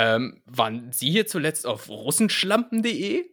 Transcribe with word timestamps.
Ähm, 0.00 0.40
waren 0.46 0.92
Sie 0.92 1.10
hier 1.10 1.26
zuletzt 1.26 1.66
auf 1.66 1.88
russenschlampen.de? 1.88 3.28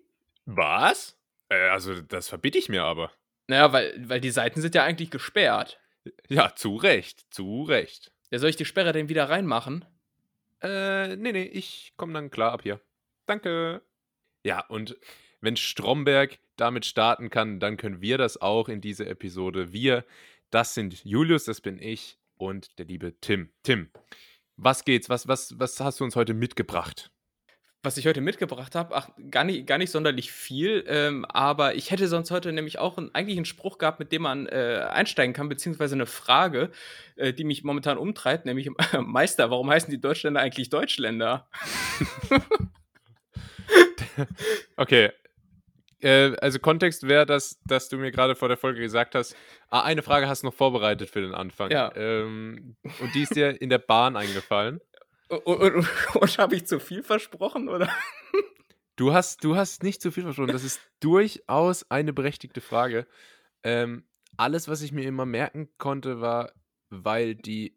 Was? 0.45 1.15
Äh, 1.49 1.69
also, 1.69 2.01
das 2.01 2.27
verbitte 2.27 2.57
ich 2.57 2.69
mir 2.69 2.83
aber. 2.83 3.11
Naja, 3.45 3.71
weil, 3.71 3.93
weil 4.09 4.19
die 4.19 4.31
Seiten 4.31 4.61
sind 4.61 4.73
ja 4.73 4.83
eigentlich 4.83 5.11
gesperrt. 5.11 5.79
Ja, 6.27 6.55
zu 6.55 6.75
Recht, 6.75 7.31
zu 7.31 7.63
Recht. 7.63 8.11
Ja, 8.31 8.39
soll 8.39 8.49
ich 8.49 8.55
die 8.55 8.65
Sperre 8.65 8.93
denn 8.93 9.09
wieder 9.09 9.29
reinmachen? 9.29 9.85
Äh, 10.63 11.15
nee, 11.17 11.33
nee, 11.33 11.43
ich 11.43 11.93
komme 11.97 12.13
dann 12.13 12.31
klar 12.31 12.53
ab 12.53 12.63
hier. 12.63 12.81
Danke. 13.27 13.83
Ja, 14.43 14.65
und 14.65 14.97
wenn 15.41 15.57
Stromberg 15.57 16.39
damit 16.55 16.87
starten 16.87 17.29
kann, 17.29 17.59
dann 17.59 17.77
können 17.77 18.01
wir 18.01 18.17
das 18.17 18.41
auch 18.41 18.69
in 18.69 18.81
dieser 18.81 19.05
Episode. 19.05 19.71
Wir, 19.71 20.03
das 20.49 20.73
sind 20.73 21.05
Julius, 21.05 21.45
das 21.45 21.61
bin 21.61 21.77
ich 21.79 22.17
und 22.37 22.79
der 22.79 22.85
liebe 22.85 23.19
Tim. 23.21 23.51
Tim, 23.61 23.91
was 24.57 24.85
geht's? 24.85 25.09
Was, 25.09 25.27
was, 25.27 25.59
was 25.59 25.79
hast 25.79 25.99
du 25.99 26.03
uns 26.03 26.15
heute 26.15 26.33
mitgebracht? 26.33 27.11
Was 27.83 27.97
ich 27.97 28.07
heute 28.07 28.21
mitgebracht 28.21 28.73
habe, 28.73 28.95
ach, 28.95 29.09
gar 29.29 29.43
nicht, 29.43 29.67
gar 29.67 29.77
nicht 29.77 29.91
sonderlich 29.91 30.31
viel, 30.31 30.83
ähm, 30.87 31.23
aber 31.25 31.75
ich 31.75 31.91
hätte 31.91 32.07
sonst 32.07 32.31
heute 32.31 32.51
nämlich 32.51 32.79
auch 32.79 32.97
ein, 32.97 33.13
eigentlich 33.13 33.37
einen 33.37 33.45
Spruch 33.45 33.77
gehabt, 33.77 33.99
mit 33.99 34.11
dem 34.11 34.23
man 34.23 34.47
äh, 34.47 34.87
einsteigen 34.89 35.33
kann, 35.33 35.49
beziehungsweise 35.49 35.93
eine 35.93 36.07
Frage, 36.07 36.71
äh, 37.15 37.31
die 37.31 37.43
mich 37.43 37.63
momentan 37.63 37.99
umtreibt, 37.99 38.47
nämlich 38.47 38.67
äh, 38.67 38.97
Meister, 39.01 39.51
warum 39.51 39.69
heißen 39.69 39.91
die 39.91 40.01
Deutschländer 40.01 40.41
eigentlich 40.41 40.71
Deutschländer? 40.71 41.47
okay, 44.77 45.11
äh, 46.05 46.35
also 46.39 46.59
Kontext 46.59 47.07
wäre, 47.07 47.25
dass, 47.25 47.59
dass 47.65 47.89
du 47.89 47.97
mir 47.97 48.11
gerade 48.11 48.35
vor 48.35 48.47
der 48.47 48.57
Folge 48.57 48.79
gesagt 48.79 49.15
hast, 49.15 49.35
ah, 49.69 49.81
eine 49.81 50.03
Frage 50.03 50.27
hast 50.27 50.43
du 50.43 50.47
noch 50.47 50.53
vorbereitet 50.53 51.09
für 51.09 51.21
den 51.21 51.33
Anfang. 51.33 51.71
Ja. 51.71 51.91
Ähm, 51.95 52.75
und 53.01 53.15
die 53.15 53.23
ist 53.23 53.35
dir 53.35 53.59
in 53.59 53.69
der 53.69 53.79
Bahn 53.79 54.15
eingefallen. 54.15 54.79
Und, 55.27 55.59
und, 55.59 55.87
und, 56.13 56.37
habe 56.37 56.55
ich 56.55 56.67
zu 56.67 56.79
viel 56.79 57.01
versprochen, 57.01 57.67
oder? 57.67 57.89
Du 58.95 59.11
hast, 59.11 59.43
du 59.43 59.57
hast 59.57 59.83
nicht 59.83 60.01
zu 60.01 60.09
viel 60.09 60.23
versprochen. 60.23 60.53
Das 60.53 60.63
ist 60.63 60.79
durchaus 61.01 61.89
eine 61.91 62.13
berechtigte 62.13 62.61
Frage. 62.61 63.07
Ähm, 63.63 64.05
alles, 64.37 64.69
was 64.69 64.81
ich 64.81 64.93
mir 64.93 65.03
immer 65.03 65.25
merken 65.25 65.67
konnte, 65.77 66.21
war, 66.21 66.53
weil 66.89 67.35
die 67.35 67.75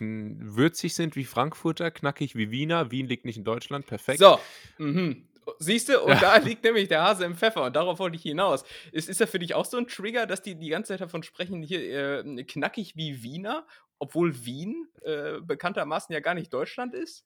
würzig 0.00 0.94
sind 0.94 1.14
wie 1.14 1.24
Frankfurter, 1.24 1.92
knackig 1.92 2.34
wie 2.34 2.50
Wiener. 2.50 2.90
Wien 2.90 3.06
liegt 3.06 3.26
nicht 3.26 3.36
in 3.36 3.44
Deutschland, 3.44 3.86
perfekt. 3.86 4.18
So, 4.18 4.40
mhm. 4.78 5.28
Siehst 5.58 5.88
du, 5.88 6.00
und 6.00 6.10
ja. 6.10 6.20
da 6.20 6.36
liegt 6.36 6.64
nämlich 6.64 6.88
der 6.88 7.02
Hase 7.02 7.24
im 7.24 7.34
Pfeffer 7.34 7.64
und 7.64 7.76
darauf 7.76 7.98
wollte 7.98 8.16
ich 8.16 8.22
hinaus. 8.22 8.64
Ist, 8.92 9.08
ist 9.08 9.20
ja 9.20 9.26
für 9.26 9.38
dich 9.38 9.54
auch 9.54 9.64
so 9.64 9.76
ein 9.76 9.86
Trigger, 9.86 10.26
dass 10.26 10.42
die 10.42 10.54
die 10.54 10.68
ganze 10.68 10.92
Zeit 10.92 11.00
davon 11.00 11.22
sprechen, 11.22 11.62
hier 11.62 12.24
äh, 12.24 12.44
knackig 12.44 12.96
wie 12.96 13.22
Wiener, 13.22 13.66
obwohl 13.98 14.44
Wien 14.44 14.88
äh, 15.02 15.40
bekanntermaßen 15.40 16.12
ja 16.12 16.20
gar 16.20 16.34
nicht 16.34 16.52
Deutschland 16.52 16.94
ist? 16.94 17.24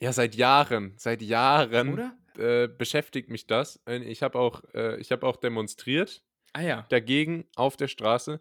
Ja, 0.00 0.12
seit 0.12 0.34
Jahren, 0.34 0.94
seit 0.96 1.22
Jahren 1.22 2.12
äh, 2.36 2.68
beschäftigt 2.68 3.30
mich 3.30 3.46
das. 3.46 3.80
Ich 3.86 4.22
habe 4.22 4.38
auch, 4.38 4.62
äh, 4.74 5.02
hab 5.02 5.22
auch 5.22 5.36
demonstriert 5.36 6.22
ah, 6.52 6.60
ja. 6.62 6.86
dagegen 6.88 7.46
auf 7.54 7.76
der 7.76 7.88
Straße. 7.88 8.40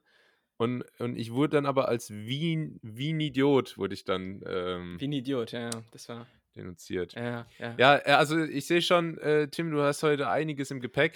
Und, 0.57 0.83
und 0.99 1.17
ich 1.17 1.31
wurde 1.33 1.57
dann 1.57 1.65
aber 1.65 1.87
als 1.87 2.11
Wien, 2.11 2.79
Wien-Idiot, 2.83 3.77
wurde 3.77 3.93
ich 3.93 4.05
dann. 4.05 4.41
Ähm, 4.47 4.99
Wien-Idiot, 4.99 5.51
ja, 5.51 5.69
das 5.91 6.09
war 6.09 6.27
denunziert. 6.55 7.13
Ja, 7.13 7.45
ja. 7.59 7.75
Ja, 7.77 7.97
äh, 7.97 8.11
also 8.11 8.39
ich 8.43 8.65
sehe 8.65 8.81
schon, 8.81 9.17
äh, 9.19 9.47
Tim, 9.47 9.71
du 9.71 9.81
hast 9.81 10.03
heute 10.03 10.29
einiges 10.29 10.71
im 10.71 10.79
Gepäck. 10.79 11.13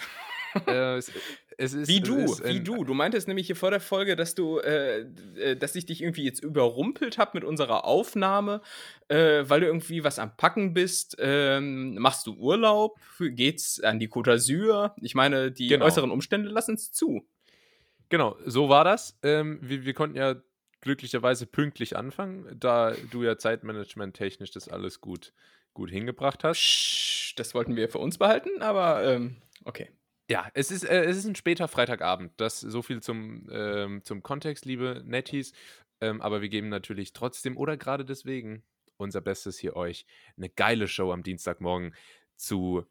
äh, 0.66 0.96
es, 0.96 1.12
es 1.56 1.74
ist, 1.74 1.88
wie 1.88 2.00
du, 2.00 2.16
ist 2.18 2.44
wie 2.44 2.60
du. 2.60 2.84
Du 2.84 2.94
meintest 2.94 3.28
nämlich 3.28 3.46
hier 3.46 3.56
vor 3.56 3.70
der 3.70 3.80
Folge, 3.80 4.16
dass 4.16 4.34
du, 4.34 4.58
äh, 4.58 5.00
äh, 5.36 5.56
dass 5.56 5.74
ich 5.74 5.86
dich 5.86 6.02
irgendwie 6.02 6.24
jetzt 6.24 6.42
überrumpelt 6.42 7.18
habe 7.18 7.32
mit 7.34 7.44
unserer 7.44 7.84
Aufnahme, 7.84 8.62
äh, 9.08 9.44
weil 9.46 9.60
du 9.60 9.66
irgendwie 9.66 10.04
was 10.04 10.18
am 10.18 10.36
Packen 10.36 10.72
bist. 10.74 11.16
Ähm, 11.18 11.96
machst 11.96 12.26
du 12.26 12.34
Urlaub? 12.34 12.98
Geht's 13.18 13.80
an 13.80 13.98
die 13.98 14.08
Côte 14.08 14.30
d'Azur? 14.30 14.92
Ich 15.00 15.14
meine, 15.14 15.50
die 15.50 15.68
genau. 15.68 15.86
äußeren 15.86 16.10
Umstände 16.10 16.48
lassen 16.48 16.74
es 16.74 16.92
zu. 16.92 17.26
Genau, 18.08 18.36
so 18.46 18.68
war 18.68 18.84
das. 18.84 19.18
Ähm, 19.22 19.58
wir, 19.60 19.84
wir 19.84 19.94
konnten 19.94 20.16
ja 20.16 20.36
glücklicherweise 20.80 21.46
pünktlich 21.46 21.96
anfangen, 21.96 22.46
da 22.58 22.94
du 23.10 23.22
ja 23.22 23.38
Zeitmanagement 23.38 24.16
technisch 24.16 24.50
das 24.50 24.68
alles 24.68 25.00
gut, 25.00 25.32
gut 25.74 25.90
hingebracht 25.90 26.44
hast. 26.44 27.34
Das 27.36 27.54
wollten 27.54 27.76
wir 27.76 27.88
für 27.88 27.98
uns 27.98 28.18
behalten, 28.18 28.62
aber 28.62 29.04
ähm, 29.04 29.36
okay. 29.64 29.90
Ja, 30.30 30.46
es 30.54 30.70
ist, 30.70 30.84
äh, 30.84 31.04
es 31.04 31.16
ist 31.16 31.26
ein 31.26 31.36
später 31.36 31.68
Freitagabend. 31.68 32.32
Das 32.36 32.60
so 32.60 32.82
viel 32.82 33.00
zum, 33.00 33.48
ähm, 33.50 34.04
zum 34.04 34.22
Kontext, 34.22 34.66
liebe 34.66 35.02
Netties. 35.04 35.52
Ähm, 36.00 36.20
aber 36.20 36.42
wir 36.42 36.48
geben 36.48 36.68
natürlich 36.68 37.12
trotzdem 37.12 37.56
oder 37.56 37.76
gerade 37.76 38.04
deswegen 38.04 38.62
unser 38.98 39.20
Bestes 39.20 39.58
hier 39.58 39.74
euch 39.76 40.06
eine 40.36 40.48
geile 40.48 40.86
Show 40.86 41.12
am 41.12 41.22
Dienstagmorgen 41.22 41.94
zu 42.36 42.84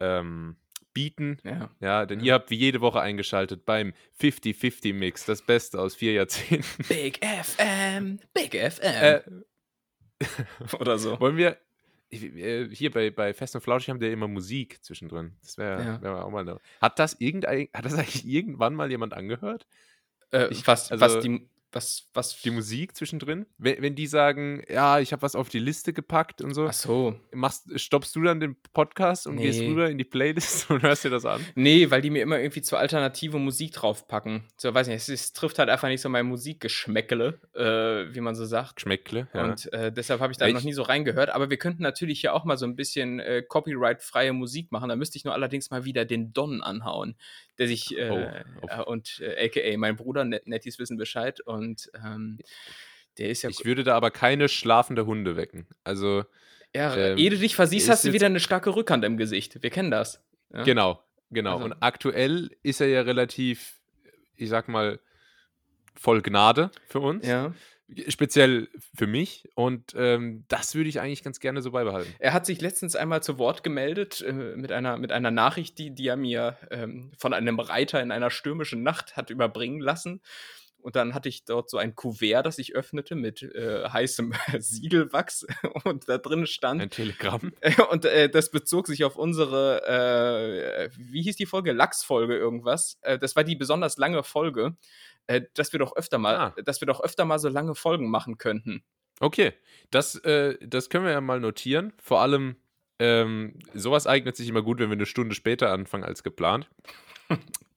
ähm, 0.00 0.56
bieten. 0.94 1.38
Ja. 1.44 1.70
ja 1.80 2.06
denn 2.06 2.20
ja. 2.20 2.26
ihr 2.26 2.34
habt 2.34 2.50
wie 2.50 2.56
jede 2.56 2.80
Woche 2.80 3.00
eingeschaltet 3.00 3.66
beim 3.66 3.92
50-50-Mix, 4.20 5.26
das 5.26 5.42
Beste 5.42 5.80
aus 5.80 5.94
vier 5.94 6.12
Jahrzehnten. 6.12 6.84
Big 6.88 7.20
FM, 7.24 8.20
Big 8.32 8.54
FM. 8.54 8.82
Äh, 8.82 9.20
Oder 10.78 10.98
so. 10.98 11.18
Wollen 11.20 11.36
wir, 11.36 11.58
äh, 12.10 12.68
hier 12.70 12.90
bei, 12.90 13.10
bei 13.10 13.34
Fest 13.34 13.54
und 13.54 13.60
Flauschig 13.60 13.90
haben 13.90 14.00
wir 14.00 14.12
immer 14.12 14.28
Musik 14.28 14.82
zwischendrin. 14.82 15.36
Das 15.42 15.58
wäre 15.58 16.00
wär 16.00 16.24
auch 16.24 16.30
mal 16.30 16.40
eine. 16.40 16.58
Hat 16.80 16.98
das, 16.98 17.14
irgendein, 17.20 17.68
hat 17.74 17.84
das 17.84 17.94
eigentlich 17.94 18.26
irgendwann 18.26 18.74
mal 18.74 18.90
jemand 18.90 19.12
angehört? 19.12 19.66
Äh, 20.32 20.48
ich, 20.48 20.66
was, 20.66 20.90
also, 20.90 21.04
was 21.04 21.20
die 21.20 21.48
was, 21.74 22.08
was? 22.14 22.40
Die 22.40 22.50
Musik 22.50 22.96
zwischendrin. 22.96 23.46
Wenn, 23.58 23.82
wenn 23.82 23.94
die 23.94 24.06
sagen, 24.06 24.62
ja, 24.68 25.00
ich 25.00 25.12
habe 25.12 25.22
was 25.22 25.34
auf 25.34 25.48
die 25.48 25.58
Liste 25.58 25.92
gepackt 25.92 26.40
und 26.40 26.54
so. 26.54 26.66
Ach 26.66 26.72
so. 26.72 27.18
Machst, 27.32 27.68
stoppst 27.78 28.14
du 28.16 28.22
dann 28.22 28.40
den 28.40 28.56
Podcast 28.72 29.26
und 29.26 29.36
nee. 29.36 29.42
gehst 29.42 29.60
rüber 29.60 29.90
in 29.90 29.98
die 29.98 30.04
Playlist 30.04 30.70
und 30.70 30.82
hörst 30.82 31.04
dir 31.04 31.10
das 31.10 31.24
an? 31.24 31.44
Nee, 31.54 31.90
weil 31.90 32.02
die 32.02 32.10
mir 32.10 32.22
immer 32.22 32.38
irgendwie 32.38 32.62
zur 32.62 32.78
alternative 32.78 33.38
Musik 33.38 33.72
draufpacken. 33.72 34.44
So, 34.56 34.72
weiß 34.72 34.88
nicht, 34.88 34.96
es, 34.96 35.08
es 35.08 35.32
trifft 35.32 35.58
halt 35.58 35.68
einfach 35.68 35.88
nicht 35.88 36.00
so 36.00 36.08
mein 36.08 36.26
Musikgeschmäckle, 36.26 37.40
äh, 37.54 38.14
wie 38.14 38.20
man 38.20 38.34
so 38.34 38.44
sagt. 38.44 38.76
Geschmäckle, 38.76 39.28
ja. 39.34 39.44
Und 39.44 39.72
äh, 39.72 39.92
deshalb 39.92 40.20
habe 40.20 40.32
ich 40.32 40.38
da 40.38 40.48
noch 40.48 40.62
nie 40.62 40.72
so 40.72 40.82
reingehört. 40.82 41.30
Aber 41.30 41.50
wir 41.50 41.56
könnten 41.56 41.82
natürlich 41.82 42.20
hier 42.20 42.34
auch 42.34 42.44
mal 42.44 42.56
so 42.56 42.66
ein 42.66 42.76
bisschen 42.76 43.20
äh, 43.20 43.42
copyright-freie 43.42 44.32
Musik 44.32 44.72
machen. 44.72 44.88
Da 44.88 44.96
müsste 44.96 45.18
ich 45.18 45.24
nur 45.24 45.34
allerdings 45.34 45.70
mal 45.70 45.84
wieder 45.84 46.04
den 46.04 46.32
Don 46.32 46.62
anhauen 46.62 47.16
der 47.58 47.68
sich 47.68 47.96
äh, 47.96 48.10
oh, 48.10 48.68
oh. 48.68 48.82
und 48.84 49.20
äh, 49.20 49.46
aka 49.46 49.76
mein 49.78 49.96
Bruder, 49.96 50.24
Net 50.24 50.46
Netties 50.46 50.78
wissen 50.78 50.96
Bescheid 50.96 51.40
und 51.40 51.90
ähm, 52.04 52.38
der 53.18 53.30
ist 53.30 53.42
ja. 53.42 53.50
Ich 53.50 53.64
würde 53.64 53.84
da 53.84 53.94
aber 53.96 54.10
keine 54.10 54.48
schlafende 54.48 55.06
Hunde 55.06 55.36
wecken. 55.36 55.66
Also. 55.84 56.24
Ja, 56.74 56.96
ähm, 56.96 57.18
ehe 57.18 57.30
du 57.30 57.38
dich 57.38 57.54
versiehst, 57.54 57.88
hast 57.88 58.04
du 58.04 58.12
wieder 58.12 58.26
eine 58.26 58.40
starke 58.40 58.74
Rückhand 58.74 59.04
im 59.04 59.16
Gesicht. 59.16 59.62
Wir 59.62 59.70
kennen 59.70 59.92
das. 59.92 60.24
Ja? 60.52 60.64
Genau, 60.64 61.00
genau. 61.30 61.54
Also. 61.54 61.66
Und 61.66 61.74
aktuell 61.80 62.50
ist 62.64 62.80
er 62.80 62.88
ja 62.88 63.02
relativ, 63.02 63.78
ich 64.34 64.48
sag 64.48 64.66
mal, 64.66 64.98
voll 65.94 66.20
Gnade 66.20 66.72
für 66.88 66.98
uns. 66.98 67.24
Ja 67.24 67.54
speziell 68.08 68.68
für 68.94 69.06
mich 69.06 69.48
und 69.54 69.94
ähm, 69.96 70.44
das 70.48 70.74
würde 70.74 70.88
ich 70.88 71.00
eigentlich 71.00 71.22
ganz 71.22 71.38
gerne 71.38 71.60
so 71.60 71.72
beibehalten. 71.72 72.12
Er 72.18 72.32
hat 72.32 72.46
sich 72.46 72.60
letztens 72.60 72.96
einmal 72.96 73.22
zu 73.22 73.38
Wort 73.38 73.62
gemeldet 73.62 74.22
äh, 74.22 74.32
mit, 74.32 74.72
einer, 74.72 74.96
mit 74.96 75.12
einer 75.12 75.30
Nachricht, 75.30 75.78
die, 75.78 75.90
die 75.90 76.08
er 76.08 76.16
mir 76.16 76.56
ähm, 76.70 77.12
von 77.18 77.34
einem 77.34 77.60
Reiter 77.60 78.02
in 78.02 78.10
einer 78.10 78.30
stürmischen 78.30 78.82
Nacht 78.82 79.16
hat 79.16 79.30
überbringen 79.30 79.80
lassen. 79.80 80.20
Und 80.84 80.96
dann 80.96 81.14
hatte 81.14 81.30
ich 81.30 81.44
dort 81.44 81.70
so 81.70 81.78
ein 81.78 81.94
Kuvert, 81.94 82.44
das 82.44 82.58
ich 82.58 82.74
öffnete 82.74 83.14
mit 83.14 83.42
äh, 83.42 83.88
heißem 83.88 84.34
Siegelwachs 84.58 85.46
und 85.84 86.08
da 86.08 86.18
drin 86.18 86.46
stand. 86.46 86.82
Ein 86.82 86.90
Telegramm. 86.90 87.52
Und 87.90 88.04
äh, 88.04 88.28
das 88.28 88.50
bezog 88.50 88.86
sich 88.86 89.02
auf 89.04 89.16
unsere, 89.16 89.82
äh, 89.86 90.90
wie 90.96 91.22
hieß 91.22 91.36
die 91.36 91.46
Folge? 91.46 91.72
Lachsfolge 91.72 92.36
irgendwas. 92.36 92.98
Äh, 93.00 93.18
das 93.18 93.34
war 93.34 93.44
die 93.44 93.56
besonders 93.56 93.96
lange 93.96 94.22
Folge 94.22 94.76
äh, 95.26 95.42
dass 95.54 95.72
wir 95.72 95.78
doch 95.78 95.96
öfter 95.96 96.18
mal, 96.18 96.36
ah. 96.36 96.54
dass 96.64 96.82
wir 96.82 96.86
doch 96.86 97.00
öfter 97.00 97.24
mal 97.24 97.38
so 97.38 97.48
lange 97.48 97.74
Folgen 97.74 98.10
machen 98.10 98.36
könnten. 98.36 98.82
Okay, 99.20 99.52
das, 99.90 100.16
äh, 100.16 100.58
das 100.60 100.90
können 100.90 101.04
wir 101.04 101.12
ja 101.12 101.20
mal 101.20 101.40
notieren. 101.40 101.92
Vor 102.02 102.20
allem, 102.20 102.56
ähm, 102.98 103.58
sowas 103.72 104.06
eignet 104.06 104.36
sich 104.36 104.48
immer 104.48 104.62
gut, 104.62 104.80
wenn 104.80 104.90
wir 104.90 104.96
eine 104.96 105.06
Stunde 105.06 105.34
später 105.34 105.70
anfangen 105.70 106.04
als 106.04 106.22
geplant. 106.22 106.68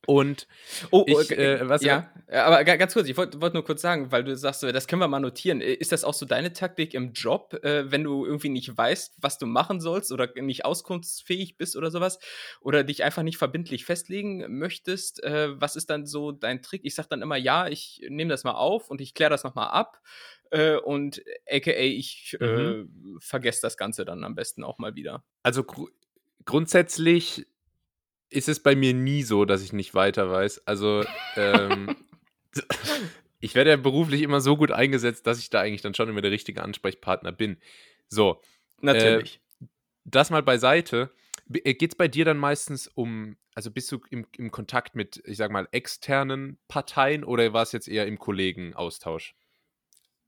Und 0.10 0.48
oh, 0.92 1.04
ich, 1.06 1.32
äh, 1.32 1.68
was, 1.68 1.82
ja, 1.84 2.10
aber 2.32 2.64
ganz 2.64 2.94
kurz, 2.94 3.10
ich 3.10 3.18
wollte 3.18 3.42
wollt 3.42 3.54
nur 3.54 3.66
kurz 3.66 3.82
sagen, 3.82 4.10
weil 4.10 4.24
du 4.24 4.38
sagst, 4.38 4.64
das 4.64 4.88
können 4.88 5.02
wir 5.02 5.10
mal 5.10 5.20
notieren. 5.20 5.60
Ist 5.60 5.92
das 5.92 6.06
auch 6.06 6.14
so 6.14 6.26
deine 6.26 6.54
Taktik 6.54 6.94
im 6.94 7.12
Job, 7.12 7.60
äh, 7.62 7.92
wenn 7.92 8.06
du 8.06 8.26
irgendwie 8.26 8.48
nicht 8.48 8.78
weißt, 8.78 9.16
was 9.18 9.38
du 9.38 9.46
machen 9.46 9.82
sollst 9.82 10.14
oder 10.14 10.32
nicht 10.40 10.64
auskunftsfähig 10.64 11.58
bist 11.58 11.76
oder 11.76 11.92
sowas 11.92 12.20
oder 12.62 12.86
dich 12.86 13.04
einfach 13.04 13.22
nicht 13.22 13.38
verbindlich 13.38 13.84
festlegen 13.84 14.58
möchtest? 14.58 15.22
Äh, 15.26 15.60
was 15.60 15.76
ist 15.76 15.90
dann 15.90 16.06
so 16.06 16.32
dein 16.32 16.62
Trick? 16.62 16.86
Ich 16.86 16.96
sag 16.96 17.10
dann 17.10 17.22
immer, 17.22 17.36
ja, 17.36 17.68
ich 17.68 18.00
nehme 18.08 18.30
das 18.30 18.46
mal 18.46 18.56
auf 18.56 18.90
und 18.90 19.02
ich 19.02 19.14
kläre 19.14 19.32
das 19.32 19.44
nochmal 19.44 19.72
ab. 19.72 20.02
Äh, 20.52 20.78
und 20.78 21.22
aka 21.52 21.72
ich 21.72 22.38
äh, 22.40 22.46
mhm. 22.46 23.18
vergesse 23.20 23.60
das 23.62 23.76
Ganze 23.76 24.06
dann 24.06 24.24
am 24.24 24.36
besten 24.36 24.64
auch 24.64 24.78
mal 24.78 24.96
wieder. 24.96 25.26
Also 25.44 25.66
gr 25.66 25.88
grundsätzlich 26.46 27.46
ist 28.30 28.50
es 28.50 28.62
bei 28.62 28.76
mir 28.76 28.94
nie 28.94 29.24
so, 29.24 29.46
dass 29.46 29.64
ich 29.64 29.74
nicht 29.74 29.94
weiter 29.94 30.30
weiß. 30.30 30.68
Also, 30.68 31.04
ähm, 31.36 31.96
ich 33.40 33.56
werde 33.56 33.72
ja 33.72 33.78
beruflich 33.78 34.22
immer 34.22 34.42
so 34.42 34.58
gut 34.58 34.72
eingesetzt, 34.72 35.28
dass 35.28 35.40
ich 35.40 35.50
da 35.50 35.62
eigentlich 35.62 35.82
dann 35.82 35.94
schon 35.94 36.10
immer 36.10 36.22
der 36.22 36.32
richtige 36.32 36.64
Ansprechpartner 36.64 37.32
bin. 37.32 37.58
So, 38.10 38.42
Natürlich. 38.82 39.42
Äh, 39.62 39.66
das 40.06 40.30
mal 40.30 40.44
beiseite. 40.44 41.12
Äh, 41.52 41.74
Geht 41.74 41.92
es 41.92 41.98
bei 41.98 42.08
dir 42.08 42.26
dann 42.26 42.38
meistens 42.38 42.88
um, 42.88 43.38
also 43.56 43.72
bist 43.72 43.92
du 43.92 44.00
im, 44.10 44.26
im 44.38 44.52
Kontakt 44.52 44.96
mit, 44.96 45.22
ich 45.26 45.38
sag 45.38 45.52
mal, 45.52 45.68
externen 45.72 46.58
Parteien 46.68 47.24
oder 47.24 47.54
war 47.54 47.64
es 47.64 47.72
jetzt 47.72 47.88
eher 47.88 48.08
im 48.08 48.20
Kollegenaustausch? 48.20 49.36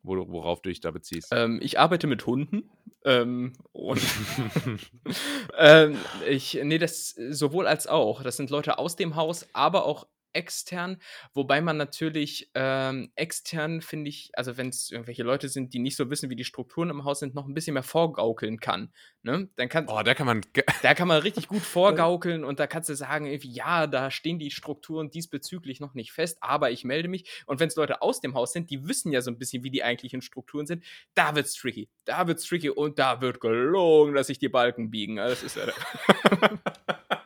Worauf 0.04 0.62
du 0.62 0.70
dich 0.70 0.82
da 0.82 0.92
beziehst. 0.92 1.30
Ähm, 1.32 1.60
ich 1.62 1.80
arbeite 1.80 2.08
mit 2.08 2.26
Hunden. 2.26 2.70
Ähm, 3.06 3.54
und 3.72 4.02
ähm, 5.58 5.98
ich, 6.28 6.60
nee, 6.64 6.78
das 6.78 7.10
sowohl 7.30 7.68
als 7.68 7.88
auch. 7.88 8.24
Das 8.24 8.38
sind 8.38 8.50
Leute 8.50 8.78
aus 8.78 8.96
dem 8.96 9.16
Haus, 9.16 9.48
aber 9.54 9.86
auch 9.86 10.08
extern, 10.34 10.98
wobei 11.34 11.62
man 11.62 11.78
natürlich 11.78 12.52
ähm, 12.54 13.12
extern, 13.16 13.82
finde 13.82 14.10
ich, 14.10 14.32
also 14.34 14.58
wenn 14.58 14.70
es 14.70 14.92
irgendwelche 14.92 15.24
Leute 15.24 15.50
sind, 15.50 15.74
die 15.74 15.80
nicht 15.80 15.96
so 15.96 16.10
wissen, 16.10 16.30
wie 16.30 16.36
die 16.36 16.44
Strukturen 16.44 16.90
im 16.90 17.04
Haus 17.04 17.20
sind, 17.20 17.36
noch 17.36 17.48
ein 17.48 17.54
bisschen 17.54 17.74
mehr 17.74 17.84
vorgaukeln 17.84 18.60
kann. 18.60 18.94
Ne? 19.22 19.50
Dann 19.56 19.70
kann, 19.70 19.86
oh, 19.88 20.02
da 20.04 20.14
kann 20.14 20.26
man. 20.26 20.42
Da 20.82 20.94
kann 20.94 21.08
man 21.08 21.22
richtig 21.22 21.48
gut 21.48 21.62
vorgaukeln 21.62 22.44
und 22.44 22.60
da 22.60 22.68
kannst 22.68 22.90
du 22.90 22.96
sagen, 22.96 23.26
irgendwie, 23.26 23.52
ja, 23.52 23.86
da 23.86 24.12
stehen 24.12 24.40
die 24.40 24.50
Strukturen 24.52 25.10
diesbezüglich 25.10 25.80
noch 25.80 25.94
nicht 25.94 26.12
fest, 26.12 26.38
aber 26.42 26.72
ich 26.72 26.84
melde 26.86 27.10
mich. 27.10 27.44
Und 27.46 27.60
wenn 27.60 27.68
es 27.68 27.76
Leute 27.76 28.02
aus 28.02 28.22
dem 28.22 28.34
Haus 28.34 28.54
sind, 28.54 28.70
die 28.70 28.88
wissen 28.88 29.12
ja 29.12 29.22
so 29.22 29.30
ein 29.30 29.38
bisschen, 29.38 29.64
wie 29.64 29.72
die 29.72 29.84
eigentlichen 29.84 30.22
Strukturen 30.22 30.68
sind, 30.68 30.86
da 31.16 31.36
wird's 31.36 31.54
tricky. 31.54 31.90
Da 32.06 32.28
wird's 32.28 32.46
tricky 32.46 32.70
und 32.70 32.98
da 32.98 33.22
wird 33.22 33.42
gelogen, 33.42 34.14
dass 34.14 34.28
sich 34.28 34.40
die 34.40 34.50
Balken 34.50 34.90
biegen. 34.90 35.18
Das 35.18 35.44
ist 35.44 35.58
ja. 35.58 35.66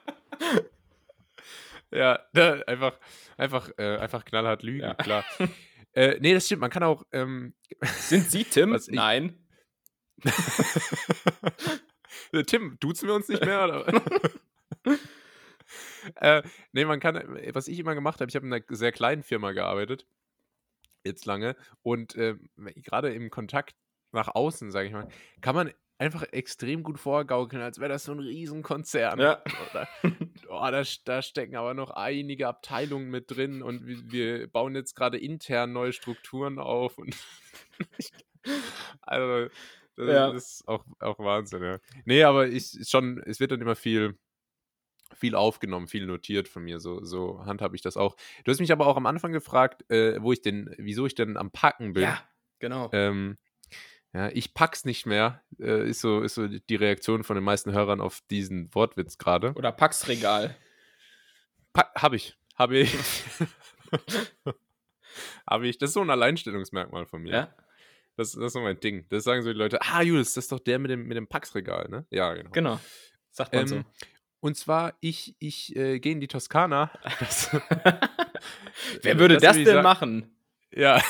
Ja, 1.93 2.19
da, 2.33 2.53
einfach, 2.67 2.99
einfach, 3.37 3.69
äh, 3.77 3.97
einfach 3.97 4.25
knallhart 4.25 4.63
lügen, 4.63 4.81
ja. 4.81 4.93
klar. 4.95 5.23
äh, 5.93 6.17
nee, 6.19 6.33
das 6.33 6.45
stimmt, 6.45 6.61
man 6.61 6.71
kann 6.71 6.83
auch. 6.83 7.05
Ähm, 7.11 7.53
Sind 7.83 8.29
Sie 8.29 8.43
Tim? 8.43 8.77
Nein. 8.89 9.39
Äh, 12.31 12.43
Tim, 12.43 12.77
duzen 12.79 13.07
wir 13.07 13.15
uns 13.15 13.27
nicht 13.27 13.45
mehr? 13.45 13.63
Oder? 13.63 14.01
äh, 16.15 16.43
nee, 16.71 16.85
man 16.85 16.99
kann, 16.99 17.15
was 17.53 17.67
ich 17.67 17.79
immer 17.79 17.95
gemacht 17.95 18.21
habe, 18.21 18.29
ich 18.29 18.35
habe 18.35 18.45
in 18.45 18.53
einer 18.53 18.63
sehr 18.69 18.91
kleinen 18.91 19.23
Firma 19.23 19.51
gearbeitet, 19.51 20.07
jetzt 21.03 21.25
lange, 21.25 21.55
und 21.81 22.15
äh, 22.15 22.35
gerade 22.57 23.13
im 23.13 23.29
Kontakt 23.29 23.75
nach 24.11 24.29
außen, 24.33 24.71
sage 24.71 24.87
ich 24.87 24.93
mal, 24.93 25.07
kann 25.41 25.55
man 25.55 25.73
einfach 25.97 26.23
extrem 26.31 26.83
gut 26.83 26.99
vorgaukeln, 26.99 27.61
als 27.61 27.79
wäre 27.79 27.89
das 27.89 28.05
so 28.05 28.11
ein 28.11 28.19
Riesenkonzern. 28.19 29.19
Ja. 29.19 29.41
Oder, 29.71 29.87
oh, 30.49 30.69
da, 30.71 30.83
da, 31.05 31.21
stecken 31.21 31.55
aber 31.55 31.73
noch 31.73 31.91
einige 31.91 32.47
Abteilungen 32.47 33.09
mit 33.09 33.31
drin 33.31 33.61
und 33.61 33.85
wir, 33.85 34.11
wir 34.11 34.47
bauen 34.47 34.75
jetzt 34.75 34.95
gerade 34.95 35.17
intern 35.17 35.73
neue 35.73 35.93
Strukturen 35.93 36.59
auf. 36.59 36.97
Und 36.97 37.15
also, 39.01 39.49
das 39.95 40.07
ja. 40.09 40.31
ist 40.31 40.67
auch, 40.67 40.83
auch 40.99 41.19
Wahnsinn, 41.19 41.63
ja. 41.63 41.79
Nee, 42.05 42.23
aber 42.23 42.47
ich 42.47 42.77
schon, 42.87 43.21
es 43.25 43.39
wird 43.39 43.51
dann 43.51 43.61
immer 43.61 43.75
viel, 43.75 44.17
viel 45.13 45.35
aufgenommen, 45.35 45.87
viel 45.87 46.07
notiert 46.07 46.47
von 46.47 46.63
mir. 46.63 46.79
So, 46.79 47.03
so 47.03 47.45
handhabe 47.45 47.75
ich 47.75 47.81
das 47.81 47.97
auch. 47.97 48.15
Du 48.43 48.51
hast 48.51 48.59
mich 48.59 48.71
aber 48.71 48.87
auch 48.87 48.97
am 48.97 49.05
Anfang 49.05 49.31
gefragt, 49.31 49.89
äh, 49.91 50.21
wo 50.21 50.33
ich 50.33 50.41
denn, 50.41 50.73
wieso 50.77 51.05
ich 51.05 51.13
denn 51.13 51.37
am 51.37 51.51
Packen 51.51 51.93
bin. 51.93 52.03
Ja, 52.03 52.19
genau. 52.59 52.89
Ähm, 52.91 53.37
ja, 54.13 54.29
ich 54.29 54.53
pack's 54.53 54.85
nicht 54.85 55.05
mehr, 55.05 55.41
äh, 55.59 55.89
ist, 55.89 56.01
so, 56.01 56.21
ist 56.21 56.35
so 56.35 56.47
die 56.47 56.75
Reaktion 56.75 57.23
von 57.23 57.35
den 57.35 57.43
meisten 57.43 57.73
Hörern 57.73 57.99
auf 57.99 58.21
diesen 58.29 58.73
Wortwitz 58.75 59.17
gerade. 59.17 59.53
Oder 59.53 59.71
pack's 59.71 60.07
Regal. 60.07 60.55
Pa 61.73 61.91
hab 61.95 62.13
ich. 62.13 62.37
Hab 62.55 62.71
ich. 62.71 62.93
hab 65.47 65.63
ich. 65.63 65.79
Das 65.79 65.89
ist 65.89 65.93
so 65.95 66.01
ein 66.01 66.11
Alleinstellungsmerkmal 66.11 67.07
von 67.07 67.23
mir. 67.23 67.33
Ja. 67.33 67.55
Das, 68.15 68.33
das 68.33 68.43
ist 68.43 68.53
so 68.53 68.61
mein 68.61 68.79
Ding. 68.79 69.07
Das 69.09 69.23
sagen 69.23 69.41
so 69.41 69.51
die 69.51 69.57
Leute, 69.57 69.81
ah, 69.81 70.03
Julius, 70.03 70.33
das 70.33 70.45
ist 70.45 70.51
doch 70.51 70.59
der 70.59 70.77
mit 70.77 70.91
dem, 70.91 71.07
mit 71.07 71.17
dem 71.17 71.27
Packsregal, 71.27 71.89
ne? 71.89 72.05
Ja, 72.11 72.31
genau. 72.35 72.51
Genau. 72.51 72.79
Sagt 73.31 73.53
man 73.53 73.63
ähm, 73.63 73.67
so. 73.67 73.81
Und 74.39 74.55
zwar, 74.55 74.93
ich, 74.99 75.35
ich 75.39 75.75
äh, 75.75 75.99
gehe 75.99 76.11
in 76.11 76.21
die 76.21 76.27
Toskana. 76.27 76.91
Wer 79.01 79.17
würde 79.17 79.37
das, 79.37 79.55
das 79.55 79.63
denn 79.63 79.81
machen? 79.81 80.35
Ja. 80.71 81.01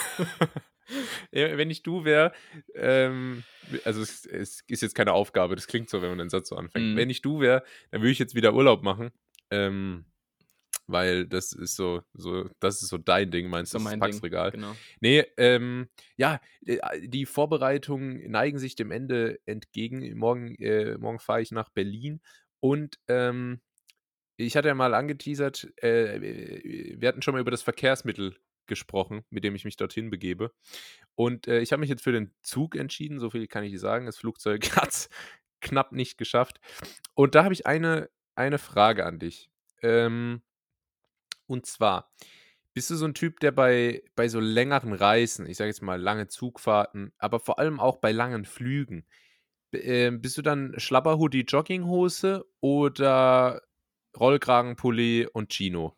Wenn 1.32 1.70
ich 1.70 1.84
du 1.84 2.06
wäre, 2.06 2.34
ähm, 2.76 3.44
also 3.86 4.02
es, 4.02 4.26
es, 4.26 4.62
ist 4.68 4.82
jetzt 4.82 4.96
keine 4.96 5.14
Aufgabe, 5.14 5.56
das 5.56 5.68
klingt 5.68 5.90
so, 5.90 6.02
wenn 6.02 6.10
man 6.10 6.18
den 6.18 6.30
Satz 6.30 6.50
so 6.50 6.56
anfängt. 6.56 6.94
Mhm. 6.94 6.98
Wenn 6.98 7.10
ich 7.10 7.22
du 7.22 7.40
wäre, 7.40 7.64
dann 7.92 8.02
würde 8.02 8.12
ich 8.12 8.20
jetzt 8.20 8.36
wieder 8.36 8.54
Urlaub 8.54 8.84
machen. 8.84 9.12
Ähm, 9.50 10.06
weil 10.88 11.26
das 11.28 11.54
ist 11.54 11.76
so, 11.76 12.04
so, 12.14 12.50
das 12.60 12.82
ist 12.82 12.90
so 12.90 12.98
dein 12.98 13.32
Ding, 13.32 13.50
meinst 13.50 13.74
du, 13.74 13.80
so 13.80 13.86
das 13.86 14.00
Packsregal. 14.00 14.52
Genau. 14.52 14.76
Nee, 15.00 15.26
ähm, 15.38 15.88
ja, 16.18 16.42
äh, 16.66 16.78
die 17.08 17.26
Vorbereitungen 17.26 18.30
neigen 18.30 18.60
sich 18.60 18.76
dem 18.76 18.92
Ende 18.92 19.40
entgegen. 19.46 20.18
Morgen, 20.18 20.56
äh, 20.56 20.98
morgen 20.98 21.20
fahre 21.20 21.42
ich 21.42 21.52
nach 21.52 21.70
Berlin 21.70 22.22
und 22.60 23.00
ähm, 23.08 23.62
ich 24.36 24.58
hatte 24.58 24.68
ja 24.68 24.74
mal 24.74 24.94
angeteasert, 24.94 25.72
äh, 25.82 26.20
wir 27.00 27.08
hatten 27.08 27.22
schon 27.22 27.34
mal 27.34 27.42
über 27.42 27.52
das 27.52 27.62
Verkehrsmittel 27.62 28.36
gesprochen, 28.68 29.24
mit 29.30 29.44
dem 29.44 29.56
ich 29.56 29.66
mich 29.66 29.78
dorthin 29.78 30.10
begebe. 30.10 30.52
Und 31.16 31.48
äh, 31.48 31.60
ich 31.60 31.72
habe 31.72 31.80
mich 31.80 31.90
jetzt 31.90 32.04
für 32.04 32.12
den 32.12 32.34
Zug 32.42 32.76
entschieden, 32.76 33.20
so 33.20 33.30
viel 33.30 33.48
kann 33.48 33.64
ich 33.64 33.80
sagen. 33.80 34.06
Das 34.06 34.18
Flugzeug 34.18 34.64
hat 34.76 34.90
es 34.90 35.10
knapp 35.62 35.92
nicht 35.92 36.18
geschafft. 36.18 36.60
Und 37.14 37.36
da 37.36 37.44
habe 37.44 37.54
ich 37.54 37.66
eine, 37.66 38.10
eine 38.36 38.58
Frage 38.58 39.06
an 39.06 39.20
dich. 39.20 39.50
Ähm, 39.82 40.42
und 41.48 41.66
zwar, 41.66 42.12
bist 42.74 42.90
du 42.90 42.96
so 42.96 43.06
ein 43.06 43.14
Typ, 43.14 43.40
der 43.40 43.52
bei, 43.52 44.04
bei 44.16 44.28
so 44.28 44.40
längeren 44.40 44.94
Reisen, 44.94 45.48
ich 45.48 45.58
sage 45.58 45.70
jetzt 45.70 45.82
mal 45.82 46.02
lange 46.02 46.28
Zugfahrten, 46.28 47.14
aber 47.18 47.40
vor 47.40 47.60
allem 47.60 47.80
auch 47.80 47.98
bei 47.98 48.12
langen 48.12 48.46
Flügen, 48.46 49.06
äh, 49.72 50.12
bist 50.12 50.38
du 50.38 50.42
dann 50.42 50.74
Schlapperhoodie, 50.78 51.46
Jogginghose 51.48 52.46
oder 52.62 53.62
Rollkragenpulli 54.18 55.28
und 55.32 55.52
Chino? 55.52 55.96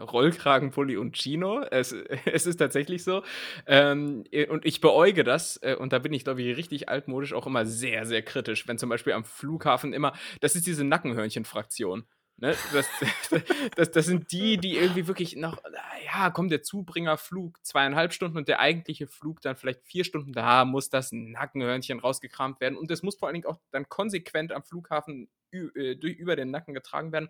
Rollkragenpulli 0.00 0.96
und 0.96 1.16
Chino. 1.16 1.62
Es, 1.70 1.92
es 2.24 2.46
ist 2.46 2.56
tatsächlich 2.56 3.04
so. 3.04 3.22
Ähm, 3.66 4.24
und 4.48 4.64
ich 4.64 4.80
beäuge 4.80 5.24
das, 5.24 5.58
äh, 5.62 5.76
und 5.78 5.92
da 5.92 5.98
bin 5.98 6.12
ich, 6.12 6.24
glaube 6.24 6.42
ich, 6.42 6.56
richtig 6.56 6.88
altmodisch 6.88 7.32
auch 7.32 7.46
immer 7.46 7.66
sehr, 7.66 8.06
sehr 8.06 8.22
kritisch, 8.22 8.68
wenn 8.68 8.78
zum 8.78 8.88
Beispiel 8.88 9.12
am 9.12 9.24
Flughafen 9.24 9.92
immer, 9.92 10.12
das 10.40 10.54
ist 10.54 10.66
diese 10.66 10.84
Nackenhörnchen-Fraktion. 10.84 12.04
Ne? 12.40 12.54
Das, 12.72 12.88
das, 13.76 13.90
das, 13.90 14.06
sind 14.06 14.30
die, 14.30 14.58
die 14.58 14.76
irgendwie 14.76 15.08
wirklich 15.08 15.34
noch, 15.34 15.60
ja, 16.06 16.30
kommt 16.30 16.52
der 16.52 16.62
Zubringerflug 16.62 17.58
zweieinhalb 17.64 18.12
Stunden 18.12 18.38
und 18.38 18.46
der 18.46 18.60
eigentliche 18.60 19.08
Flug 19.08 19.40
dann 19.40 19.56
vielleicht 19.56 19.82
vier 19.82 20.04
Stunden, 20.04 20.32
da 20.32 20.64
muss 20.64 20.88
das 20.88 21.10
Nackenhörnchen 21.10 21.98
rausgekramt 21.98 22.60
werden 22.60 22.78
und 22.78 22.92
das 22.92 23.02
muss 23.02 23.16
vor 23.16 23.26
allen 23.26 23.34
Dingen 23.34 23.46
auch 23.46 23.58
dann 23.72 23.88
konsequent 23.88 24.52
am 24.52 24.62
Flughafen 24.62 25.24
äh, 25.24 25.37
über 25.50 26.36
den 26.36 26.50
Nacken 26.50 26.74
getragen 26.74 27.12
werden 27.12 27.28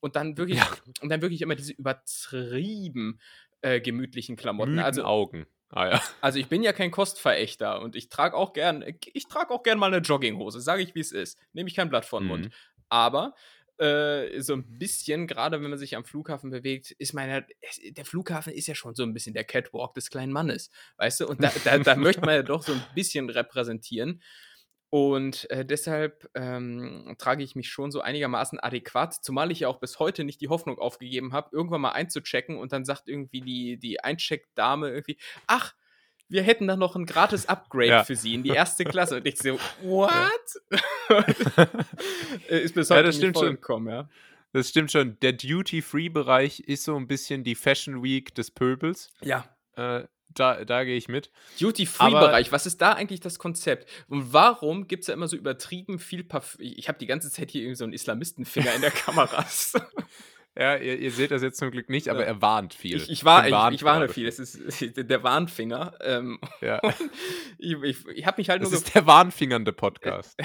und 0.00 0.16
dann 0.16 0.36
wirklich, 0.38 0.58
ja. 0.58 0.68
und 1.00 1.08
dann 1.08 1.22
wirklich 1.22 1.42
immer 1.42 1.54
diese 1.54 1.72
übertrieben 1.72 3.20
äh, 3.60 3.80
gemütlichen 3.80 4.36
Klamotten. 4.36 4.72
Müden 4.72 4.84
also 4.84 5.04
Augen. 5.04 5.46
Ah, 5.70 5.88
ja. 5.88 6.02
Also 6.20 6.38
ich 6.38 6.48
bin 6.48 6.62
ja 6.62 6.72
kein 6.72 6.90
Kostverächter 6.90 7.80
und 7.80 7.96
ich 7.96 8.08
trage 8.08 8.36
auch 8.36 8.52
gern, 8.52 8.84
ich 9.12 9.28
trage 9.28 9.50
auch 9.50 9.62
gern 9.62 9.78
mal 9.78 9.92
eine 9.92 9.98
Jogginghose, 9.98 10.60
sage 10.60 10.82
ich 10.82 10.94
wie 10.94 11.00
es 11.00 11.12
ist. 11.12 11.38
Nehme 11.52 11.68
ich 11.68 11.76
kein 11.76 11.90
Blatt 11.90 12.04
vor 12.04 12.20
den 12.20 12.28
Mund. 12.28 12.44
Mhm. 12.46 12.52
Aber 12.88 13.34
äh, 13.78 14.40
so 14.40 14.54
ein 14.54 14.78
bisschen, 14.78 15.26
gerade 15.26 15.62
wenn 15.62 15.70
man 15.70 15.78
sich 15.78 15.96
am 15.96 16.04
Flughafen 16.04 16.50
bewegt, 16.50 16.90
ist 16.92 17.12
meine, 17.12 17.46
der 17.90 18.04
Flughafen 18.04 18.52
ist 18.52 18.66
ja 18.66 18.74
schon 18.74 18.94
so 18.94 19.04
ein 19.04 19.14
bisschen 19.14 19.34
der 19.34 19.44
Catwalk 19.44 19.94
des 19.94 20.10
kleinen 20.10 20.32
Mannes, 20.32 20.70
weißt 20.96 21.20
du? 21.20 21.28
Und 21.28 21.42
da, 21.42 21.52
da, 21.64 21.78
da 21.78 21.94
möchte 21.96 22.22
man 22.22 22.34
ja 22.34 22.42
doch 22.42 22.62
so 22.62 22.72
ein 22.72 22.84
bisschen 22.94 23.30
repräsentieren. 23.30 24.22
Und 24.90 25.50
äh, 25.50 25.66
deshalb 25.66 26.30
ähm, 26.34 27.14
trage 27.18 27.42
ich 27.42 27.54
mich 27.54 27.68
schon 27.68 27.90
so 27.90 28.00
einigermaßen 28.00 28.58
adäquat, 28.58 29.22
zumal 29.22 29.50
ich 29.50 29.60
ja 29.60 29.68
auch 29.68 29.80
bis 29.80 29.98
heute 29.98 30.24
nicht 30.24 30.40
die 30.40 30.48
Hoffnung 30.48 30.78
aufgegeben 30.78 31.34
habe, 31.34 31.50
irgendwann 31.52 31.82
mal 31.82 31.90
einzuchecken 31.90 32.56
und 32.56 32.72
dann 32.72 32.86
sagt 32.86 33.08
irgendwie 33.08 33.42
die, 33.42 33.78
die 33.78 34.00
Eincheckdame 34.02 34.88
irgendwie, 34.88 35.18
ach, 35.46 35.74
wir 36.30 36.42
hätten 36.42 36.66
da 36.66 36.76
noch 36.76 36.96
ein 36.96 37.06
gratis 37.06 37.46
Upgrade 37.46 37.88
ja. 37.88 38.04
für 38.04 38.16
sie 38.16 38.34
in 38.34 38.42
die 38.42 38.50
erste 38.54 38.84
Klasse. 38.84 39.16
Und 39.16 39.26
ich 39.26 39.38
so, 39.38 39.58
what? 39.82 40.10
Ja. 41.08 41.24
ist 42.48 42.74
bis 42.74 42.90
heute 42.90 43.00
ja, 43.00 43.02
das 43.02 43.16
stimmt 43.16 43.38
schon. 43.38 43.50
Gekommen, 43.52 43.88
ja. 43.88 44.08
Das 44.52 44.70
stimmt 44.70 44.90
schon. 44.90 45.18
Der 45.20 45.32
Duty-Free-Bereich 45.32 46.60
ist 46.60 46.84
so 46.84 46.96
ein 46.96 47.06
bisschen 47.06 47.44
die 47.44 47.54
Fashion 47.54 48.02
Week 48.02 48.34
des 48.34 48.50
Pöbels. 48.50 49.12
Ja. 49.20 49.44
Äh, 49.76 50.04
da, 50.38 50.64
da 50.64 50.84
gehe 50.84 50.96
ich 50.96 51.08
mit. 51.08 51.30
Duty-Free-Bereich, 51.60 52.52
was 52.52 52.66
ist 52.66 52.80
da 52.80 52.92
eigentlich 52.92 53.20
das 53.20 53.38
Konzept? 53.38 53.88
Und 54.08 54.32
warum 54.32 54.86
gibt 54.86 55.02
es 55.02 55.08
ja 55.08 55.14
immer 55.14 55.28
so 55.28 55.36
übertrieben 55.36 55.98
viel 55.98 56.24
Parfüm? 56.24 56.60
Ich 56.60 56.88
habe 56.88 56.98
die 56.98 57.06
ganze 57.06 57.30
Zeit 57.30 57.50
hier 57.50 57.62
irgendwie 57.62 57.76
so 57.76 57.84
einen 57.84 57.92
Islamistenfinger 57.92 58.74
in 58.74 58.80
der 58.80 58.90
Kamera. 58.92 59.44
Ja, 60.58 60.74
ihr, 60.74 60.98
ihr, 60.98 61.12
seht 61.12 61.30
das 61.30 61.40
jetzt 61.40 61.58
zum 61.58 61.70
Glück 61.70 61.88
nicht, 61.88 62.08
aber 62.08 62.22
ja. 62.22 62.26
er 62.26 62.42
warnt 62.42 62.74
viel. 62.74 62.96
Ich, 62.96 63.08
ich, 63.08 63.24
war, 63.24 63.46
ich, 63.46 63.76
ich 63.76 63.84
warne 63.84 64.08
viel. 64.08 64.26
Es 64.26 64.40
ist 64.40 64.96
der 64.96 65.22
Warnfinger. 65.22 65.94
Ähm, 66.00 66.40
ja. 66.60 66.80
ich 67.58 67.76
ich, 67.80 68.26
habe 68.26 68.40
mich 68.40 68.50
halt 68.50 68.62
das 68.62 68.70
nur. 68.70 68.78
Das 68.78 68.88
ist 68.88 68.94
der 68.94 69.06
warnfingernde 69.06 69.72
Podcast. 69.72 70.36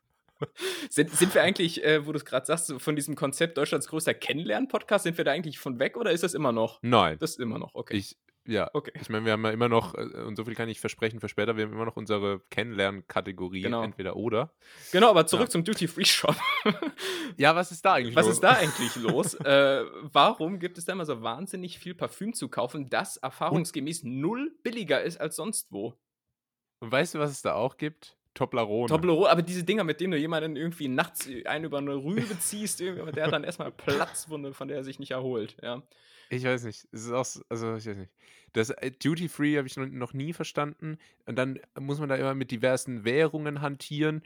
sind, 0.90 1.10
sind 1.10 1.34
wir 1.34 1.42
eigentlich, 1.42 1.82
äh, 1.82 2.06
wo 2.06 2.12
du 2.12 2.18
es 2.18 2.26
gerade 2.26 2.44
sagst, 2.44 2.74
von 2.78 2.94
diesem 2.94 3.14
Konzept 3.14 3.56
Deutschlands 3.56 3.88
größter 3.88 4.12
Kennenlernen-Podcast, 4.12 5.04
sind 5.04 5.16
wir 5.16 5.24
da 5.24 5.32
eigentlich 5.32 5.58
von 5.58 5.78
weg 5.78 5.96
oder 5.96 6.10
ist 6.10 6.22
das 6.22 6.34
immer 6.34 6.52
noch? 6.52 6.78
Nein. 6.82 7.16
Das 7.18 7.30
ist 7.30 7.40
immer 7.40 7.58
noch, 7.58 7.74
okay. 7.74 7.96
Ich, 7.96 8.18
Ja, 8.46 8.70
okay. 8.72 8.92
Ich 9.00 9.08
meine, 9.08 9.24
wir 9.24 9.32
haben 9.32 9.44
ja 9.44 9.50
immer 9.50 9.68
noch, 9.68 9.94
äh, 9.94 10.22
und 10.22 10.36
so 10.36 10.44
viel 10.44 10.54
kann 10.54 10.68
ich 10.68 10.80
versprechen 10.80 11.20
für 11.20 11.28
später, 11.28 11.56
wir 11.56 11.64
haben 11.64 11.72
immer 11.72 11.84
noch 11.84 11.96
unsere 11.96 12.40
Kennenlernkategorie, 12.50 13.62
genau. 13.62 13.82
entweder 13.82 14.16
oder. 14.16 14.52
Genau, 14.92 15.10
aber 15.10 15.26
zurück 15.26 15.46
ja. 15.46 15.50
zum 15.50 15.64
Duty-Free-Shop. 15.64 16.36
ja, 17.36 17.56
was 17.56 17.72
ist 17.72 17.84
da 17.84 17.94
eigentlich 17.94 18.14
was 18.14 18.26
los? 18.26 18.30
Was 18.30 18.36
ist 18.36 18.44
da 18.44 18.52
eigentlich 18.52 18.96
los? 18.96 19.34
äh, 19.44 19.84
warum 20.12 20.58
gibt 20.58 20.78
es 20.78 20.84
da 20.84 20.92
immer 20.92 21.06
so 21.06 21.22
wahnsinnig 21.22 21.78
viel 21.78 21.94
Parfüm 21.94 22.34
zu 22.34 22.48
kaufen, 22.48 22.88
das 22.88 23.16
erfahrungsgemäß 23.16 24.04
und? 24.04 24.20
null 24.20 24.52
billiger 24.62 25.02
ist 25.02 25.20
als 25.20 25.36
sonst 25.36 25.72
wo? 25.72 25.94
Und 26.78 26.92
weißt 26.92 27.14
du, 27.14 27.18
was 27.18 27.30
es 27.30 27.42
da 27.42 27.54
auch 27.54 27.76
gibt? 27.76 28.16
Toblerone. 28.34 28.88
Toblerone, 28.88 29.30
aber 29.30 29.42
diese 29.42 29.64
Dinger, 29.64 29.82
mit 29.82 30.00
denen 30.00 30.12
du 30.12 30.18
jemanden 30.18 30.56
irgendwie 30.56 30.88
nachts 30.88 31.28
einen 31.46 31.64
über 31.64 31.78
eine 31.78 31.94
Rübe 31.94 32.38
ziehst, 32.38 32.80
der 32.80 33.06
hat 33.06 33.32
dann 33.32 33.44
erstmal 33.44 33.72
Platzwunde, 33.72 34.52
von 34.52 34.68
der 34.68 34.76
er 34.76 34.84
sich 34.84 34.98
nicht 34.98 35.12
erholt, 35.12 35.56
ja. 35.62 35.82
Ich 36.28 36.44
weiß 36.44 36.64
nicht. 36.64 36.86
Es 36.92 37.04
ist 37.04 37.12
auch, 37.12 37.26
also 37.48 37.76
ich 37.76 37.86
weiß 37.86 37.96
nicht. 37.96 38.12
Das 38.52 38.70
äh, 38.70 38.90
Duty 38.90 39.28
Free 39.28 39.56
habe 39.56 39.66
ich 39.66 39.76
noch, 39.76 40.12
nie 40.12 40.32
verstanden. 40.32 40.98
Und 41.26 41.36
dann 41.36 41.60
muss 41.78 41.98
man 41.98 42.08
da 42.08 42.16
immer 42.16 42.34
mit 42.34 42.50
diversen 42.50 43.04
Währungen 43.04 43.60
hantieren. 43.60 44.22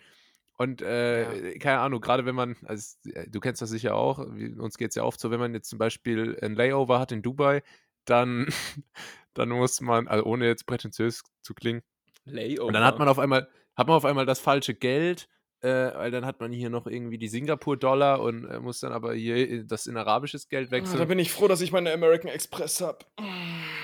Und 0.56 0.82
äh, 0.82 1.52
ja. 1.52 1.58
keine 1.58 1.80
Ahnung, 1.80 2.00
gerade 2.00 2.26
wenn 2.26 2.34
man, 2.34 2.56
also 2.64 2.96
äh, 3.10 3.28
du 3.28 3.40
kennst 3.40 3.62
das 3.62 3.70
sicher 3.70 3.94
auch, 3.94 4.18
uns 4.18 4.76
geht 4.76 4.90
es 4.90 4.94
ja 4.94 5.04
oft 5.04 5.18
so, 5.18 5.30
wenn 5.30 5.40
man 5.40 5.54
jetzt 5.54 5.70
zum 5.70 5.78
Beispiel 5.78 6.38
ein 6.42 6.54
Layover 6.54 7.00
hat 7.00 7.12
in 7.12 7.22
Dubai, 7.22 7.62
dann, 8.04 8.46
dann 9.34 9.48
muss 9.48 9.80
man, 9.80 10.06
also 10.06 10.24
ohne 10.24 10.46
jetzt 10.46 10.66
prätentiös 10.66 11.22
zu 11.40 11.54
klingen, 11.54 11.82
Layover. 12.26 12.66
Und 12.66 12.74
dann 12.74 12.84
hat 12.84 12.98
man 12.98 13.08
auf 13.08 13.18
einmal, 13.18 13.48
hat 13.74 13.86
man 13.86 13.96
auf 13.96 14.04
einmal 14.04 14.26
das 14.26 14.38
falsche 14.38 14.74
Geld 14.74 15.28
äh, 15.62 15.68
weil 15.68 16.10
dann 16.10 16.24
hat 16.24 16.40
man 16.40 16.52
hier 16.52 16.70
noch 16.70 16.86
irgendwie 16.86 17.18
die 17.18 17.28
Singapur-Dollar 17.28 18.20
und 18.20 18.46
äh, 18.46 18.60
muss 18.60 18.80
dann 18.80 18.92
aber 18.92 19.14
hier 19.14 19.64
das 19.64 19.86
in 19.86 19.96
arabisches 19.96 20.48
Geld 20.48 20.68
ah, 20.68 20.70
wechseln. 20.72 20.98
da 20.98 21.04
bin 21.04 21.18
ich 21.18 21.30
froh, 21.30 21.48
dass 21.48 21.60
ich 21.60 21.70
meine 21.70 21.92
American 21.92 22.30
Express 22.30 22.80
habe. 22.80 22.98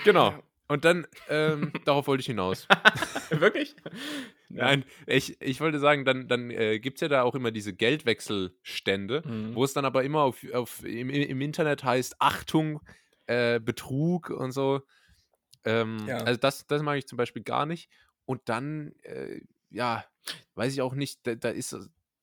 Genau. 0.07 0.35
Und 0.69 0.85
dann, 0.85 1.07
ähm, 1.29 1.73
darauf 1.85 2.07
wollte 2.07 2.21
ich 2.21 2.27
hinaus. 2.27 2.67
Wirklich? 3.31 3.77
Nein, 4.49 4.85
ich, 5.07 5.41
ich 5.41 5.61
wollte 5.61 5.79
sagen, 5.79 6.05
dann, 6.05 6.29
dann 6.29 6.51
äh, 6.51 6.79
gibt 6.79 6.97
es 6.97 7.01
ja 7.03 7.09
da 7.09 7.23
auch 7.23 7.35
immer 7.35 7.51
diese 7.51 7.73
Geldwechselstände, 7.73 9.23
mhm. 9.25 9.55
wo 9.55 9.65
es 9.65 9.75
dann 9.75 9.85
aber 9.85 10.05
immer 10.05 10.23
auf, 10.23 10.45
auf, 10.53 10.85
im, 10.85 11.11
im 11.11 11.41
Internet 11.41 11.85
heißt, 11.85 12.17
Achtung, 12.19 12.81
äh, 13.27 13.61
Betrug 13.61 14.31
und 14.31 14.53
so. 14.53 14.83
Ähm, 15.65 15.99
ja. 16.07 16.19
Also 16.19 16.41
das, 16.41 16.67
das 16.67 16.83
mag 16.83 16.99
ich 16.99 17.07
zum 17.07 17.17
Beispiel 17.17 17.43
gar 17.43 17.67
nicht. 17.67 17.91
Und 18.25 18.49
dann, 18.49 18.93
äh, 19.03 19.41
ja, 19.71 20.05
weiß 20.55 20.73
ich 20.73 20.81
auch 20.83 20.95
nicht, 20.95 21.27
da, 21.27 21.35
da 21.35 21.51
ist, 21.51 21.77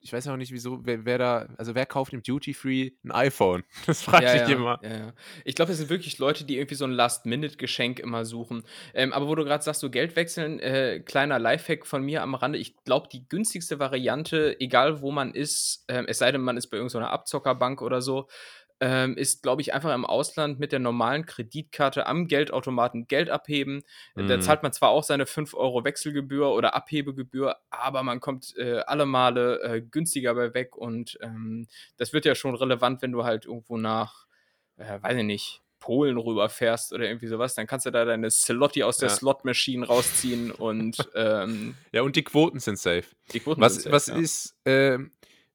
ich 0.04 0.12
weiß 0.12 0.28
auch 0.28 0.36
nicht, 0.36 0.52
wieso, 0.52 0.84
wer, 0.84 1.06
wer, 1.06 1.16
da, 1.16 1.48
also 1.56 1.74
wer 1.74 1.86
kauft 1.86 2.12
im 2.12 2.22
Duty 2.22 2.52
Free 2.52 2.90
ein 3.04 3.10
iPhone? 3.10 3.64
Das 3.86 4.02
frage 4.02 4.26
ja, 4.26 4.34
ich 4.34 4.48
ja, 4.48 4.54
immer. 4.54 4.78
Ja, 4.82 5.14
ich 5.46 5.54
glaube, 5.54 5.72
es 5.72 5.78
sind 5.78 5.88
wirklich 5.88 6.18
Leute, 6.18 6.44
die 6.44 6.58
irgendwie 6.58 6.74
so 6.74 6.84
ein 6.84 6.90
Last-Minute-Geschenk 6.90 8.00
immer 8.00 8.26
suchen. 8.26 8.64
Ähm, 8.92 9.14
aber 9.14 9.28
wo 9.28 9.34
du 9.34 9.44
gerade 9.44 9.64
sagst, 9.64 9.80
so 9.80 9.88
Geld 9.88 10.14
wechseln, 10.14 10.60
äh, 10.60 11.00
kleiner 11.00 11.38
Lifehack 11.38 11.86
von 11.86 12.02
mir 12.02 12.22
am 12.22 12.34
Rande. 12.34 12.58
Ich 12.58 12.76
glaube, 12.84 13.08
die 13.10 13.26
günstigste 13.26 13.78
Variante, 13.78 14.60
egal 14.60 15.00
wo 15.00 15.10
man 15.10 15.32
ist, 15.32 15.84
äh, 15.86 16.04
es 16.06 16.18
sei 16.18 16.30
denn, 16.32 16.42
man 16.42 16.58
ist 16.58 16.66
bei 16.66 16.76
irgendeiner 16.76 17.10
Abzockerbank 17.10 17.80
oder 17.80 18.02
so, 18.02 18.28
ähm, 18.80 19.16
ist, 19.16 19.42
glaube 19.42 19.62
ich, 19.62 19.72
einfach 19.72 19.94
im 19.94 20.04
Ausland 20.04 20.58
mit 20.58 20.72
der 20.72 20.78
normalen 20.78 21.26
Kreditkarte 21.26 22.06
am 22.06 22.26
Geldautomaten 22.26 23.06
Geld 23.06 23.30
abheben. 23.30 23.82
Mhm. 24.14 24.28
Da 24.28 24.40
zahlt 24.40 24.62
man 24.62 24.72
zwar 24.72 24.90
auch 24.90 25.04
seine 25.04 25.26
5 25.26 25.54
Euro 25.54 25.84
Wechselgebühr 25.84 26.50
oder 26.50 26.74
Abhebegebühr, 26.74 27.56
aber 27.70 28.02
man 28.02 28.20
kommt 28.20 28.56
äh, 28.56 28.80
alle 28.86 29.06
Male 29.06 29.62
äh, 29.62 29.80
günstiger 29.80 30.34
bei 30.34 30.54
weg 30.54 30.76
und 30.76 31.18
ähm, 31.22 31.68
das 31.96 32.12
wird 32.12 32.24
ja 32.24 32.34
schon 32.34 32.54
relevant, 32.54 33.02
wenn 33.02 33.12
du 33.12 33.24
halt 33.24 33.46
irgendwo 33.46 33.76
nach, 33.76 34.26
äh, 34.76 35.00
weiß 35.00 35.18
ich 35.18 35.24
nicht, 35.24 35.62
Polen 35.84 36.16
rüberfährst 36.16 36.94
oder 36.94 37.04
irgendwie 37.04 37.26
sowas, 37.26 37.54
dann 37.54 37.66
kannst 37.66 37.84
du 37.84 37.90
da 37.90 38.06
deine 38.06 38.30
Slotty 38.30 38.82
aus 38.82 38.96
der 38.96 39.10
ja. 39.10 39.14
Slot-Machine 39.16 39.86
rausziehen 39.86 40.50
und 40.50 40.96
ähm, 41.14 41.74
ja, 41.92 42.00
und 42.00 42.16
die 42.16 42.24
Quoten 42.24 42.58
sind 42.58 42.78
safe. 42.78 43.04
Die 43.34 43.40
Quoten 43.40 43.60
was, 43.60 43.74
sind 43.74 43.82
safe, 43.82 43.94
was 43.94 44.06
ja. 44.06 44.16
ist, 44.16 44.56
äh, 44.64 44.98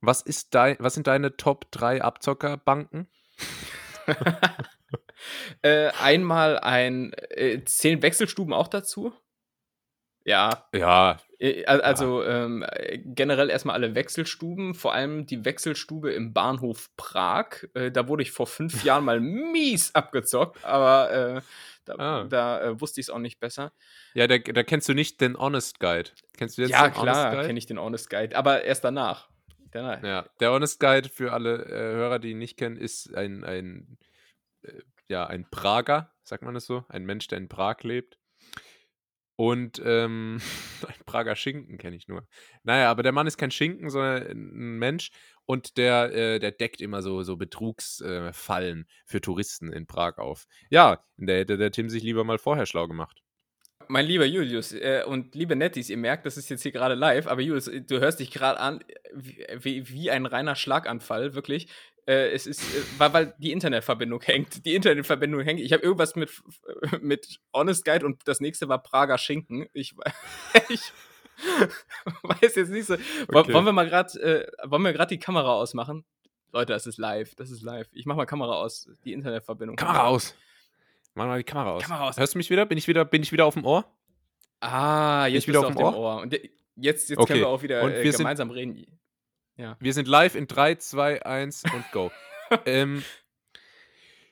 was 0.01 0.21
ist 0.21 0.55
dein, 0.55 0.77
was 0.79 0.93
sind 0.93 1.07
deine 1.07 1.35
Top 1.37 1.71
3 1.71 2.01
Abzockerbanken? 2.01 3.07
äh, 5.61 5.89
einmal 6.01 6.59
ein, 6.59 7.13
äh, 7.29 7.63
zehn 7.63 8.01
Wechselstuben 8.01 8.53
auch 8.53 8.67
dazu? 8.67 9.13
Ja. 10.25 10.67
Ja. 10.73 11.17
Äh, 11.39 11.65
also 11.65 12.23
ja. 12.23 12.45
Ähm, 12.45 12.65
generell 13.05 13.49
erstmal 13.49 13.75
alle 13.75 13.95
Wechselstuben, 13.95 14.75
vor 14.75 14.93
allem 14.93 15.25
die 15.25 15.45
Wechselstube 15.45 16.11
im 16.11 16.33
Bahnhof 16.33 16.89
Prag. 16.97 17.65
Äh, 17.73 17.91
da 17.91 18.07
wurde 18.07 18.23
ich 18.23 18.31
vor 18.31 18.47
fünf 18.47 18.83
Jahren 18.83 19.05
mal 19.05 19.19
mies 19.19 19.95
abgezockt, 19.95 20.63
aber 20.63 21.11
äh, 21.11 21.41
da, 21.85 21.95
ah. 21.95 22.23
da 22.25 22.61
äh, 22.61 22.81
wusste 22.81 23.01
ich 23.01 23.07
es 23.07 23.09
auch 23.09 23.19
nicht 23.19 23.39
besser. 23.39 23.71
Ja, 24.13 24.27
da, 24.27 24.37
da, 24.37 24.63
kennst 24.63 24.87
du 24.89 24.93
nicht 24.93 25.21
den 25.21 25.37
Honest 25.37 25.79
Guide. 25.79 26.11
Kennst 26.37 26.57
du 26.57 26.61
jetzt 26.61 26.71
ja, 26.71 26.83
den 26.89 26.93
klar, 26.93 27.43
kenne 27.43 27.57
ich 27.57 27.65
den 27.65 27.79
Honest 27.79 28.09
Guide, 28.09 28.35
aber 28.35 28.63
erst 28.63 28.83
danach. 28.83 29.29
Genau. 29.71 29.95
Ja, 30.05 30.29
der 30.39 30.51
Honest 30.51 30.79
Guide 30.79 31.09
für 31.09 31.33
alle 31.33 31.65
äh, 31.65 31.95
Hörer, 31.95 32.19
die 32.19 32.31
ihn 32.31 32.39
nicht 32.39 32.57
kennen, 32.57 32.77
ist 32.77 33.13
ein, 33.15 33.43
ein, 33.43 33.97
äh, 34.63 34.81
ja, 35.07 35.27
ein 35.27 35.49
Prager, 35.49 36.11
sagt 36.23 36.43
man 36.43 36.55
es 36.55 36.65
so, 36.65 36.85
ein 36.89 37.05
Mensch, 37.05 37.27
der 37.27 37.37
in 37.37 37.49
Prag 37.49 37.83
lebt. 37.83 38.17
Und 39.35 39.81
ähm, 39.85 40.41
ein 40.87 41.05
Prager 41.05 41.35
Schinken 41.35 41.77
kenne 41.77 41.95
ich 41.95 42.07
nur. 42.07 42.27
Naja, 42.63 42.91
aber 42.91 43.03
der 43.03 43.11
Mann 43.13 43.27
ist 43.27 43.37
kein 43.37 43.51
Schinken, 43.51 43.89
sondern 43.89 44.23
ein 44.23 44.77
Mensch 44.79 45.11
und 45.45 45.77
der, 45.77 46.13
äh, 46.13 46.39
der 46.39 46.51
deckt 46.51 46.81
immer 46.81 47.01
so, 47.01 47.23
so 47.23 47.37
Betrugsfallen 47.37 48.81
äh, 48.81 48.85
für 49.05 49.21
Touristen 49.21 49.71
in 49.71 49.87
Prag 49.87 50.17
auf. 50.17 50.45
Ja, 50.69 51.03
da 51.17 51.33
hätte 51.33 51.57
der 51.57 51.71
Tim 51.71 51.89
sich 51.89 52.03
lieber 52.03 52.23
mal 52.23 52.37
vorher 52.37 52.65
schlau 52.65 52.87
gemacht 52.87 53.23
mein 53.89 54.05
lieber 54.05 54.25
Julius 54.25 54.71
äh, 54.71 55.03
und 55.05 55.33
liebe 55.33 55.55
Nettis, 55.55 55.89
ihr 55.89 55.97
merkt, 55.97 56.25
das 56.25 56.37
ist 56.37 56.47
jetzt 56.49 56.61
hier 56.61 56.71
gerade 56.71 56.93
live, 56.93 57.25
aber 57.25 57.41
Julius, 57.41 57.65
du 57.65 57.99
hörst 57.99 58.19
dich 58.19 58.29
gerade 58.29 58.59
an 58.59 58.83
wie, 59.13 59.89
wie, 59.89 60.11
ein 60.11 60.27
reiner 60.27 60.55
Schlaganfall, 60.55 61.33
wirklich. 61.33 61.67
Äh, 62.05 62.29
es 62.29 62.45
ist, 62.45 62.61
äh, 62.61 62.83
weil, 62.99 63.13
weil 63.13 63.35
die 63.39 63.51
Internetverbindung 63.51 64.21
hängt. 64.21 64.63
Die 64.63 64.75
Internetverbindung 64.75 65.41
hängt. 65.41 65.59
Ich 65.59 65.73
habe 65.73 65.81
irgendwas 65.81 66.15
mit, 66.15 66.29
mit 67.01 67.39
Honest 67.51 67.83
Guide 67.83 68.05
und 68.05 68.21
das 68.27 68.39
nächste 68.39 68.69
war 68.69 68.81
Prager 68.81 69.17
Schinken. 69.17 69.67
Ich, 69.73 69.95
ich 70.69 70.93
weiß 72.21 72.55
jetzt 72.55 72.69
nicht 72.69 72.85
so. 72.85 72.93
Okay. 73.27 73.53
Wollen 73.53 73.65
wir 73.65 73.71
mal 73.71 73.89
gerade 73.89 74.21
äh, 74.21 74.69
wollen 74.69 74.83
wir 74.83 74.93
gerade 74.93 75.15
die 75.15 75.19
Kamera 75.19 75.53
ausmachen? 75.53 76.05
Leute, 76.51 76.73
das 76.73 76.85
ist 76.85 76.99
live. 76.99 77.33
Das 77.35 77.49
ist 77.49 77.63
live. 77.63 77.87
Ich 77.93 78.05
mach 78.05 78.15
mal 78.15 78.25
Kamera 78.25 78.53
aus. 78.53 78.87
Die 79.03 79.13
Internetverbindung. 79.13 79.77
Kamera 79.77 80.07
aus. 80.07 80.35
Mach 81.15 81.25
mal 81.25 81.37
die 81.37 81.43
Kamera 81.43 81.71
aus. 81.71 81.83
Kamera 81.83 82.09
aus. 82.09 82.17
Hörst 82.17 82.35
du 82.35 82.37
mich 82.37 82.49
wieder? 82.49 82.65
Bin 82.65 82.77
ich 82.77 82.87
wieder, 82.87 83.05
bin 83.05 83.21
ich 83.21 83.31
wieder 83.31 83.45
auf 83.45 83.55
dem 83.55 83.65
Ohr? 83.65 83.85
Ah, 84.61 85.25
jetzt 85.27 85.45
bin 85.45 85.55
ich 85.55 85.59
wieder 85.59 85.67
auf 85.67 85.73
dem 85.73 85.77
Ohr? 85.77 85.97
Ohr. 85.97 86.21
Und 86.21 86.33
jetzt, 86.75 87.09
jetzt 87.09 87.17
okay. 87.17 87.33
können 87.33 87.39
wir 87.41 87.49
auch 87.49 87.61
wieder 87.61 87.81
äh, 87.83 88.09
gemeinsam 88.09 88.49
sind, 88.49 88.57
reden. 88.57 88.99
Ja. 89.57 89.77
Wir 89.79 89.93
sind 89.93 90.07
live 90.07 90.35
in 90.35 90.47
3, 90.47 90.75
2, 90.75 91.25
1 91.25 91.63
und 91.73 91.91
go. 91.91 92.11
ähm, 92.65 93.03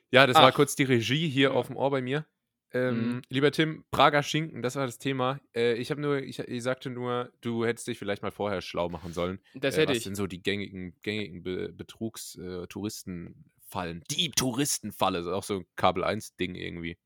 ja, 0.10 0.26
das 0.26 0.38
Ach. 0.38 0.44
war 0.44 0.52
kurz 0.52 0.76
die 0.76 0.84
Regie 0.84 1.28
hier 1.28 1.50
ja. 1.50 1.56
auf 1.56 1.68
dem 1.68 1.76
Ohr 1.76 1.92
bei 1.92 2.02
mir. 2.02 2.26
Ähm, 2.74 2.96
mhm. 2.96 3.22
Lieber 3.30 3.52
Tim, 3.52 3.86
Prager 3.92 4.24
Schinken, 4.24 4.62
das 4.62 4.76
war 4.76 4.86
das 4.86 5.00
Thema. 5.00 5.40
Äh, 5.56 5.76
ich 5.76 5.90
habe 5.90 6.02
nur, 6.02 6.22
ich, 6.22 6.40
ich, 6.40 6.64
sagte 6.64 6.90
nur, 6.90 7.32
du 7.42 7.66
hättest 7.66 7.88
dich 7.88 7.98
vielleicht 7.98 8.24
mal 8.24 8.32
vorher 8.32 8.62
schlau 8.62 8.90
machen 8.90 9.14
sollen. 9.14 9.40
Das 9.56 9.78
hätte 9.78 9.84
äh, 9.84 9.90
was 9.90 9.98
ich. 9.98 10.02
Was 10.02 10.04
sind 10.06 10.16
so 10.16 10.28
die 10.28 10.44
gängigen, 10.44 10.96
gängigen 11.02 11.44
Be 11.44 11.74
Betrugs-Touristen- 11.74 13.28
äh, 13.28 13.57
Fallen. 13.70 14.04
Die 14.12 14.32
Touristenfalle. 14.32 15.20
Das 15.20 15.28
ist 15.28 15.34
auch 15.34 15.44
so 15.44 15.58
ein 15.58 15.66
Kabel 15.76 16.04
1-Ding 16.04 16.56
irgendwie. 16.56 16.98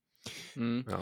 Mhm. 0.56 0.86
Ja. 0.88 1.01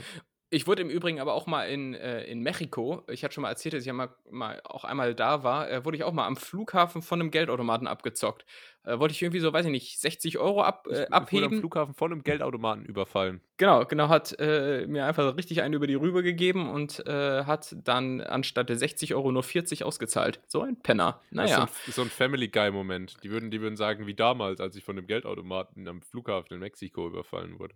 Ich 0.51 0.65
wurde 0.65 0.81
im 0.81 0.89
Übrigen 0.89 1.19
aber 1.19 1.35
auch 1.35 1.45
mal 1.45 1.65
in, 1.65 1.93
äh, 1.93 2.23
in 2.23 2.41
Mexiko, 2.41 3.03
ich 3.07 3.23
hatte 3.23 3.35
schon 3.35 3.43
mal 3.43 3.49
erzählt, 3.49 3.73
dass 3.73 3.81
ich 3.81 3.87
ja 3.87 3.93
mal, 3.93 4.09
mal 4.31 4.59
auch 4.63 4.83
einmal 4.83 5.13
da 5.13 5.43
war, 5.43 5.69
äh, 5.69 5.85
wurde 5.85 5.97
ich 5.97 6.03
auch 6.03 6.11
mal 6.11 6.25
am 6.25 6.37
Flughafen 6.37 7.03
von 7.03 7.21
einem 7.21 7.29
Geldautomaten 7.29 7.85
abgezockt. 7.85 8.45
Äh, 8.83 8.97
wollte 8.97 9.11
ich 9.11 9.21
irgendwie 9.21 9.41
so, 9.41 9.53
weiß 9.53 9.67
ich 9.67 9.71
nicht, 9.71 9.99
60 9.99 10.39
Euro 10.39 10.63
ab, 10.63 10.87
äh, 10.89 11.03
ich, 11.03 11.13
abheben. 11.13 11.43
Wurde 11.43 11.55
am 11.55 11.59
Flughafen 11.59 11.93
von 11.93 12.11
einem 12.11 12.23
Geldautomaten 12.23 12.83
überfallen. 12.83 13.41
Genau, 13.57 13.85
genau, 13.85 14.09
hat 14.09 14.35
äh, 14.39 14.87
mir 14.87 15.05
einfach 15.05 15.37
richtig 15.37 15.61
einen 15.61 15.75
über 15.75 15.85
die 15.85 15.93
Rübe 15.93 16.23
gegeben 16.23 16.67
und 16.67 17.05
äh, 17.05 17.43
hat 17.43 17.75
dann 17.83 18.21
anstatt 18.21 18.69
der 18.69 18.77
60 18.77 19.13
Euro 19.13 19.31
nur 19.31 19.43
40 19.43 19.83
ausgezahlt. 19.83 20.39
So 20.47 20.61
ein 20.63 20.81
Penner. 20.81 21.21
Naja. 21.29 21.59
Das 21.61 21.69
ist 21.69 21.75
so 21.75 21.89
ein, 21.89 21.93
so 21.93 22.01
ein 22.03 22.09
Family 22.09 22.47
Guy-Moment. 22.47 23.17
Die 23.23 23.29
würden, 23.29 23.51
die 23.51 23.61
würden 23.61 23.75
sagen, 23.75 24.07
wie 24.07 24.15
damals, 24.15 24.59
als 24.61 24.75
ich 24.75 24.83
von 24.83 24.95
dem 24.95 25.05
Geldautomaten 25.05 25.87
am 25.87 26.01
Flughafen 26.01 26.55
in 26.55 26.59
Mexiko 26.59 27.05
überfallen 27.05 27.59
wurde. 27.59 27.75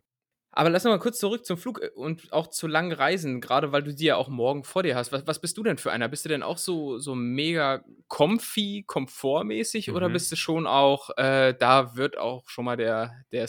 Aber 0.56 0.70
lass 0.70 0.84
mal 0.84 1.00
kurz 1.00 1.18
zurück 1.18 1.46
zum 1.46 1.58
Flug 1.58 1.82
äh, 1.82 1.90
und 1.96 2.32
auch 2.32 2.48
zu 2.48 2.68
langen 2.68 2.92
Reisen, 2.92 3.42
gerade 3.42 3.72
weil 3.72 3.82
du 3.82 3.94
die 3.94 4.06
ja 4.06 4.16
auch 4.16 4.30
morgen 4.30 4.64
vor 4.64 4.84
dir 4.84 4.96
hast. 4.96 5.12
Was, 5.12 5.26
was 5.26 5.42
bist 5.42 5.58
du 5.58 5.64
denn 5.64 5.78
für 5.78 5.92
einer? 5.92 6.08
Bist 6.08 6.26
du 6.26 6.30
denn 6.30 6.44
auch 6.44 6.60
so, 6.60 7.00
so 7.00 7.16
mega 7.16 7.84
comfy, 8.08 8.84
komfortmäßig 8.86 9.88
mhm. 9.88 9.96
oder 9.96 10.10
bist 10.10 10.32
du 10.32 10.36
schon 10.36 10.68
auch, 10.68 11.10
äh, 11.18 11.56
da 11.58 11.96
wird 11.96 12.18
auch 12.18 12.48
schon 12.50 12.66
mal 12.66 12.78
der, 12.78 13.24
der 13.32 13.44
äh, 13.44 13.48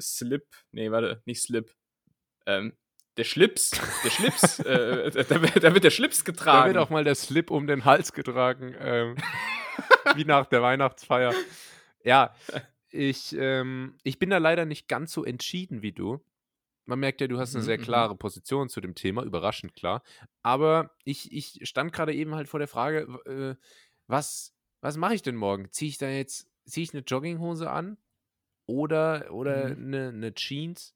Slip, 0.00 0.46
nee, 0.70 0.90
warte, 0.92 1.22
nicht 1.26 1.42
Slip, 1.42 1.74
ähm, 2.46 2.76
der 3.16 3.24
Schlips, 3.24 3.70
der 4.04 4.10
Schlips, 4.10 4.58
äh, 4.60 5.10
da, 5.10 5.22
da, 5.22 5.74
wird 5.74 5.84
der 5.84 5.90
Schlips 5.90 6.24
getragen. 6.24 6.72
Da 6.72 6.74
wird 6.74 6.86
auch 6.86 6.90
mal 6.90 7.04
der 7.04 7.14
Slip 7.16 7.50
um 7.50 7.66
den 7.66 7.84
Hals 7.84 8.12
getragen, 8.12 8.74
ähm, 8.78 9.16
wie 10.14 10.24
nach 10.24 10.46
der 10.46 10.62
Weihnachtsfeier. 10.62 11.32
Ja, 12.04 12.34
ich, 12.90 13.34
ähm, 13.36 13.98
ich 14.04 14.20
bin 14.20 14.30
da 14.30 14.38
leider 14.38 14.66
nicht 14.66 14.88
ganz 14.88 15.12
so 15.12 15.24
entschieden 15.24 15.82
wie 15.82 15.92
du. 15.92 16.24
Man 16.86 16.98
merkt 16.98 17.20
ja, 17.20 17.26
du 17.26 17.38
hast 17.38 17.54
eine 17.54 17.62
mhm, 17.62 17.66
sehr 17.66 17.78
mhm. 17.78 17.82
klare 17.82 18.16
Position 18.16 18.68
zu 18.68 18.80
dem 18.80 18.94
Thema, 18.94 19.22
überraschend 19.22 19.74
klar. 19.74 20.02
Aber 20.42 20.90
ich, 21.04 21.32
ich 21.32 21.60
stand 21.68 21.92
gerade 21.92 22.14
eben 22.14 22.34
halt 22.34 22.48
vor 22.48 22.58
der 22.58 22.68
Frage, 22.68 23.08
äh, 23.26 23.54
was, 24.06 24.54
was 24.80 24.96
mache 24.96 25.14
ich 25.14 25.22
denn 25.22 25.36
morgen? 25.36 25.70
Ziehe 25.70 25.88
ich 25.88 25.98
da 25.98 26.08
jetzt, 26.08 26.48
ziehe 26.66 26.84
ich 26.84 26.92
eine 26.92 27.02
Jogginghose 27.02 27.70
an 27.70 27.96
oder, 28.66 29.28
oder 29.30 29.74
mhm. 29.74 29.86
eine, 29.86 30.08
eine 30.08 30.34
Jeans? 30.34 30.94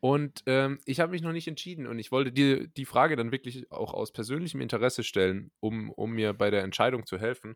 Und 0.00 0.42
ähm, 0.46 0.78
ich 0.86 1.00
habe 1.00 1.12
mich 1.12 1.20
noch 1.20 1.32
nicht 1.32 1.46
entschieden 1.46 1.86
und 1.86 1.98
ich 1.98 2.10
wollte 2.10 2.32
dir 2.32 2.66
die 2.68 2.86
Frage 2.86 3.16
dann 3.16 3.32
wirklich 3.32 3.70
auch 3.70 3.92
aus 3.92 4.12
persönlichem 4.12 4.62
Interesse 4.62 5.04
stellen, 5.04 5.50
um, 5.60 5.90
um 5.90 6.12
mir 6.12 6.32
bei 6.32 6.50
der 6.50 6.62
Entscheidung 6.62 7.04
zu 7.04 7.18
helfen. 7.18 7.54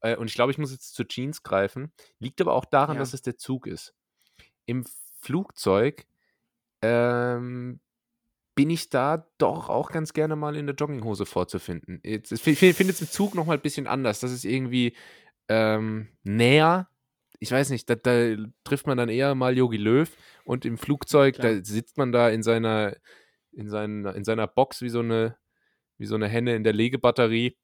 Äh, 0.00 0.16
und 0.16 0.28
ich 0.28 0.34
glaube, 0.34 0.52
ich 0.52 0.58
muss 0.58 0.70
jetzt 0.70 0.94
zu 0.94 1.04
Jeans 1.04 1.42
greifen. 1.42 1.92
Liegt 2.20 2.40
aber 2.40 2.54
auch 2.54 2.66
daran, 2.66 2.96
ja. 2.96 3.00
dass 3.00 3.14
es 3.14 3.22
der 3.22 3.36
Zug 3.36 3.66
ist. 3.66 3.94
Im 4.64 4.84
Flugzeug 5.20 6.06
ähm, 6.82 7.80
bin 8.54 8.70
ich 8.70 8.90
da 8.90 9.26
doch 9.38 9.68
auch 9.68 9.90
ganz 9.90 10.12
gerne 10.12 10.36
mal 10.36 10.56
in 10.56 10.66
der 10.66 10.76
Jogginghose 10.76 11.24
vorzufinden. 11.24 12.00
Jetzt, 12.04 12.32
ich 12.32 12.42
finde 12.42 12.92
es 12.92 13.00
im 13.00 13.08
Zug 13.08 13.34
nochmal 13.34 13.56
ein 13.56 13.62
bisschen 13.62 13.86
anders. 13.86 14.20
Das 14.20 14.30
ist 14.30 14.44
irgendwie 14.44 14.94
ähm, 15.48 16.08
näher 16.22 16.88
ich 17.42 17.50
weiß 17.50 17.70
nicht, 17.70 17.90
da, 17.90 17.96
da, 17.96 18.36
trifft 18.62 18.86
man 18.86 18.96
dann 18.96 19.08
eher 19.08 19.34
mal 19.34 19.58
Yogi 19.58 19.76
Löw 19.76 20.08
und 20.44 20.64
im 20.64 20.78
Flugzeug, 20.78 21.34
Klar. 21.34 21.54
da 21.54 21.64
sitzt 21.64 21.98
man 21.98 22.12
da 22.12 22.30
in 22.30 22.44
seiner, 22.44 22.94
in, 23.50 23.68
seiner, 23.68 24.14
in 24.14 24.22
seiner 24.22 24.46
Box 24.46 24.80
wie 24.80 24.88
so 24.88 25.00
eine, 25.00 25.36
wie 25.98 26.06
so 26.06 26.14
eine 26.14 26.28
Henne 26.28 26.54
in 26.54 26.62
der 26.62 26.72
Legebatterie. 26.72 27.56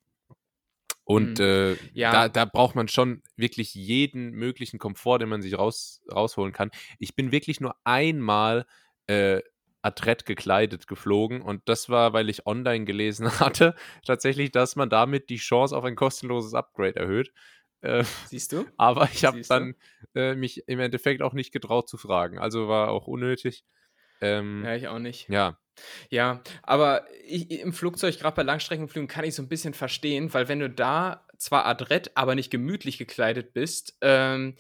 Und 1.05 1.39
mhm. 1.39 1.45
äh, 1.45 1.75
ja. 1.93 2.11
da, 2.11 2.29
da 2.29 2.45
braucht 2.45 2.75
man 2.75 2.89
schon 2.89 3.23
wirklich 3.37 3.73
jeden 3.73 4.33
möglichen 4.33 4.81
Komfort, 4.81 5.21
den 5.21 5.29
man 5.29 5.43
sich 5.43 5.57
raus, 5.57 6.03
rausholen 6.11 6.53
kann. 6.53 6.73
Ich 6.99 7.15
bin 7.15 7.31
wirklich 7.31 7.61
nur 7.61 7.77
einmal 7.85 8.67
äh, 9.09 9.43
adrett 9.83 10.27
gekleidet 10.27 10.87
geflogen 10.87 11.43
und 11.43 11.69
das 11.69 11.88
war, 11.88 12.12
weil 12.12 12.29
ich 12.29 12.47
online 12.47 12.85
gelesen 12.85 13.31
hatte, 13.41 13.75
tatsächlich, 14.07 14.53
dass 14.53 14.77
man 14.77 14.91
damit 14.91 15.31
die 15.31 15.37
Chance 15.37 15.77
auf 15.77 15.85
ein 15.85 15.97
kostenloses 15.97 16.55
Upgrade 16.55 16.97
erhöht. 16.97 17.33
Äh, 17.81 18.05
Siehst 18.27 18.53
du? 18.53 18.65
Aber 18.77 19.09
ich 19.12 19.25
habe 19.25 19.41
dann 19.43 19.75
äh, 20.15 20.35
mich 20.35 20.67
im 20.69 20.81
Endeffekt 20.81 21.23
auch 21.23 21.33
nicht 21.33 21.53
getraut 21.53 21.88
zu 21.88 21.97
fragen. 21.97 22.38
Also 22.38 22.69
war 22.69 22.91
auch 22.91 23.07
unnötig. 23.07 23.65
Ähm, 24.21 24.62
ja, 24.65 24.75
ich 24.75 24.88
auch 24.88 24.99
nicht. 24.99 25.29
Ja. 25.29 25.59
Ja, 26.11 26.43
aber 26.65 27.07
ich, 27.25 27.53
im 27.53 27.73
Flugzeug, 27.73 28.19
gerade 28.19 28.35
bei 28.35 28.43
Langstreckenflügen, 28.43 29.07
kann 29.07 29.25
ich 29.25 29.37
so 29.37 29.43
ein 29.43 29.49
bisschen 29.49 29.75
verstehen, 29.75 30.35
weil 30.35 30.49
wenn 30.49 30.59
du 30.59 30.69
da 30.69 31.25
zwar 31.37 31.67
adrett, 31.67 32.11
aber 32.17 32.35
nicht 32.35 32.50
gemütlich 32.50 32.99
gekleidet 32.99 33.53
bist, 33.53 33.97
ähm, 34.00 34.57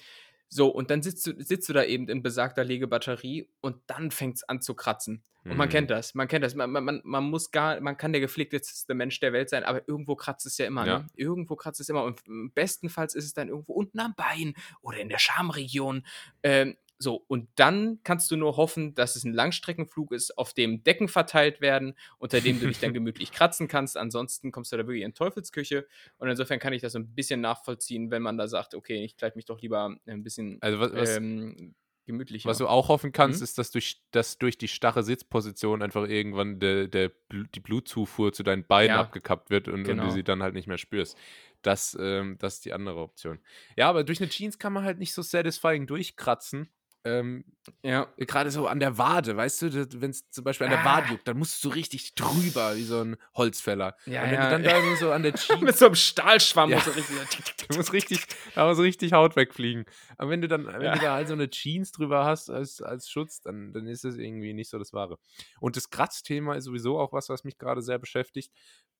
so, 0.48 0.68
und 0.68 0.90
dann 0.90 1.02
sitzt 1.02 1.26
du, 1.26 1.32
sitzt 1.42 1.68
du 1.68 1.72
da 1.72 1.84
eben 1.84 2.08
in 2.08 2.22
besagter 2.22 2.64
Legebatterie 2.64 3.48
und 3.60 3.76
dann 3.86 4.10
fängt 4.10 4.36
es 4.36 4.44
an 4.44 4.62
zu 4.62 4.74
kratzen. 4.74 5.22
Und 5.44 5.56
man 5.56 5.68
kennt 5.68 5.88
mhm. 5.88 5.94
das, 5.94 6.14
man 6.14 6.28
kennt 6.28 6.44
das. 6.44 6.54
Man, 6.54 6.70
man, 6.70 7.00
man 7.04 7.24
muss 7.24 7.50
gar, 7.50 7.80
man 7.80 7.96
kann 7.96 8.12
der 8.12 8.20
gepflegteste 8.20 8.94
Mensch 8.94 9.18
der 9.20 9.32
Welt 9.32 9.48
sein, 9.48 9.64
aber 9.64 9.86
irgendwo 9.88 10.14
kratzt 10.14 10.46
es 10.46 10.58
ja 10.58 10.66
immer, 10.66 10.86
ja. 10.86 10.98
Ne? 11.00 11.06
Irgendwo 11.14 11.56
kratzt 11.56 11.80
es 11.80 11.88
immer. 11.88 12.04
Und 12.04 12.22
bestenfalls 12.54 13.14
ist 13.14 13.24
es 13.24 13.34
dann 13.34 13.48
irgendwo 13.48 13.72
unten 13.72 14.00
am 14.00 14.14
Bein 14.14 14.54
oder 14.82 14.98
in 14.98 15.08
der 15.08 15.18
Schamregion. 15.18 16.04
Ähm, 16.42 16.76
so, 17.00 17.24
und 17.28 17.48
dann 17.54 18.00
kannst 18.02 18.30
du 18.30 18.36
nur 18.36 18.56
hoffen, 18.56 18.94
dass 18.94 19.14
es 19.14 19.22
ein 19.22 19.32
Langstreckenflug 19.32 20.12
ist, 20.12 20.36
auf 20.36 20.52
dem 20.52 20.82
Decken 20.82 21.06
verteilt 21.06 21.60
werden, 21.60 21.94
unter 22.18 22.40
dem 22.40 22.58
du 22.58 22.66
dich 22.66 22.80
dann 22.80 22.92
gemütlich 22.94 23.30
kratzen 23.30 23.68
kannst. 23.68 23.96
Ansonsten 23.96 24.50
kommst 24.50 24.72
du 24.72 24.76
da 24.76 24.86
wirklich 24.86 25.04
in 25.04 25.14
Teufelsküche. 25.14 25.86
Und 26.18 26.28
insofern 26.28 26.58
kann 26.58 26.72
ich 26.72 26.82
das 26.82 26.92
so 26.92 26.98
ein 26.98 27.14
bisschen 27.14 27.40
nachvollziehen, 27.40 28.10
wenn 28.10 28.22
man 28.22 28.36
da 28.36 28.48
sagt, 28.48 28.74
okay, 28.74 29.04
ich 29.04 29.16
kleide 29.16 29.36
mich 29.36 29.44
doch 29.44 29.60
lieber 29.60 29.96
ein 30.06 30.22
bisschen 30.24 30.58
also 30.60 30.80
was, 30.80 30.92
was, 30.92 31.16
ähm, 31.16 31.76
gemütlicher. 32.08 32.48
Was 32.48 32.58
du 32.58 32.66
auch 32.66 32.88
hoffen 32.88 33.12
kannst, 33.12 33.40
mhm. 33.40 33.44
ist, 33.44 33.58
dass 33.58 33.70
durch, 33.70 34.02
dass 34.10 34.38
durch 34.38 34.58
die 34.58 34.66
starre 34.66 35.04
Sitzposition 35.04 35.82
einfach 35.82 36.08
irgendwann 36.08 36.58
der, 36.58 36.88
der, 36.88 37.12
die 37.30 37.60
Blutzufuhr 37.60 38.32
zu 38.32 38.42
deinen 38.42 38.66
Beinen 38.66 38.96
ja, 38.96 39.00
abgekappt 39.00 39.50
wird 39.50 39.68
und, 39.68 39.84
genau. 39.84 39.90
und, 39.90 39.98
du 39.98 40.02
genau. 40.02 40.14
sie 40.14 40.24
dann 40.24 40.42
halt 40.42 40.54
nicht 40.54 40.66
mehr 40.66 40.78
spürst. 40.78 41.16
Das, 41.62 41.96
ähm, 42.00 42.36
das 42.38 42.54
ist 42.54 42.64
die 42.64 42.72
andere 42.72 43.00
Option. 43.00 43.38
Ja, 43.76 43.88
aber 43.88 44.02
durch 44.04 44.20
eine 44.20 44.30
Jeans 44.30 44.58
kann 44.58 44.72
man 44.72 44.84
halt 44.84 44.98
nicht 44.98 45.12
so 45.12 45.22
satisfying 45.22 45.86
durchkratzen. 45.86 46.68
Ähm, 47.04 47.44
ja. 47.82 48.08
Gerade 48.16 48.50
so 48.50 48.66
an 48.66 48.80
der 48.80 48.98
Wade, 48.98 49.36
weißt 49.36 49.62
du, 49.62 50.00
wenn 50.00 50.10
es 50.10 50.28
zum 50.30 50.44
Beispiel 50.44 50.66
an 50.66 50.72
der 50.72 50.80
ah. 50.80 50.96
Wade 50.96 51.10
juckt, 51.10 51.28
dann 51.28 51.38
musst 51.38 51.62
du 51.62 51.68
so 51.68 51.74
richtig 51.74 52.14
drüber, 52.14 52.76
wie 52.76 52.82
so 52.82 53.02
ein 53.02 53.16
Holzfäller. 53.34 53.96
Ja, 54.06 54.22
und 54.22 54.30
wenn 54.30 54.34
ja. 54.34 54.44
du 54.44 54.50
dann 54.50 54.62
da 54.62 54.82
nur 54.82 54.96
so 54.96 55.12
an 55.12 55.22
der 55.22 55.34
Jeans. 55.34 55.60
Mit 55.60 55.76
so 55.76 55.86
einem 55.86 55.94
Stahlschwamm 55.94 56.70
ja. 56.70 56.76
musst 56.76 56.88
du 56.88 56.90
richtig. 56.92 57.56
du 57.68 57.76
musst 57.76 57.92
richtig, 57.92 58.26
da 58.54 58.66
muss 58.66 58.78
richtig 58.78 59.12
Haut 59.12 59.36
wegfliegen. 59.36 59.84
Aber 60.16 60.30
wenn 60.30 60.40
du 60.40 60.48
dann, 60.48 60.66
wenn 60.66 60.92
du 60.92 60.98
da 60.98 61.14
halt 61.14 61.28
so 61.28 61.34
eine 61.34 61.50
Jeans 61.50 61.92
drüber 61.92 62.24
hast 62.24 62.50
als, 62.50 62.82
als 62.82 63.08
Schutz, 63.08 63.40
dann, 63.40 63.72
dann 63.72 63.86
ist 63.86 64.04
das 64.04 64.16
irgendwie 64.16 64.54
nicht 64.54 64.70
so 64.70 64.78
das 64.78 64.92
Wahre. 64.92 65.18
Und 65.60 65.76
das 65.76 65.90
Kratzthema 65.90 66.54
ist 66.54 66.64
sowieso 66.64 66.98
auch 66.98 67.12
was, 67.12 67.28
was 67.28 67.44
mich 67.44 67.58
gerade 67.58 67.82
sehr 67.82 67.98
beschäftigt, 67.98 68.52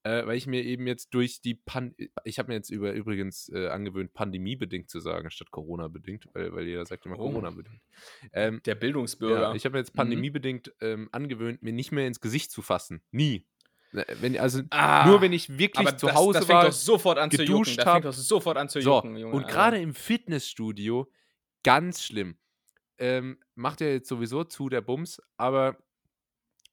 äh, 0.04 0.26
weil 0.26 0.36
ich 0.36 0.46
mir 0.46 0.62
eben 0.62 0.86
jetzt 0.86 1.12
durch 1.14 1.40
die 1.40 1.54
Pan 1.54 1.94
ich 2.24 2.38
habe 2.38 2.48
mir 2.48 2.54
jetzt 2.54 2.70
über, 2.70 2.92
übrigens 2.92 3.48
äh, 3.50 3.68
angewöhnt, 3.68 4.14
pandemiebedingt 4.14 4.88
zu 4.88 5.00
sagen, 5.00 5.30
statt 5.30 5.50
Corona-bedingt, 5.50 6.28
weil, 6.32 6.52
weil 6.54 6.66
jeder 6.66 6.86
sagt 6.86 7.06
immer 7.06 7.18
oh. 7.18 7.30
Corona-bedingt. 7.30 7.80
Ähm, 8.32 8.60
Der 8.64 8.74
Bildungsbürger. 8.74 9.42
Ja, 9.42 9.54
ich 9.54 9.64
habe 9.64 9.74
mir 9.74 9.78
jetzt 9.80 9.94
mhm. 9.94 9.98
pandemiebedingt 9.98 10.72
ähm, 10.80 11.08
angewöhnt, 11.12 11.62
mir 11.62 11.72
nicht 11.72 11.92
mehr 11.92 12.06
ins 12.06 12.20
Gesicht 12.20 12.50
zu 12.50 12.62
fassen. 12.62 13.02
Nie. 13.10 13.46
Äh, 13.92 14.04
wenn, 14.20 14.38
also 14.38 14.62
ah, 14.70 15.06
nur 15.06 15.20
wenn 15.20 15.32
ich 15.32 15.58
wirklich 15.58 15.96
zu 15.96 16.06
das, 16.06 16.14
Hause 16.14 16.38
das 16.38 16.46
fängt 16.46 16.56
war, 16.58 16.64
doch 16.66 16.72
sofort 16.72 17.18
an 17.18 17.30
zu 17.30 17.42
jucken. 17.42 17.76
Das 17.76 17.84
fängt 17.84 18.04
doch 18.04 18.12
sofort 18.12 18.56
an 18.56 18.68
zu 18.68 18.80
jucken, 18.80 19.14
so, 19.14 19.20
Junge. 19.20 19.34
Und 19.34 19.48
gerade 19.48 19.78
im 19.78 19.94
Fitnessstudio, 19.94 21.10
ganz 21.64 22.02
schlimm. 22.02 22.36
Ähm, 22.98 23.38
macht 23.54 23.80
ja 23.80 23.88
jetzt 23.88 24.08
sowieso 24.08 24.44
zu, 24.44 24.68
der 24.68 24.80
Bums, 24.80 25.22
aber 25.36 25.76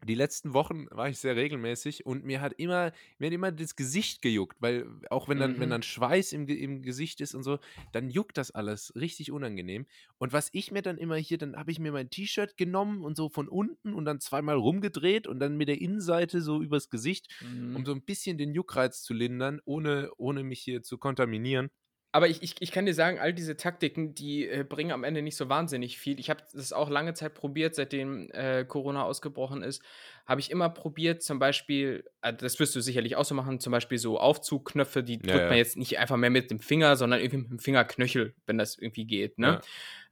die 0.06 0.16
letzten 0.16 0.54
Wochen 0.54 0.86
war 0.92 1.10
ich 1.10 1.18
sehr 1.18 1.36
regelmäßig 1.36 2.06
und 2.06 2.24
mir 2.24 2.42
hat 2.42 2.54
immer, 2.54 2.92
mir 3.18 3.28
hat 3.28 3.34
immer 3.34 3.52
das 3.52 3.76
Gesicht 3.76 4.22
gejuckt, 4.22 4.58
weil 4.60 4.88
auch 5.10 5.28
wenn 5.28 5.40
dann, 5.40 5.54
mhm. 5.54 5.60
wenn 5.60 5.70
dann 5.72 5.84
Schweiß 5.84 6.34
im, 6.34 6.48
im 6.48 6.82
Gesicht 6.82 7.22
ist 7.22 7.34
und 7.34 7.44
so, 7.44 7.60
dann 7.92 8.10
juckt 8.10 8.38
das 8.38 8.52
alles 8.52 8.94
richtig 8.96 9.32
unangenehm. 9.32 9.86
Und 10.18 10.32
was 10.32 10.50
ich 10.54 10.72
mir 10.72 10.82
dann 10.82 10.98
immer 10.98 11.16
hier, 11.16 11.38
dann 11.38 11.56
habe 11.56 11.72
ich 11.72 11.80
mir 11.80 11.92
mein 11.92 12.10
T-Shirt 12.10 12.56
genommen 12.58 13.04
und 13.04 13.18
so 13.18 13.30
von 13.30 13.48
unten 13.48 13.94
und 13.94 14.06
dann 14.06 14.20
zweimal 14.20 14.56
rumgedreht 14.56 15.28
und 15.28 15.40
dann 15.40 15.58
mit 15.58 15.68
der 15.68 15.82
Innenseite 15.82 16.42
so 16.42 16.62
übers 16.62 16.90
Gesicht, 16.90 17.28
mhm. 17.42 17.76
um 17.76 17.86
so 17.86 17.92
ein 17.92 18.02
bisschen 18.02 18.38
den 18.38 18.54
Juckreiz 18.54 19.02
zu 19.02 19.14
lindern, 19.14 19.60
ohne, 19.66 20.12
ohne 20.18 20.44
mich 20.44 20.62
hier 20.62 20.84
zu 20.84 20.98
kontaminieren. 20.98 21.70
Aber 22.16 22.30
ich, 22.30 22.42
ich, 22.42 22.56
ich 22.62 22.72
kann 22.72 22.86
dir 22.86 22.94
sagen, 22.94 23.20
all 23.20 23.34
diese 23.34 23.58
Taktiken, 23.58 24.16
die 24.16 24.48
äh, 24.48 24.64
bringen 24.64 24.94
am 24.94 25.04
Ende 25.04 25.22
nicht 25.22 25.36
so 25.36 25.50
wahnsinnig 25.50 25.98
viel. 25.98 26.18
Ich 26.18 26.30
habe 26.30 26.42
das 26.54 26.72
auch 26.72 26.90
lange 26.90 27.14
Zeit 27.14 27.34
probiert, 27.34 27.76
seitdem 27.76 28.32
äh, 28.32 28.64
Corona 28.64 29.04
ausgebrochen 29.04 29.62
ist. 29.62 29.84
Habe 30.26 30.40
ich 30.40 30.50
immer 30.50 30.70
probiert, 30.70 31.24
zum 31.24 31.40
Beispiel, 31.40 32.06
äh, 32.22 32.34
das 32.34 32.58
wirst 32.58 32.74
du 32.74 32.80
sicherlich 32.80 33.18
auch 33.18 33.26
so 33.26 33.36
machen, 33.36 33.60
zum 33.60 33.72
Beispiel 33.72 33.98
so 33.98 34.18
Aufzugknöpfe, 34.18 35.04
die 35.04 35.18
drückt 35.18 35.36
ja, 35.36 35.50
man 35.50 35.58
jetzt 35.58 35.76
nicht 35.76 36.00
einfach 36.00 36.16
mehr 36.16 36.30
mit 36.30 36.50
dem 36.52 36.62
Finger, 36.62 36.96
sondern 36.96 37.20
irgendwie 37.20 37.40
mit 37.40 37.50
dem 37.50 37.60
Fingerknöchel, 37.60 38.34
wenn 38.46 38.58
das 38.58 38.78
irgendwie 38.78 39.04
geht. 39.04 39.38
Ne? 39.38 39.48
Ja. 39.48 39.62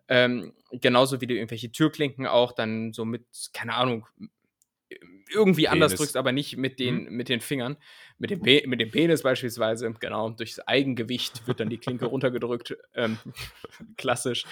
Ähm, 0.09 0.51
genauso 0.73 1.21
wie 1.21 1.27
du 1.27 1.35
irgendwelche 1.35 1.71
Türklinken 1.71 2.27
auch 2.27 2.51
dann 2.51 2.91
so 2.91 3.05
mit, 3.05 3.23
keine 3.53 3.75
Ahnung, 3.75 4.07
irgendwie 5.33 5.63
Penis. 5.63 5.73
anders 5.73 5.95
drückst, 5.95 6.17
aber 6.17 6.31
nicht 6.31 6.57
mit 6.57 6.79
den, 6.79 7.07
hm? 7.07 7.13
mit 7.15 7.29
den 7.29 7.41
Fingern. 7.41 7.77
Mit 8.17 8.29
dem, 8.29 8.41
Pe 8.41 8.63
mit 8.65 8.79
dem 8.79 8.91
Penis 8.91 9.23
beispielsweise, 9.23 9.91
genau, 9.99 10.29
durchs 10.29 10.59
Eigengewicht 10.59 11.47
wird 11.47 11.59
dann 11.59 11.69
die 11.69 11.77
Klinke 11.77 12.05
runtergedrückt. 12.13 12.77
Ähm, 12.93 13.17
klassisch. 13.97 14.45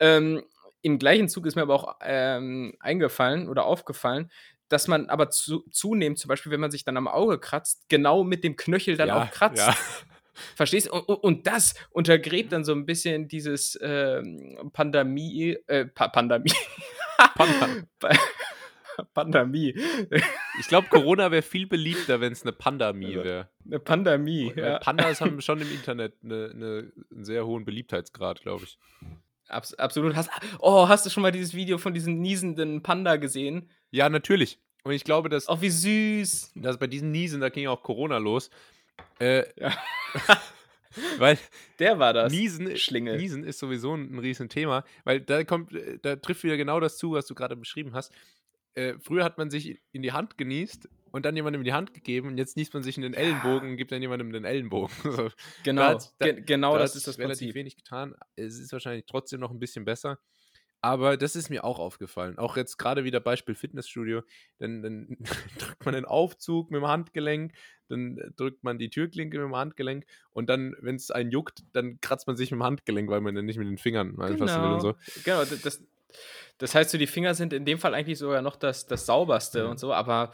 Ähm, 0.00 0.42
Im 0.82 0.98
gleichen 0.98 1.28
Zug 1.28 1.46
ist 1.46 1.54
mir 1.54 1.62
aber 1.62 1.74
auch 1.74 1.96
ähm, 2.02 2.74
eingefallen 2.80 3.48
oder 3.48 3.64
aufgefallen, 3.64 4.30
dass 4.68 4.88
man 4.88 5.08
aber 5.08 5.30
zu, 5.30 5.64
zunehmend, 5.70 6.18
zum 6.18 6.28
Beispiel, 6.28 6.50
wenn 6.50 6.60
man 6.60 6.70
sich 6.70 6.84
dann 6.84 6.96
am 6.96 7.08
Auge 7.08 7.38
kratzt, 7.38 7.88
genau 7.88 8.24
mit 8.24 8.44
dem 8.44 8.56
Knöchel 8.56 8.96
dann 8.96 9.08
ja, 9.08 9.22
auch 9.22 9.30
kratzt. 9.30 9.66
Ja. 9.66 9.76
Verstehst 10.56 10.88
du? 10.88 10.92
Und, 10.92 11.08
und, 11.08 11.46
das 11.46 11.74
untergräbt 11.90 12.50
dann 12.50 12.64
so 12.64 12.72
ein 12.72 12.86
bisschen 12.86 13.28
dieses 13.28 13.78
ähm, 13.80 14.70
Pandemie, 14.72 15.56
äh, 15.68 15.84
pa 15.84 16.08
Pandemie. 16.08 16.52
Panda. 17.34 17.68
Pandemie. 19.14 19.74
Ich 20.60 20.68
glaube, 20.68 20.88
Corona 20.88 21.30
wäre 21.30 21.42
viel 21.42 21.66
beliebter, 21.66 22.20
wenn 22.20 22.32
es 22.32 22.42
eine 22.42 22.52
Pandemie 22.52 23.14
wäre. 23.14 23.48
Eine 23.64 23.78
Pandemie, 23.78 24.52
ja. 24.56 24.78
Pandas 24.78 25.20
haben 25.20 25.40
schon 25.42 25.60
im 25.60 25.70
Internet 25.70 26.14
eine, 26.22 26.50
eine, 26.52 26.92
einen 27.10 27.24
sehr 27.24 27.46
hohen 27.46 27.64
Beliebtheitsgrad, 27.64 28.42
glaube 28.42 28.64
ich. 28.64 28.78
Abs 29.48 29.74
absolut. 29.74 30.16
Hast, 30.16 30.30
oh, 30.58 30.88
hast 30.88 31.04
du 31.04 31.10
schon 31.10 31.22
mal 31.22 31.32
dieses 31.32 31.54
Video 31.54 31.78
von 31.78 31.92
diesem 31.92 32.20
niesenden 32.20 32.82
Panda 32.82 33.16
gesehen? 33.16 33.68
Ja, 33.90 34.08
natürlich. 34.08 34.58
Und 34.84 34.92
ich 34.92 35.04
glaube, 35.04 35.28
dass. 35.28 35.48
Oh, 35.48 35.60
wie 35.60 35.70
süß. 35.70 36.52
Dass 36.56 36.78
bei 36.78 36.86
diesen 36.86 37.10
Niesen, 37.10 37.40
da 37.40 37.48
ging 37.48 37.66
auch 37.66 37.82
Corona 37.82 38.18
los. 38.18 38.50
Äh, 39.18 39.44
ja. 39.60 39.72
weil 41.18 41.38
der 41.78 41.98
war 41.98 42.12
das. 42.12 42.32
Niesen, 42.32 42.76
Schlingel. 42.76 43.16
Niesen 43.16 43.44
ist 43.44 43.58
sowieso 43.58 43.94
ein, 43.94 44.14
ein 44.14 44.18
Riesenthema, 44.18 44.84
weil 45.04 45.20
da 45.20 45.44
kommt, 45.44 45.72
da 46.02 46.16
trifft 46.16 46.44
wieder 46.44 46.56
genau 46.56 46.80
das 46.80 46.96
zu, 46.96 47.12
was 47.12 47.26
du 47.26 47.34
gerade 47.34 47.56
beschrieben 47.56 47.94
hast 47.94 48.12
äh, 48.74 48.94
früher 49.00 49.24
hat 49.24 49.38
man 49.38 49.50
sich 49.50 49.80
in 49.92 50.02
die 50.02 50.12
Hand 50.12 50.36
genießt 50.38 50.88
und 51.12 51.24
dann 51.24 51.36
jemandem 51.36 51.60
in 51.60 51.64
die 51.64 51.72
Hand 51.72 51.94
gegeben 51.94 52.28
und 52.28 52.38
jetzt 52.38 52.56
niest 52.56 52.74
man 52.74 52.82
sich 52.82 52.96
in 52.96 53.02
den 53.02 53.14
Ellenbogen 53.14 53.70
und 53.70 53.76
gibt 53.76 53.92
dann 53.92 54.02
jemandem 54.02 54.32
den 54.32 54.44
Ellenbogen. 54.44 54.94
so. 55.04 55.30
Genau, 55.62 55.94
da, 55.94 55.98
da, 56.18 56.32
genau 56.32 56.72
da 56.72 56.80
das 56.80 56.96
ist 56.96 57.06
das 57.06 57.18
relativ 57.18 57.38
Prinzip. 57.38 57.54
wenig 57.54 57.76
getan. 57.76 58.14
Es 58.36 58.58
ist 58.58 58.72
wahrscheinlich 58.72 59.04
trotzdem 59.06 59.40
noch 59.40 59.50
ein 59.50 59.60
bisschen 59.60 59.84
besser. 59.84 60.18
Aber 60.80 61.16
das 61.16 61.34
ist 61.34 61.48
mir 61.48 61.64
auch 61.64 61.78
aufgefallen. 61.78 62.36
Auch 62.36 62.58
jetzt 62.58 62.76
gerade 62.76 63.04
wieder 63.04 63.18
Beispiel 63.18 63.54
Fitnessstudio. 63.54 64.20
Dann, 64.58 64.82
dann 64.82 65.16
drückt 65.58 65.84
man 65.86 65.94
den 65.94 66.04
Aufzug 66.04 66.70
mit 66.70 66.82
dem 66.82 66.86
Handgelenk, 66.86 67.54
dann 67.88 68.20
drückt 68.36 68.64
man 68.64 68.78
die 68.78 68.90
Türklinke 68.90 69.38
mit 69.38 69.46
dem 69.46 69.56
Handgelenk 69.56 70.04
und 70.32 70.50
dann, 70.50 70.74
wenn 70.80 70.96
es 70.96 71.10
einen 71.10 71.30
juckt, 71.30 71.62
dann 71.72 72.00
kratzt 72.00 72.26
man 72.26 72.36
sich 72.36 72.50
mit 72.50 72.58
dem 72.58 72.64
Handgelenk, 72.64 73.08
weil 73.08 73.20
man 73.22 73.34
dann 73.34 73.46
nicht 73.46 73.56
mit 73.56 73.66
den 73.66 73.78
Fingern 73.78 74.16
genau. 74.16 74.62
will 74.62 74.72
und 74.72 74.80
so. 74.80 74.94
Genau, 75.24 75.44
das, 75.44 75.82
das 76.58 76.74
heißt, 76.74 76.90
so 76.90 76.98
die 76.98 77.06
Finger 77.06 77.34
sind 77.34 77.52
in 77.52 77.64
dem 77.64 77.78
Fall 77.78 77.94
eigentlich 77.94 78.18
sogar 78.18 78.40
noch 78.40 78.56
das, 78.56 78.86
das 78.86 79.06
sauberste 79.06 79.60
ja. 79.60 79.66
und 79.66 79.80
so, 79.80 79.92
aber. 79.92 80.30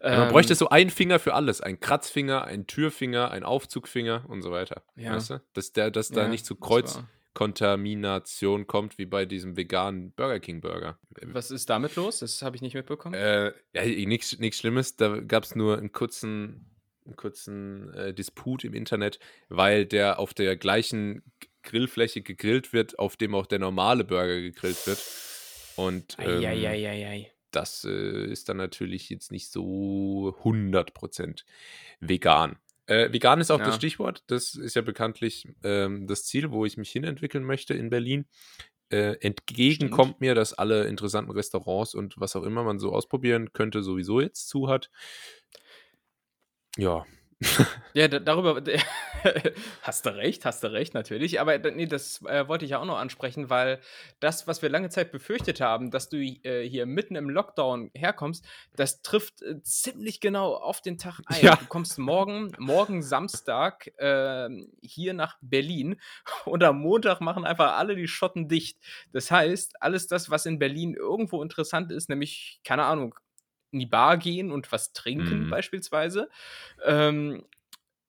Ähm, 0.00 0.12
ja, 0.12 0.18
man 0.20 0.28
bräuchte 0.28 0.52
ähm 0.52 0.58
so 0.58 0.68
einen 0.68 0.90
Finger 0.90 1.18
für 1.18 1.34
alles: 1.34 1.60
ein 1.60 1.80
Kratzfinger, 1.80 2.44
ein 2.44 2.66
Türfinger, 2.66 3.30
ein 3.30 3.42
Aufzugfinger 3.42 4.24
und 4.28 4.42
so 4.42 4.52
weiter. 4.52 4.82
Ja. 4.96 5.14
Weißt 5.14 5.30
du? 5.30 5.40
Dass, 5.54 5.72
der, 5.72 5.90
dass 5.90 6.10
da 6.10 6.28
nicht 6.28 6.44
zu 6.44 6.56
Kreuzkontamination 6.56 8.66
kommt, 8.66 8.98
wie 8.98 9.06
bei 9.06 9.24
diesem 9.24 9.56
veganen 9.56 10.12
Burger 10.12 10.40
King 10.40 10.60
Burger. 10.60 10.98
Was 11.22 11.50
ist 11.50 11.70
damit 11.70 11.96
los? 11.96 12.18
Das 12.18 12.42
habe 12.42 12.56
ich 12.56 12.62
nicht 12.62 12.74
mitbekommen. 12.74 13.14
Äh, 13.14 13.54
ja, 13.72 13.84
nichts 13.84 14.36
Schlimmes. 14.58 14.96
Da 14.96 15.20
gab 15.20 15.44
es 15.44 15.56
nur 15.56 15.78
einen 15.78 15.92
kurzen, 15.92 16.70
einen 17.06 17.16
kurzen 17.16 17.94
äh, 17.94 18.12
Disput 18.12 18.64
im 18.64 18.74
Internet, 18.74 19.18
weil 19.48 19.86
der 19.86 20.18
auf 20.18 20.34
der 20.34 20.54
gleichen 20.56 21.22
Grillfläche 21.62 22.22
gegrillt 22.22 22.72
wird, 22.72 22.98
auf 22.98 23.16
dem 23.16 23.34
auch 23.34 23.46
der 23.46 23.58
normale 23.58 24.04
Burger 24.04 24.40
gegrillt 24.40 24.86
wird. 24.86 24.98
Und 25.76 26.16
ähm, 26.18 27.26
das 27.50 27.84
äh, 27.84 28.26
ist 28.26 28.48
dann 28.48 28.56
natürlich 28.56 29.08
jetzt 29.10 29.30
nicht 29.30 29.50
so 29.50 30.34
100% 30.42 31.44
vegan. 32.00 32.58
Äh, 32.86 33.12
vegan 33.12 33.40
ist 33.40 33.50
auch 33.50 33.60
ja. 33.60 33.66
das 33.66 33.76
Stichwort. 33.76 34.24
Das 34.26 34.54
ist 34.54 34.74
ja 34.74 34.82
bekanntlich 34.82 35.48
ähm, 35.62 36.06
das 36.06 36.24
Ziel, 36.24 36.50
wo 36.50 36.64
ich 36.66 36.76
mich 36.76 36.90
hinentwickeln 36.90 37.44
möchte 37.44 37.74
in 37.74 37.90
Berlin. 37.90 38.26
Äh, 38.90 39.16
entgegen 39.20 39.74
Stimmt. 39.74 39.92
kommt 39.92 40.20
mir, 40.20 40.34
dass 40.34 40.52
alle 40.52 40.84
interessanten 40.84 41.30
Restaurants 41.30 41.94
und 41.94 42.18
was 42.18 42.36
auch 42.36 42.42
immer 42.42 42.62
man 42.64 42.78
so 42.78 42.92
ausprobieren 42.92 43.52
könnte, 43.52 43.82
sowieso 43.82 44.20
jetzt 44.20 44.48
zu 44.48 44.68
hat. 44.68 44.90
Ja, 46.76 47.06
ja, 47.94 48.08
darüber 48.08 48.62
hast 49.82 50.06
du 50.06 50.14
recht, 50.14 50.44
hast 50.44 50.62
du 50.62 50.72
recht, 50.72 50.94
natürlich. 50.94 51.40
Aber 51.40 51.58
nee, 51.58 51.86
das 51.86 52.22
äh, 52.22 52.46
wollte 52.48 52.64
ich 52.64 52.72
ja 52.72 52.78
auch 52.78 52.84
noch 52.84 52.98
ansprechen, 52.98 53.50
weil 53.50 53.80
das, 54.20 54.46
was 54.46 54.62
wir 54.62 54.68
lange 54.68 54.90
Zeit 54.90 55.12
befürchtet 55.12 55.60
haben, 55.60 55.90
dass 55.90 56.08
du 56.08 56.18
äh, 56.18 56.68
hier 56.68 56.86
mitten 56.86 57.16
im 57.16 57.30
Lockdown 57.30 57.90
herkommst, 57.94 58.44
das 58.76 59.02
trifft 59.02 59.42
äh, 59.42 59.62
ziemlich 59.62 60.20
genau 60.20 60.54
auf 60.54 60.80
den 60.80 60.98
Tag 60.98 61.20
ein. 61.26 61.42
Ja. 61.42 61.56
Du 61.56 61.66
kommst 61.66 61.98
morgen, 61.98 62.52
morgen 62.58 63.02
Samstag 63.02 63.92
ähm, 63.98 64.72
hier 64.80 65.14
nach 65.14 65.36
Berlin 65.40 66.00
und 66.44 66.62
am 66.62 66.78
Montag 66.80 67.20
machen 67.20 67.44
einfach 67.44 67.76
alle 67.76 67.96
die 67.96 68.08
Schotten 68.08 68.48
dicht. 68.48 68.78
Das 69.12 69.30
heißt, 69.30 69.82
alles 69.82 70.06
das, 70.06 70.30
was 70.30 70.46
in 70.46 70.58
Berlin 70.58 70.94
irgendwo 70.94 71.42
interessant 71.42 71.92
ist, 71.92 72.08
nämlich, 72.08 72.60
keine 72.64 72.84
Ahnung, 72.84 73.14
in 73.72 73.78
die 73.78 73.86
Bar 73.86 74.18
gehen 74.18 74.52
und 74.52 74.70
was 74.70 74.92
trinken, 74.92 75.46
mhm. 75.46 75.50
beispielsweise. 75.50 76.28
Ähm, 76.84 77.44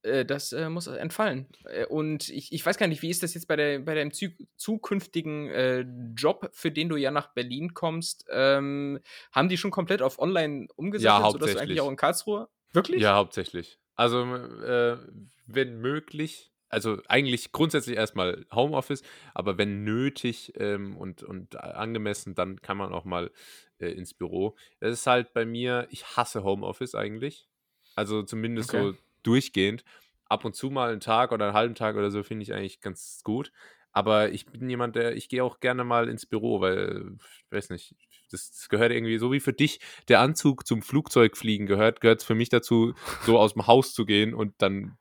äh, 0.04 0.26
das 0.26 0.52
äh, 0.52 0.70
muss 0.70 0.88
entfallen. 0.88 1.48
Äh, 1.66 1.86
und 1.86 2.30
ich, 2.30 2.52
ich 2.52 2.66
weiß 2.66 2.78
gar 2.78 2.88
nicht, 2.88 3.02
wie 3.02 3.10
ist 3.10 3.24
das 3.24 3.34
jetzt 3.34 3.48
bei, 3.48 3.56
der, 3.56 3.80
bei 3.80 3.96
deinem 3.96 4.12
zukünftigen 4.58 5.50
äh, 5.50 5.86
Job, 6.16 6.50
für 6.54 6.72
den 6.72 6.90
du 6.90 6.98
ja 6.98 7.10
nach 7.10 7.34
Berlin 7.34 7.74
kommst? 7.74 8.26
Ähm, 8.30 9.00
haben 9.32 9.50
die 9.50 9.58
schon 9.58 9.72
komplett 9.72 10.02
auf 10.02 10.20
online 10.20 10.68
umgesetzt, 10.76 11.06
ja, 11.06 11.32
sodass 11.32 11.54
du 11.54 11.60
eigentlich 11.60 11.82
auch 11.82 11.90
in 11.90 11.96
Karlsruhe? 11.96 12.50
Wirklich? 12.74 13.02
Ja, 13.02 13.16
hauptsächlich. 13.16 13.80
Also, 13.96 14.24
äh, 14.24 14.98
wenn 15.46 15.80
möglich, 15.80 16.53
also 16.74 16.98
eigentlich 17.08 17.52
grundsätzlich 17.52 17.96
erstmal 17.96 18.46
Homeoffice, 18.52 19.04
aber 19.34 19.58
wenn 19.58 19.84
nötig 19.84 20.54
ähm, 20.58 20.98
und, 20.98 21.24
und 21.24 21.56
angemessen, 21.56 22.36
dann 22.36 22.62
kann 22.62 22.78
man 22.78 22.92
auch 22.92 23.06
mal 23.06 23.32
äh, 23.80 23.92
ins 23.92 24.14
Büro. 24.14 24.56
Das 24.80 24.92
ist 24.92 25.08
halt 25.08 25.34
bei 25.34 25.46
mir, 25.46 25.88
ich 25.92 26.18
hasse 26.18 26.44
Homeoffice 26.44 26.96
eigentlich. 26.96 27.48
Also 27.96 28.24
zumindest 28.24 28.74
okay. 28.74 28.92
so 28.92 28.98
durchgehend. 29.22 29.84
Ab 30.26 30.46
und 30.46 30.56
zu 30.56 30.72
mal 30.72 30.92
einen 30.92 31.00
Tag 31.00 31.32
oder 31.32 31.46
einen 31.46 31.54
halben 31.54 31.76
Tag 31.76 31.96
oder 31.96 32.10
so 32.10 32.24
finde 32.24 32.44
ich 32.44 32.54
eigentlich 32.54 32.82
ganz 32.82 33.22
gut. 33.24 33.52
Aber 33.92 34.32
ich 34.32 34.48
bin 34.48 34.68
jemand, 34.68 34.96
der, 34.96 35.16
ich 35.16 35.30
gehe 35.30 35.44
auch 35.44 35.60
gerne 35.60 35.84
mal 35.84 36.10
ins 36.10 36.26
Büro, 36.26 36.60
weil, 36.60 37.16
ich 37.20 37.52
weiß 37.52 37.70
nicht, 37.70 37.96
das, 38.32 38.50
das 38.50 38.68
gehört 38.68 38.92
irgendwie 38.92 39.20
so 39.20 39.32
wie 39.32 39.40
für 39.40 39.54
dich 39.54 39.80
der 40.08 40.22
Anzug 40.22 40.66
zum 40.66 40.82
Flugzeugfliegen 40.82 41.68
gehört, 41.68 42.02
gehört 42.02 42.22
es 42.22 42.26
für 42.26 42.34
mich 42.34 42.50
dazu, 42.50 42.96
so 43.22 43.38
aus 43.38 43.54
dem 43.54 43.68
Haus 43.68 43.94
zu 43.94 44.08
gehen 44.08 44.34
und 44.34 44.56
dann 44.58 44.98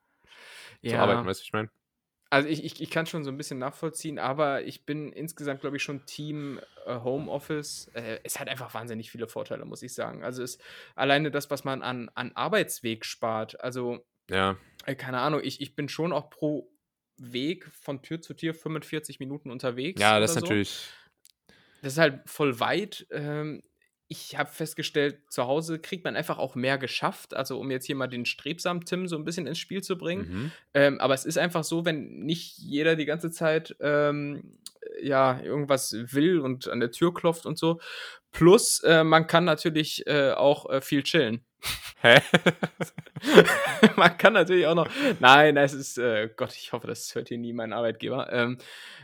ja. 0.82 0.92
zu 0.92 0.98
arbeiten, 0.98 1.26
weißt 1.26 1.40
du, 1.40 1.44
ich 1.44 1.52
meine? 1.52 1.70
Also 2.32 2.48
ich, 2.48 2.64
ich, 2.64 2.80
ich 2.80 2.90
kann 2.90 3.04
schon 3.04 3.24
so 3.24 3.30
ein 3.30 3.36
bisschen 3.36 3.58
nachvollziehen, 3.58 4.18
aber 4.18 4.62
ich 4.62 4.86
bin 4.86 5.12
insgesamt, 5.12 5.60
glaube 5.60 5.76
ich, 5.76 5.82
schon 5.82 6.06
Team 6.06 6.60
äh, 6.86 6.94
Homeoffice. 7.00 7.90
Äh, 7.92 8.20
es 8.24 8.40
hat 8.40 8.48
einfach 8.48 8.72
wahnsinnig 8.72 9.10
viele 9.10 9.28
Vorteile, 9.28 9.66
muss 9.66 9.82
ich 9.82 9.92
sagen. 9.92 10.24
Also 10.24 10.42
es 10.42 10.56
alleine 10.94 11.30
das, 11.30 11.50
was 11.50 11.64
man 11.64 11.82
an, 11.82 12.10
an 12.14 12.32
Arbeitsweg 12.32 13.04
spart. 13.04 13.60
Also, 13.60 14.06
ja. 14.30 14.56
Äh, 14.86 14.94
keine 14.94 15.18
Ahnung, 15.18 15.42
ich, 15.44 15.60
ich 15.60 15.74
bin 15.74 15.90
schon 15.90 16.14
auch 16.14 16.30
pro 16.30 16.72
Weg 17.18 17.66
von 17.66 18.00
Tür 18.00 18.22
zu 18.22 18.32
Tür 18.32 18.54
45 18.54 19.20
Minuten 19.20 19.50
unterwegs. 19.50 20.00
Ja, 20.00 20.18
das 20.18 20.30
ist 20.30 20.34
so. 20.36 20.40
natürlich. 20.40 20.88
Das 21.82 21.92
ist 21.92 21.98
halt 21.98 22.22
voll 22.24 22.58
weit. 22.60 23.06
Ähm, 23.10 23.62
ich 24.12 24.38
habe 24.38 24.50
festgestellt, 24.50 25.16
zu 25.28 25.46
Hause 25.46 25.78
kriegt 25.78 26.04
man 26.04 26.16
einfach 26.16 26.38
auch 26.38 26.54
mehr 26.54 26.76
geschafft. 26.76 27.34
Also, 27.34 27.58
um 27.58 27.70
jetzt 27.70 27.86
hier 27.86 27.96
mal 27.96 28.06
den 28.06 28.26
strebsamen 28.26 28.84
Tim 28.84 29.08
so 29.08 29.16
ein 29.16 29.24
bisschen 29.24 29.46
ins 29.46 29.58
Spiel 29.58 29.82
zu 29.82 29.96
bringen. 29.96 30.28
Mhm. 30.28 30.52
Ähm, 30.74 31.00
aber 31.00 31.14
es 31.14 31.24
ist 31.24 31.38
einfach 31.38 31.64
so, 31.64 31.86
wenn 31.86 32.20
nicht 32.20 32.58
jeder 32.58 32.94
die 32.94 33.06
ganze 33.06 33.30
Zeit 33.30 33.74
ähm, 33.80 34.58
ja 35.02 35.40
irgendwas 35.40 35.94
will 36.12 36.40
und 36.40 36.68
an 36.68 36.80
der 36.80 36.90
Tür 36.90 37.14
klopft 37.14 37.46
und 37.46 37.58
so. 37.58 37.80
Plus, 38.30 38.80
äh, 38.80 39.02
man 39.02 39.26
kann 39.26 39.44
natürlich 39.44 40.06
äh, 40.06 40.32
auch 40.32 40.68
äh, 40.68 40.82
viel 40.82 41.02
chillen. 41.02 41.42
Hä? 42.02 42.20
man 43.96 44.18
kann 44.18 44.32
natürlich 44.32 44.66
auch 44.66 44.74
noch. 44.74 44.88
Nein, 45.20 45.56
es 45.56 45.72
ist. 45.72 45.98
Äh, 45.98 46.30
Gott, 46.36 46.54
ich 46.56 46.72
hoffe, 46.72 46.88
das 46.88 47.14
hört 47.14 47.28
hier 47.28 47.38
nie 47.38 47.52
mein 47.52 47.72
Arbeitgeber. 47.72 48.32
Ähm, 48.32 48.58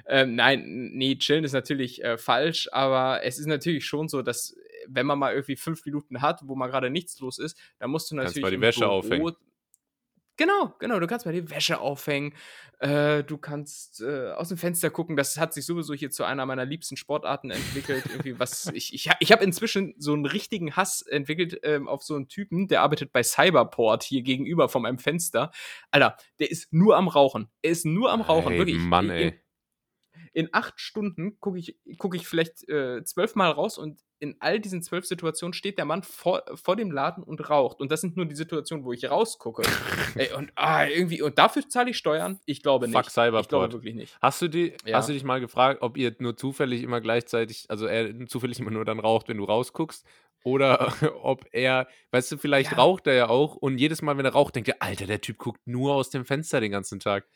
ähm, 0.07 0.35
nein, 0.35 0.91
nee, 0.93 1.17
chillen 1.17 1.45
ist 1.45 1.53
natürlich 1.53 2.03
äh, 2.03 2.19
falsch, 2.19 2.69
aber 2.73 3.21
es 3.23 3.39
ist 3.39 3.47
natürlich 3.47 3.87
schon 3.87 4.09
so, 4.09 4.23
dass 4.23 4.57
wenn 4.89 5.07
man 5.07 5.19
mal 5.19 5.33
irgendwie 5.33 5.57
fünf 5.57 5.85
Minuten 5.85 6.23
hat, 6.23 6.41
wo 6.45 6.55
mal 6.55 6.69
gerade 6.69 6.91
nichts 6.91 7.19
los 7.21 7.39
ist, 7.39 7.59
dann 7.79 7.91
musst 7.91 8.11
du 8.11 8.17
natürlich. 8.17 8.35
Kannst 8.35 8.43
mal 8.43 8.51
die 8.51 8.61
Wäsche 8.61 8.81
Büro 8.81 8.93
aufhängen. 8.93 9.37
Genau, 10.39 10.73
genau. 10.79 11.01
Du 11.01 11.09
kannst 11.09 11.27
mal 11.27 11.33
die 11.33 11.51
Wäsche 11.51 11.81
aufhängen. 11.81 12.33
Äh, 12.79 13.25
du 13.25 13.39
kannst 13.39 14.01
äh, 14.01 14.31
aus 14.31 14.49
dem 14.49 14.57
Fenster 14.57 14.89
gucken. 14.89 15.17
Das 15.17 15.37
hat 15.37 15.53
sich 15.53 15.67
sowieso 15.67 15.95
hier 15.95 16.13
zu 16.13 16.23
einer 16.23 16.47
meiner 16.47 16.65
liebsten 16.65 16.97
Sportarten 16.97 17.51
entwickelt. 17.51 18.05
Irgendwie 18.07 18.39
was. 18.39 18.73
Ich, 18.79 18.95
ich, 18.95 19.11
ich 19.19 19.33
habe 19.33 19.43
inzwischen 19.43 19.95
so 19.99 20.13
einen 20.13 20.25
richtigen 20.25 20.77
Hass 20.77 21.03
entwickelt 21.03 21.59
ähm, 21.65 21.89
auf 21.89 22.05
so 22.05 22.15
einen 22.15 22.29
Typen, 22.29 22.69
der 22.69 22.83
arbeitet 22.83 23.13
bei 23.13 23.25
Cyberport 23.25 24.05
hier 24.05 24.23
gegenüber 24.23 24.69
von 24.69 24.83
meinem 24.83 24.99
Fenster. 24.99 25.51
Alter, 25.91 26.17
der 26.39 26.51
ist 26.53 26.73
nur 26.73 26.97
am 26.97 27.09
Rauchen. 27.09 27.49
Er 27.63 27.73
ist 27.73 27.85
nur 27.85 28.13
am 28.13 28.21
Rauchen, 28.21 28.51
hey, 28.51 28.59
wirklich. 28.59 28.79
Mann, 28.79 29.11
ey. 29.11 29.41
In, 30.39 30.49
acht 30.53 30.81
Stunden 30.81 31.41
gucke 31.41 31.59
ich, 31.59 31.77
guck 31.99 32.15
ich 32.15 32.27
vielleicht 32.27 32.69
äh, 32.69 33.03
zwölfmal 33.05 33.51
raus 33.51 33.79
und 33.79 34.01
in 34.21 34.37
all 34.41 34.61
diesen 34.61 34.83
zwölf 34.83 35.07
Situationen 35.07 35.53
steht 35.53 35.79
der 35.79 35.85
Mann 35.85 36.03
vor, 36.03 36.43
vor 36.55 36.77
dem 36.77 36.91
Laden 36.91 37.23
und 37.23 37.49
raucht. 37.49 37.81
Und 37.81 37.93
das 37.93 38.01
sind 38.01 38.17
nur 38.17 38.27
die 38.27 38.35
Situationen, 38.35 38.85
wo 38.85 38.93
ich 38.93 39.09
rausgucke. 39.09 39.63
Ey, 40.17 40.33
und 40.33 40.51
ah, 40.57 40.87
irgendwie, 40.87 41.23
und 41.23 41.39
dafür 41.39 41.69
zahle 41.69 41.91
ich 41.91 41.99
Steuern? 41.99 42.41
Ich 42.45 42.63
glaube 42.63 42.89
nicht. 42.89 42.97
Fuck 42.97 43.11
Cyberport. 43.11 43.45
Ich 43.45 43.49
glaube 43.49 43.73
wirklich 43.73 43.95
nicht. 43.95 44.17
Hast 44.21 44.43
du, 44.43 44.49
die, 44.49 44.75
ja. 44.85 44.99
hast 44.99 45.09
du 45.09 45.13
dich 45.13 45.25
mal 45.25 45.41
gefragt, 45.41 45.83
ob 45.83 45.97
ihr 45.97 46.15
nur 46.19 46.37
zufällig 46.37 46.83
immer 46.83 47.01
gleichzeitig, 47.01 47.67
also 47.69 47.87
er 47.87 48.27
zufällig 48.27 48.59
immer 48.59 48.71
nur 48.71 48.85
dann 48.85 48.99
raucht, 48.99 49.29
wenn 49.29 49.39
du 49.39 49.45
rausguckst? 49.45 50.05
Oder 50.45 50.93
ob 51.23 51.47
er, 51.53 51.89
weißt 52.11 52.33
du, 52.33 52.39
vielleicht 52.39 52.73
ja. 52.73 52.79
raucht 52.79 53.07
er 53.07 53.15
ja 53.15 53.29
auch 53.29 53.57
und 53.57 53.79
jedes 53.79 54.03
Mal, 54.03 54.17
wenn 54.19 54.25
er 54.25 54.33
raucht, 54.33 54.57
denkt 54.57 54.69
er, 54.69 54.83
Alter, 54.83 55.07
der 55.07 55.21
Typ 55.21 55.39
guckt 55.39 55.61
nur 55.67 55.95
aus 55.95 56.11
dem 56.11 56.25
Fenster 56.25 56.61
den 56.61 56.73
ganzen 56.73 57.01
Tag. 57.01 57.27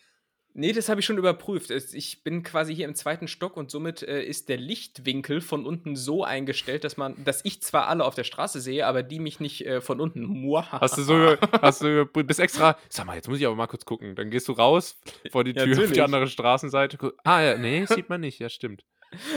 Nee, 0.54 0.72
das 0.72 0.90
habe 0.90 1.00
ich 1.00 1.06
schon 1.06 1.16
überprüft. 1.16 1.70
Ich 1.70 2.22
bin 2.24 2.42
quasi 2.42 2.74
hier 2.74 2.84
im 2.86 2.94
zweiten 2.94 3.26
Stock 3.26 3.56
und 3.56 3.70
somit 3.70 4.02
äh, 4.02 4.22
ist 4.22 4.50
der 4.50 4.58
Lichtwinkel 4.58 5.40
von 5.40 5.64
unten 5.64 5.96
so 5.96 6.24
eingestellt, 6.24 6.84
dass 6.84 6.98
man, 6.98 7.22
dass 7.24 7.42
ich 7.44 7.62
zwar 7.62 7.88
alle 7.88 8.04
auf 8.04 8.14
der 8.14 8.24
Straße 8.24 8.60
sehe, 8.60 8.86
aber 8.86 9.02
die 9.02 9.18
mich 9.18 9.40
nicht 9.40 9.64
äh, 9.64 9.80
von 9.80 10.00
unten. 10.00 10.42
Hast 10.80 10.98
du 10.98 11.02
so, 11.02 11.36
hast 11.62 11.82
du 11.82 12.04
bis 12.06 12.38
extra. 12.38 12.76
Sag 12.90 13.06
mal, 13.06 13.14
jetzt 13.14 13.28
muss 13.28 13.38
ich 13.38 13.46
aber 13.46 13.56
mal 13.56 13.66
kurz 13.66 13.84
gucken. 13.84 14.14
Dann 14.14 14.30
gehst 14.30 14.48
du 14.48 14.52
raus 14.52 15.00
vor 15.30 15.44
die 15.44 15.54
Tür 15.54 15.74
ja, 15.74 15.84
auf 15.84 15.92
die 15.92 16.02
andere 16.02 16.26
Straßenseite. 16.26 16.98
Ah 17.24 17.40
ja, 17.40 17.56
nee, 17.56 17.86
sieht 17.88 18.10
man 18.10 18.20
nicht. 18.20 18.38
Ja, 18.38 18.48
stimmt. 18.48 18.84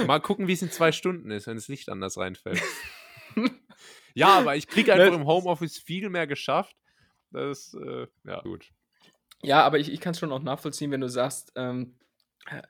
Mal 0.08 0.20
gucken, 0.20 0.48
wie 0.48 0.54
es 0.54 0.62
in 0.62 0.72
zwei 0.72 0.92
Stunden 0.92 1.32
ist, 1.32 1.48
wenn 1.48 1.56
das 1.56 1.68
Licht 1.68 1.90
anders 1.90 2.18
reinfällt. 2.18 2.62
ja, 4.14 4.40
aber 4.40 4.56
ich 4.56 4.68
kriege 4.68 4.94
einfach 4.94 5.16
im 5.16 5.26
Homeoffice 5.26 5.78
viel 5.78 6.10
mehr 6.10 6.28
geschafft. 6.28 6.76
Das, 7.32 7.74
äh, 7.74 8.08
ja, 8.26 8.42
gut. 8.42 8.70
Ja, 9.46 9.64
aber 9.64 9.80
ich, 9.80 9.92
ich 9.92 10.00
kann 10.00 10.12
es 10.12 10.20
schon 10.20 10.32
auch 10.32 10.42
nachvollziehen, 10.42 10.92
wenn 10.92 11.02
du 11.02 11.10
sagst, 11.10 11.52
ähm, 11.56 11.96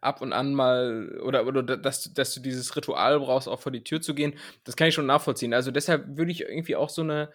ab 0.01 0.21
und 0.21 0.33
an 0.33 0.53
mal 0.53 1.19
oder, 1.21 1.45
oder 1.45 1.63
dass, 1.63 2.13
dass 2.13 2.33
du 2.33 2.39
dieses 2.39 2.75
Ritual 2.75 3.19
brauchst, 3.19 3.47
auch 3.47 3.59
vor 3.59 3.71
die 3.71 3.83
Tür 3.83 4.01
zu 4.01 4.15
gehen, 4.15 4.35
das 4.63 4.75
kann 4.75 4.87
ich 4.87 4.93
schon 4.93 5.05
nachvollziehen. 5.05 5.53
Also 5.53 5.71
deshalb 5.71 6.17
würde 6.17 6.31
ich 6.31 6.41
irgendwie 6.41 6.75
auch 6.75 6.89
so 6.89 7.01
eine 7.01 7.29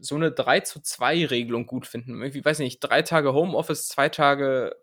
so 0.00 0.14
eine 0.14 0.30
3 0.30 0.60
zu 0.60 0.80
2 0.80 1.26
Regelung 1.26 1.66
gut 1.66 1.86
finden. 1.86 2.22
Irgendwie, 2.22 2.44
weiß 2.44 2.60
nicht, 2.60 2.78
drei 2.80 3.02
Tage 3.02 3.32
Homeoffice, 3.32 3.88
zwei 3.88 4.08
Tage 4.08 4.76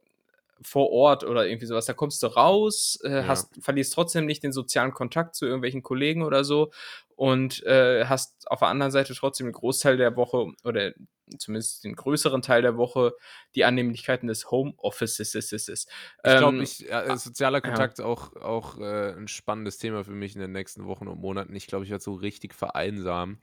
vor 0.61 0.91
Ort 0.91 1.23
oder 1.23 1.47
irgendwie 1.47 1.65
sowas. 1.65 1.85
Da 1.85 1.93
kommst 1.93 2.23
du 2.23 2.27
raus, 2.27 2.99
äh, 3.03 3.11
ja. 3.11 3.27
hast, 3.27 3.61
verlierst 3.61 3.93
trotzdem 3.93 4.25
nicht 4.25 4.43
den 4.43 4.51
sozialen 4.51 4.93
Kontakt 4.93 5.35
zu 5.35 5.45
irgendwelchen 5.45 5.83
Kollegen 5.83 6.23
oder 6.23 6.43
so 6.43 6.71
und 7.15 7.63
äh, 7.63 8.05
hast 8.05 8.49
auf 8.49 8.59
der 8.59 8.67
anderen 8.67 8.91
Seite 8.91 9.13
trotzdem 9.13 9.47
den 9.47 9.53
Großteil 9.53 9.97
der 9.97 10.15
Woche 10.15 10.51
oder 10.63 10.93
zumindest 11.37 11.83
den 11.83 11.95
größeren 11.95 12.41
Teil 12.41 12.61
der 12.61 12.77
Woche 12.77 13.13
die 13.55 13.65
Annehmlichkeiten 13.65 14.27
des 14.27 14.51
Homeoffices. 14.51 15.33
Ich 15.33 15.87
glaube, 16.23 16.57
ähm, 16.57 16.63
ich, 16.63 16.91
äh, 16.91 17.17
sozialer 17.17 17.61
Kontakt 17.61 17.99
ja. 17.99 18.05
auch, 18.05 18.35
auch 18.35 18.79
äh, 18.79 19.13
ein 19.13 19.27
spannendes 19.27 19.77
Thema 19.77 20.03
für 20.03 20.11
mich 20.11 20.35
in 20.35 20.41
den 20.41 20.51
nächsten 20.51 20.85
Wochen 20.85 21.07
und 21.07 21.19
Monaten. 21.19 21.55
Ich 21.55 21.67
glaube, 21.67 21.85
ich 21.85 21.91
werde 21.91 22.03
so 22.03 22.13
richtig 22.13 22.53
vereinsamen. 22.53 23.41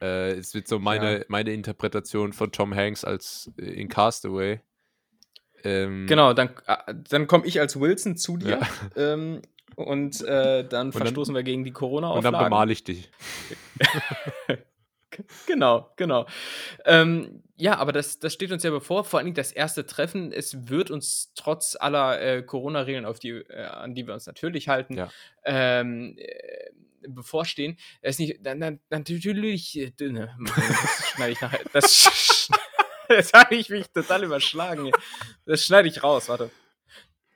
Äh, 0.00 0.32
es 0.32 0.54
wird 0.54 0.68
so 0.68 0.78
meine, 0.78 1.18
ja. 1.18 1.24
meine 1.28 1.52
Interpretation 1.52 2.32
von 2.32 2.52
Tom 2.52 2.74
Hanks 2.74 3.04
als 3.04 3.50
äh, 3.58 3.64
in 3.64 3.88
Castaway. 3.88 4.60
Ähm, 5.64 6.06
genau, 6.06 6.34
dann, 6.34 6.50
äh, 6.66 6.94
dann 7.08 7.26
komme 7.26 7.46
ich 7.46 7.58
als 7.58 7.80
Wilson 7.80 8.16
zu 8.16 8.36
dir 8.36 8.60
ja. 8.60 8.68
ähm, 8.96 9.42
und 9.78 10.20
äh, 10.22 10.66
dann 10.66 10.88
und 10.88 10.92
verstoßen 10.92 11.32
dann, 11.32 11.38
wir 11.38 11.44
gegen 11.44 11.62
die 11.62 11.70
Corona-Auflagen. 11.70 12.26
Und 12.26 12.32
dann 12.32 12.44
bemal 12.44 12.70
ich 12.70 12.82
dich. 12.82 13.08
genau, 15.46 15.92
genau. 15.96 16.26
Ähm, 16.84 17.44
ja, 17.56 17.76
aber 17.76 17.92
das, 17.92 18.18
das 18.18 18.32
steht 18.32 18.50
uns 18.50 18.64
ja 18.64 18.70
bevor. 18.70 19.04
Vor 19.04 19.18
allen 19.20 19.26
Dingen 19.26 19.36
das 19.36 19.52
erste 19.52 19.86
Treffen. 19.86 20.32
Es 20.32 20.68
wird 20.68 20.90
uns 20.90 21.32
trotz 21.36 21.76
aller 21.78 22.20
äh, 22.20 22.42
Corona-Regeln, 22.42 23.04
äh, 23.04 23.62
an 23.62 23.94
die 23.94 24.04
wir 24.04 24.14
uns 24.14 24.26
natürlich 24.26 24.68
halten, 24.68 24.96
ja. 24.96 25.10
ähm, 25.44 26.16
äh, 26.18 26.70
bevorstehen. 27.08 27.78
Es 28.02 28.16
ist 28.16 28.18
nicht, 28.18 28.38
dann, 28.44 28.58
dann, 28.58 28.80
natürlich, 28.90 29.78
äh, 29.78 29.92
ne, 30.00 30.36
das 30.56 31.12
schneide 31.14 31.32
ich 31.32 31.40
nachher. 31.40 31.60
Das, 31.72 32.50
das 33.08 33.32
habe 33.32 33.54
ich 33.54 33.68
mich 33.70 33.86
total 33.90 34.24
überschlagen. 34.24 34.90
Das 35.46 35.64
schneide 35.64 35.86
ich 35.86 36.02
raus, 36.02 36.28
warte. 36.28 36.50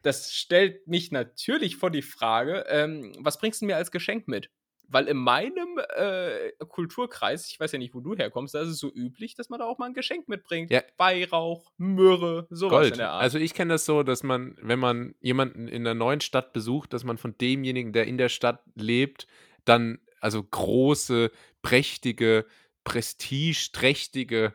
Das 0.03 0.33
stellt 0.33 0.87
mich 0.87 1.12
natürlich 1.12 1.77
vor 1.77 1.91
die 1.91 2.03
Frage, 2.03 2.65
ähm, 2.69 3.12
was 3.19 3.38
bringst 3.38 3.62
du 3.62 3.67
mir 3.67 3.77
als 3.77 3.91
Geschenk 3.91 4.29
mit? 4.29 4.51
Weil 4.88 5.07
in 5.09 5.17
meinem 5.17 5.81
äh, 5.97 6.53
Kulturkreis, 6.69 7.49
ich 7.49 7.59
weiß 7.59 7.73
ja 7.73 7.79
nicht, 7.79 7.95
wo 7.95 8.01
du 8.01 8.15
herkommst, 8.15 8.55
da 8.55 8.61
ist 8.61 8.69
es 8.69 8.79
so 8.79 8.93
üblich, 8.93 9.35
dass 9.35 9.49
man 9.49 9.61
da 9.61 9.65
auch 9.65 9.79
mal 9.79 9.87
ein 9.87 9.95
Geschenk 9.95 10.29
mitbringt. 10.29 10.71
Ja. 10.71 10.83
Weihrauch, 10.99 11.73
Myrrhe, 11.79 12.47
sowas 12.51 12.71
Gold. 12.71 12.93
in 12.93 12.99
der 12.99 13.11
Art. 13.12 13.23
Also 13.23 13.38
ich 13.38 13.55
kenne 13.55 13.73
das 13.73 13.87
so, 13.87 14.03
dass 14.03 14.23
man, 14.23 14.57
wenn 14.61 14.79
man 14.79 15.15
jemanden 15.21 15.67
in 15.67 15.87
einer 15.87 15.95
neuen 15.95 16.21
Stadt 16.21 16.53
besucht, 16.53 16.93
dass 16.93 17.05
man 17.05 17.17
von 17.17 17.38
demjenigen, 17.38 17.93
der 17.93 18.07
in 18.07 18.19
der 18.19 18.29
Stadt 18.29 18.62
lebt, 18.75 19.27
dann 19.65 19.99
also 20.21 20.43
große, 20.43 21.31
prächtige, 21.62 22.45
prestigeträchtige 22.85 24.55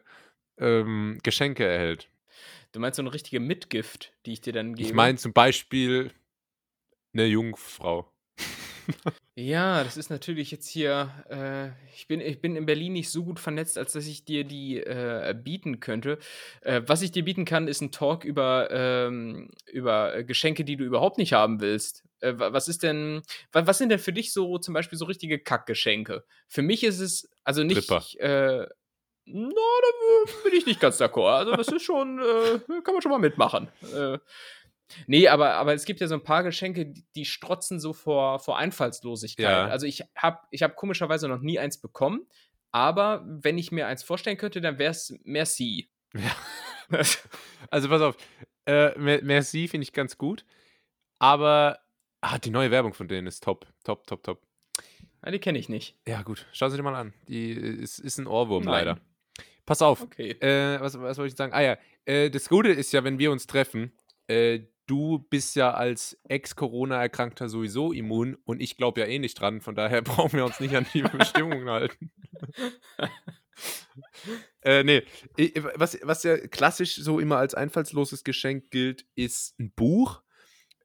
ähm, 0.57 1.19
Geschenke 1.23 1.65
erhält. 1.65 2.10
Du 2.77 2.81
meinst 2.81 2.97
so 2.97 3.01
eine 3.01 3.11
richtige 3.11 3.39
Mitgift, 3.39 4.13
die 4.27 4.33
ich 4.33 4.41
dir 4.41 4.53
dann 4.53 4.75
gebe? 4.75 4.87
Ich 4.87 4.93
meine 4.93 5.17
zum 5.17 5.33
Beispiel 5.33 6.11
eine 7.11 7.25
Jungfrau. 7.25 8.13
ja, 9.35 9.83
das 9.83 9.97
ist 9.97 10.11
natürlich 10.11 10.51
jetzt 10.51 10.67
hier. 10.67 11.11
Äh, 11.27 11.69
ich, 11.95 12.05
bin, 12.05 12.21
ich 12.21 12.39
bin 12.39 12.55
in 12.55 12.67
Berlin 12.67 12.93
nicht 12.93 13.09
so 13.09 13.23
gut 13.23 13.39
vernetzt, 13.39 13.79
als 13.79 13.93
dass 13.93 14.05
ich 14.05 14.25
dir 14.25 14.43
die 14.43 14.77
äh, 14.77 15.35
bieten 15.35 15.79
könnte. 15.79 16.19
Äh, 16.61 16.83
was 16.85 17.01
ich 17.01 17.11
dir 17.11 17.25
bieten 17.25 17.45
kann, 17.45 17.67
ist 17.67 17.81
ein 17.81 17.91
Talk 17.91 18.23
über, 18.23 18.69
ähm, 18.69 19.49
über 19.65 20.21
Geschenke, 20.21 20.63
die 20.63 20.77
du 20.77 20.83
überhaupt 20.83 21.17
nicht 21.17 21.33
haben 21.33 21.61
willst. 21.61 22.03
Äh, 22.19 22.33
was 22.37 22.67
ist 22.67 22.83
denn, 22.83 23.23
was, 23.51 23.79
sind 23.79 23.89
denn 23.89 23.97
für 23.97 24.13
dich 24.13 24.31
so 24.33 24.59
zum 24.59 24.75
Beispiel 24.75 24.99
so 24.99 25.05
richtige 25.05 25.39
Kackgeschenke? 25.39 26.25
Für 26.47 26.61
mich 26.61 26.83
ist 26.83 26.99
es, 26.99 27.27
also 27.43 27.63
nicht. 27.63 27.89
Äh, 28.19 28.67
na, 29.27 29.49
da 29.49 30.31
bin 30.43 30.57
ich 30.57 30.65
nicht 30.65 30.79
ganz 30.79 30.99
d'accord. 30.99 31.37
Also, 31.37 31.55
das 31.55 31.67
ist 31.67 31.83
schon, 31.83 32.19
äh, 32.19 32.59
kann 32.83 32.93
man 32.93 33.01
schon 33.01 33.11
mal 33.11 33.19
mitmachen. 33.19 33.69
Äh, 33.95 34.19
nee, 35.05 35.27
aber, 35.27 35.55
aber 35.55 35.73
es 35.73 35.85
gibt 35.85 35.99
ja 35.99 36.07
so 36.07 36.15
ein 36.15 36.23
paar 36.23 36.43
Geschenke, 36.43 36.85
die, 36.85 37.05
die 37.15 37.25
strotzen 37.25 37.79
so 37.79 37.93
vor, 37.93 38.39
vor 38.39 38.57
Einfallslosigkeit. 38.57 39.45
Ja. 39.45 39.67
Also, 39.67 39.85
ich 39.85 40.03
habe 40.15 40.39
ich 40.51 40.63
hab 40.63 40.75
komischerweise 40.75 41.27
noch 41.27 41.41
nie 41.41 41.59
eins 41.59 41.79
bekommen, 41.79 42.27
aber 42.71 43.23
wenn 43.27 43.57
ich 43.57 43.71
mir 43.71 43.87
eins 43.87 44.03
vorstellen 44.03 44.37
könnte, 44.37 44.61
dann 44.61 44.79
wäre 44.79 44.91
es 44.91 45.13
Merci. 45.23 45.89
Ja. 46.13 46.35
also, 47.69 47.89
pass 47.89 48.01
auf. 48.01 48.17
Äh, 48.65 48.97
Merci 48.97 49.67
finde 49.67 49.83
ich 49.83 49.93
ganz 49.93 50.17
gut, 50.17 50.45
aber 51.19 51.79
Ah, 52.21 52.39
die 52.39 52.49
neue 52.49 52.71
Werbung 52.71 52.93
von 52.93 53.07
denen 53.07 53.27
ist 53.27 53.43
top. 53.43 53.67
Top, 53.83 54.07
top, 54.07 54.23
top. 54.23 54.41
Ja, 55.23 55.31
die 55.31 55.39
kenne 55.39 55.59
ich 55.59 55.69
nicht. 55.69 55.95
Ja, 56.07 56.23
gut. 56.23 56.45
Schau 56.51 56.69
sie 56.69 56.77
dir 56.77 56.83
mal 56.83 56.95
an. 56.95 57.13
Die 57.27 57.51
ist, 57.51 57.99
ist 57.99 58.17
ein 58.17 58.27
Ohrwurm, 58.27 58.63
Nein. 58.63 58.73
leider. 58.73 58.99
Pass 59.67 59.84
auf. 59.84 60.01
Okay. 60.01 60.32
Äh, 60.32 60.82
was, 60.82 60.99
was 60.99 61.19
wollte 61.19 61.32
ich 61.32 61.38
sagen? 61.38 61.53
Ah 61.53 61.62
ja, 61.62 61.77
äh, 62.06 62.32
das 62.32 62.49
Gute 62.49 62.69
ist 62.69 62.91
ja, 62.93 63.03
wenn 63.03 63.19
wir 63.19 63.32
uns 63.32 63.45
treffen, 63.45 63.91
äh, 64.25 64.62
du 64.88 65.19
bist 65.30 65.56
ja 65.56 65.75
als 65.75 66.19
Ex-Corona-Erkrankter 66.23 67.49
sowieso 67.49 67.91
immun 67.91 68.38
und 68.45 68.62
ich 68.62 68.77
glaube 68.77 69.01
ja 69.01 69.06
eh 69.06 69.19
nicht 69.19 69.39
dran. 69.39 69.62
Von 69.62 69.75
daher 69.75 70.01
brauchen 70.03 70.34
wir 70.34 70.45
uns 70.45 70.60
nicht 70.60 70.75
an 70.75 70.88
die 70.93 71.03
Bestimmungen 71.03 71.69
halten. 71.69 72.12
äh, 74.62 74.84
nee, 74.84 75.03
was, 75.75 75.99
was 76.01 76.23
ja 76.23 76.38
klassisch 76.38 76.95
so 76.95 77.19
immer 77.19 77.38
als 77.38 77.53
einfallsloses 77.53 78.23
Geschenk 78.23 78.71
gilt, 78.71 79.06
ist 79.15 79.60
ein 79.60 79.71
Buch 79.71 80.23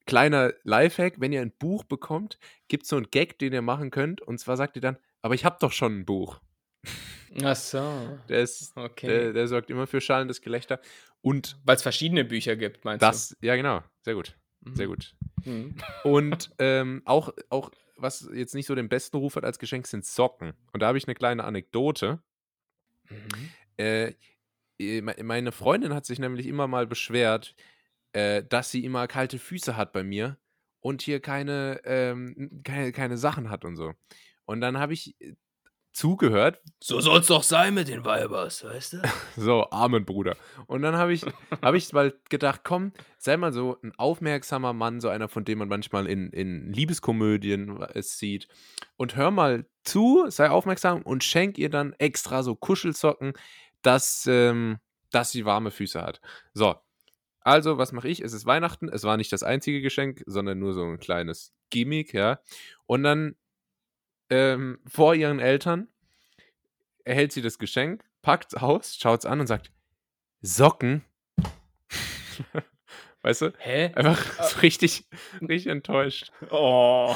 kleiner 0.07 0.53
Lifehack, 0.64 1.21
wenn 1.21 1.33
ihr 1.33 1.40
ein 1.40 1.53
Buch 1.57 1.85
bekommt, 1.85 2.38
gibt 2.68 2.85
es 2.85 2.88
so 2.88 2.97
einen 2.97 3.11
Gag, 3.11 3.38
den 3.38 3.53
ihr 3.53 3.62
machen 3.62 3.90
könnt. 3.90 4.21
Und 4.21 4.38
zwar 4.38 4.57
sagt 4.57 4.77
ihr 4.77 4.83
dann, 4.83 4.99
aber 5.21 5.35
ich 5.35 5.45
habe 5.45 5.59
doch 5.61 5.73
schon 5.73 6.01
ein 6.01 6.05
Buch. 6.05 6.40
Ach 7.42 7.57
so. 7.57 8.18
Der, 8.29 8.40
ist, 8.40 8.77
okay. 8.77 9.07
der, 9.07 9.33
der 9.33 9.49
sorgt 9.49 9.71
immer 9.71 9.87
für 9.87 10.01
schallendes 10.01 10.40
Gelächter. 10.40 10.81
Und 11.21 11.57
weil 11.64 11.77
es 11.77 11.83
verschiedene 11.83 12.25
Bücher 12.25 12.57
gibt, 12.57 12.85
meinst 12.85 13.03
das, 13.03 13.37
du? 13.40 13.47
Ja, 13.47 13.57
genau. 13.57 13.83
Sehr 14.03 14.14
gut. 14.14 14.37
Mhm. 14.61 14.77
Sehr 14.77 14.87
gut. 14.87 15.14
Mhm. 15.45 15.75
Und 16.05 16.51
ähm, 16.59 17.03
auch, 17.05 17.33
auch, 17.49 17.71
was 17.97 18.29
jetzt 18.35 18.55
nicht 18.55 18.66
so 18.66 18.75
den 18.75 18.88
besten 18.88 19.16
Ruf 19.16 19.37
hat 19.37 19.45
als 19.45 19.59
Geschenk, 19.59 19.87
sind 19.87 20.05
Socken. 20.05 20.53
Und 20.73 20.81
da 20.81 20.88
habe 20.88 20.99
ich 20.99 21.07
eine 21.07 21.14
kleine 21.14 21.45
Anekdote. 21.45 22.21
Mhm. 23.09 23.51
Äh, 23.79 24.12
meine 25.23 25.53
Freundin 25.53 25.95
hat 25.95 26.07
sich 26.07 26.18
nämlich 26.18 26.47
immer 26.47 26.66
mal 26.66 26.87
beschwert, 26.87 27.55
äh, 28.12 28.42
dass 28.42 28.71
sie 28.71 28.85
immer 28.85 29.07
kalte 29.07 29.38
Füße 29.38 29.77
hat 29.77 29.92
bei 29.92 30.03
mir 30.03 30.38
und 30.81 31.03
hier 31.03 31.21
keine, 31.21 31.81
ähm, 31.85 32.62
keine, 32.64 32.92
keine 32.92 33.16
Sachen 33.16 33.49
hat 33.49 33.64
und 33.64 33.77
so. 33.77 33.95
Und 34.45 34.61
dann 34.61 34.79
habe 34.79 34.92
ich 34.92 35.21
äh, 35.21 35.35
zugehört. 35.92 36.61
So 36.81 37.00
soll's 37.00 37.26
doch 37.26 37.42
sein 37.42 37.74
mit 37.74 37.88
den 37.88 38.05
Weibers, 38.05 38.64
weißt 38.64 38.94
du? 38.94 39.02
so, 39.37 39.70
Amen, 39.70 40.05
Bruder. 40.05 40.37
Und 40.66 40.83
dann 40.83 40.96
habe 40.96 41.12
ich, 41.12 41.24
hab 41.61 41.74
ich 41.74 41.92
mal 41.92 42.14
gedacht, 42.28 42.62
komm, 42.64 42.92
sei 43.18 43.37
mal 43.37 43.52
so 43.52 43.78
ein 43.83 43.92
aufmerksamer 43.96 44.72
Mann, 44.72 45.00
so 45.00 45.09
einer, 45.09 45.28
von 45.28 45.44
dem 45.44 45.59
man 45.59 45.68
manchmal 45.68 46.07
in, 46.07 46.31
in 46.31 46.72
Liebeskomödien 46.72 47.83
es 47.94 48.18
sieht. 48.18 48.48
Und 48.96 49.16
hör 49.16 49.31
mal 49.31 49.66
zu, 49.85 50.24
sei 50.28 50.50
aufmerksam 50.50 51.02
und 51.02 51.24
schenk 51.24 51.59
ihr 51.59 51.70
dann 51.70 51.92
extra 51.94 52.42
so 52.42 52.55
Kuschelsocken, 52.55 53.35
dass, 53.83 54.26
ähm, 54.26 54.78
dass 55.11 55.33
sie 55.33 55.44
warme 55.44 55.70
Füße 55.70 56.00
hat. 56.00 56.20
So, 56.55 56.76
also, 57.44 57.76
was 57.76 57.92
mache 57.92 58.09
ich? 58.09 58.20
Es 58.20 58.33
ist 58.33 58.46
Weihnachten. 58.46 58.88
Es 58.88 59.02
war 59.02 59.16
nicht 59.16 59.33
das 59.33 59.42
einzige 59.42 59.83
Geschenk, 59.83 60.22
sondern 60.26 60.59
nur 60.59 60.74
so 60.74 60.85
ein 60.85 60.98
kleines 60.98 61.52
Gimmick, 61.70 62.14
ja. 62.14 62.38
Und 62.87 63.02
dann 63.02 63.35
ähm, 64.33 64.79
vor 64.87 65.14
ihren 65.14 65.40
Eltern 65.40 65.88
erhält 67.05 67.33
sie 67.33 67.42
das 67.42 67.59
Geschenk, 67.59 68.05
packt 68.23 68.55
es 68.55 68.62
aus, 68.62 68.97
schaut 68.97 69.21
es 69.21 69.27
an 69.27 69.40
und 69.40 69.47
sagt: 69.47 69.71
Socken. 70.40 71.05
weißt 73.23 73.42
du? 73.42 73.53
Hä? 73.59 73.92
Einfach 73.95 74.42
so 74.42 74.61
richtig, 74.61 75.07
richtig 75.40 75.66
enttäuscht. 75.66 76.33
Oh. 76.51 77.14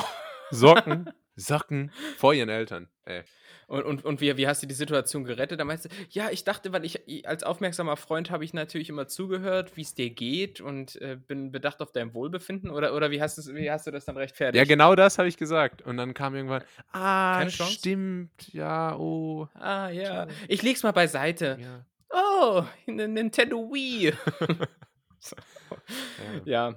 Socken, 0.50 1.10
Socken 1.36 1.90
vor 2.18 2.34
ihren 2.34 2.50
Eltern. 2.50 2.88
Ey. 3.04 3.24
Und, 3.66 3.84
und, 3.84 4.04
und 4.04 4.20
wie, 4.20 4.36
wie 4.36 4.46
hast 4.46 4.62
du 4.62 4.66
die 4.66 4.74
Situation 4.74 5.24
gerettet? 5.24 5.58
Da 5.58 5.64
meinst 5.64 5.86
du, 5.86 5.88
ja, 6.10 6.30
ich 6.30 6.44
dachte, 6.44 6.72
weil 6.72 6.84
ich 6.84 7.26
als 7.26 7.42
aufmerksamer 7.42 7.96
Freund 7.96 8.30
habe 8.30 8.44
ich 8.44 8.54
natürlich 8.54 8.88
immer 8.88 9.08
zugehört, 9.08 9.76
wie 9.76 9.82
es 9.82 9.94
dir 9.94 10.10
geht 10.10 10.60
und 10.60 11.00
äh, 11.02 11.16
bin 11.16 11.50
bedacht 11.50 11.82
auf 11.82 11.90
dein 11.90 12.14
Wohlbefinden. 12.14 12.70
Oder, 12.70 12.94
oder 12.94 13.10
wie, 13.10 13.20
hast 13.20 13.54
wie 13.54 13.70
hast 13.70 13.86
du 13.86 13.90
das 13.90 14.04
dann 14.04 14.16
rechtfertigt? 14.16 14.56
Ja, 14.56 14.64
genau 14.64 14.94
das 14.94 15.18
habe 15.18 15.28
ich 15.28 15.36
gesagt. 15.36 15.82
Und 15.82 15.96
dann 15.96 16.14
kam 16.14 16.36
irgendwann, 16.36 16.62
ah, 16.92 17.48
stimmt, 17.50 18.52
ja, 18.52 18.96
oh. 18.96 19.48
Ah, 19.54 19.88
ja. 19.90 20.28
Ich 20.46 20.62
leg's 20.62 20.84
mal 20.84 20.92
beiseite. 20.92 21.58
Ja. 21.60 21.84
Oh, 22.10 22.64
Nintendo 22.86 23.68
Wii. 23.72 24.12
ja, 26.44 26.74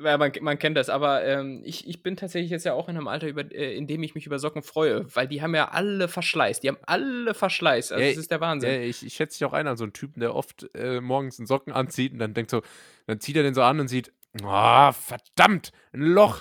ja 0.00 0.18
man, 0.18 0.32
man, 0.40 0.58
kennt 0.58 0.76
das, 0.76 0.88
aber 0.88 1.24
ähm, 1.24 1.62
ich, 1.64 1.88
ich 1.88 2.02
bin 2.02 2.16
tatsächlich 2.16 2.50
jetzt 2.50 2.64
ja 2.64 2.74
auch 2.74 2.88
in 2.88 2.96
einem 2.96 3.08
Alter, 3.08 3.28
über, 3.28 3.42
äh, 3.52 3.76
in 3.76 3.86
dem 3.86 4.02
ich 4.02 4.14
mich 4.14 4.26
über 4.26 4.38
Socken 4.38 4.62
freue, 4.62 5.06
weil 5.14 5.28
die 5.28 5.42
haben 5.42 5.54
ja 5.54 5.68
alle 5.68 6.08
Verschleiß. 6.08 6.60
Die 6.60 6.68
haben 6.68 6.78
alle 6.86 7.34
Verschleiß. 7.34 7.92
Also, 7.92 8.02
ja, 8.02 8.10
das 8.10 8.18
ist 8.18 8.30
der 8.30 8.40
Wahnsinn. 8.40 8.70
Ja, 8.70 8.80
ich, 8.80 9.04
ich 9.04 9.14
schätze 9.14 9.38
dich 9.38 9.44
auch 9.44 9.52
ein 9.52 9.66
an 9.66 9.76
so 9.76 9.84
einen 9.84 9.92
Typen, 9.92 10.20
der 10.20 10.34
oft 10.34 10.68
äh, 10.74 11.00
morgens 11.00 11.38
einen 11.38 11.46
Socken 11.46 11.72
anzieht 11.72 12.12
und 12.12 12.18
dann 12.18 12.34
denkt 12.34 12.50
so, 12.50 12.62
dann 13.06 13.20
zieht 13.20 13.36
er 13.36 13.42
den 13.42 13.54
so 13.54 13.62
an 13.62 13.80
und 13.80 13.88
sieht, 13.88 14.12
oh, 14.42 14.92
verdammt, 14.92 15.72
ein 15.92 16.02
Loch. 16.02 16.40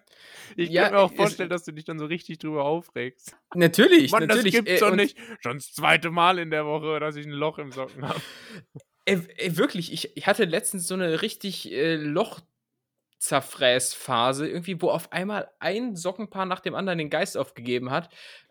Ich 0.57 0.71
ja, 0.71 0.85
kann 0.85 0.95
mir 0.95 0.99
auch 0.99 1.13
vorstellen, 1.13 1.49
dass 1.49 1.65
du 1.65 1.73
dich 1.73 1.85
dann 1.85 1.99
so 2.01 2.07
richtig 2.07 2.39
drüber 2.39 2.65
aufregst. 2.65 3.37
Natürlich, 3.55 4.11
Mann, 4.11 4.27
natürlich. 4.27 4.53
das 4.53 4.65
gibt's 4.65 4.83
äh, 4.83 4.85
doch 4.85 4.95
nicht. 4.95 5.17
Schon 5.41 5.59
das 5.59 5.73
zweite 5.73 6.11
Mal 6.11 6.41
in 6.41 6.51
der 6.51 6.67
Woche, 6.67 6.99
dass 6.99 7.15
ich 7.15 7.25
ein 7.25 7.33
Loch 7.33 7.59
im 7.59 7.71
Socken 7.71 8.09
habe 8.09 8.21
Ey, 9.11 9.20
ey, 9.38 9.57
wirklich, 9.57 9.92
ich, 9.92 10.16
ich 10.16 10.29
hatte 10.29 10.44
letztens 10.44 10.87
so 10.87 10.94
eine 10.94 11.20
richtig 11.20 11.73
äh, 11.73 11.96
Lochzerfräßphase, 11.96 14.46
irgendwie, 14.49 14.81
wo 14.81 14.90
auf 14.90 15.11
einmal 15.12 15.51
ein 15.59 15.96
Sockenpaar 15.96 16.46
nach 16.46 16.61
dem 16.61 16.77
anderen 16.77 16.99
den 16.99 17.11
Geist 17.11 17.37
aufgegeben 17.37 17.90
hat. 17.90 18.09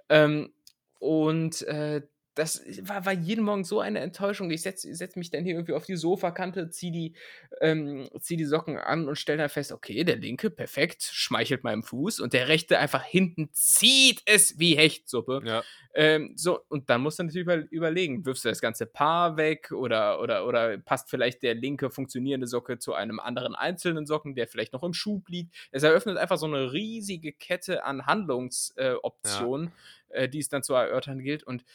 Ähm, 0.09 0.51
und 0.99 1.61
äh, 1.61 2.01
das 2.39 2.63
war, 2.83 3.05
war 3.05 3.13
jeden 3.13 3.43
Morgen 3.43 3.63
so 3.63 3.81
eine 3.81 3.99
Enttäuschung. 3.99 4.49
Ich 4.49 4.61
setze 4.61 4.93
setz 4.95 5.15
mich 5.15 5.29
dann 5.29 5.43
hier 5.43 5.55
irgendwie 5.55 5.73
auf 5.73 5.85
die 5.85 5.97
Sofakante, 5.97 6.69
ziehe 6.69 6.91
die, 6.91 7.13
ähm, 7.59 8.09
zieh 8.19 8.37
die 8.37 8.45
Socken 8.45 8.77
an 8.77 9.07
und 9.07 9.17
stelle 9.17 9.39
dann 9.39 9.49
fest, 9.49 9.71
okay, 9.71 10.03
der 10.03 10.15
linke, 10.15 10.49
perfekt, 10.49 11.03
schmeichelt 11.03 11.63
meinem 11.63 11.83
Fuß 11.83 12.19
und 12.21 12.33
der 12.33 12.47
rechte 12.47 12.79
einfach 12.79 13.03
hinten 13.03 13.49
zieht 13.51 14.21
es 14.25 14.57
wie 14.57 14.75
Hechtsuppe. 14.75 15.41
Ja. 15.43 15.63
Ähm, 15.93 16.33
so, 16.35 16.59
und 16.69 16.89
dann 16.89 17.01
musst 17.01 17.19
du 17.19 17.23
natürlich 17.23 17.71
überlegen, 17.71 18.25
wirfst 18.25 18.45
du 18.45 18.49
das 18.49 18.61
ganze 18.61 18.85
Paar 18.85 19.37
weg 19.37 19.71
oder, 19.71 20.21
oder, 20.21 20.47
oder 20.47 20.77
passt 20.77 21.09
vielleicht 21.09 21.43
der 21.43 21.55
linke 21.55 21.89
funktionierende 21.89 22.47
Socke 22.47 22.79
zu 22.79 22.93
einem 22.93 23.19
anderen 23.19 23.53
einzelnen 23.53 24.05
Socken, 24.05 24.33
der 24.33 24.47
vielleicht 24.47 24.71
noch 24.71 24.83
im 24.83 24.93
Schub 24.93 25.27
liegt. 25.29 25.53
Es 25.71 25.83
eröffnet 25.83 26.17
einfach 26.17 26.37
so 26.37 26.45
eine 26.45 26.71
riesige 26.71 27.33
Kette 27.33 27.83
an 27.83 28.05
Handlungsoptionen, 28.05 29.73
äh, 30.09 30.19
ja. 30.19 30.23
äh, 30.23 30.29
die 30.29 30.39
es 30.39 30.47
dann 30.47 30.63
zu 30.63 30.73
erörtern 30.73 31.19
gilt 31.19 31.43
und 31.43 31.65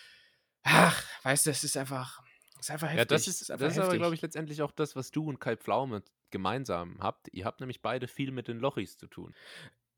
ach, 0.64 1.04
weißt 1.22 1.46
du, 1.46 1.50
es 1.50 1.62
ist 1.62 1.76
einfach, 1.76 2.22
es 2.58 2.66
ist 2.66 2.70
einfach 2.70 2.88
heftig. 2.88 2.98
Ja, 2.98 3.04
das 3.04 3.28
ist, 3.28 3.40
das 3.42 3.50
ist, 3.50 3.60
das 3.62 3.72
ist 3.76 3.78
aber, 3.78 3.96
glaube 3.96 4.14
ich, 4.14 4.22
letztendlich 4.22 4.62
auch 4.62 4.72
das, 4.72 4.96
was 4.96 5.10
du 5.10 5.28
und 5.28 5.38
Kai 5.38 5.56
Pflaume 5.56 6.02
gemeinsam 6.30 6.98
habt. 7.00 7.28
Ihr 7.32 7.44
habt 7.44 7.60
nämlich 7.60 7.80
beide 7.80 8.08
viel 8.08 8.32
mit 8.32 8.48
den 8.48 8.58
Lochis 8.58 8.98
zu 8.98 9.06
tun. 9.06 9.34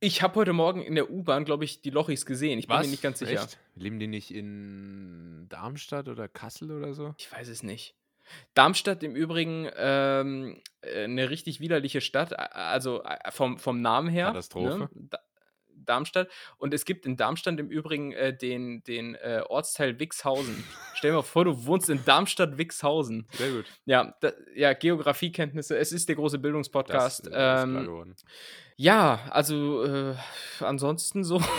Ich 0.00 0.20
habe 0.20 0.34
heute 0.34 0.52
Morgen 0.52 0.82
in 0.82 0.94
der 0.94 1.10
U-Bahn, 1.10 1.46
glaube 1.46 1.64
ich, 1.64 1.80
die 1.80 1.88
Lochis 1.88 2.26
gesehen. 2.26 2.58
Ich 2.58 2.66
bin 2.66 2.78
mir 2.78 2.86
nicht 2.86 3.02
ganz 3.02 3.18
sicher. 3.18 3.42
Echt? 3.42 3.58
Leben 3.74 3.98
die 3.98 4.06
nicht 4.06 4.30
in 4.30 5.46
Darmstadt 5.48 6.08
oder 6.08 6.28
Kassel 6.28 6.70
oder 6.70 6.92
so? 6.92 7.14
Ich 7.16 7.32
weiß 7.32 7.48
es 7.48 7.62
nicht. 7.62 7.94
Darmstadt 8.54 9.02
im 9.02 9.14
Übrigen 9.14 9.70
ähm, 9.76 10.60
äh, 10.82 11.04
eine 11.04 11.30
richtig 11.30 11.60
widerliche 11.60 12.00
Stadt, 12.00 12.38
also 12.38 13.02
vom, 13.30 13.58
vom 13.58 13.80
Namen 13.80 14.10
her. 14.10 14.26
Katastrophe. 14.26 14.90
Ne? 14.92 15.08
Darmstadt. 15.88 16.28
Und 16.58 16.74
es 16.74 16.84
gibt 16.84 17.06
in 17.06 17.16
Darmstadt 17.16 17.58
im 17.58 17.68
Übrigen 17.68 18.12
äh, 18.12 18.36
den, 18.36 18.82
den 18.84 19.14
äh, 19.16 19.42
Ortsteil 19.48 19.98
Wixhausen. 19.98 20.64
Stell 20.94 21.10
dir 21.10 21.16
mal 21.16 21.22
vor, 21.22 21.44
du 21.44 21.66
wohnst 21.66 21.88
in 21.90 22.04
Darmstadt-Wixhausen. 22.04 23.26
Sehr 23.32 23.50
gut. 23.50 23.64
Ja, 23.84 24.14
da, 24.20 24.32
ja, 24.54 24.72
Geografiekenntnisse. 24.72 25.76
Es 25.76 25.92
ist 25.92 26.08
der 26.08 26.16
große 26.16 26.38
Bildungspodcast. 26.38 27.26
Das, 27.26 27.32
das 27.32 27.64
ähm, 27.64 28.14
ja, 28.76 29.20
also 29.30 29.84
äh, 29.84 30.14
ansonsten 30.60 31.24
so. 31.24 31.40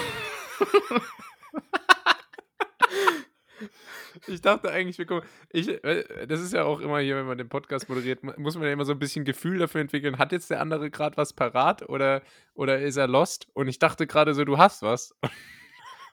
Ich 4.27 4.41
dachte 4.41 4.71
eigentlich, 4.71 4.97
wir 4.97 5.05
kommen. 5.05 5.21
Ich, 5.51 5.67
äh, 5.83 6.27
das 6.27 6.41
ist 6.41 6.53
ja 6.53 6.63
auch 6.63 6.79
immer 6.79 6.99
hier, 6.99 7.15
wenn 7.15 7.25
man 7.25 7.37
den 7.37 7.49
Podcast 7.49 7.89
moderiert, 7.89 8.23
muss 8.37 8.55
man 8.55 8.65
ja 8.65 8.73
immer 8.73 8.85
so 8.85 8.93
ein 8.93 8.99
bisschen 8.99 9.25
Gefühl 9.25 9.59
dafür 9.59 9.81
entwickeln. 9.81 10.17
Hat 10.17 10.31
jetzt 10.31 10.49
der 10.49 10.61
andere 10.61 10.89
gerade 10.89 11.17
was 11.17 11.33
parat 11.33 11.87
oder, 11.87 12.21
oder 12.53 12.79
ist 12.79 12.97
er 12.97 13.07
lost? 13.07 13.47
Und 13.53 13.67
ich 13.67 13.79
dachte 13.79 14.07
gerade 14.07 14.33
so, 14.33 14.45
du 14.45 14.57
hast 14.57 14.81
was. 14.81 15.15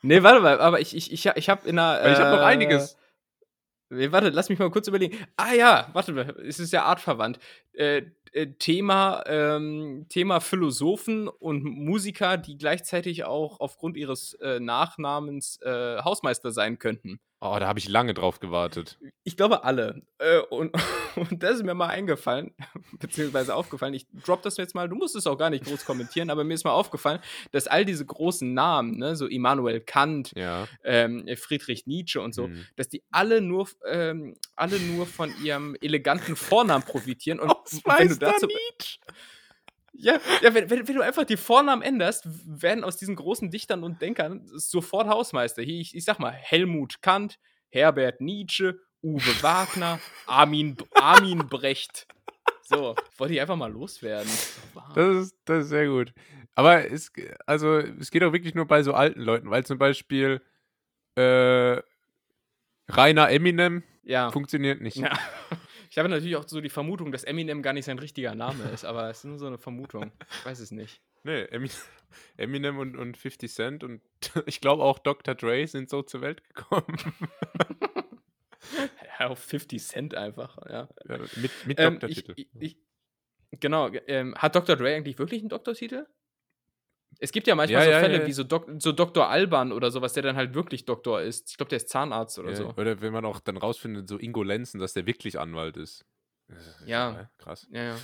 Nee, 0.02 0.22
warte 0.22 0.40
mal, 0.40 0.60
aber 0.60 0.80
ich, 0.80 0.94
ich, 0.94 1.10
ich, 1.12 1.26
ich 1.26 1.48
habe 1.48 1.66
in 1.66 1.78
einer. 1.78 2.02
Weil 2.02 2.12
ich 2.12 2.18
habe 2.18 2.36
noch 2.36 2.42
äh, 2.42 2.44
einiges. 2.44 2.98
Warte, 3.88 4.30
lass 4.30 4.48
mich 4.48 4.58
mal 4.58 4.70
kurz 4.70 4.88
überlegen. 4.88 5.16
Ah 5.36 5.54
ja, 5.54 5.88
warte 5.92 6.12
mal, 6.12 6.36
es 6.46 6.58
ist 6.58 6.72
ja 6.72 6.84
artverwandt. 6.84 7.38
Äh, 7.72 8.02
äh, 8.34 8.48
Thema, 8.58 9.22
ähm, 9.26 10.06
Thema 10.08 10.40
Philosophen 10.40 11.28
und 11.28 11.62
Musiker, 11.64 12.36
die 12.36 12.58
gleichzeitig 12.58 13.24
auch 13.24 13.60
aufgrund 13.60 13.96
ihres 13.96 14.34
äh, 14.34 14.58
Nachnamens 14.58 15.60
äh, 15.62 15.98
Hausmeister 16.02 16.50
sein 16.50 16.78
könnten. 16.78 17.20
Oh, 17.46 17.58
da 17.58 17.66
habe 17.68 17.78
ich 17.78 17.90
lange 17.90 18.14
drauf 18.14 18.40
gewartet. 18.40 18.98
Ich 19.22 19.36
glaube 19.36 19.64
alle. 19.64 20.00
Äh, 20.16 20.38
und, 20.48 20.74
und 21.16 21.42
das 21.42 21.56
ist 21.56 21.62
mir 21.62 21.74
mal 21.74 21.88
eingefallen, 21.88 22.54
beziehungsweise 22.98 23.54
aufgefallen. 23.54 23.92
Ich 23.92 24.06
drop 24.24 24.40
das 24.40 24.56
jetzt 24.56 24.74
mal, 24.74 24.88
du 24.88 24.96
musst 24.96 25.14
es 25.14 25.26
auch 25.26 25.36
gar 25.36 25.50
nicht 25.50 25.64
groß 25.64 25.84
kommentieren, 25.84 26.30
aber 26.30 26.42
mir 26.42 26.54
ist 26.54 26.64
mal 26.64 26.72
aufgefallen, 26.72 27.20
dass 27.52 27.66
all 27.66 27.84
diese 27.84 28.06
großen 28.06 28.54
Namen, 28.54 28.96
ne, 28.96 29.14
so 29.14 29.26
Immanuel 29.26 29.80
Kant, 29.80 30.32
ja. 30.34 30.66
ähm, 30.84 31.28
Friedrich 31.36 31.86
Nietzsche 31.86 32.18
und 32.18 32.34
so, 32.34 32.48
mhm. 32.48 32.64
dass 32.76 32.88
die 32.88 33.02
alle 33.10 33.42
nur, 33.42 33.68
ähm, 33.86 34.36
alle 34.56 34.80
nur 34.80 35.06
von 35.06 35.30
ihrem 35.44 35.76
eleganten 35.82 36.36
Vornamen 36.36 36.82
profitieren. 36.82 37.40
Und 37.40 37.50
wenn 37.84 38.08
du 38.08 38.16
dazu. 38.16 38.46
Nietzsche. 38.46 38.98
Ja, 39.96 40.20
ja 40.42 40.54
wenn, 40.54 40.68
wenn, 40.70 40.86
wenn, 40.88 40.94
du 40.94 41.02
einfach 41.02 41.24
die 41.24 41.36
Vornamen 41.36 41.82
änderst, 41.82 42.26
werden 42.46 42.84
aus 42.84 42.96
diesen 42.96 43.16
großen 43.16 43.50
Dichtern 43.50 43.84
und 43.84 44.02
Denkern 44.02 44.42
sofort 44.44 45.08
Hausmeister. 45.08 45.62
Ich, 45.62 45.94
ich 45.94 46.04
sag 46.04 46.18
mal, 46.18 46.32
Helmut 46.32 47.00
Kant, 47.00 47.38
Herbert 47.70 48.20
Nietzsche, 48.20 48.80
Uwe 49.02 49.42
Wagner, 49.42 50.00
Armin, 50.26 50.76
Armin 50.94 51.46
Brecht. 51.48 52.06
So, 52.62 52.96
wollte 53.18 53.34
ich 53.34 53.40
einfach 53.40 53.56
mal 53.56 53.70
loswerden. 53.70 54.30
Das 54.94 55.16
ist, 55.16 55.36
das 55.44 55.64
ist 55.64 55.68
sehr 55.68 55.86
gut. 55.86 56.12
Aber 56.54 56.90
es, 56.90 57.12
also, 57.46 57.78
es 57.78 58.10
geht 58.10 58.22
auch 58.22 58.32
wirklich 58.32 58.54
nur 58.54 58.66
bei 58.66 58.82
so 58.82 58.94
alten 58.94 59.20
Leuten, 59.20 59.50
weil 59.50 59.66
zum 59.66 59.78
Beispiel 59.78 60.40
äh, 61.16 61.80
Rainer 62.88 63.30
Eminem 63.30 63.82
ja. 64.02 64.30
funktioniert 64.30 64.80
nicht. 64.80 64.96
Ja. 64.96 65.18
Ich 65.94 65.98
habe 65.98 66.08
natürlich 66.08 66.34
auch 66.34 66.48
so 66.48 66.60
die 66.60 66.70
Vermutung, 66.70 67.12
dass 67.12 67.22
Eminem 67.22 67.62
gar 67.62 67.72
nicht 67.72 67.84
sein 67.84 68.00
richtiger 68.00 68.34
Name 68.34 68.64
ist, 68.64 68.84
aber 68.84 69.10
es 69.10 69.18
ist 69.18 69.26
nur 69.26 69.38
so 69.38 69.46
eine 69.46 69.58
Vermutung. 69.58 70.10
Ich 70.28 70.44
weiß 70.44 70.58
es 70.58 70.72
nicht. 70.72 71.00
Nee, 71.22 71.46
Eminem 72.36 72.78
und, 72.78 72.96
und 72.96 73.16
50 73.16 73.52
Cent 73.52 73.84
und 73.84 74.02
ich 74.46 74.60
glaube 74.60 74.82
auch 74.82 74.98
Dr. 74.98 75.36
Dre 75.36 75.64
sind 75.68 75.88
so 75.88 76.02
zur 76.02 76.20
Welt 76.20 76.42
gekommen. 76.48 76.96
ja, 79.20 79.28
auf 79.28 79.38
50 79.38 79.84
Cent 79.84 80.14
einfach, 80.16 80.58
ja. 80.68 80.88
ja 81.08 81.18
mit 81.36 81.52
mit 81.64 81.78
ähm, 81.78 82.00
Doktortitel. 82.00 82.32
Ich, 82.34 82.48
ich, 82.58 82.76
genau, 83.60 83.88
ähm, 84.08 84.34
hat 84.34 84.56
Dr. 84.56 84.74
Dre 84.74 84.96
eigentlich 84.96 85.20
wirklich 85.20 85.42
einen 85.42 85.48
Doktortitel? 85.48 86.08
Es 87.18 87.32
gibt 87.32 87.46
ja 87.46 87.54
manchmal 87.54 87.82
ja, 87.82 87.84
so 87.84 87.90
ja, 87.90 88.00
Fälle 88.00 88.20
ja. 88.20 88.26
wie 88.26 88.32
so, 88.32 88.44
Dok 88.44 88.68
so 88.78 88.92
Dr. 88.92 89.28
Alban 89.28 89.72
oder 89.72 89.90
sowas, 89.90 90.12
der 90.12 90.22
dann 90.22 90.36
halt 90.36 90.54
wirklich 90.54 90.84
Doktor 90.84 91.20
ist. 91.22 91.50
Ich 91.50 91.56
glaube, 91.56 91.70
der 91.70 91.76
ist 91.76 91.88
Zahnarzt 91.88 92.38
oder 92.38 92.54
so. 92.54 92.74
Oder 92.76 93.00
wenn 93.00 93.12
man 93.12 93.24
auch 93.24 93.40
dann 93.40 93.56
rausfindet, 93.56 94.08
so 94.08 94.18
Ingo 94.18 94.42
Lenzen, 94.42 94.80
dass 94.80 94.92
der 94.92 95.06
wirklich 95.06 95.38
Anwalt 95.38 95.76
ist. 95.76 96.04
Ja. 96.86 97.30
Krass. 97.38 97.66
Ja, 97.70 97.82
ja. 97.82 97.96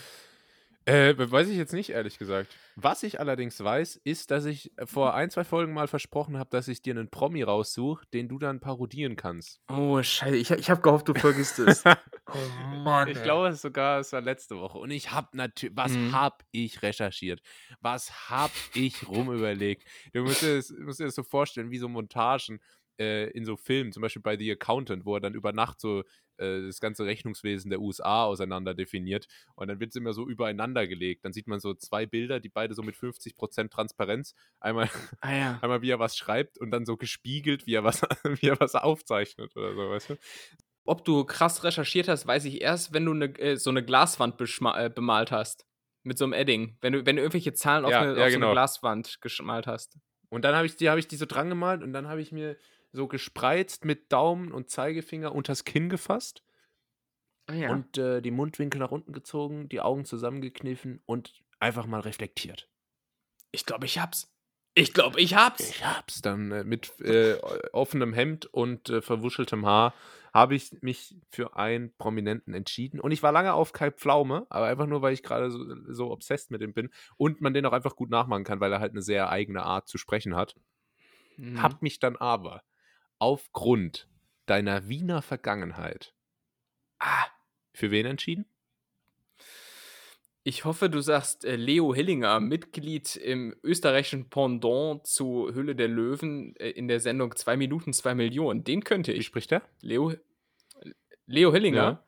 Äh, 0.87 1.15
weiß 1.17 1.49
ich 1.49 1.57
jetzt 1.57 1.75
nicht, 1.75 1.91
ehrlich 1.91 2.19
gesagt. 2.19 2.57
Was 2.75 3.03
ich 3.03 3.21
allerdings 3.21 3.63
weiß, 3.63 3.97
ist, 3.97 4.31
dass 4.31 4.47
ich 4.47 4.73
vor 4.85 5.15
ein, 5.15 5.31
zwei 5.31 5.45
Folgen 5.45 5.75
mal 5.75 5.89
versprochen 5.89 6.39
habe, 6.39 6.49
dass 6.51 6.69
ich 6.69 6.81
dir 6.81 6.95
einen 6.95 7.11
Promi 7.11 7.43
raussuche, 7.43 8.07
den 8.15 8.29
du 8.29 8.39
dann 8.39 8.61
parodieren 8.61 9.17
kannst. 9.17 9.61
Oh, 9.69 10.03
scheiße. 10.03 10.37
Ich, 10.37 10.51
ich 10.51 10.71
habe 10.71 10.81
gehofft, 10.81 11.07
du 11.09 11.15
vergisst 11.15 11.59
es. 11.59 11.85
oh 12.33 12.77
Mann. 12.83 13.09
Ich 13.09 13.23
glaube 13.23 13.49
es 13.49 13.61
sogar, 13.61 14.01
es 14.01 14.13
war 14.13 14.23
letzte 14.23 14.57
Woche. 14.59 14.79
Und 14.79 14.91
ich 14.91 15.11
habe 15.11 15.29
natürlich, 15.37 15.77
was 15.77 15.93
mhm. 15.93 16.13
habe 16.13 16.37
ich 16.51 16.83
recherchiert? 16.83 17.43
Was 17.81 18.31
habe 18.31 18.53
ich 18.75 19.07
rumüberlegt? 19.07 19.85
Du 20.15 20.23
musst 20.23 20.43
dir, 20.43 20.57
das, 20.57 20.71
musst 20.71 21.01
dir 21.01 21.05
das 21.05 21.15
so 21.15 21.23
vorstellen, 21.23 21.71
wie 21.71 21.79
so 21.79 21.89
Montagen 21.89 22.61
äh, 23.01 23.31
in 23.31 23.45
so 23.45 23.57
Filmen, 23.57 23.93
zum 23.93 24.03
Beispiel 24.03 24.23
bei 24.23 24.37
The 24.37 24.53
Accountant, 24.53 25.07
wo 25.07 25.15
er 25.15 25.21
dann 25.21 25.35
über 25.35 25.53
Nacht 25.53 25.81
so 25.81 26.01
äh, 26.37 26.67
das 26.67 26.81
ganze 26.81 27.07
Rechnungswesen 27.07 27.71
der 27.71 27.81
USA 27.81 28.25
auseinander 28.25 28.75
definiert 28.75 29.27
und 29.57 29.69
dann 29.69 29.81
wird 29.81 29.91
es 29.91 29.97
immer 29.97 30.13
so 30.13 30.29
übereinander 30.29 30.87
gelegt. 30.87 31.25
Dann 31.25 31.33
sieht 31.33 31.49
man 31.49 31.61
so 31.61 31.73
zwei 31.75 32.05
Bilder, 32.05 32.41
die 32.41 32.51
beide 32.51 32.75
so 32.75 32.83
mit 32.83 32.95
50% 32.95 33.71
Transparenz, 33.71 34.35
einmal, 34.61 34.91
ah, 35.23 35.35
ja. 35.35 35.59
einmal 35.63 35.81
wie 35.83 35.91
er 35.91 35.99
was 35.99 36.17
schreibt 36.17 36.59
und 36.59 36.71
dann 36.71 36.85
so 36.85 36.97
gespiegelt, 36.97 37.67
wie 37.67 37.75
er 37.75 37.85
was, 37.85 38.03
wie 38.25 38.49
er 38.49 38.61
was 38.61 38.75
aufzeichnet 38.75 39.57
oder 39.57 39.75
so, 39.75 39.91
weißt 39.91 40.11
du? 40.11 40.17
Ob 40.85 41.05
du 41.05 41.25
krass 41.25 41.65
recherchiert 41.65 42.09
hast, 42.09 42.27
weiß 42.27 42.45
ich 42.45 42.61
erst, 42.61 42.93
wenn 42.93 43.07
du 43.07 43.15
ne, 43.15 43.27
äh, 43.39 43.57
so 43.57 43.71
eine 43.71 43.85
Glaswand 43.85 44.41
äh, 44.41 44.91
bemalt 44.91 45.31
hast. 45.31 45.67
Mit 46.03 46.17
so 46.17 46.25
einem 46.25 46.33
Edding. 46.33 46.79
Wenn 46.81 46.95
du, 46.95 47.05
wenn 47.05 47.17
du 47.17 47.23
irgendwelche 47.23 47.53
Zahlen 47.53 47.85
auf, 47.85 47.91
ja, 47.91 48.01
eine, 48.01 48.17
ja, 48.17 48.25
auf 48.25 48.31
genau. 48.31 48.31
so 48.31 48.37
eine 48.37 48.41
genau. 48.47 48.53
Glaswand 48.53 49.19
gemalt 49.21 49.67
hast. 49.67 49.99
Und 50.31 50.47
dann 50.47 50.55
habe 50.55 50.65
ich, 50.65 50.77
die, 50.77 50.89
hab 50.89 50.97
ich 50.97 51.09
die 51.09 51.17
so 51.17 51.27
dran 51.27 51.51
gemalt 51.51 51.83
und 51.83 51.93
dann 51.93 52.09
habe 52.09 52.23
ich 52.23 52.33
mir 52.33 52.57
so 52.93 53.09
gespreizt 53.09 53.85
mit 53.85 54.13
Daumen 54.13 54.53
und 54.53 54.71
Zeigefinger 54.71 55.35
unters 55.35 55.65
Kinn 55.65 55.89
gefasst. 55.89 56.43
Ah, 57.47 57.55
ja. 57.55 57.71
Und 57.71 57.99
äh, 57.99 58.21
die 58.21 58.31
Mundwinkel 58.31 58.79
nach 58.79 58.91
unten 58.91 59.13
gezogen, 59.13 59.69
die 59.69 59.81
Augen 59.81 60.05
zusammengekniffen 60.05 61.03
und 61.07 61.43
einfach 61.59 61.87
mal 61.87 62.01
reflektiert. 62.01 62.69
Ich 63.53 63.67
glaube, 63.67 63.87
ich 63.87 63.99
hab's. 63.99 64.33
Ich 64.75 64.95
glaube, 64.95 65.21
ich 65.21 65.35
hab's. 65.35 65.71
Ich 65.71 65.85
hab's. 65.85 66.23
Dann 66.23 66.53
äh, 66.53 66.65
mit 66.65 67.01
äh, 67.01 67.37
offenem 67.73 68.13
Hemd 68.13 68.47
und 68.47 68.89
äh, 68.89 69.03
verwuscheltem 69.03 69.67
Haar 69.67 69.95
habe 70.33 70.55
ich 70.55 70.81
mich 70.81 71.17
für 71.29 71.57
einen 71.57 71.93
Prominenten 71.97 72.55
entschieden. 72.55 73.01
Und 73.01 73.11
ich 73.11 73.23
war 73.23 73.33
lange 73.33 73.53
auf 73.53 73.73
Kai 73.73 73.91
Pflaume, 73.91 74.47
aber 74.49 74.67
einfach 74.67 74.87
nur, 74.87 75.03
weil 75.03 75.13
ich 75.13 75.25
gerade 75.25 75.51
so, 75.51 75.65
so 75.89 76.13
obsessed 76.13 76.53
mit 76.53 76.63
ihm 76.63 76.73
bin 76.73 76.91
und 77.17 77.41
man 77.41 77.53
den 77.53 77.67
auch 77.67 77.73
einfach 77.73 77.97
gut 77.97 78.11
nachmachen 78.11 78.45
kann, 78.45 78.61
weil 78.61 78.73
er 78.73 78.79
halt 78.79 78.93
eine 78.93 79.03
sehr 79.03 79.29
eigene 79.29 79.65
Art 79.65 79.89
zu 79.89 79.99
sprechen 79.99 80.37
hat. 80.37 80.55
Mhm. 81.37 81.61
Hab 81.61 81.83
mich 81.83 81.99
dann 81.99 82.17
aber 82.17 82.63
aufgrund 83.21 84.09
deiner 84.47 84.89
Wiener 84.89 85.23
Vergangenheit 85.23 86.13
ah, 86.99 87.27
für 87.73 87.93
wen 87.93 88.07
entschieden? 88.07 88.47
Ich 90.43 90.65
hoffe, 90.65 90.89
du 90.89 91.01
sagst 91.01 91.45
äh, 91.45 91.55
Leo 91.55 91.95
Hillinger, 91.95 92.41
Mitglied 92.41 93.15
im 93.17 93.55
österreichischen 93.63 94.31
Pendant 94.31 95.07
zu 95.07 95.53
Höhle 95.53 95.77
der 95.77 95.89
Löwen 95.89 96.57
äh, 96.57 96.71
in 96.71 96.89
der 96.89 96.99
Sendung 96.99 97.37
2 97.37 97.59
Minuten, 97.59 97.93
2 97.93 98.15
Millionen. 98.15 98.65
Den 98.65 98.83
könnte 98.83 99.13
ich. 99.13 99.19
Wie 99.19 99.25
spricht 99.25 99.51
der? 99.51 99.63
Leo, 99.83 100.15
Leo 101.27 101.53
Hillinger. 101.53 102.03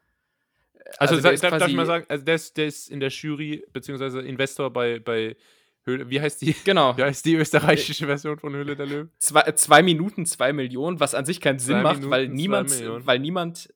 Also, 0.97 1.17
also 1.17 1.47
darf, 1.47 1.59
darf 1.59 1.69
ich 1.69 1.77
mal 1.77 1.87
sagen, 1.87 2.07
also 2.09 2.25
der 2.25 2.35
ist, 2.35 2.57
der 2.57 2.67
ist 2.67 2.91
in 2.91 3.01
der 3.01 3.11
Jury, 3.11 3.65
beziehungsweise 3.73 4.21
Investor 4.23 4.73
bei, 4.73 4.99
bei 4.99 5.37
Höhle, 5.85 6.09
wie 6.11 6.21
heißt 6.21 6.43
die? 6.43 6.55
Genau. 6.65 6.97
Wie 6.97 7.03
heißt 7.03 7.25
die 7.25 7.35
österreichische 7.35 8.07
Version 8.07 8.39
von 8.39 8.55
Höhle 8.55 8.77
der 8.77 8.87
Löwen? 8.87 9.11
Zwei, 9.19 9.51
zwei 9.53 9.83
Minuten, 9.83 10.27
zwei 10.27 10.53
Millionen, 10.53 11.01
was 11.01 11.15
an 11.15 11.25
sich 11.25 11.41
keinen 11.41 11.59
Sinn 11.59 11.77
zwei 11.77 11.83
macht, 11.83 11.95
Minuten, 11.97 12.11
weil 12.11 12.29
niemand, 12.29 13.07
weil 13.07 13.19
niemand 13.19 13.75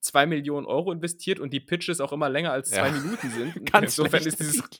zwei 0.00 0.26
Millionen 0.26 0.66
Euro 0.66 0.92
investiert 0.92 1.40
und 1.40 1.52
die 1.52 1.60
Pitches 1.60 2.00
auch 2.00 2.12
immer 2.12 2.28
länger 2.28 2.52
als 2.52 2.70
zwei 2.70 2.88
ja. 2.88 2.92
Minuten 2.92 3.30
sind. 3.30 3.66
Ganz 3.72 3.98
Insofern 3.98 4.26
ist 4.26 4.40
dieses. 4.40 4.62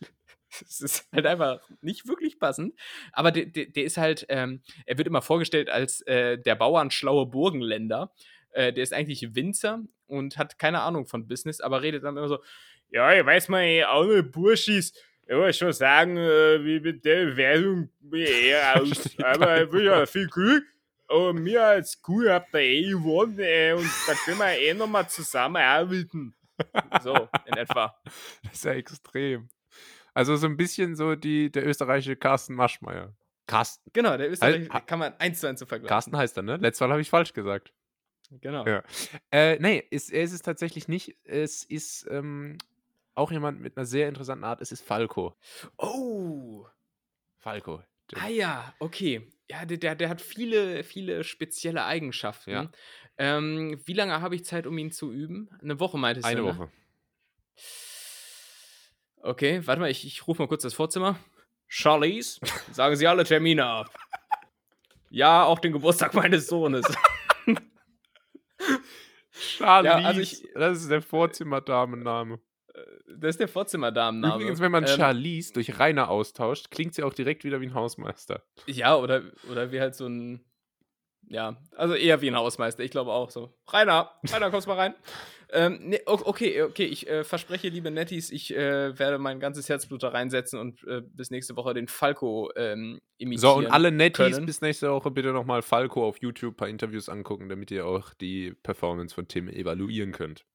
Das 0.60 0.80
ist 0.80 1.06
halt 1.12 1.26
einfach 1.26 1.60
nicht 1.82 2.08
wirklich 2.08 2.38
passend. 2.38 2.74
Aber 3.12 3.30
der, 3.30 3.44
der, 3.44 3.66
der 3.66 3.84
ist 3.84 3.98
halt, 3.98 4.24
ähm, 4.30 4.62
er 4.86 4.96
wird 4.96 5.06
immer 5.06 5.20
vorgestellt 5.20 5.68
als 5.68 6.00
äh, 6.06 6.38
der 6.38 6.54
bauernschlaue 6.54 7.26
Burgenländer. 7.26 8.14
Äh, 8.52 8.72
der 8.72 8.82
ist 8.82 8.94
eigentlich 8.94 9.34
Winzer 9.34 9.84
und 10.06 10.38
hat 10.38 10.58
keine 10.58 10.80
Ahnung 10.80 11.06
von 11.06 11.28
Business, 11.28 11.60
aber 11.60 11.82
redet 11.82 12.02
dann 12.04 12.16
immer 12.16 12.28
so: 12.28 12.38
Ja, 12.88 13.12
ich 13.12 13.26
weiß 13.26 13.50
mal, 13.50 13.84
auch 13.84 14.06
nicht, 14.06 14.32
Burschis 14.32 14.94
ich 15.28 15.36
muss 15.36 15.56
schon 15.56 15.72
sagen, 15.72 16.16
äh, 16.16 16.64
wie 16.64 16.80
mit 16.80 17.04
der 17.04 17.36
Werbung 17.36 17.90
eher 18.12 18.80
aus. 18.80 19.16
Aber 19.22 19.62
ich 19.62 19.70
wünsche 19.70 19.92
euch 19.92 20.10
viel 20.10 20.26
Glück. 20.26 20.64
Aber 21.06 21.32
mir 21.32 21.62
als 21.62 22.00
Kuh 22.00 22.28
habt 22.28 22.52
ihr 22.54 22.60
eh 22.60 22.90
gewonnen 22.90 23.38
äh, 23.38 23.72
und 23.72 23.90
da 24.06 24.14
können 24.24 24.38
wir 24.38 24.58
eh 24.58 24.74
nochmal 24.74 25.08
zusammenarbeiten. 25.08 26.34
So, 27.02 27.14
in 27.46 27.52
etwa. 27.56 27.94
Das 28.42 28.54
ist 28.54 28.64
ja 28.64 28.72
extrem. 28.72 29.48
Also 30.14 30.36
so 30.36 30.46
ein 30.46 30.56
bisschen 30.56 30.96
so 30.96 31.14
die, 31.14 31.50
der 31.50 31.66
österreichische 31.66 32.16
Carsten 32.16 32.54
Maschmeyer. 32.54 33.14
Carsten. 33.46 33.90
Genau, 33.92 34.16
der 34.16 34.30
österreichische 34.30 34.72
halt, 34.72 34.86
kann 34.86 34.98
man 34.98 35.14
eins 35.18 35.40
zu 35.40 35.46
eins 35.46 35.58
zu 35.58 35.66
vergleichen. 35.66 35.88
Carsten 35.88 36.16
heißt 36.16 36.36
er, 36.38 36.42
ne? 36.42 36.56
Letztes 36.56 36.80
Mal 36.80 36.90
habe 36.90 37.00
ich 37.00 37.10
falsch 37.10 37.32
gesagt. 37.32 37.72
Genau. 38.30 38.66
Ja. 38.66 38.82
Äh, 39.30 39.58
nee, 39.60 39.82
ist, 39.90 40.10
ist 40.10 40.32
es 40.32 40.42
tatsächlich 40.42 40.88
nicht. 40.88 41.16
Es 41.24 41.64
ist 41.64 42.06
ähm, 42.10 42.58
auch 43.18 43.32
jemand 43.32 43.60
mit 43.60 43.76
einer 43.76 43.84
sehr 43.84 44.08
interessanten 44.08 44.44
Art. 44.44 44.60
Es 44.60 44.72
ist 44.72 44.82
Falco. 44.82 45.36
Oh! 45.76 46.66
Falco. 47.36 47.82
Ah 48.14 48.28
ja, 48.28 48.72
okay. 48.78 49.30
Ja, 49.50 49.66
der, 49.66 49.94
der 49.94 50.08
hat 50.08 50.20
viele, 50.20 50.84
viele 50.84 51.24
spezielle 51.24 51.84
Eigenschaften. 51.84 52.50
Ja. 52.50 52.70
Ähm, 53.18 53.80
wie 53.84 53.92
lange 53.92 54.20
habe 54.20 54.36
ich 54.36 54.44
Zeit, 54.44 54.66
um 54.66 54.78
ihn 54.78 54.92
zu 54.92 55.12
üben? 55.12 55.50
Eine 55.60 55.80
Woche 55.80 55.98
meintest 55.98 56.26
du? 56.26 56.30
Eine 56.30 56.42
ne? 56.42 56.46
Woche. 56.46 56.70
Okay, 59.20 59.66
warte 59.66 59.80
mal, 59.80 59.90
ich, 59.90 60.06
ich 60.06 60.26
rufe 60.26 60.40
mal 60.40 60.48
kurz 60.48 60.62
das 60.62 60.74
Vorzimmer. 60.74 61.18
Charlies, 61.66 62.40
sagen 62.72 62.96
Sie 62.96 63.06
alle 63.06 63.24
Termine 63.24 63.66
ab. 63.66 63.94
ja, 65.10 65.44
auch 65.44 65.58
den 65.58 65.72
Geburtstag 65.72 66.14
meines 66.14 66.46
Sohnes. 66.46 66.86
Charlies, 69.32 69.90
ja, 69.90 69.96
also 69.96 70.20
ich, 70.20 70.48
das 70.54 70.82
ist 70.82 70.90
der 70.90 71.02
Vorzimmerdamenname 71.02 72.40
das 73.18 73.30
ist 73.30 73.40
der 73.40 73.48
Vorzimmerdamenname. 73.48 74.34
Übrigens, 74.34 74.60
wenn 74.60 74.72
man 74.72 74.84
ähm, 74.84 74.90
Charlize 74.90 75.52
durch 75.52 75.78
Rainer 75.78 76.08
austauscht, 76.10 76.70
klingt 76.70 76.94
sie 76.94 77.02
auch 77.02 77.14
direkt 77.14 77.44
wieder 77.44 77.60
wie 77.60 77.66
ein 77.66 77.74
Hausmeister. 77.74 78.42
Ja, 78.66 78.96
oder, 78.96 79.22
oder 79.50 79.72
wie 79.72 79.80
halt 79.80 79.94
so 79.94 80.06
ein. 80.06 80.44
Ja, 81.30 81.58
also 81.76 81.94
eher 81.94 82.22
wie 82.22 82.28
ein 82.28 82.36
Hausmeister. 82.36 82.82
Ich 82.82 82.90
glaube 82.90 83.12
auch 83.12 83.30
so. 83.30 83.52
Rainer, 83.70 84.10
Rainer, 84.30 84.50
kommst 84.50 84.66
mal 84.66 84.76
rein. 84.76 84.94
ähm, 85.50 85.78
nee, 85.82 86.00
okay, 86.06 86.62
okay, 86.62 86.84
ich 86.84 87.06
äh, 87.08 87.24
verspreche, 87.24 87.68
liebe 87.68 87.90
Netties, 87.90 88.30
ich 88.30 88.54
äh, 88.54 88.98
werde 88.98 89.18
mein 89.18 89.40
ganzes 89.40 89.68
Herzblut 89.68 90.02
da 90.02 90.08
reinsetzen 90.08 90.58
und 90.58 90.84
äh, 90.84 91.02
bis 91.02 91.30
nächste 91.30 91.56
Woche 91.56 91.74
den 91.74 91.88
Falco 91.88 92.50
ähm, 92.56 93.00
imitieren. 93.18 93.52
So, 93.52 93.58
und 93.58 93.66
alle 93.66 93.90
Netties 93.90 94.36
können. 94.36 94.46
bis 94.46 94.60
nächste 94.62 94.90
Woche 94.90 95.10
bitte 95.10 95.32
nochmal 95.32 95.60
Falco 95.60 96.06
auf 96.06 96.18
YouTube 96.22 96.54
ein 96.54 96.56
paar 96.56 96.68
Interviews 96.68 97.08
angucken, 97.08 97.48
damit 97.48 97.70
ihr 97.70 97.86
auch 97.86 98.14
die 98.14 98.54
Performance 98.62 99.14
von 99.14 99.28
Tim 99.28 99.48
evaluieren 99.48 100.12
könnt. 100.12 100.46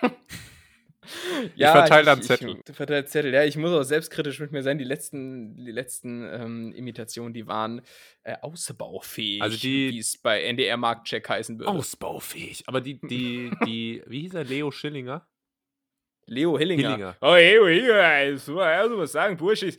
ja, 1.56 1.68
ich 1.68 1.72
verteile 1.72 2.06
dann 2.06 2.22
Zettel. 2.22 2.50
Ich, 2.50 2.68
ich 2.68 3.06
Zettel. 3.06 3.32
Ja, 3.32 3.44
ich 3.44 3.56
muss 3.56 3.72
auch 3.72 3.82
selbstkritisch 3.82 4.40
mit 4.40 4.52
mir 4.52 4.62
sein. 4.62 4.78
Die 4.78 4.84
letzten, 4.84 5.56
die 5.64 5.72
letzten 5.72 6.28
ähm, 6.30 6.72
Imitationen, 6.72 7.34
die 7.34 7.46
waren 7.46 7.82
äh, 8.22 8.36
ausbaufähig, 8.40 9.42
also 9.42 9.56
die, 9.56 9.90
wie 9.92 9.98
es 9.98 10.16
bei 10.16 10.42
NDR 10.42 10.76
Marktcheck 10.76 11.28
heißen 11.28 11.58
würde. 11.58 11.70
Ausbaufähig. 11.70 12.64
Aber 12.66 12.80
die, 12.80 13.00
die, 13.00 13.50
die, 13.66 14.02
wie 14.06 14.20
hieß 14.20 14.34
er, 14.34 14.44
Leo 14.44 14.70
Schillinger? 14.70 15.26
Leo 16.26 16.58
Hillinger. 16.58 16.90
Hillinger. 16.90 17.16
Oh, 17.20 17.34
Leo 17.34 17.66
Hillinger, 17.66 18.38
so, 18.38 18.58
also 18.60 18.98
was 18.98 19.12
sagen, 19.12 19.36
Burschis, 19.36 19.76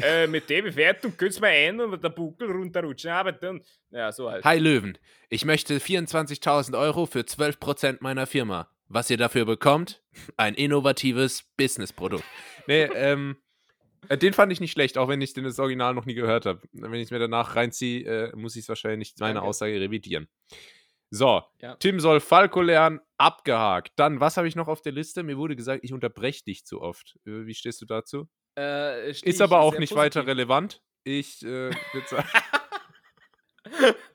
äh, 0.00 0.26
mit 0.26 0.48
der 0.48 0.62
Bewertung 0.62 1.16
könnt's 1.16 1.40
mal 1.40 1.48
ein 1.48 1.80
und 1.80 2.02
der 2.02 2.10
Buckel 2.10 2.50
runterrutschen, 2.50 3.10
aber 3.10 3.32
dann, 3.32 3.60
ja, 3.90 4.12
so 4.12 4.30
halt. 4.30 4.44
Hi 4.44 4.58
Löwen, 4.58 4.96
ich 5.28 5.44
möchte 5.44 5.78
24.000 5.78 6.78
Euro 6.78 7.06
für 7.06 7.20
12% 7.20 7.98
meiner 8.00 8.26
Firma. 8.26 8.70
Was 8.88 9.10
ihr 9.10 9.18
dafür 9.18 9.44
bekommt? 9.44 10.02
Ein 10.36 10.54
innovatives 10.54 11.44
Businessprodukt. 11.56 12.24
Nee, 12.66 12.84
ähm, 12.94 13.36
äh, 14.08 14.16
den 14.16 14.32
fand 14.32 14.50
ich 14.52 14.60
nicht 14.60 14.72
schlecht, 14.72 14.96
auch 14.96 15.08
wenn 15.08 15.20
ich 15.20 15.34
den 15.34 15.44
das 15.44 15.58
Original 15.58 15.94
noch 15.94 16.06
nie 16.06 16.14
gehört 16.14 16.46
habe. 16.46 16.62
Wenn 16.72 16.94
ich 16.94 17.04
es 17.04 17.10
mir 17.10 17.18
danach 17.18 17.54
reinziehe, 17.54 18.30
äh, 18.30 18.36
muss 18.36 18.56
ich 18.56 18.62
es 18.62 18.68
wahrscheinlich 18.68 19.14
meine 19.18 19.34
Danke. 19.34 19.48
Aussage 19.48 19.78
revidieren. 19.80 20.28
So, 21.10 21.42
ja. 21.60 21.76
Tim 21.76 22.00
soll 22.00 22.20
Falco 22.20 22.60
lernen, 22.62 23.00
abgehakt. 23.16 23.92
Dann, 23.96 24.20
was 24.20 24.36
habe 24.36 24.48
ich 24.48 24.56
noch 24.56 24.68
auf 24.68 24.82
der 24.82 24.92
Liste? 24.92 25.22
Mir 25.22 25.36
wurde 25.38 25.56
gesagt, 25.56 25.84
ich 25.84 25.92
unterbreche 25.92 26.44
dich 26.44 26.64
zu 26.64 26.80
oft. 26.80 27.18
Äh, 27.26 27.46
wie 27.46 27.54
stehst 27.54 27.80
du 27.82 27.86
dazu? 27.86 28.28
Äh, 28.58 29.10
Ist 29.10 29.40
aber 29.40 29.60
auch 29.60 29.72
nicht 29.78 29.90
positiv. 29.90 29.96
weiter 29.96 30.26
relevant. 30.26 30.82
Ich 31.04 31.42
äh, 31.42 31.70
würde 31.92 32.08
sagen. 32.08 32.28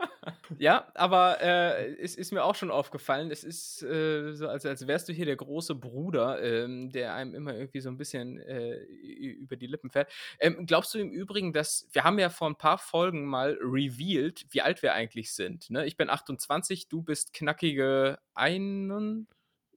ja, 0.58 0.88
aber 0.94 1.42
äh, 1.42 1.96
es 1.96 2.16
ist 2.16 2.32
mir 2.32 2.44
auch 2.44 2.56
schon 2.56 2.72
aufgefallen, 2.72 3.32
es 3.32 3.44
ist 3.44 3.84
äh, 3.84 4.34
so, 4.34 4.48
als, 4.48 4.66
als 4.66 4.88
wärst 4.88 5.10
du 5.10 5.14
hier 5.14 5.26
der 5.26 5.36
große 5.36 5.76
Bruder, 5.76 6.42
ähm, 6.42 6.92
der 6.92 7.14
einem 7.14 7.36
immer 7.36 7.54
irgendwie 7.54 7.82
so 7.82 7.90
ein 7.90 7.98
bisschen 7.98 8.40
äh, 8.40 8.78
über 8.78 9.56
die 9.56 9.68
Lippen 9.68 9.90
fährt. 9.90 10.12
Ähm, 10.40 10.66
glaubst 10.66 10.94
du 10.94 11.00
im 11.00 11.12
Übrigen, 11.12 11.54
dass 11.54 11.88
wir 11.92 12.04
haben 12.04 12.20
ja 12.20 12.30
vor 12.30 12.50
ein 12.50 12.58
paar 12.58 12.78
Folgen 12.78 13.26
mal 13.26 13.58
revealed, 13.62 14.46
wie 14.52 14.62
alt 14.62 14.82
wir 14.82 14.94
eigentlich 14.94 15.34
sind? 15.34 15.70
Ne? 15.70 15.86
Ich 15.86 15.98
bin 15.98 16.10
28, 16.10 16.88
du 16.88 17.02
bist 17.02 17.34
knackige 17.34 18.20
21? 18.36 19.28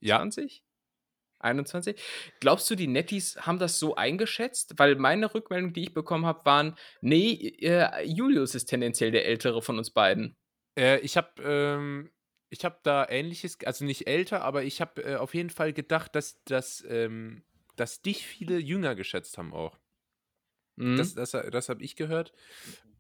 Ja. 0.00 0.65
21. 1.38 1.96
Glaubst 2.40 2.70
du, 2.70 2.74
die 2.74 2.86
Netties 2.86 3.36
haben 3.38 3.58
das 3.58 3.78
so 3.78 3.94
eingeschätzt? 3.94 4.74
Weil 4.76 4.96
meine 4.96 5.34
Rückmeldung, 5.34 5.72
die 5.72 5.84
ich 5.84 5.94
bekommen 5.94 6.26
habe, 6.26 6.44
waren, 6.44 6.76
nee, 7.00 7.32
äh, 7.60 8.04
Julius 8.04 8.54
ist 8.54 8.66
tendenziell 8.66 9.10
der 9.10 9.26
Ältere 9.26 9.62
von 9.62 9.78
uns 9.78 9.90
beiden. 9.90 10.36
Äh, 10.78 10.98
ich 11.00 11.16
habe 11.16 11.42
ähm, 11.42 12.10
ich 12.50 12.64
hab 12.64 12.82
da 12.82 13.06
ähnliches, 13.08 13.58
also 13.64 13.84
nicht 13.84 14.06
älter, 14.06 14.42
aber 14.42 14.62
ich 14.62 14.80
habe 14.80 15.02
äh, 15.02 15.16
auf 15.16 15.34
jeden 15.34 15.50
Fall 15.50 15.72
gedacht, 15.72 16.14
dass, 16.14 16.42
dass, 16.44 16.84
ähm, 16.88 17.42
dass 17.76 18.02
dich 18.02 18.26
viele 18.26 18.58
jünger 18.58 18.94
geschätzt 18.94 19.38
haben 19.38 19.52
auch. 19.52 19.78
Mhm. 20.76 20.96
Das, 20.96 21.14
das, 21.14 21.32
das 21.32 21.68
habe 21.68 21.82
ich 21.82 21.96
gehört. 21.96 22.32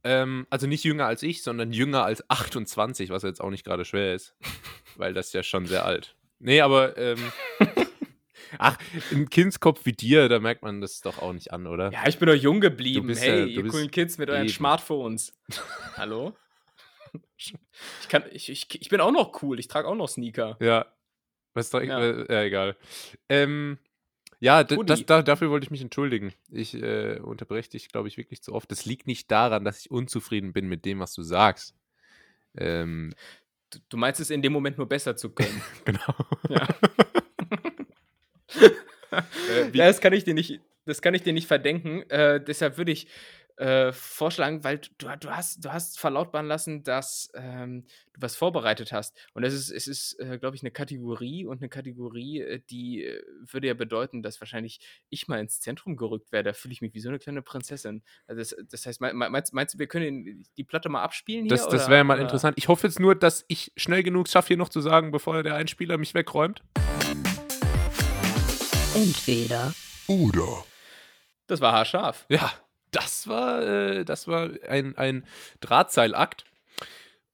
Ähm, 0.04 0.46
also 0.50 0.66
nicht 0.66 0.84
jünger 0.84 1.06
als 1.06 1.22
ich, 1.22 1.42
sondern 1.42 1.72
jünger 1.72 2.04
als 2.04 2.28
28, 2.28 3.10
was 3.10 3.22
jetzt 3.22 3.40
auch 3.40 3.50
nicht 3.50 3.64
gerade 3.64 3.84
schwer 3.84 4.14
ist. 4.14 4.34
weil 4.96 5.14
das 5.14 5.28
ist 5.28 5.34
ja 5.34 5.42
schon 5.42 5.66
sehr 5.66 5.84
alt. 5.84 6.16
Nee, 6.38 6.60
aber 6.60 6.96
ähm, 6.96 7.18
Ach, 8.58 8.78
ein 9.12 9.28
Kindskopf 9.28 9.84
wie 9.84 9.92
dir, 9.92 10.28
da 10.28 10.38
merkt 10.38 10.62
man 10.62 10.80
das 10.80 11.00
doch 11.00 11.20
auch 11.20 11.32
nicht 11.32 11.52
an, 11.52 11.66
oder? 11.66 11.92
Ja, 11.92 12.06
ich 12.06 12.18
bin 12.18 12.28
doch 12.28 12.34
jung 12.34 12.60
geblieben. 12.60 13.14
Hey, 13.14 13.40
ja, 13.40 13.46
ihr 13.46 13.66
coolen 13.68 13.90
Kids 13.90 14.18
mit 14.18 14.30
euren 14.30 14.42
eben. 14.42 14.52
Smartphones. 14.52 15.32
Hallo? 15.96 16.36
Ich, 17.36 17.54
kann, 18.08 18.24
ich, 18.32 18.48
ich, 18.48 18.66
ich 18.80 18.88
bin 18.88 19.00
auch 19.00 19.12
noch 19.12 19.42
cool. 19.42 19.58
Ich 19.58 19.68
trage 19.68 19.88
auch 19.88 19.94
noch 19.94 20.08
Sneaker. 20.08 20.56
Ja. 20.60 20.86
Was 21.54 21.70
doch, 21.70 21.82
ja. 21.82 22.00
Äh, 22.00 22.32
ja, 22.32 22.42
egal. 22.42 22.76
Ähm, 23.28 23.78
ja, 24.40 24.64
das, 24.64 25.06
da, 25.06 25.22
dafür 25.22 25.50
wollte 25.50 25.64
ich 25.64 25.70
mich 25.70 25.80
entschuldigen. 25.80 26.32
Ich 26.50 26.74
äh, 26.74 27.18
unterbreche 27.20 27.70
dich, 27.70 27.88
glaube 27.88 28.08
ich, 28.08 28.18
wirklich 28.18 28.42
zu 28.42 28.52
oft. 28.52 28.70
Das 28.70 28.84
liegt 28.84 29.06
nicht 29.06 29.30
daran, 29.30 29.64
dass 29.64 29.80
ich 29.80 29.90
unzufrieden 29.90 30.52
bin 30.52 30.68
mit 30.68 30.84
dem, 30.84 31.00
was 31.00 31.14
du 31.14 31.22
sagst. 31.22 31.74
Ähm, 32.56 33.14
du, 33.70 33.78
du 33.88 33.96
meinst 33.96 34.20
es 34.20 34.30
in 34.30 34.42
dem 34.42 34.52
Moment 34.52 34.76
nur 34.76 34.88
besser 34.88 35.16
zu 35.16 35.30
können. 35.30 35.62
genau. 35.84 36.14
Ja. 36.48 36.68
äh, 39.50 39.70
ja, 39.72 39.86
das 39.86 40.00
kann 40.00 40.12
ich 40.12 40.24
dir 40.24 40.34
nicht, 40.34 40.60
das 40.84 41.02
kann 41.02 41.14
ich 41.14 41.22
dir 41.22 41.32
nicht 41.32 41.46
verdenken. 41.46 42.02
Äh, 42.10 42.42
deshalb 42.42 42.78
würde 42.78 42.92
ich 42.92 43.08
äh, 43.56 43.92
vorschlagen, 43.92 44.64
weil 44.64 44.78
du, 44.78 45.08
du, 45.18 45.30
hast, 45.30 45.64
du 45.64 45.72
hast 45.72 45.98
verlautbaren 45.98 46.46
lassen, 46.46 46.82
dass 46.82 47.30
ähm, 47.34 47.84
du 48.12 48.20
was 48.20 48.36
vorbereitet 48.36 48.92
hast. 48.92 49.16
Und 49.32 49.44
es 49.44 49.54
ist, 49.54 49.70
es 49.70 49.88
ist 49.88 50.20
äh, 50.20 50.38
glaube 50.38 50.56
ich, 50.56 50.62
eine 50.62 50.70
Kategorie 50.70 51.46
und 51.46 51.62
eine 51.62 51.70
Kategorie, 51.70 52.40
äh, 52.40 52.60
die 52.68 53.04
äh, 53.04 53.22
würde 53.50 53.68
ja 53.68 53.74
bedeuten, 53.74 54.22
dass 54.22 54.40
wahrscheinlich 54.40 54.80
ich 55.08 55.26
mal 55.26 55.40
ins 55.40 55.60
Zentrum 55.60 55.96
gerückt 55.96 56.32
werde. 56.32 56.50
Da 56.50 56.52
fühle 56.52 56.72
ich 56.72 56.82
mich 56.82 56.92
wie 56.92 57.00
so 57.00 57.08
eine 57.08 57.18
kleine 57.18 57.40
Prinzessin. 57.40 58.02
Also 58.26 58.40
das, 58.40 58.56
das 58.70 58.86
heißt, 58.86 59.00
meinst, 59.00 59.54
meinst 59.54 59.74
du, 59.74 59.78
wir 59.78 59.86
können 59.86 60.44
die 60.56 60.64
Platte 60.64 60.90
mal 60.90 61.02
abspielen 61.02 61.44
hier? 61.44 61.50
Das, 61.50 61.66
das 61.68 61.88
wäre 61.88 62.04
mal 62.04 62.20
interessant. 62.20 62.58
Ich 62.58 62.68
hoffe 62.68 62.86
jetzt 62.86 63.00
nur, 63.00 63.14
dass 63.14 63.44
ich 63.48 63.72
schnell 63.76 64.02
genug 64.02 64.28
schaffe, 64.28 64.48
hier 64.48 64.56
noch 64.58 64.68
zu 64.68 64.82
sagen, 64.82 65.10
bevor 65.12 65.42
der 65.42 65.54
Einspieler 65.54 65.96
mich 65.96 66.12
wegräumt. 66.12 66.62
Entweder 68.96 69.74
oder. 70.06 70.64
Das 71.48 71.60
war 71.60 71.72
haarscharf. 71.72 72.24
Ja, 72.30 72.50
das 72.92 73.28
war, 73.28 73.62
äh, 73.62 74.04
das 74.06 74.26
war 74.26 74.48
ein, 74.66 74.96
ein 74.96 75.26
Drahtseilakt. 75.60 76.46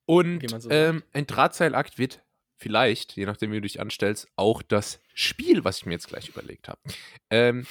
Und 0.04 0.42
so 0.60 0.68
ähm, 0.70 1.04
ein 1.12 1.28
Drahtseilakt 1.28 1.98
wird 1.98 2.20
vielleicht, 2.56 3.12
je 3.12 3.26
nachdem, 3.26 3.52
wie 3.52 3.56
du 3.56 3.60
dich 3.60 3.80
anstellst, 3.80 4.26
auch 4.34 4.60
das 4.62 4.98
Spiel, 5.14 5.64
was 5.64 5.78
ich 5.78 5.86
mir 5.86 5.92
jetzt 5.92 6.08
gleich 6.08 6.28
überlegt 6.28 6.66
habe. 6.66 6.80
Ähm, 7.30 7.64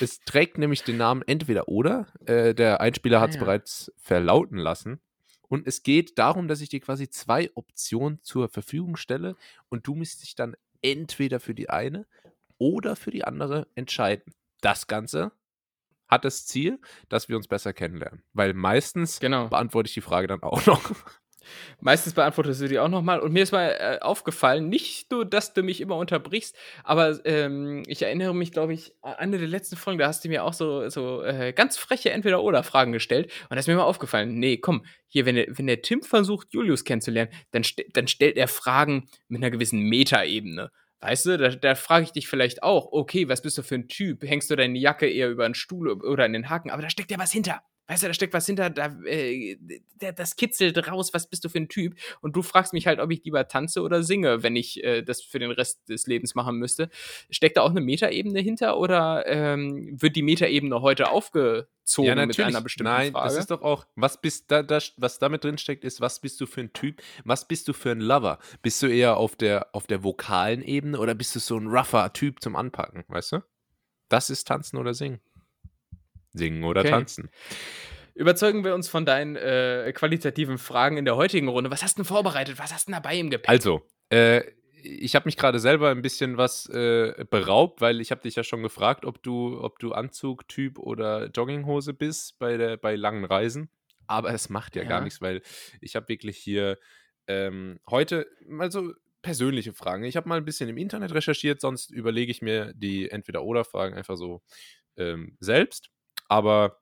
es 0.00 0.18
trägt 0.22 0.58
nämlich 0.58 0.82
den 0.82 0.96
Namen 0.96 1.22
entweder 1.24 1.68
oder. 1.68 2.08
Äh, 2.26 2.52
der 2.52 2.80
Einspieler 2.80 3.20
hat 3.20 3.30
es 3.30 3.36
ah, 3.36 3.38
ja. 3.38 3.44
bereits 3.44 3.92
verlauten 3.96 4.58
lassen. 4.58 5.00
Und 5.42 5.68
es 5.68 5.84
geht 5.84 6.18
darum, 6.18 6.48
dass 6.48 6.60
ich 6.60 6.68
dir 6.68 6.80
quasi 6.80 7.08
zwei 7.10 7.52
Optionen 7.54 8.18
zur 8.24 8.48
Verfügung 8.48 8.96
stelle 8.96 9.36
und 9.68 9.86
du 9.86 9.94
musst 9.94 10.24
dich 10.24 10.34
dann 10.34 10.56
entweder 10.82 11.38
für 11.38 11.54
die 11.54 11.70
eine 11.70 12.06
oder 12.58 12.96
für 12.96 13.10
die 13.10 13.24
andere 13.24 13.66
entscheiden. 13.74 14.34
Das 14.60 14.86
Ganze 14.86 15.32
hat 16.08 16.24
das 16.24 16.46
Ziel, 16.46 16.78
dass 17.08 17.28
wir 17.28 17.36
uns 17.36 17.48
besser 17.48 17.72
kennenlernen. 17.72 18.22
Weil 18.32 18.54
meistens 18.54 19.20
genau. 19.20 19.48
beantworte 19.48 19.88
ich 19.88 19.94
die 19.94 20.00
Frage 20.00 20.26
dann 20.26 20.42
auch 20.42 20.64
noch. 20.66 20.94
Meistens 21.80 22.14
beantwortest 22.14 22.60
du 22.60 22.68
die 22.68 22.78
auch 22.78 22.88
nochmal. 22.88 23.20
Und 23.20 23.32
mir 23.32 23.42
ist 23.42 23.52
mal 23.52 23.68
äh, 23.78 23.98
aufgefallen, 24.00 24.68
nicht 24.68 25.10
nur, 25.10 25.24
dass 25.24 25.54
du 25.54 25.62
mich 25.62 25.80
immer 25.80 25.96
unterbrichst, 25.96 26.56
aber 26.84 27.24
ähm, 27.24 27.82
ich 27.86 28.02
erinnere 28.02 28.34
mich, 28.34 28.52
glaube 28.52 28.72
ich, 28.72 28.92
an 29.02 29.14
eine 29.14 29.38
der 29.38 29.48
letzten 29.48 29.76
Folgen, 29.76 29.98
da 29.98 30.08
hast 30.08 30.24
du 30.24 30.28
mir 30.28 30.44
auch 30.44 30.52
so, 30.52 30.88
so 30.88 31.22
äh, 31.22 31.52
ganz 31.52 31.76
freche 31.76 32.10
Entweder-Oder-Fragen 32.10 32.92
gestellt. 32.92 33.30
Und 33.48 33.54
da 33.54 33.58
ist 33.58 33.68
mir 33.68 33.76
mal 33.76 33.84
aufgefallen, 33.84 34.38
nee, 34.38 34.56
komm, 34.56 34.84
hier, 35.06 35.26
wenn 35.26 35.36
der, 35.36 35.46
wenn 35.50 35.66
der 35.66 35.82
Tim 35.82 36.02
versucht, 36.02 36.52
Julius 36.52 36.84
kennenzulernen, 36.84 37.32
dann, 37.52 37.64
st 37.64 37.84
dann 37.92 38.08
stellt 38.08 38.36
er 38.36 38.48
Fragen 38.48 39.08
mit 39.28 39.40
einer 39.40 39.50
gewissen 39.50 39.80
Metaebene. 39.82 40.70
Weißt 41.00 41.26
du, 41.26 41.36
da, 41.36 41.48
da 41.50 41.74
frage 41.74 42.04
ich 42.04 42.12
dich 42.12 42.28
vielleicht 42.28 42.62
auch, 42.62 42.90
okay, 42.90 43.28
was 43.28 43.42
bist 43.42 43.58
du 43.58 43.62
für 43.62 43.74
ein 43.74 43.88
Typ? 43.88 44.22
Hängst 44.22 44.50
du 44.50 44.56
deine 44.56 44.78
Jacke 44.78 45.08
eher 45.08 45.30
über 45.30 45.44
einen 45.44 45.54
Stuhl 45.54 45.90
oder 45.90 46.24
in 46.24 46.32
den 46.32 46.48
Haken? 46.48 46.70
Aber 46.70 46.82
da 46.82 46.90
steckt 46.90 47.10
ja 47.10 47.18
was 47.18 47.32
hinter 47.32 47.62
weißt 47.88 48.02
du, 48.02 48.06
da 48.08 48.14
steckt 48.14 48.34
was 48.34 48.46
hinter, 48.46 48.70
da, 48.70 48.86
äh, 49.04 49.56
das 49.98 50.36
kitzelt 50.36 50.76
raus, 50.88 51.12
was 51.12 51.28
bist 51.28 51.44
du 51.44 51.48
für 51.48 51.58
ein 51.58 51.68
Typ? 51.68 51.94
Und 52.20 52.36
du 52.36 52.42
fragst 52.42 52.72
mich 52.72 52.86
halt, 52.86 53.00
ob 53.00 53.10
ich 53.10 53.24
lieber 53.24 53.46
tanze 53.48 53.82
oder 53.82 54.02
singe, 54.02 54.42
wenn 54.42 54.56
ich 54.56 54.82
äh, 54.84 55.02
das 55.02 55.22
für 55.22 55.38
den 55.38 55.50
Rest 55.50 55.88
des 55.88 56.06
Lebens 56.06 56.34
machen 56.34 56.56
müsste. 56.56 56.90
Steckt 57.30 57.56
da 57.56 57.62
auch 57.62 57.70
eine 57.70 57.80
Metaebene 57.80 58.40
hinter 58.40 58.78
oder 58.78 59.24
ähm, 59.26 60.00
wird 60.00 60.16
die 60.16 60.22
Metaebene 60.22 60.82
heute 60.82 61.10
aufgezogen 61.10 62.18
ja, 62.18 62.26
mit 62.26 62.38
einer 62.40 62.60
bestimmten 62.60 62.92
Nein, 62.92 63.12
Frage? 63.12 63.28
das 63.28 63.36
ist 63.36 63.50
doch 63.50 63.62
auch, 63.62 63.86
was 63.94 64.20
bist 64.20 64.50
da, 64.50 64.62
da, 64.62 64.78
was 64.96 65.18
damit 65.18 65.44
drin 65.44 65.58
steckt, 65.58 65.84
ist, 65.84 66.00
was 66.00 66.20
bist 66.20 66.40
du 66.40 66.46
für 66.46 66.62
ein 66.62 66.72
Typ? 66.72 67.02
Was 67.24 67.46
bist 67.46 67.68
du 67.68 67.72
für 67.72 67.90
ein 67.90 68.00
Lover? 68.00 68.38
Bist 68.62 68.82
du 68.82 68.86
eher 68.88 69.16
auf 69.16 69.36
der, 69.36 69.74
auf 69.74 69.86
der 69.86 70.02
vokalen 70.02 70.62
Ebene 70.62 70.98
oder 70.98 71.14
bist 71.14 71.34
du 71.34 71.40
so 71.40 71.56
ein 71.56 71.68
rougher 71.68 72.12
Typ 72.12 72.42
zum 72.42 72.56
Anpacken, 72.56 73.04
weißt 73.08 73.32
du? 73.32 73.42
Das 74.08 74.30
ist 74.30 74.46
Tanzen 74.46 74.76
oder 74.76 74.94
Singen. 74.94 75.20
Singen 76.36 76.64
oder 76.64 76.80
okay. 76.80 76.90
tanzen. 76.90 77.30
Überzeugen 78.14 78.64
wir 78.64 78.74
uns 78.74 78.88
von 78.88 79.04
deinen 79.04 79.36
äh, 79.36 79.92
qualitativen 79.94 80.56
Fragen 80.56 80.96
in 80.96 81.04
der 81.04 81.16
heutigen 81.16 81.48
Runde. 81.48 81.70
Was 81.70 81.82
hast 81.82 81.98
du 81.98 82.02
denn 82.02 82.06
vorbereitet? 82.06 82.58
Was 82.58 82.72
hast 82.72 82.88
du 82.88 82.92
denn 82.92 83.02
dabei 83.02 83.18
im 83.18 83.28
Gepäck? 83.28 83.48
Also, 83.48 83.82
äh, 84.08 84.42
ich 84.82 85.14
habe 85.14 85.26
mich 85.26 85.36
gerade 85.36 85.58
selber 85.58 85.90
ein 85.90 86.00
bisschen 86.00 86.36
was 86.36 86.66
äh, 86.70 87.24
beraubt, 87.28 87.80
weil 87.80 88.00
ich 88.00 88.10
habe 88.10 88.22
dich 88.22 88.36
ja 88.36 88.44
schon 88.44 88.62
gefragt, 88.62 89.04
ob 89.04 89.22
du, 89.22 89.60
ob 89.60 89.78
du 89.78 89.92
Anzugtyp 89.92 90.78
oder 90.78 91.26
Jogginghose 91.26 91.92
bist 91.92 92.38
bei, 92.38 92.56
der, 92.56 92.76
bei 92.76 92.94
langen 92.94 93.24
Reisen. 93.24 93.68
Aber 94.06 94.32
es 94.32 94.48
macht 94.48 94.76
ja, 94.76 94.82
ja. 94.82 94.88
gar 94.88 95.00
nichts, 95.00 95.20
weil 95.20 95.42
ich 95.80 95.96
habe 95.96 96.08
wirklich 96.08 96.38
hier 96.38 96.78
ähm, 97.26 97.80
heute 97.90 98.26
mal 98.46 98.70
so 98.70 98.92
persönliche 99.22 99.72
Fragen. 99.72 100.04
Ich 100.04 100.16
habe 100.16 100.28
mal 100.28 100.38
ein 100.38 100.44
bisschen 100.44 100.68
im 100.68 100.76
Internet 100.76 101.12
recherchiert, 101.12 101.60
sonst 101.60 101.90
überlege 101.90 102.30
ich 102.30 102.42
mir 102.42 102.72
die 102.74 103.10
Entweder-Oder-Fragen 103.10 103.94
einfach 103.94 104.16
so 104.16 104.42
ähm, 104.96 105.36
selbst. 105.40 105.90
Aber 106.28 106.80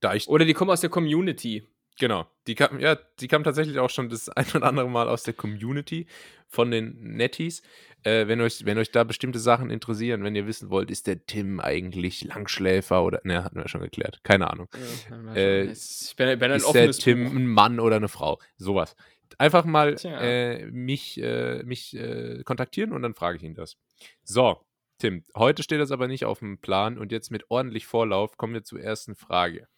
da 0.00 0.14
ich. 0.14 0.28
Oder 0.28 0.44
die 0.44 0.54
kommen 0.54 0.70
aus 0.70 0.80
der 0.80 0.90
Community. 0.90 1.64
Genau. 1.98 2.26
Die 2.46 2.54
kam, 2.54 2.78
ja, 2.78 2.96
die 3.20 3.28
kam 3.28 3.42
tatsächlich 3.42 3.78
auch 3.78 3.90
schon 3.90 4.08
das 4.08 4.28
ein 4.36 4.46
oder 4.54 4.66
andere 4.66 4.88
Mal 4.88 5.08
aus 5.08 5.22
der 5.22 5.34
Community 5.34 6.06
von 6.48 6.70
den 6.70 7.16
Netties. 7.16 7.62
Äh, 8.02 8.28
wenn, 8.28 8.40
euch, 8.40 8.64
wenn 8.64 8.78
euch 8.78 8.92
da 8.92 9.02
bestimmte 9.02 9.38
Sachen 9.38 9.70
interessieren, 9.70 10.22
wenn 10.22 10.36
ihr 10.36 10.46
wissen 10.46 10.70
wollt, 10.70 10.90
ist 10.90 11.06
der 11.06 11.26
Tim 11.26 11.58
eigentlich 11.58 12.22
Langschläfer 12.22 13.02
oder. 13.02 13.20
Ne, 13.24 13.42
hatten 13.42 13.56
wir 13.56 13.68
schon 13.68 13.80
geklärt. 13.80 14.20
Keine 14.22 14.50
Ahnung. 14.50 14.68
Ja, 15.10 15.34
äh, 15.34 15.64
ich 15.64 16.14
bin, 16.16 16.38
bin 16.38 16.50
ein 16.52 16.58
ist 16.58 16.72
der 16.72 16.92
Tim 16.92 17.24
Buch. 17.24 17.32
ein 17.34 17.46
Mann 17.46 17.80
oder 17.80 17.96
eine 17.96 18.08
Frau? 18.08 18.38
Sowas. 18.58 18.94
Einfach 19.38 19.64
mal 19.64 19.96
äh, 20.04 20.66
mich, 20.66 21.20
äh, 21.20 21.62
mich 21.64 21.96
äh, 21.96 22.42
kontaktieren 22.44 22.92
und 22.92 23.02
dann 23.02 23.14
frage 23.14 23.38
ich 23.38 23.42
ihn 23.42 23.54
das. 23.54 23.76
So, 24.22 24.60
Tim, 24.98 25.24
heute 25.34 25.62
steht 25.62 25.80
das 25.80 25.90
aber 25.90 26.08
nicht 26.08 26.24
auf 26.24 26.38
dem 26.38 26.58
Plan 26.58 26.96
und 26.96 27.12
jetzt 27.12 27.30
mit 27.30 27.50
ordentlich 27.50 27.86
Vorlauf 27.86 28.36
kommen 28.36 28.54
wir 28.54 28.64
zur 28.64 28.80
ersten 28.80 29.14
Frage. 29.14 29.68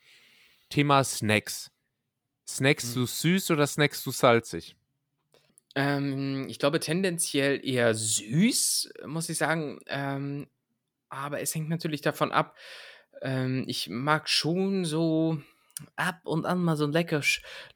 Thema 0.69 1.03
Snacks. 1.03 1.73
Snacks 2.49 2.89
hm. 2.89 2.95
du 2.95 3.07
süß 3.07 3.51
oder 3.51 3.67
snacks 3.67 4.03
du 4.05 4.11
salzig? 4.11 4.77
Ähm, 5.75 6.47
ich 6.49 6.59
glaube 6.59 6.81
tendenziell 6.81 7.65
eher 7.67 7.95
süß, 7.95 8.93
muss 9.07 9.29
ich 9.29 9.39
sagen. 9.39 9.81
Ähm, 9.87 10.47
aber 11.09 11.41
es 11.41 11.55
hängt 11.55 11.69
natürlich 11.69 12.01
davon 12.01 12.33
ab. 12.33 12.57
Ähm, 13.21 13.65
ich 13.67 13.89
mag 13.89 14.29
schon 14.29 14.85
so 14.85 15.41
ab 15.97 16.21
und 16.25 16.47
an 16.47 16.63
mal 16.63 16.77
so 16.77 16.85
ein 16.85 16.93
lecker, 16.93 17.23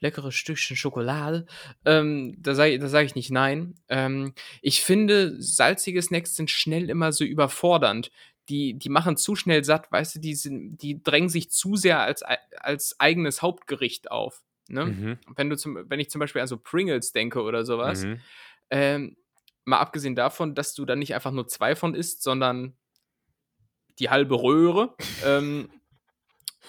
leckeres 0.00 0.34
Stückchen 0.34 0.76
Schokolade. 0.76 1.46
Ähm, 1.84 2.36
da 2.38 2.54
sage 2.54 2.78
da 2.78 2.88
sag 2.88 3.04
ich 3.04 3.14
nicht 3.14 3.30
nein. 3.30 3.74
Ähm, 3.88 4.34
ich 4.60 4.82
finde, 4.82 5.40
salzige 5.40 6.02
Snacks 6.02 6.36
sind 6.36 6.50
schnell 6.50 6.90
immer 6.90 7.12
so 7.12 7.24
überfordernd. 7.24 8.10
Die, 8.48 8.74
die 8.74 8.88
machen 8.88 9.16
zu 9.16 9.36
schnell 9.36 9.62
satt, 9.62 9.90
weißt 9.92 10.16
du, 10.16 10.18
die, 10.18 10.34
sind, 10.34 10.78
die 10.78 11.02
drängen 11.02 11.28
sich 11.28 11.50
zu 11.50 11.76
sehr 11.76 12.00
als, 12.00 12.24
als 12.58 12.98
eigenes 12.98 13.40
Hauptgericht 13.40 14.10
auf. 14.10 14.42
Ne? 14.68 14.86
Mhm. 14.86 15.18
Wenn, 15.36 15.48
du 15.48 15.56
zum, 15.56 15.78
wenn 15.88 16.00
ich 16.00 16.10
zum 16.10 16.18
Beispiel 16.18 16.42
an 16.42 16.48
so 16.48 16.58
Pringles 16.58 17.12
denke 17.12 17.42
oder 17.42 17.64
sowas, 17.64 18.04
mhm. 18.04 18.20
ähm, 18.70 19.16
mal 19.64 19.78
abgesehen 19.78 20.16
davon, 20.16 20.54
dass 20.54 20.74
du 20.74 20.84
dann 20.84 20.98
nicht 20.98 21.14
einfach 21.14 21.30
nur 21.30 21.46
zwei 21.46 21.76
von 21.76 21.94
isst, 21.94 22.22
sondern 22.22 22.76
die 23.98 24.10
halbe 24.10 24.42
Röhre. 24.42 24.94
ähm, 25.24 25.70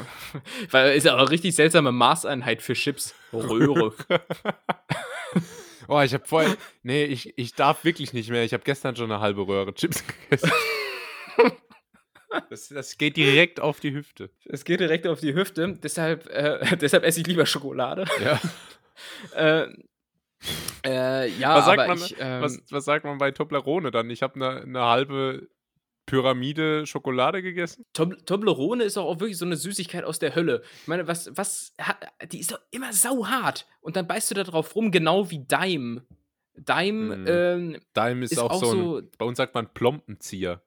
weil 0.72 0.96
ist 0.96 1.06
ja 1.06 1.14
auch 1.14 1.20
eine 1.20 1.30
richtig 1.30 1.56
seltsame 1.56 1.92
Maßeinheit 1.92 2.62
für 2.62 2.74
Chips. 2.74 3.14
Röhre. 3.32 3.94
oh, 5.88 6.02
ich 6.02 6.14
habe 6.14 6.26
vorhin. 6.26 6.56
Nee, 6.82 7.06
ich, 7.06 7.38
ich 7.38 7.54
darf 7.54 7.84
wirklich 7.84 8.14
nicht 8.14 8.30
mehr. 8.30 8.44
Ich 8.44 8.54
habe 8.54 8.64
gestern 8.64 8.96
schon 8.96 9.12
eine 9.12 9.22
halbe 9.22 9.48
Röhre 9.48 9.74
Chips 9.74 10.04
gegessen. 10.30 10.52
Das, 12.50 12.70
das, 12.70 12.98
geht 12.98 13.16
direkt 13.16 13.60
auf 13.60 13.80
die 13.80 13.94
Hüfte. 13.94 14.32
Es 14.46 14.66
geht 14.66 14.80
direkt 14.80 15.06
auf 15.06 15.20
die 15.20 15.36
Hüfte. 15.36 15.78
Deshalb, 15.84 16.28
äh, 16.30 16.78
deshalb 16.78 17.04
esse 17.04 17.22
ich 17.22 17.28
lieber 17.28 17.46
Schokolade. 17.46 18.06
Ja. 18.24 18.42
äh, 19.36 19.68
äh, 20.86 21.30
ja, 21.30 21.56
was 21.56 21.66
sagt, 21.66 21.80
aber 21.80 21.88
man, 21.88 21.98
ich, 21.98 22.16
ähm, 22.20 22.42
was, 22.42 22.60
was, 22.70 22.86
sagt 22.86 23.06
man 23.06 23.18
bei 23.18 23.32
Toblerone 23.32 23.92
dann? 23.92 24.10
Ich 24.10 24.22
habe 24.22 24.36
eine, 24.36 24.62
eine 24.62 24.82
halbe 24.82 25.48
Pyramide 26.06 26.86
Schokolade 26.86 27.42
gegessen? 27.42 27.86
Toblerone 27.94 28.84
ist 28.84 28.98
auch 28.98 29.20
wirklich 29.20 29.38
so 29.38 29.46
eine 29.46 29.56
Süßigkeit 29.56 30.04
aus 30.04 30.20
der 30.20 30.36
Hölle. 30.36 30.62
Ich 30.82 30.88
meine, 30.88 31.08
was, 31.08 31.32
was, 31.36 31.74
die 32.32 32.40
ist 32.40 32.52
doch 32.52 32.60
immer 32.72 32.92
sauhart. 32.92 33.66
Und 33.82 33.96
dann 33.96 34.08
beißt 34.08 34.32
du 34.32 34.36
da 34.36 34.44
drauf 34.44 34.76
rum, 34.76 34.92
genau 34.92 35.30
wie 35.32 35.46
Daim. 35.46 36.02
Daim, 36.56 37.24
mm. 37.24 37.28
ähm, 37.28 37.78
Daim 37.94 38.22
ist, 38.22 38.34
ist 38.34 38.40
auch, 38.40 38.52
auch, 38.52 38.64
so 38.64 38.98
ein, 39.00 39.10
bei 39.18 39.26
uns 39.26 39.38
sagt 39.38 39.56
man 39.56 39.74
Plompenzieher. 39.74 40.62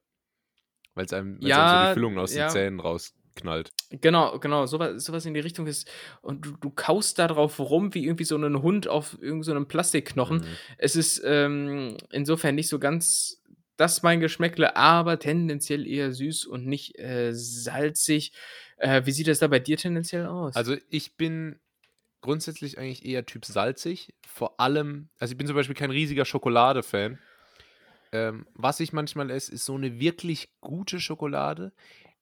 Weil 0.95 1.05
es 1.05 1.13
einem, 1.13 1.39
ja, 1.41 1.57
einem 1.57 1.83
so 1.83 1.89
die 1.89 1.95
Füllung 1.95 2.19
aus 2.19 2.35
ja. 2.35 2.47
den 2.47 2.53
Zähnen 2.53 2.81
rausknallt. 2.81 3.73
Genau, 3.91 4.39
genau, 4.39 4.65
sowas, 4.65 5.05
sowas 5.05 5.27
in 5.27 5.35
die 5.35 5.41
Richtung 5.41 5.67
ist. 5.67 5.89
Und 6.23 6.47
du, 6.47 6.53
du 6.53 6.71
kaust 6.71 7.19
da 7.19 7.29
drauf 7.29 7.61
rum, 7.61 7.95
wie 7.95 8.05
irgendwie 8.05 8.25
so 8.25 8.37
ein 8.37 8.63
Hund 8.63 8.89
auf 8.89 9.21
irgendeinem 9.21 9.63
so 9.63 9.69
Plastikknochen. 9.69 10.39
Mhm. 10.39 10.57
Es 10.79 10.97
ist 10.97 11.23
ähm, 11.25 11.99
insofern 12.11 12.55
nicht 12.55 12.69
so 12.69 12.79
ganz 12.79 13.43
das 13.77 13.99
ist 13.99 14.03
mein 14.03 14.21
Geschmäckle, 14.21 14.77
aber 14.77 15.19
tendenziell 15.19 15.87
eher 15.87 16.13
süß 16.13 16.47
und 16.47 16.67
nicht 16.67 16.99
äh, 16.99 17.33
salzig. 17.33 18.33
Äh, 18.79 19.03
wie 19.05 19.13
sieht 19.13 19.29
das 19.29 19.39
da 19.39 19.49
bei 19.49 19.59
dir 19.59 19.77
tendenziell 19.77 20.27
aus? 20.27 20.57
Also 20.57 20.77
ich 20.89 21.17
bin 21.17 21.59
grundsätzlich 22.21 22.79
eigentlich 22.79 23.05
eher 23.05 23.27
Typ 23.27 23.45
salzig. 23.45 24.15
Vor 24.27 24.59
allem, 24.61 25.09
also 25.19 25.33
ich 25.33 25.39
bin 25.39 25.47
zum 25.47 25.57
Beispiel 25.57 25.77
kein 25.77 25.91
riesiger 25.91 26.25
Schokolade-Fan. 26.25 27.19
Ähm, 28.13 28.47
was 28.55 28.81
ich 28.81 28.93
manchmal 28.93 29.31
esse, 29.31 29.53
ist 29.53 29.65
so 29.65 29.75
eine 29.75 29.99
wirklich 29.99 30.51
gute 30.61 31.01
Schokolade. 31.01 31.73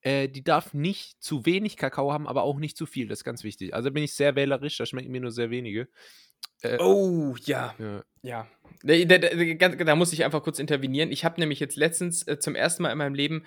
Äh, 0.01 0.29
die 0.29 0.45
darf 0.45 0.75
nicht 0.75 1.23
zu 1.23 1.47
wenig 1.47 1.77
Kakao 1.77 2.13
haben, 2.13 2.29
aber 2.29 2.43
auch 2.43 2.59
nicht 2.59 2.77
zu 2.77 2.87
viel. 2.87 3.09
Das 3.09 3.21
ist 3.21 3.25
ganz 3.25 3.45
wichtig. 3.45 3.75
Also 3.75 3.91
bin 3.91 4.03
ich 4.03 4.15
sehr 4.15 4.37
wählerisch, 4.37 4.77
da 4.77 4.87
schmecken 4.87 5.13
mir 5.13 5.21
nur 5.21 5.33
sehr 5.33 5.51
wenige. 5.51 5.89
Äh, 6.65 6.79
oh, 6.81 7.37
ja. 7.45 7.75
Ja. 7.79 8.03
ja. 8.23 8.47
Da, 8.83 9.19
da, 9.19 9.69
da, 9.69 9.97
muss 9.97 10.13
ich 10.13 10.25
einfach 10.25 10.43
kurz 10.43 10.59
intervenieren. 10.59 11.11
Ich 11.11 11.25
habe 11.25 11.41
nämlich 11.41 11.61
jetzt 11.61 11.77
letztens 11.77 12.27
äh, 12.27 12.39
zum 12.39 12.55
ersten 12.55 12.83
Mal 12.83 12.93
in 12.93 12.99
meinem 12.99 13.15
Leben 13.15 13.45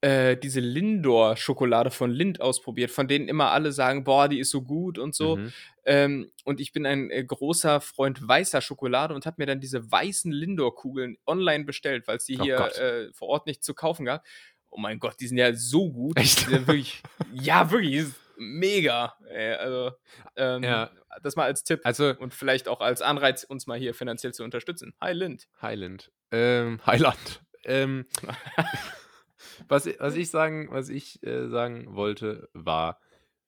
äh, 0.00 0.36
diese 0.36 0.60
Lindor-Schokolade 0.60 1.90
von 1.90 2.10
Lind 2.10 2.40
ausprobiert, 2.40 2.90
von 2.90 3.06
denen 3.06 3.28
immer 3.28 3.50
alle 3.50 3.70
sagen, 3.70 4.02
boah, 4.02 4.28
die 4.28 4.40
ist 4.40 4.50
so 4.50 4.62
gut 4.62 4.98
und 4.98 5.14
so. 5.14 5.36
Mhm. 5.36 5.52
Ähm, 5.84 6.30
und 6.44 6.60
ich 6.60 6.72
bin 6.72 6.86
ein 6.86 7.10
äh, 7.10 7.22
großer 7.22 7.80
Freund 7.80 8.26
weißer 8.26 8.60
Schokolade 8.62 9.14
und 9.14 9.26
habe 9.26 9.36
mir 9.38 9.46
dann 9.46 9.60
diese 9.60 9.90
weißen 9.90 10.32
Lindor-Kugeln 10.32 11.18
online 11.26 11.64
bestellt, 11.64 12.08
weil 12.08 12.16
es 12.16 12.24
die 12.24 12.38
oh 12.38 12.42
hier 12.42 12.56
äh, 12.78 13.12
vor 13.12 13.28
Ort 13.28 13.46
nicht 13.46 13.62
zu 13.62 13.74
kaufen 13.74 14.06
gab. 14.06 14.24
Oh 14.70 14.78
mein 14.78 14.98
Gott, 14.98 15.16
die 15.20 15.26
sind 15.26 15.38
ja 15.38 15.52
so 15.54 15.90
gut. 15.90 16.16
Echt? 16.16 16.50
wirklich, 16.50 17.02
ja, 17.32 17.70
wirklich, 17.70 18.06
mega. 18.36 19.14
also, 19.58 19.92
ähm, 20.36 20.62
ja 20.62 20.90
das 21.22 21.36
mal 21.36 21.44
als 21.44 21.64
Tipp. 21.64 21.80
Also, 21.84 22.14
und 22.18 22.34
vielleicht 22.34 22.68
auch 22.68 22.80
als 22.80 23.02
Anreiz, 23.02 23.44
uns 23.44 23.66
mal 23.66 23.78
hier 23.78 23.94
finanziell 23.94 24.32
zu 24.32 24.44
unterstützen. 24.44 24.94
Highland. 25.00 25.48
Highland. 25.60 26.12
Ähm, 26.30 26.80
Highland. 26.86 27.42
Ähm, 27.64 28.06
was, 29.68 29.86
was 29.98 30.14
ich 30.14 30.30
sagen, 30.30 30.68
was 30.70 30.88
ich 30.88 31.22
äh, 31.22 31.48
sagen 31.48 31.94
wollte, 31.94 32.48
war 32.52 33.00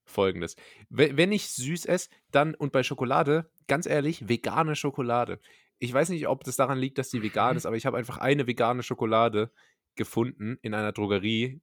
folgendes. 0.04 0.56
Wenn 0.90 1.32
ich 1.32 1.50
süß 1.50 1.86
esse, 1.86 2.10
dann 2.30 2.54
und 2.54 2.72
bei 2.72 2.82
Schokolade, 2.82 3.50
ganz 3.68 3.86
ehrlich, 3.86 4.28
vegane 4.28 4.74
Schokolade. 4.74 5.40
Ich 5.78 5.92
weiß 5.92 6.10
nicht, 6.10 6.28
ob 6.28 6.44
das 6.44 6.56
daran 6.56 6.78
liegt, 6.78 6.98
dass 6.98 7.10
die 7.10 7.22
vegan 7.22 7.56
ist, 7.56 7.66
aber 7.66 7.76
ich 7.76 7.86
habe 7.86 7.96
einfach 7.96 8.18
eine 8.18 8.46
vegane 8.46 8.82
Schokolade 8.82 9.50
gefunden 9.96 10.58
in 10.62 10.74
einer 10.74 10.92
Drogerie. 10.92 11.60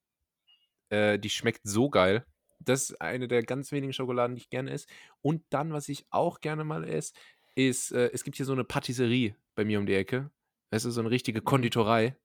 Äh, 0.89 1.19
die 1.19 1.29
schmeckt 1.29 1.61
so 1.63 1.89
geil. 1.89 2.25
Das 2.59 2.89
ist 2.89 3.01
eine 3.01 3.27
der 3.27 3.43
ganz 3.43 3.71
wenigen 3.71 3.93
Schokoladen, 3.93 4.35
die 4.35 4.41
ich 4.41 4.49
gerne 4.49 4.71
esse. 4.71 4.87
Und 5.21 5.43
dann, 5.49 5.71
was 5.71 5.87
ich 5.89 6.05
auch 6.09 6.41
gerne 6.41 6.63
mal 6.63 6.83
esse, 6.83 7.13
ist, 7.55 7.91
äh, 7.91 8.09
es 8.11 8.23
gibt 8.23 8.37
hier 8.37 8.45
so 8.45 8.53
eine 8.53 8.63
Patisserie 8.63 9.35
bei 9.55 9.65
mir 9.65 9.79
um 9.79 9.85
die 9.85 9.93
Ecke. 9.93 10.29
Es 10.71 10.85
ist 10.85 10.95
so 10.95 11.01
eine 11.01 11.09
richtige 11.09 11.41
mhm. 11.41 11.45
Konditorei. 11.45 12.15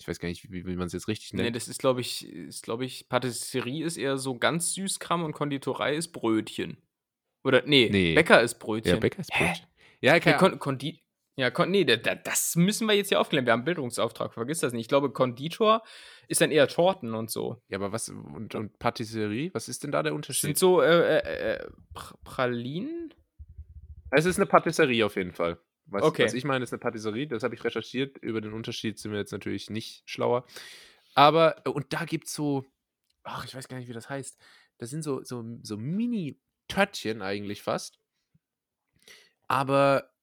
Ich 0.00 0.08
weiß 0.08 0.18
gar 0.18 0.28
nicht, 0.28 0.50
wie, 0.50 0.66
wie 0.66 0.76
man 0.76 0.88
es 0.88 0.92
jetzt 0.92 1.06
richtig 1.06 1.32
nennt. 1.32 1.46
Nee, 1.46 1.52
das 1.52 1.68
ist, 1.68 1.78
glaube 1.78 2.00
ich, 2.00 2.26
ist, 2.26 2.64
glaube 2.64 2.84
ich, 2.84 3.08
Patisserie 3.08 3.84
ist 3.84 3.96
eher 3.96 4.18
so 4.18 4.36
ganz 4.36 4.74
Süßkram 4.74 5.22
und 5.22 5.32
Konditorei 5.32 5.94
ist 5.94 6.08
Brötchen. 6.08 6.78
Oder, 7.44 7.62
nee, 7.66 7.88
nee. 7.90 8.14
Bäcker 8.14 8.42
ist 8.42 8.58
Brötchen. 8.58 8.94
Ja, 8.94 8.98
Bäcker 8.98 9.20
ist 9.20 9.30
Brötchen. 9.30 9.66
Hä? 9.66 9.74
Ja, 10.00 10.16
okay. 10.16 10.36
Kon 10.36 10.58
Kondi 10.58 11.03
ja, 11.36 11.66
nee, 11.66 11.84
da, 11.84 12.14
das 12.14 12.54
müssen 12.54 12.86
wir 12.86 12.94
jetzt 12.94 13.08
hier 13.08 13.20
aufklären. 13.20 13.44
Wir 13.44 13.52
haben 13.52 13.60
einen 13.60 13.64
Bildungsauftrag, 13.64 14.32
vergiss 14.34 14.60
das 14.60 14.72
nicht. 14.72 14.82
Ich 14.82 14.88
glaube, 14.88 15.10
Konditor 15.10 15.82
ist 16.28 16.40
dann 16.40 16.52
eher 16.52 16.68
Torten 16.68 17.14
und 17.14 17.30
so. 17.30 17.60
Ja, 17.68 17.78
aber 17.78 17.90
was, 17.92 18.08
und, 18.08 18.54
und 18.54 18.78
Patisserie, 18.78 19.50
was 19.52 19.68
ist 19.68 19.82
denn 19.82 19.90
da 19.90 20.02
der 20.02 20.14
Unterschied? 20.14 20.42
Sind 20.42 20.58
so, 20.58 20.80
äh, 20.80 21.18
äh, 21.18 21.54
äh 21.54 21.68
Pralinen? 22.22 23.12
Es 24.10 24.26
ist 24.26 24.36
eine 24.36 24.46
Patisserie 24.46 25.04
auf 25.04 25.16
jeden 25.16 25.32
Fall. 25.32 25.58
Was, 25.86 26.02
okay. 26.04 26.24
was 26.24 26.34
ich 26.34 26.44
meine, 26.44 26.62
ist 26.62 26.72
eine 26.72 26.78
Patisserie. 26.78 27.26
Das 27.26 27.42
habe 27.42 27.54
ich 27.54 27.64
recherchiert. 27.64 28.16
Über 28.18 28.40
den 28.40 28.52
Unterschied 28.52 28.98
sind 28.98 29.10
wir 29.10 29.18
jetzt 29.18 29.32
natürlich 29.32 29.70
nicht 29.70 30.08
schlauer. 30.08 30.46
Aber, 31.14 31.62
und 31.66 31.92
da 31.92 32.04
gibt 32.04 32.28
es 32.28 32.34
so, 32.34 32.64
ach, 33.24 33.44
ich 33.44 33.54
weiß 33.54 33.68
gar 33.68 33.78
nicht, 33.78 33.88
wie 33.88 33.92
das 33.92 34.08
heißt. 34.08 34.40
Das 34.78 34.90
sind 34.90 35.02
so, 35.02 35.22
so, 35.24 35.44
so 35.62 35.76
Mini-Törtchen 35.76 37.22
eigentlich 37.22 37.62
fast. 37.62 37.98
Aber, 39.46 40.13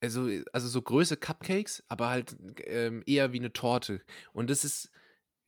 also, 0.00 0.28
also 0.52 0.68
so 0.68 0.82
Größe 0.82 1.16
Cupcakes, 1.16 1.84
aber 1.88 2.08
halt 2.08 2.36
ähm, 2.64 3.02
eher 3.06 3.32
wie 3.32 3.38
eine 3.38 3.52
Torte. 3.52 4.02
Und 4.32 4.50
das 4.50 4.64
ist 4.64 4.90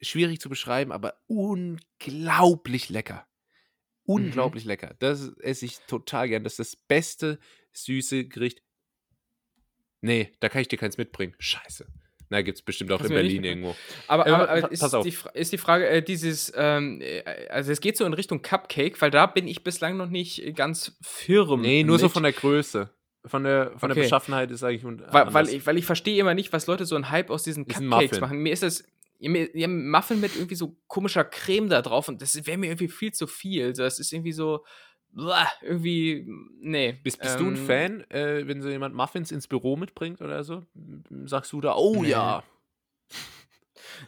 schwierig 0.01 0.41
zu 0.41 0.49
beschreiben, 0.49 0.93
aber 0.93 1.15
unglaublich 1.27 2.89
lecker. 2.89 3.27
Mhm. 4.05 4.15
Unglaublich 4.15 4.65
mhm. 4.65 4.71
lecker. 4.71 4.95
Das 4.99 5.33
esse 5.41 5.65
ich 5.65 5.79
total 5.87 6.29
gern. 6.29 6.45
Das 6.45 6.59
ist 6.59 6.75
das 6.75 6.77
beste 6.77 7.39
süße 7.73 8.27
Gericht. 8.27 8.63
Nee, 10.01 10.33
da 10.41 10.49
kann 10.49 10.61
ich 10.61 10.69
dir 10.69 10.79
keins 10.79 10.99
mitbringen. 10.99 11.35
Scheiße. 11.39 11.87
Na, 12.29 12.41
gibt 12.41 12.57
es 12.57 12.63
bestimmt 12.63 12.91
auch 12.93 12.97
Kannst 12.97 13.11
in 13.11 13.15
Berlin 13.15 13.45
irgendwo. 13.45 13.77
Aber, 14.09 14.27
aber, 14.27 14.49
aber 14.49 14.73
ist, 14.73 14.83
die, 14.83 15.15
ist, 15.35 15.53
die, 15.53 15.59
Frage, 15.59 15.87
äh, 15.87 16.03
dieses, 16.03 16.51
ähm, 16.57 17.01
äh, 17.03 17.23
also 17.51 17.71
es 17.71 17.81
geht 17.81 17.99
so 17.99 18.07
in 18.07 18.15
Richtung 18.15 18.41
Cupcake, 18.41 19.01
weil 19.03 19.11
da 19.11 19.27
bin 19.27 19.47
ich 19.47 19.63
bislang 19.63 19.99
noch 19.99 20.09
nicht 20.09 20.57
ganz 20.57 20.97
firm. 21.03 21.61
Nee, 21.61 21.85
nur 21.85 21.97
mit. 21.97 22.01
so 22.01 22.09
von 22.09 22.23
der 22.23 22.33
Größe. 22.33 22.91
Von 23.25 23.45
der, 23.45 23.73
von 23.77 23.91
okay. 23.91 23.95
der 23.95 24.03
Beschaffenheit 24.03 24.51
ist 24.51 24.65
eigentlich. 24.65 24.85
Weil, 24.85 25.33
weil, 25.33 25.49
ich, 25.49 25.67
weil 25.67 25.79
ich 25.79 25.87
verstehe 25.87 26.19
immer 26.21 26.35
nicht, 26.35 26.53
was 26.53 26.67
Leute 26.67 26.85
so 26.87 26.97
einen 26.97 27.11
Hype 27.11 27.31
aus 27.31 27.45
diesen 27.45 27.67
Cupcakes 27.69 28.21
machen. 28.21 28.39
Mir 28.39 28.53
ist 28.53 28.63
das. 28.63 28.85
Ihr 29.21 29.69
Muffin 29.69 30.21
mit 30.21 30.35
irgendwie 30.35 30.57
so 30.57 30.77
komischer 30.89 31.23
Creme 31.23 31.69
da 31.69 31.81
drauf 31.81 32.09
und 32.09 32.21
das 32.21 32.45
wäre 32.45 32.59
mir 32.59 32.67
irgendwie 32.67 32.89
viel 32.89 33.13
zu 33.13 33.29
viel. 33.29 33.73
Das 33.73 34.01
ist 34.01 34.13
irgendwie 34.13 34.33
so 34.33 34.65
Blah, 35.15 35.47
irgendwie, 35.61 36.27
nee. 36.61 36.99
Bist, 37.03 37.21
bist 37.21 37.39
ähm, 37.39 37.45
du 37.45 37.51
ein 37.51 37.57
ähm, 37.57 37.67
Fan, 37.67 38.11
äh, 38.11 38.49
wenn 38.49 38.63
so 38.63 38.71
jemand 38.71 38.95
Muffins 38.95 39.31
ins 39.31 39.47
Büro 39.47 39.77
mitbringt 39.77 40.23
oder 40.23 40.43
so? 40.43 40.63
Sagst 41.27 41.53
du 41.53 41.61
da, 41.61 41.75
oh 41.77 42.01
nee. 42.03 42.09
ja. 42.09 42.43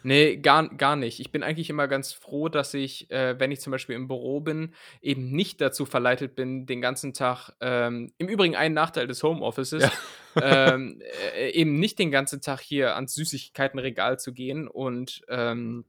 Nee, 0.03 0.37
gar, 0.37 0.69
gar 0.69 0.95
nicht. 0.95 1.19
Ich 1.19 1.31
bin 1.31 1.43
eigentlich 1.43 1.69
immer 1.69 1.87
ganz 1.87 2.13
froh, 2.13 2.49
dass 2.49 2.73
ich, 2.73 3.09
äh, 3.11 3.39
wenn 3.39 3.51
ich 3.51 3.61
zum 3.61 3.71
Beispiel 3.71 3.95
im 3.95 4.07
Büro 4.07 4.39
bin, 4.39 4.73
eben 5.01 5.31
nicht 5.31 5.61
dazu 5.61 5.85
verleitet 5.85 6.35
bin, 6.35 6.65
den 6.65 6.81
ganzen 6.81 7.13
Tag, 7.13 7.51
ähm, 7.61 8.11
im 8.17 8.27
Übrigen 8.27 8.55
ein 8.55 8.73
Nachteil 8.73 9.07
des 9.07 9.23
Homeoffices, 9.23 9.83
ja. 10.35 10.73
ähm, 10.73 11.01
äh, 11.37 11.51
eben 11.51 11.79
nicht 11.79 11.99
den 11.99 12.11
ganzen 12.11 12.41
Tag 12.41 12.59
hier 12.59 12.95
ans 12.95 13.13
Süßigkeitenregal 13.13 14.19
zu 14.19 14.33
gehen 14.33 14.67
und, 14.67 15.21
ähm, 15.29 15.85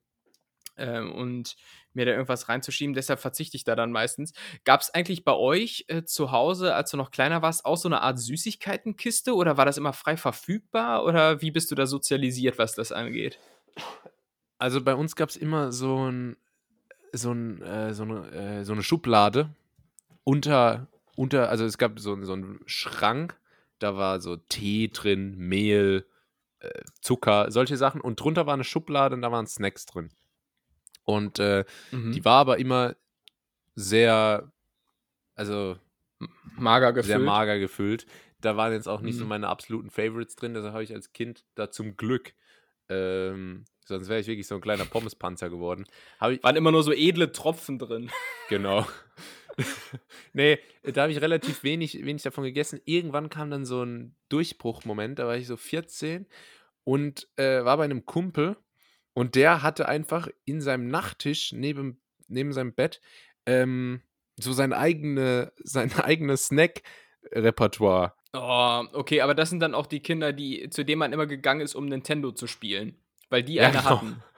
ähm 0.77 1.13
und 1.13 1.57
mir 1.97 2.07
da 2.07 2.13
irgendwas 2.13 2.49
reinzuschieben. 2.49 2.95
Deshalb 2.95 3.19
verzichte 3.19 3.57
ich 3.57 3.65
da 3.65 3.75
dann 3.75 3.91
meistens. 3.91 4.33
Gab 4.65 4.83
es 4.83 4.95
eigentlich 4.95 5.25
bei 5.25 5.33
euch 5.33 5.87
äh, 5.89 6.05
zu 6.05 6.31
Hause, 6.31 6.75
als 6.75 6.91
du 6.91 6.97
noch 6.97 7.11
kleiner 7.11 7.43
warst, 7.43 7.65
auch 7.65 7.77
so 7.77 7.89
eine 7.89 8.03
Art 8.03 8.21
Süßigkeitenkiste 8.21 9.35
oder 9.35 9.57
war 9.57 9.65
das 9.65 9.79
immer 9.79 9.93
frei 9.93 10.17
verfügbar 10.17 11.05
oder 11.05 11.43
wie 11.43 11.51
bist 11.51 11.71
du 11.71 11.75
da 11.75 11.87
sozialisiert, 11.87 12.59
was 12.59 12.75
das 12.75 12.93
angeht? 12.93 13.41
Also 14.59 14.83
bei 14.83 14.95
uns 14.95 15.17
gab 15.17 15.29
es 15.29 15.37
immer 15.37 15.71
so, 15.73 16.11
ein, 16.11 16.37
so, 17.13 17.33
ein, 17.33 17.61
äh, 17.63 17.93
so, 17.93 18.05
eine, 18.05 18.31
äh, 18.33 18.65
so 18.65 18.73
eine 18.73 18.83
Schublade 18.83 19.51
unter, 20.25 20.89
unter, 21.15 21.51
also 21.51 21.65
es 21.65 21.79
gab 21.79 21.99
so, 22.01 22.21
so 22.25 22.33
einen 22.33 22.61
Schrank, 22.67 23.39
da 23.79 23.97
war 23.97 24.21
so 24.21 24.37
Tee 24.37 24.89
drin, 24.89 25.37
Mehl, 25.37 26.07
äh, 26.61 26.83
Zucker, 27.01 27.51
solche 27.51 27.77
Sachen 27.77 28.01
und 28.01 28.19
drunter 28.19 28.47
war 28.47 28.55
eine 28.55 28.65
Schublade 28.65 29.15
und 29.15 29.23
da 29.23 29.31
waren 29.31 29.47
Snacks 29.47 29.87
drin. 29.87 30.11
Und 31.05 31.39
äh, 31.39 31.65
mhm. 31.93 32.13
die 32.13 32.25
war 32.25 32.41
aber 32.41 32.59
immer 32.59 32.97
sehr, 33.75 34.51
also 35.35 35.77
mager 36.57 36.93
gefüllt. 36.93 37.07
Sehr 37.07 37.19
mager 37.19 37.59
gefüllt. 37.59 38.07
Da 38.41 38.57
waren 38.57 38.73
jetzt 38.73 38.89
auch 38.89 39.01
nicht 39.01 39.15
mhm. 39.15 39.21
so 39.21 39.27
meine 39.27 39.49
absoluten 39.49 39.91
Favorites 39.91 40.35
drin, 40.35 40.55
deshalb 40.55 40.73
habe 40.73 40.85
ich 40.85 40.93
als 40.93 41.13
Kind 41.13 41.45
da 41.55 41.71
zum 41.71 41.97
Glück, 41.97 42.35
ähm, 42.89 43.65
sonst 43.85 44.09
wäre 44.09 44.21
ich 44.21 44.27
wirklich 44.27 44.47
so 44.47 44.55
ein 44.55 44.61
kleiner 44.61 44.85
Pommespanzer 44.85 45.51
geworden. 45.51 45.87
Ich, 46.31 46.43
waren 46.43 46.57
immer 46.57 46.73
nur 46.73 46.83
so 46.83 46.93
edle 46.93 47.33
Tropfen 47.33 47.79
drin. 47.79 48.11
Genau. 48.49 48.87
nee, 50.33 50.59
da 50.83 51.03
habe 51.03 51.13
ich 51.13 51.21
relativ 51.21 51.63
wenig, 51.63 52.05
wenig 52.05 52.23
davon 52.23 52.45
gegessen. 52.45 52.81
Irgendwann 52.85 53.31
kam 53.31 53.51
dann 53.51 53.65
so 53.65 53.83
ein 53.83 54.15
Durchbruchmoment, 54.29 55.19
da 55.19 55.27
war 55.27 55.37
ich 55.37 55.47
so 55.47 55.57
14 55.57 56.27
und 56.85 57.29
äh, 57.37 57.65
war 57.65 57.77
bei 57.77 57.85
einem 57.85 58.05
Kumpel 58.05 58.57
und 59.15 59.35
der 59.35 59.63
hatte 59.63 59.89
einfach 59.89 60.29
in 60.45 60.61
seinem 60.61 60.89
Nachttisch 60.89 61.53
neben, 61.53 62.01
neben 62.29 62.53
seinem 62.53 62.75
Bett 62.75 63.01
ähm, 63.47 64.03
so 64.39 64.53
sein, 64.53 64.73
eigene, 64.73 65.53
sein 65.65 65.93
eigenes 65.95 66.47
Snack-Repertoire. 66.47 68.15
Oh, 68.37 68.85
okay, 68.93 69.21
aber 69.21 69.35
das 69.35 69.51
sind 69.51 69.61
dann 69.61 69.75
auch 69.75 69.87
die 69.87 70.01
Kinder, 70.01 70.33
die, 70.33 70.69
zu 70.71 70.85
denen 70.85 70.99
man 70.99 71.13
immer 71.13 71.27
gegangen 71.27 71.61
ist, 71.61 71.75
um 71.75 71.87
Nintendo 71.87 72.33
zu 72.33 72.47
spielen. 72.47 72.97
Weil 73.31 73.43
die 73.43 73.55
ja, 73.55 73.65
eine 73.65 73.79
genau. 73.79 73.91
hatten. 73.91 74.23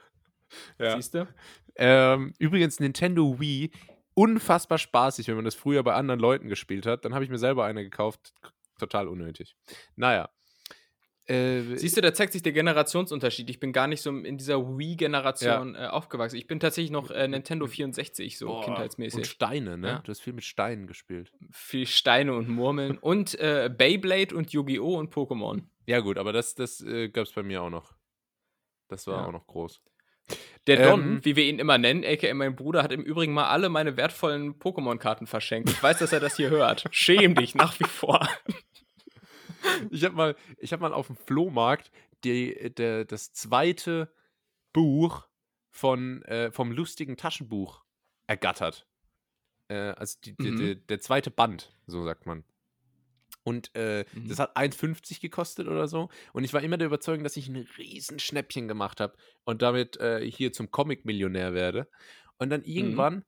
Ja. 0.79 0.95
Siehst 0.95 1.13
du? 1.13 1.27
Ähm, 1.75 2.33
übrigens, 2.39 2.79
Nintendo 2.79 3.39
Wii, 3.39 3.69
unfassbar 4.15 4.79
spaßig, 4.79 5.27
wenn 5.27 5.35
man 5.35 5.45
das 5.45 5.53
früher 5.53 5.83
bei 5.83 5.93
anderen 5.93 6.19
Leuten 6.19 6.49
gespielt 6.49 6.87
hat. 6.87 7.05
Dann 7.05 7.13
habe 7.13 7.23
ich 7.23 7.29
mir 7.29 7.37
selber 7.37 7.65
eine 7.65 7.83
gekauft. 7.83 8.33
Total 8.79 9.07
unnötig. 9.07 9.55
Naja. 9.95 10.27
Äh, 11.29 11.77
Siehst 11.77 11.95
du, 11.95 12.01
da 12.01 12.11
zeigt 12.13 12.33
sich 12.33 12.41
der 12.41 12.53
Generationsunterschied. 12.53 13.49
Ich 13.51 13.59
bin 13.59 13.71
gar 13.71 13.87
nicht 13.87 14.01
so 14.01 14.09
in 14.09 14.37
dieser 14.37 14.77
Wii-Generation 14.77 15.75
ja. 15.75 15.85
äh, 15.85 15.87
aufgewachsen. 15.89 16.37
Ich 16.37 16.47
bin 16.47 16.59
tatsächlich 16.59 16.89
noch 16.89 17.11
äh, 17.11 17.27
Nintendo 17.27 17.67
64, 17.67 18.37
so 18.37 18.47
Boah, 18.47 18.65
kindheitsmäßig. 18.65 19.19
Und 19.19 19.27
Steine, 19.27 19.77
ne? 19.77 19.87
Ja. 19.87 19.99
Du 19.99 20.09
hast 20.09 20.21
viel 20.21 20.33
mit 20.33 20.43
Steinen 20.43 20.87
gespielt. 20.87 21.31
Viel 21.51 21.85
Steine 21.85 22.33
und 22.33 22.49
Murmeln. 22.49 22.97
und 23.01 23.39
äh, 23.39 23.69
Beyblade 23.75 24.35
und 24.35 24.51
Yu-Gi-Oh! 24.51 24.97
und 24.97 25.13
Pokémon. 25.13 25.61
Ja, 25.85 25.99
gut, 25.99 26.17
aber 26.17 26.33
das, 26.33 26.55
das 26.55 26.81
äh, 26.81 27.09
gab 27.09 27.25
es 27.25 27.31
bei 27.31 27.43
mir 27.43 27.61
auch 27.61 27.69
noch. 27.69 27.93
Das 28.87 29.05
war 29.05 29.21
ja. 29.21 29.27
auch 29.27 29.31
noch 29.31 29.45
groß. 29.45 29.81
Der 30.67 30.89
Don, 30.89 31.01
ähm, 31.01 31.25
wie 31.25 31.35
wir 31.35 31.45
ihn 31.45 31.59
immer 31.59 31.77
nennen, 31.77 32.03
aka 32.05 32.33
mein 32.33 32.55
Bruder, 32.55 32.83
hat 32.83 32.91
im 32.91 33.01
Übrigen 33.01 33.33
mal 33.33 33.49
alle 33.49 33.69
meine 33.69 33.97
wertvollen 33.97 34.59
Pokémon-Karten 34.59 35.27
verschenkt. 35.27 35.69
Ich 35.69 35.81
weiß, 35.81 35.99
dass 35.99 36.11
er 36.11 36.19
das 36.19 36.37
hier 36.37 36.49
hört. 36.49 36.85
Schäm 36.91 37.35
dich 37.35 37.55
nach 37.55 37.79
wie 37.79 37.85
vor. 37.85 38.27
Ich 39.91 40.03
habe 40.03 40.15
mal, 40.15 40.35
hab 40.61 40.79
mal 40.79 40.93
auf 40.93 41.07
dem 41.07 41.15
Flohmarkt 41.15 41.91
die, 42.23 42.73
der, 42.75 43.05
das 43.05 43.33
zweite 43.33 44.13
Buch 44.73 45.27
von, 45.69 46.23
äh, 46.23 46.51
vom 46.51 46.71
lustigen 46.71 47.17
Taschenbuch 47.17 47.83
ergattert. 48.27 48.87
Äh, 49.67 49.75
also 49.75 50.17
die, 50.23 50.35
mhm. 50.37 50.57
die, 50.57 50.75
der 50.87 50.99
zweite 50.99 51.31
Band, 51.31 51.73
so 51.87 52.03
sagt 52.03 52.25
man. 52.25 52.43
Und 53.43 53.71
äh, 53.73 54.05
mhm. 54.13 54.27
das 54.27 54.39
hat 54.39 54.55
1,50 54.57 55.21
gekostet 55.21 55.67
oder 55.67 55.87
so. 55.87 56.09
Und 56.33 56.43
ich 56.43 56.53
war 56.53 56.61
immer 56.61 56.77
der 56.77 56.87
Überzeugung, 56.87 57.23
dass 57.23 57.37
ich 57.37 57.47
ein 57.47 57.67
Riesenschnäppchen 57.77 58.67
gemacht 58.67 58.99
habe 58.99 59.15
und 59.43 59.61
damit 59.61 59.97
äh, 59.97 60.29
hier 60.29 60.51
zum 60.51 60.71
Comic-Millionär 60.71 61.53
werde. 61.53 61.89
Und 62.37 62.49
dann 62.49 62.61
mhm. 62.61 62.67
irgendwann 62.67 63.15
mhm. 63.15 63.23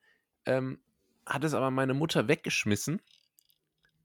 ähm, 0.45 0.83
hat 1.25 1.43
es 1.43 1.53
aber 1.53 1.71
meine 1.71 1.93
Mutter 1.93 2.27
weggeschmissen 2.27 3.01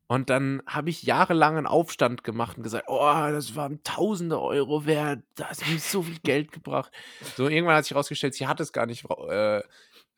und 0.08 0.30
dann 0.30 0.62
habe 0.66 0.90
ich 0.90 1.02
jahrelang 1.02 1.56
einen 1.56 1.66
Aufstand 1.66 2.22
gemacht 2.22 2.56
und 2.56 2.62
gesagt, 2.62 2.84
oh, 2.88 3.12
das 3.30 3.56
waren 3.56 3.82
tausende 3.82 4.40
Euro 4.40 4.86
wert, 4.86 5.22
das 5.34 5.62
hat 5.62 5.68
mir 5.68 5.78
so 5.78 6.02
viel 6.02 6.18
Geld 6.22 6.52
gebracht. 6.52 6.92
So, 7.36 7.48
irgendwann 7.48 7.76
hat 7.76 7.84
sich 7.84 7.92
herausgestellt, 7.92 8.34
sie 8.34 8.46
hat 8.46 8.60
es 8.60 8.72
gar 8.72 8.86
nicht 8.86 9.04
äh, 9.28 9.62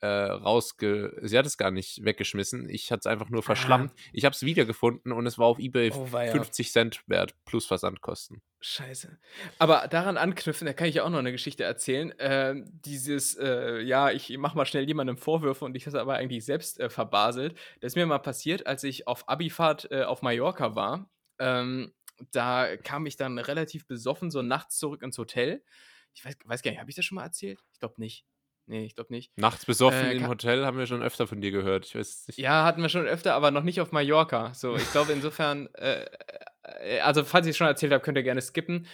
äh, 0.01 0.07
rausge... 0.07 1.19
Sie 1.23 1.39
hat 1.39 1.47
es 1.47 1.59
gar 1.59 1.71
nicht 1.71 2.05
weggeschmissen. 2.05 2.69
Ich 2.69 2.91
hatte 2.91 3.01
es 3.01 3.07
einfach 3.07 3.29
nur 3.29 3.43
verschlammt. 3.43 3.93
Ah. 3.95 4.01
Ich 4.13 4.25
habe 4.25 4.35
es 4.35 4.43
wiedergefunden 4.43 5.13
und 5.13 5.27
es 5.27 5.39
war 5.39 5.47
auf 5.47 5.59
Ebay 5.59 5.91
oh, 5.95 6.07
50 6.07 6.73
Cent 6.73 7.03
wert 7.07 7.35
plus 7.45 7.67
Versandkosten. 7.67 8.43
Scheiße. 8.61 9.19
Aber 9.59 9.87
daran 9.89 10.17
anknüpfen, 10.17 10.67
da 10.67 10.73
kann 10.73 10.89
ich 10.89 10.97
ja 10.97 11.05
auch 11.05 11.11
noch 11.11 11.19
eine 11.19 11.33
Geschichte 11.33 11.63
erzählen. 11.63 12.11
Äh, 12.19 12.57
dieses, 12.65 13.37
äh, 13.37 13.81
ja, 13.81 14.11
ich 14.11 14.37
mach 14.37 14.55
mal 14.55 14.67
schnell 14.67 14.87
jemandem 14.87 15.17
Vorwürfe 15.17 15.65
und 15.65 15.77
ich 15.77 15.85
das 15.85 15.95
aber 15.95 16.15
eigentlich 16.15 16.45
selbst 16.45 16.81
äh, 16.81 16.91
verbaselt. 16.91 17.57
Das 17.81 17.93
ist 17.93 17.97
mir 17.97 18.07
mal 18.07 18.19
passiert, 18.19 18.67
als 18.67 18.83
ich 18.83 19.07
auf 19.07 19.29
Abifahrt 19.29 19.91
äh, 19.93 20.03
auf 20.03 20.23
Mallorca 20.23 20.75
war. 20.75 21.09
Ähm, 21.39 21.93
da 22.33 22.77
kam 22.77 23.07
ich 23.07 23.17
dann 23.17 23.39
relativ 23.39 23.87
besoffen 23.87 24.31
so 24.31 24.43
nachts 24.43 24.79
zurück 24.79 25.03
ins 25.03 25.19
Hotel. 25.19 25.63
Ich 26.15 26.25
weiß, 26.25 26.37
weiß 26.45 26.63
gar 26.63 26.71
nicht, 26.73 26.81
habe 26.81 26.91
ich 26.91 26.97
das 26.97 27.05
schon 27.05 27.17
mal 27.17 27.25
erzählt? 27.25 27.61
Ich 27.73 27.79
glaube 27.79 27.95
nicht. 27.99 28.25
Nee, 28.69 28.85
ich 28.85 28.95
glaube 28.95 29.13
nicht. 29.13 29.37
Nachts 29.39 29.65
besoffen 29.65 30.05
äh, 30.05 30.13
im 30.13 30.29
Hotel 30.29 30.67
haben 30.67 30.77
wir 30.77 30.87
schon 30.87 31.03
öfter 31.03 31.27
von 31.27 31.41
dir 31.41 31.51
gehört. 31.51 31.87
Ich 31.87 31.95
weiß 31.95 32.29
nicht. 32.29 32.39
Ja, 32.39 32.65
hatten 32.65 32.83
wir 32.83 32.91
schon 32.91 33.07
öfter, 33.07 33.35
aber 33.35 33.51
noch 33.51 33.63
nicht 33.63 33.81
auf 33.81 33.93
Mallorca. 33.93 34.53
So, 34.53 34.77
ich 34.77 34.93
glaube 34.93 35.13
insofern, 35.13 35.69
äh, 35.75 36.05
äh, 36.63 37.01
also 37.01 37.25
falls 37.25 37.47
ich 37.47 37.53
es 37.53 37.57
schon 37.57 37.67
erzählt 37.67 37.93
habe, 37.93 38.05
könnt 38.05 38.19
ihr 38.19 38.25
gerne 38.25 38.43
skippen. 38.43 38.87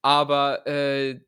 Aber 0.00 0.66
äh, 0.66 1.20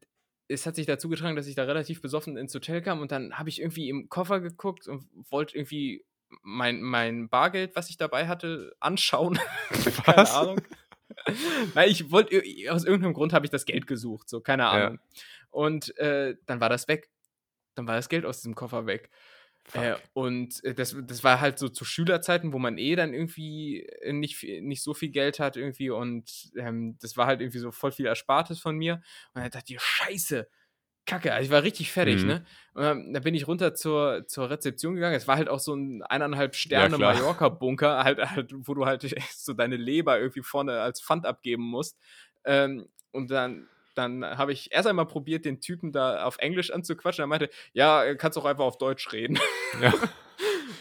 es 0.48 0.64
hat 0.64 0.76
sich 0.76 0.86
dazu 0.86 1.10
getragen, 1.10 1.36
dass 1.36 1.46
ich 1.46 1.54
da 1.54 1.64
relativ 1.64 2.00
besoffen 2.00 2.38
ins 2.38 2.54
Hotel 2.54 2.80
kam 2.80 3.00
und 3.00 3.12
dann 3.12 3.38
habe 3.38 3.50
ich 3.50 3.60
irgendwie 3.60 3.90
im 3.90 4.08
Koffer 4.08 4.40
geguckt 4.40 4.88
und 4.88 5.04
wollte 5.30 5.56
irgendwie 5.56 6.04
mein, 6.42 6.80
mein 6.80 7.28
Bargeld, 7.28 7.76
was 7.76 7.90
ich 7.90 7.98
dabei 7.98 8.28
hatte, 8.28 8.74
anschauen. 8.80 9.38
Keine 10.04 10.30
Ahnung. 10.30 10.60
Weil 11.74 11.90
ich 11.90 12.10
wollte, 12.10 12.42
aus 12.70 12.84
irgendeinem 12.84 13.12
Grund 13.12 13.34
habe 13.34 13.44
ich 13.44 13.50
das 13.50 13.66
Geld 13.66 13.86
gesucht, 13.86 14.28
so, 14.28 14.40
keine 14.40 14.66
Ahnung. 14.68 14.94
Ja. 14.94 15.20
Und 15.50 15.96
äh, 15.98 16.36
dann 16.46 16.60
war 16.60 16.68
das 16.68 16.88
weg. 16.88 17.10
Dann 17.74 17.86
war 17.86 17.96
das 17.96 18.08
Geld 18.08 18.24
aus 18.24 18.38
diesem 18.38 18.54
Koffer 18.54 18.86
weg. 18.86 19.10
Äh, 19.74 19.94
und 20.14 20.64
äh, 20.64 20.74
das, 20.74 20.96
das 21.02 21.22
war 21.22 21.40
halt 21.40 21.58
so 21.58 21.68
zu 21.68 21.84
Schülerzeiten, 21.84 22.52
wo 22.52 22.58
man 22.58 22.78
eh 22.78 22.96
dann 22.96 23.14
irgendwie 23.14 23.82
äh, 23.82 24.12
nicht, 24.12 24.42
nicht 24.42 24.82
so 24.82 24.94
viel 24.94 25.10
Geld 25.10 25.38
hat 25.38 25.56
irgendwie 25.56 25.90
und 25.90 26.50
ähm, 26.56 26.96
das 27.00 27.16
war 27.16 27.26
halt 27.26 27.40
irgendwie 27.40 27.58
so 27.58 27.70
voll 27.70 27.92
viel 27.92 28.06
Erspartes 28.06 28.58
von 28.58 28.76
mir. 28.76 29.02
Und 29.34 29.42
dann 29.42 29.50
dachte 29.50 29.74
ich, 29.74 29.80
scheiße, 29.80 30.48
Kacke, 31.06 31.32
also 31.32 31.44
ich 31.44 31.50
war 31.50 31.62
richtig 31.62 31.90
fertig, 31.90 32.22
mhm. 32.22 32.28
ne? 32.28 32.44
Und 32.74 32.82
dann, 32.82 33.12
dann, 33.12 33.22
bin 33.22 33.34
ich 33.34 33.48
runter 33.48 33.74
zur, 33.74 34.26
zur 34.26 34.50
Rezeption 34.50 34.94
gegangen. 34.94 35.16
Es 35.16 35.26
war 35.26 35.36
halt 35.36 35.48
auch 35.48 35.58
so 35.58 35.74
ein 35.74 36.02
eineinhalb 36.02 36.54
Sterne 36.54 36.98
ja, 36.98 37.12
Mallorca-Bunker, 37.12 38.04
halt, 38.04 38.18
halt, 38.18 38.52
wo 38.54 38.74
du 38.74 38.86
halt 38.86 39.02
so 39.36 39.52
deine 39.52 39.76
Leber 39.76 40.20
irgendwie 40.20 40.42
vorne 40.42 40.80
als 40.80 41.02
Pfand 41.02 41.26
abgeben 41.26 41.64
musst. 41.64 41.98
Ähm, 42.44 42.88
und 43.12 43.30
dann 43.30 43.68
dann 44.00 44.24
habe 44.24 44.52
ich 44.52 44.72
erst 44.72 44.88
einmal 44.88 45.06
probiert, 45.06 45.44
den 45.44 45.60
Typen 45.60 45.92
da 45.92 46.24
auf 46.24 46.38
Englisch 46.38 46.70
anzuquatschen. 46.70 47.22
Er 47.22 47.26
meinte, 47.26 47.50
ja, 47.72 48.14
kannst 48.14 48.38
auch 48.38 48.44
einfach 48.44 48.64
auf 48.64 48.78
Deutsch 48.78 49.12
reden. 49.12 49.38
Ja. 49.80 49.94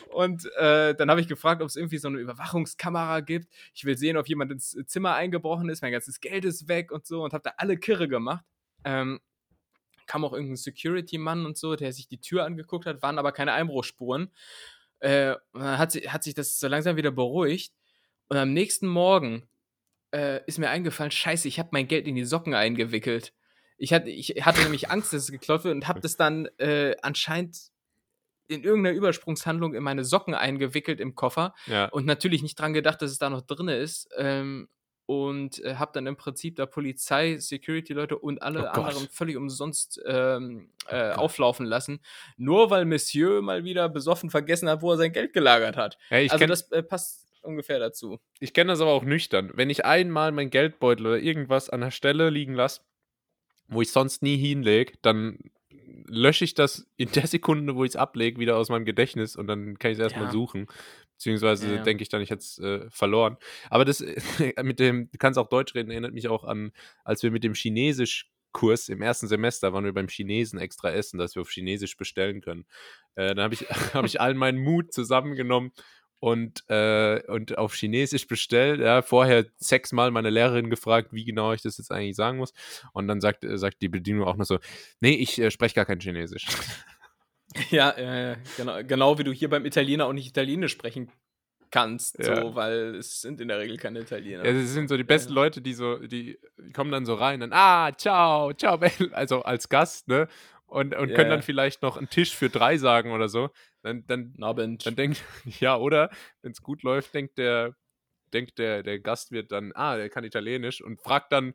Und 0.10 0.46
äh, 0.58 0.96
dann 0.96 1.10
habe 1.10 1.22
ich 1.22 1.28
gefragt, 1.28 1.62
ob 1.62 1.68
es 1.68 1.76
irgendwie 1.76 1.98
so 1.98 2.08
eine 2.08 2.18
Überwachungskamera 2.18 3.20
gibt. 3.22 3.48
Ich 3.74 3.86
will 3.86 3.98
sehen, 3.98 4.18
ob 4.18 4.28
jemand 4.28 4.52
ins 4.52 4.76
Zimmer 4.88 5.14
eingebrochen 5.14 5.70
ist. 5.70 5.82
Mein 5.82 5.92
ganzes 5.92 6.20
Geld 6.20 6.46
ist 6.46 6.68
weg 6.68 6.92
und 6.92 7.06
so. 7.06 7.24
Und 7.24 7.34
habe 7.34 7.44
da 7.44 7.54
alle 7.58 7.78
Kirre 7.78 8.08
gemacht. 8.08 8.44
Ähm, 8.84 9.20
kam 10.08 10.26
auch 10.26 10.34
irgendein 10.34 10.58
Security-Mann 10.58 11.46
und 11.46 11.58
so, 11.58 11.76
der 11.76 11.94
sich 11.94 12.08
die 12.08 12.20
Tür 12.20 12.44
angeguckt 12.44 12.86
hat, 12.86 13.02
waren 13.02 13.20
aber 13.20 13.32
keine 13.32 13.54
Einbruchspuren. 13.54 14.32
Äh, 15.00 15.36
und 15.52 15.62
dann 15.62 15.78
hat, 15.78 15.94
hat 15.94 16.24
sich 16.24 16.34
das 16.34 16.60
so 16.60 16.68
langsam 16.68 16.98
wieder 16.98 17.12
beruhigt. 17.12 17.74
Und 18.28 18.38
am 18.38 18.52
nächsten 18.52 18.88
Morgen 18.88 19.48
äh, 20.14 20.42
ist 20.46 20.60
mir 20.60 20.70
eingefallen, 20.70 21.12
scheiße, 21.12 21.48
ich 21.48 21.60
habe 21.60 21.70
mein 21.72 21.88
Geld 21.88 22.08
in 22.08 22.16
die 22.16 22.26
Socken 22.26 22.54
eingewickelt. 22.54 23.34
Ich 23.78 23.94
hatte, 23.94 24.10
ich 24.10 24.46
hatte 24.46 24.62
nämlich 24.62 24.92
Angst, 24.92 25.14
dass 25.14 25.24
es 25.24 25.32
geklaut 25.32 25.64
wird 25.64 25.76
und 25.76 25.88
habe 25.88 26.02
das 26.02 26.18
dann 26.18 26.48
äh, 26.58 26.96
anscheinend 27.02 27.58
in 28.48 28.64
irgendeiner 28.64 28.96
Übersprungshandlung 28.96 29.74
in 29.74 29.84
meine 29.84 30.04
Socken 30.04 30.34
eingewickelt 30.34 31.00
im 31.00 31.16
Koffer 31.16 31.54
ja. 31.68 31.86
und 31.86 32.06
natürlich 32.06 32.42
nicht 32.42 32.60
dran 32.60 32.74
gedacht, 32.74 33.02
dass 33.02 33.12
es 33.12 33.20
da 33.20 33.30
noch 33.30 33.42
drin 33.42 33.68
ist. 33.68 34.10
Ähm, 34.18 34.68
und 35.06 35.64
äh, 35.64 35.74
habe 35.74 35.90
dann 35.92 36.06
im 36.06 36.18
Prinzip 36.18 36.56
da 36.56 36.68
Polizei, 36.68 37.40
Security-Leute 37.40 38.16
und 38.16 38.44
alle 38.44 38.66
oh 38.66 38.68
anderen 38.68 39.10
völlig 39.10 39.38
umsonst 39.38 40.00
ähm, 40.06 40.70
oh 40.86 40.94
äh, 40.94 41.14
oh 41.16 41.22
auflaufen 41.22 41.66
lassen, 41.66 42.00
nur 42.38 42.70
weil 42.70 42.86
Monsieur 42.86 43.42
mal 43.42 43.64
wieder 43.64 43.90
besoffen 43.90 44.30
vergessen 44.30 44.70
hat, 44.70 44.84
wo 44.84 44.92
er 44.92 44.98
sein 44.98 45.12
Geld 45.12 45.34
gelagert 45.34 45.78
hat. 45.78 45.98
Hey, 46.10 46.30
also 46.30 46.46
das 46.46 46.72
äh, 46.72 46.84
passt 46.84 47.28
ungefähr 47.42 47.80
dazu. 47.80 48.20
Ich 48.40 48.54
kenne 48.54 48.72
das 48.72 48.82
aber 48.82 48.92
auch 48.92 49.04
nüchtern. 49.04 49.52
Wenn 49.54 49.70
ich 49.70 49.86
einmal 49.86 50.32
mein 50.32 50.50
Geldbeutel 50.50 51.06
oder 51.08 51.20
irgendwas 51.20 51.70
an 51.70 51.82
der 51.82 51.92
Stelle 51.92 52.30
liegen 52.30 52.54
lasse, 52.54 52.82
wo 53.68 53.82
ich 53.82 53.92
sonst 53.92 54.22
nie 54.24 54.38
hinlege, 54.38 54.94
dann 55.02 55.40
lösche 56.08 56.44
ich 56.44 56.54
das 56.54 56.88
in 56.98 57.12
der 57.12 57.28
Sekunde, 57.28 57.76
wo 57.76 57.84
ich 57.84 57.92
es 57.92 57.96
ablege, 57.96 58.40
wieder 58.40 58.58
aus 58.58 58.70
meinem 58.70 58.86
Gedächtnis 58.86 59.36
und 59.36 59.48
dann 59.48 59.78
kann 59.78 59.92
ich 59.92 59.98
es 59.98 60.04
erstmal 60.04 60.26
ja. 60.26 60.32
suchen. 60.32 60.68
Beziehungsweise 61.14 61.76
ja. 61.76 61.84
denke 61.84 62.02
ich 62.02 62.10
dann, 62.10 62.22
ich 62.22 62.30
hätte 62.30 62.42
es 62.42 62.60
äh, 62.60 62.90
verloren. 62.90 63.38
Aber 63.70 63.86
das 63.86 64.00
mit 64.64 64.80
dem, 64.80 65.10
du 65.12 65.18
kannst 65.18 65.38
auch 65.38 65.50
Deutsch 65.50 65.76
reden, 65.76 65.92
erinnert 65.92 66.14
mich 66.14 66.28
auch 66.30 66.44
an, 66.44 66.72
als 67.04 67.24
wir 67.24 67.32
mit 67.32 67.44
dem 67.44 67.54
Chinesisch 67.54 68.32
Kurs 68.52 68.90
im 68.90 69.02
ersten 69.02 69.28
Semester 69.28 69.74
waren 69.74 69.86
wir 69.86 69.94
beim 69.94 70.08
Chinesen 70.08 70.60
extra 70.60 70.90
essen, 70.90 71.20
dass 71.20 71.36
wir 71.36 71.42
auf 71.42 71.52
Chinesisch 71.52 71.98
bestellen 71.98 72.42
können. 72.42 72.66
Äh, 73.16 73.36
dann 73.36 73.44
habe 73.44 73.54
ich, 73.54 73.62
hab 73.94 74.06
ich 74.06 74.20
allen 74.20 74.38
meinen 74.38 74.60
Mut 74.60 74.92
zusammengenommen 74.92 75.72
und, 76.20 76.64
äh, 76.70 77.22
und 77.28 77.58
auf 77.58 77.74
Chinesisch 77.74 78.28
bestellt. 78.28 78.82
Ja, 78.82 79.02
vorher 79.02 79.46
sechsmal 79.58 80.12
meine 80.12 80.30
Lehrerin 80.30 80.70
gefragt, 80.70 81.10
wie 81.12 81.26
genau 81.26 81.54
ich 81.54 81.62
das 81.62 81.78
jetzt 81.78 81.92
eigentlich 81.92 82.16
sagen 82.16 82.38
muss. 82.38 82.54
Und 82.94 83.08
dann 83.08 83.22
sagt, 83.22 83.44
äh, 83.44 83.58
sagt 83.58 83.82
die 83.82 83.90
Bedienung 83.90 84.28
auch 84.28 84.36
noch 84.36 84.46
so: 84.46 84.60
Nee, 85.00 85.14
ich 85.14 85.40
äh, 85.40 85.52
spreche 85.52 85.76
gar 85.76 85.86
kein 85.86 86.00
Chinesisch. 86.00 86.48
Ja, 87.72 87.90
äh, 87.98 88.38
genau, 88.58 88.84
genau 88.84 89.18
wie 89.18 89.24
du 89.24 89.32
hier 89.32 89.50
beim 89.50 89.66
Italiener 89.66 90.06
auch 90.06 90.14
nicht 90.14 90.28
Italienisch 90.28 90.72
sprechen 90.72 91.12
kannst, 91.72 92.20
ja. 92.20 92.42
so, 92.42 92.56
weil 92.56 92.96
es 92.96 93.22
sind 93.22 93.42
in 93.42 93.48
der 93.48 93.60
Regel 93.60 93.78
keine 93.78 94.02
Italiener. 94.02 94.46
Ja, 94.46 94.54
das 94.54 94.70
sind 94.70 94.88
so 94.88 94.98
die 94.98 95.04
besten. 95.04 95.34
Leute, 95.34 95.62
die 95.62 95.74
so, 95.74 95.98
die 95.98 96.40
kommen 96.74 96.92
dann 96.92 97.06
so 97.06 97.16
rein, 97.16 97.40
dann, 97.40 97.54
ah, 97.54 97.92
ciao, 97.96 98.54
ciao, 98.54 98.80
also 99.12 99.44
als 99.44 99.70
Gast, 99.70 100.08
ne? 100.08 100.28
Und, 100.68 100.96
und 100.96 101.16
können 101.16 101.32
dann 101.32 101.42
vielleicht 101.42 101.82
noch 101.82 101.98
einen 101.98 102.10
Tisch 102.10 102.36
für 102.36 102.50
drei 102.50 102.78
sagen 102.78 103.12
oder 103.12 103.28
so. 103.28 103.50
Dann, 103.82 104.06
dann, 104.08 104.36
Abend. 104.42 104.86
dann 104.86 104.96
denkt, 104.96 105.24
ja, 105.60 105.78
oder 105.78 106.10
wenn 106.42 106.52
es 106.52 106.62
gut 106.62 106.84
läuft, 106.84 107.14
denkt 107.14 107.38
der, 107.38 107.76
denkt 108.34 108.58
der, 108.58 108.84
der 108.84 109.00
Gastwirt 109.00 109.52
dann, 109.52 109.72
ah, 109.74 109.98
der 109.98 110.10
kann 110.10 110.24
Italienisch 110.24 110.82
und 110.82 111.02
fragt 111.02 111.32
dann, 111.32 111.54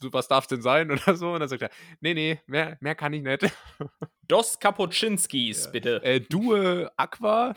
so, 0.00 0.12
was 0.12 0.28
darf 0.28 0.44
es 0.44 0.48
denn 0.48 0.62
sein 0.62 0.90
oder 0.90 1.16
so? 1.16 1.32
Und 1.32 1.40
dann 1.40 1.48
sagt 1.48 1.62
er, 1.62 1.70
nee, 2.00 2.14
nee, 2.14 2.40
mehr, 2.46 2.76
mehr 2.80 2.94
kann 2.94 3.12
ich 3.12 3.22
nicht. 3.22 3.50
Dos 4.28 4.58
Cappuccinskis, 4.58 5.64
ja. 5.64 5.70
bitte. 5.70 6.02
Äh, 6.02 6.20
Due 6.20 6.90
Aqua. 6.96 7.54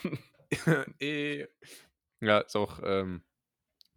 äh, 1.00 1.46
ja, 2.22 2.40
ist 2.40 2.56
auch, 2.56 2.80
ähm, 2.84 3.24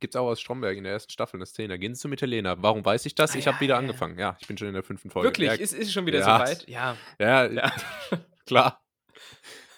gibt's 0.00 0.16
auch 0.16 0.26
aus 0.26 0.40
Stromberg 0.40 0.76
in 0.76 0.84
der 0.84 0.92
ersten 0.92 1.12
Staffel 1.12 1.36
eine 1.36 1.46
Szene. 1.46 1.78
Gehen 1.78 1.94
Sie 1.94 2.00
zum 2.00 2.12
Italiener. 2.12 2.60
Warum 2.62 2.84
weiß 2.84 3.06
ich 3.06 3.14
das? 3.14 3.34
Ah, 3.34 3.38
ich 3.38 3.46
habe 3.46 3.60
wieder 3.60 3.74
ja. 3.74 3.78
angefangen. 3.78 4.18
Ja, 4.18 4.36
ich 4.40 4.46
bin 4.46 4.58
schon 4.58 4.68
in 4.68 4.74
der 4.74 4.82
fünften 4.82 5.10
Folge. 5.10 5.28
Wirklich? 5.28 5.48
Ja, 5.48 5.54
ist, 5.54 5.72
ist 5.72 5.92
schon 5.92 6.06
wieder 6.06 6.20
ja. 6.20 6.24
so 6.24 6.44
weit? 6.44 6.68
Ja. 6.68 6.96
Ja, 7.18 7.46
ja. 7.46 7.72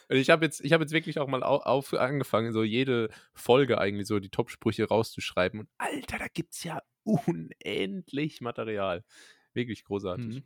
Klar. 0.06 0.20
Ich 0.20 0.30
habe 0.30 0.44
jetzt, 0.44 0.62
hab 0.64 0.80
jetzt 0.80 0.92
wirklich 0.92 1.18
auch 1.18 1.28
mal 1.28 1.42
auf, 1.42 1.92
angefangen, 1.94 2.52
so 2.52 2.62
jede 2.62 3.10
Folge 3.34 3.78
eigentlich 3.78 4.06
so 4.06 4.18
die 4.18 4.30
Top-Sprüche 4.30 4.88
rauszuschreiben. 4.88 5.60
Und 5.60 5.68
Alter, 5.78 6.18
da 6.18 6.26
gibt 6.32 6.54
es 6.54 6.64
ja 6.64 6.82
unendlich 7.04 8.40
Material. 8.40 9.04
Wirklich 9.54 9.84
großartig. 9.84 10.26
Mhm. 10.26 10.42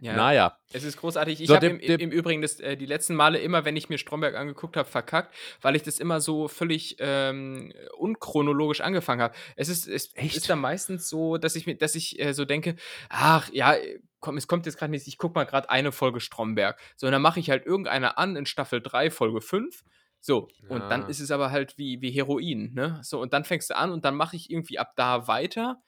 Ja, 0.00 0.16
naja. 0.16 0.58
Es 0.72 0.84
ist 0.84 0.96
großartig. 0.96 1.40
Ich 1.40 1.48
so, 1.48 1.54
habe 1.54 1.66
im, 1.66 1.78
im, 1.78 2.10
Übrigen 2.10 2.42
das, 2.42 2.58
äh, 2.60 2.76
die 2.76 2.86
letzten 2.86 3.14
Male 3.14 3.38
immer, 3.38 3.64
wenn 3.64 3.76
ich 3.76 3.88
mir 3.88 3.98
Stromberg 3.98 4.34
angeguckt 4.34 4.76
habe, 4.76 4.88
verkackt, 4.88 5.34
weil 5.60 5.76
ich 5.76 5.82
das 5.82 5.98
immer 5.98 6.20
so 6.20 6.48
völlig 6.48 6.96
ähm, 6.98 7.72
unchronologisch 7.98 8.80
angefangen 8.80 9.20
habe. 9.20 9.34
Es 9.56 9.68
ist, 9.68 9.86
es 9.86 10.12
ist 10.14 10.48
dann 10.48 10.60
meistens 10.60 11.08
so, 11.08 11.36
dass 11.36 11.54
ich 11.54 11.66
mir, 11.66 11.76
dass 11.76 11.94
ich 11.94 12.20
äh, 12.20 12.32
so 12.32 12.44
denke, 12.44 12.76
ach 13.08 13.50
ja, 13.52 13.76
komm, 14.20 14.36
es 14.36 14.46
kommt 14.46 14.66
jetzt 14.66 14.78
gerade 14.78 14.90
nicht, 14.90 15.06
ich 15.06 15.18
gucke 15.18 15.38
mal 15.38 15.44
gerade 15.44 15.70
eine 15.70 15.92
Folge 15.92 16.20
Stromberg. 16.20 16.78
So, 16.96 17.06
und 17.06 17.12
dann 17.12 17.22
mache 17.22 17.40
ich 17.40 17.50
halt 17.50 17.66
irgendeine 17.66 18.18
an 18.18 18.36
in 18.36 18.46
Staffel 18.46 18.80
3, 18.80 19.10
Folge 19.10 19.40
5. 19.40 19.82
So, 20.20 20.48
und 20.68 20.80
dann 20.90 21.08
ist 21.08 21.20
es 21.20 21.30
aber 21.30 21.50
halt 21.50 21.78
wie, 21.78 22.02
wie 22.02 22.10
Heroin, 22.10 22.74
ne? 22.74 23.00
So, 23.02 23.20
und 23.20 23.32
dann 23.32 23.44
fängst 23.44 23.70
du 23.70 23.76
an 23.76 23.90
und 23.90 24.04
dann 24.04 24.14
mache 24.14 24.36
ich 24.36 24.50
irgendwie 24.50 24.78
ab 24.78 24.92
da 24.96 25.26
weiter 25.28 25.82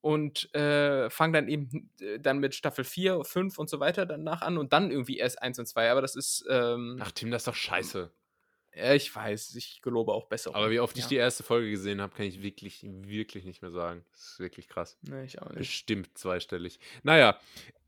und 0.00 0.52
äh, 0.54 1.08
fange 1.10 1.32
dann 1.34 1.48
eben 1.48 1.90
äh, 2.00 2.18
dann 2.18 2.38
mit 2.38 2.54
Staffel 2.54 2.84
4, 2.84 3.24
5 3.24 3.58
und 3.58 3.70
so 3.70 3.80
weiter 3.80 4.06
danach 4.06 4.42
an 4.42 4.58
und 4.58 4.72
dann 4.72 4.90
irgendwie 4.90 5.18
erst 5.18 5.40
1 5.40 5.58
und 5.58 5.66
2. 5.66 5.90
Aber 5.90 6.00
das 6.00 6.16
ist. 6.16 6.44
Ähm, 6.48 6.98
Ach, 7.00 7.12
Tim, 7.12 7.30
das 7.30 7.42
ist 7.42 7.48
doch 7.48 7.54
scheiße. 7.54 8.12
Ja, 8.76 8.94
ich 8.94 9.14
weiß, 9.14 9.54
ich 9.54 9.80
gelobe 9.80 10.12
auch 10.12 10.26
besser. 10.26 10.54
Aber 10.54 10.70
wie 10.70 10.80
oft 10.80 10.96
ja. 10.96 11.02
ich 11.02 11.08
die 11.08 11.16
erste 11.16 11.42
Folge 11.42 11.70
gesehen 11.70 12.00
habe, 12.00 12.14
kann 12.14 12.26
ich 12.26 12.42
wirklich, 12.42 12.84
wirklich 12.84 13.44
nicht 13.44 13.62
mehr 13.62 13.70
sagen. 13.70 14.04
Das 14.12 14.32
ist 14.32 14.40
wirklich 14.40 14.68
krass. 14.68 14.98
Nee, 15.02 15.24
ich 15.24 15.40
auch 15.40 15.48
nicht. 15.48 15.58
Bestimmt 15.58 16.16
zweistellig. 16.18 16.78
Naja, 17.02 17.38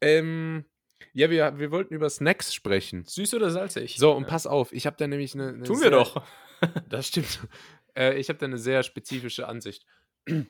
ähm, 0.01 0.65
ja, 1.13 1.31
wir, 1.31 1.59
wir 1.59 1.71
wollten 1.71 1.95
über 1.95 2.09
Snacks 2.09 2.55
sprechen. 2.55 3.05
Süß 3.05 3.35
oder 3.35 3.51
salzig? 3.51 3.97
So, 3.99 4.13
und 4.13 4.23
ja. 4.23 4.29
pass 4.29 4.47
auf, 4.47 4.73
ich 4.73 4.87
habe 4.87 4.97
da 4.97 5.07
nämlich 5.07 5.35
eine. 5.35 5.49
eine 5.49 5.65
Tun 5.65 5.77
wir 5.77 5.83
sehr, 5.83 5.91
doch. 5.91 6.25
das 6.89 7.09
stimmt. 7.09 7.41
Äh, 7.95 8.19
ich 8.19 8.29
habe 8.31 8.39
da 8.39 8.47
eine 8.47 8.59
sehr 8.59 8.83
spezifische 8.83 9.47
Ansicht 9.47 9.85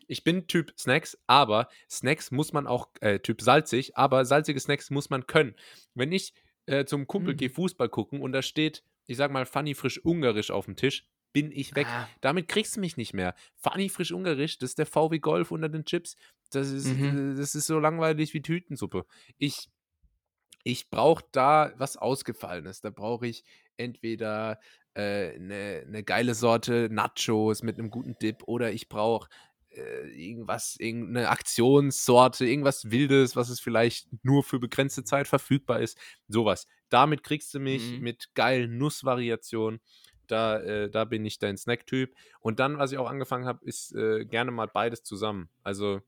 ich 0.07 0.25
bin 0.25 0.47
Typ 0.47 0.73
Snacks, 0.79 1.19
aber 1.27 1.69
Snacks 1.91 2.31
muss 2.31 2.53
man 2.53 2.67
auch, 2.67 2.89
äh, 3.01 3.19
Typ 3.21 3.41
salzig, 3.41 3.97
aber 3.97 4.25
salzige 4.25 4.61
Snacks 4.61 4.91
muss 4.91 5.11
man 5.11 5.27
können. 5.27 5.55
Wenn 5.95 6.13
ich 6.13 6.35
äh, 6.67 6.85
zum 6.85 7.07
Kumpel 7.07 7.35
mhm. 7.35 7.39
gehe 7.39 7.51
Fußball 7.51 7.89
gucken 7.89 8.21
und 8.21 8.33
da 8.33 8.43
steht 8.43 8.83
ich 9.09 9.17
sag 9.17 9.33
mal, 9.33 9.47
funny 9.47 9.75
frisch 9.75 9.99
ungarisch 10.05 10.51
auf 10.51 10.67
dem 10.67 10.77
Tisch, 10.77 11.05
bin 11.33 11.51
ich 11.51 11.75
weg. 11.75 11.87
Ah. 11.89 12.09
Damit 12.21 12.47
kriegst 12.47 12.77
du 12.77 12.81
mich 12.81 12.97
nicht 12.97 13.15
mehr. 13.15 13.35
Funny 13.57 13.89
frisch 13.89 14.13
ungarisch, 14.13 14.59
das 14.59 14.71
ist 14.71 14.79
der 14.79 14.87
VW 14.87 15.19
Golf 15.19 15.51
unter 15.51 15.69
den 15.69 15.85
Chips. 15.85 16.17
Das 16.51 16.71
ist, 16.71 16.87
mhm. 16.87 17.37
das 17.37 17.55
ist 17.55 17.67
so 17.67 17.79
langweilig 17.79 18.35
wie 18.35 18.43
Tütensuppe. 18.43 19.05
Ich, 19.39 19.69
ich 20.63 20.91
brauche 20.91 21.25
da 21.33 21.73
was 21.77 21.97
Ausgefallenes. 21.97 22.81
Da 22.81 22.91
brauche 22.91 23.27
ich 23.27 23.45
entweder 23.77 24.59
eine 24.95 25.05
äh, 25.05 25.39
ne, 25.39 25.85
ne 25.87 26.05
geile 26.05 26.35
Sorte 26.35 26.89
Nachos 26.91 27.63
mit 27.63 27.79
einem 27.79 27.91
guten 27.91 28.17
Dip 28.19 28.43
oder 28.47 28.73
ich 28.73 28.89
brauche 28.89 29.29
äh, 29.79 30.09
irgendwas, 30.09 30.77
irgendeine 30.79 31.29
Aktionssorte, 31.29 32.47
irgendwas 32.47 32.91
Wildes, 32.91 33.37
was 33.37 33.49
es 33.49 33.61
vielleicht 33.61 34.09
nur 34.23 34.43
für 34.43 34.59
begrenzte 34.59 35.05
Zeit 35.05 35.29
verfügbar 35.29 35.81
ist. 35.81 35.99
Sowas. 36.29 36.67
Damit 36.89 37.23
kriegst 37.23 37.55
du 37.55 37.61
mich 37.61 37.93
mhm. 37.93 38.01
mit 38.01 38.35
geilen 38.35 38.79
Nussvariationen. 38.79 39.81
Da, 40.27 40.61
äh, 40.61 40.91
da 40.91 41.05
bin 41.05 41.25
ich 41.25 41.39
dein 41.39 41.57
Snack-Typ. 41.57 42.15
Und 42.41 42.61
dann, 42.61 42.79
was 42.79 42.93
ich 42.93 42.99
auch 42.99 43.09
angefangen 43.09 43.47
habe, 43.47 43.65
ist 43.65 43.95
äh, 43.95 44.25
gerne 44.27 44.51
mal 44.51 44.69
beides 44.69 45.03
zusammen. 45.03 45.49
Also, 45.63 46.03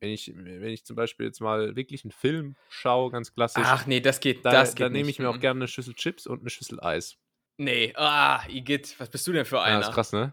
wenn 0.00 0.10
ich, 0.10 0.32
wenn 0.34 0.70
ich 0.70 0.84
zum 0.84 0.96
Beispiel 0.96 1.26
jetzt 1.26 1.40
mal 1.40 1.76
wirklich 1.76 2.04
einen 2.04 2.12
Film 2.12 2.56
schaue, 2.68 3.10
ganz 3.10 3.34
klassisch. 3.34 3.64
Ach 3.66 3.86
nee, 3.86 4.00
das 4.00 4.20
geht, 4.20 4.44
da, 4.44 4.50
das 4.50 4.74
Da 4.74 4.88
nehme 4.88 5.10
ich 5.10 5.18
mir 5.18 5.28
auch 5.28 5.36
mhm. 5.36 5.40
gerne 5.40 5.58
eine 5.58 5.68
Schüssel 5.68 5.94
Chips 5.94 6.26
und 6.26 6.40
eine 6.40 6.50
Schüssel 6.50 6.80
Eis. 6.80 7.18
Nee, 7.58 7.92
ah, 7.96 8.42
Igitt, 8.48 8.98
was 8.98 9.10
bist 9.10 9.26
du 9.26 9.32
denn 9.32 9.44
für 9.44 9.60
einer? 9.60 9.80
Ja, 9.80 9.88
ist 9.88 9.94
krass, 9.94 10.12
ne? 10.12 10.32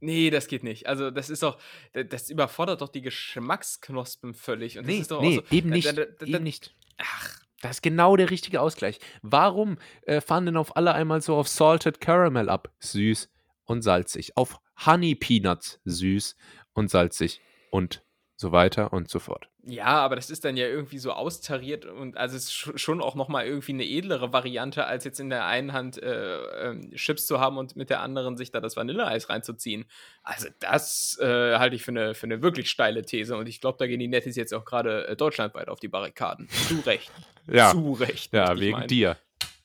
Nee, 0.00 0.30
das 0.30 0.46
geht 0.46 0.62
nicht. 0.62 0.86
Also, 0.86 1.10
das 1.10 1.28
ist 1.28 1.42
doch, 1.42 1.58
das 1.92 2.30
überfordert 2.30 2.80
doch 2.80 2.88
die 2.88 3.02
Geschmacksknospen 3.02 4.34
völlig. 4.34 4.78
Und 4.78 4.86
das 4.86 4.94
nee, 4.94 5.00
ist 5.00 5.10
doch 5.10 5.20
nee, 5.20 5.36
so, 5.36 5.56
eben 5.56 5.70
nicht. 5.70 5.88
Da, 5.88 5.92
da, 5.92 6.04
da, 6.04 6.26
eben 6.26 6.44
nicht. 6.44 6.74
Ach. 6.98 7.38
Das 7.60 7.78
ist 7.78 7.82
genau 7.82 8.16
der 8.16 8.30
richtige 8.30 8.60
Ausgleich. 8.60 9.00
Warum 9.22 9.78
äh, 10.02 10.20
fahren 10.20 10.46
denn 10.46 10.56
auf 10.56 10.76
alle 10.76 10.94
einmal 10.94 11.20
so 11.20 11.34
auf 11.34 11.48
Salted 11.48 12.00
Caramel 12.00 12.48
ab? 12.48 12.72
Süß 12.78 13.28
und 13.64 13.82
salzig. 13.82 14.36
Auf 14.36 14.60
Honey 14.86 15.16
Peanuts 15.16 15.80
süß 15.84 16.36
und 16.72 16.88
salzig 16.88 17.40
und 17.70 18.04
so 18.40 18.52
weiter 18.52 18.92
und 18.92 19.10
so 19.10 19.18
fort. 19.18 19.48
Ja, 19.64 19.86
aber 19.86 20.14
das 20.14 20.30
ist 20.30 20.44
dann 20.44 20.56
ja 20.56 20.68
irgendwie 20.68 20.98
so 20.98 21.10
austariert 21.10 21.84
und 21.84 22.16
also 22.16 22.36
es 22.36 22.44
ist 22.44 22.80
schon 22.80 23.02
auch 23.02 23.16
nochmal 23.16 23.46
irgendwie 23.46 23.72
eine 23.72 23.84
edlere 23.84 24.32
Variante, 24.32 24.86
als 24.86 25.04
jetzt 25.04 25.18
in 25.18 25.28
der 25.28 25.44
einen 25.44 25.72
Hand 25.72 26.00
äh, 26.00 26.70
äh, 26.70 26.90
Chips 26.94 27.26
zu 27.26 27.40
haben 27.40 27.58
und 27.58 27.74
mit 27.74 27.90
der 27.90 28.00
anderen 28.00 28.36
sich 28.36 28.52
da 28.52 28.60
das 28.60 28.76
Vanilleeis 28.76 29.28
reinzuziehen. 29.28 29.86
Also 30.22 30.48
das 30.60 31.18
äh, 31.20 31.58
halte 31.58 31.74
ich 31.74 31.82
für 31.82 31.90
eine, 31.90 32.14
für 32.14 32.26
eine 32.26 32.40
wirklich 32.40 32.70
steile 32.70 33.02
These 33.02 33.36
und 33.36 33.48
ich 33.48 33.60
glaube, 33.60 33.76
da 33.78 33.88
gehen 33.88 33.98
die 33.98 34.06
Nettis 34.06 34.36
jetzt 34.36 34.54
auch 34.54 34.64
gerade 34.64 35.08
äh, 35.08 35.16
deutschlandweit 35.16 35.68
auf 35.68 35.80
die 35.80 35.88
Barrikaden. 35.88 36.48
Zu 36.48 36.80
Recht. 36.86 37.10
ja. 37.48 37.72
Zu 37.72 37.94
Recht. 37.94 38.32
Ja, 38.32 38.58
wegen 38.58 38.78
meinen. 38.78 38.88
dir, 38.88 39.16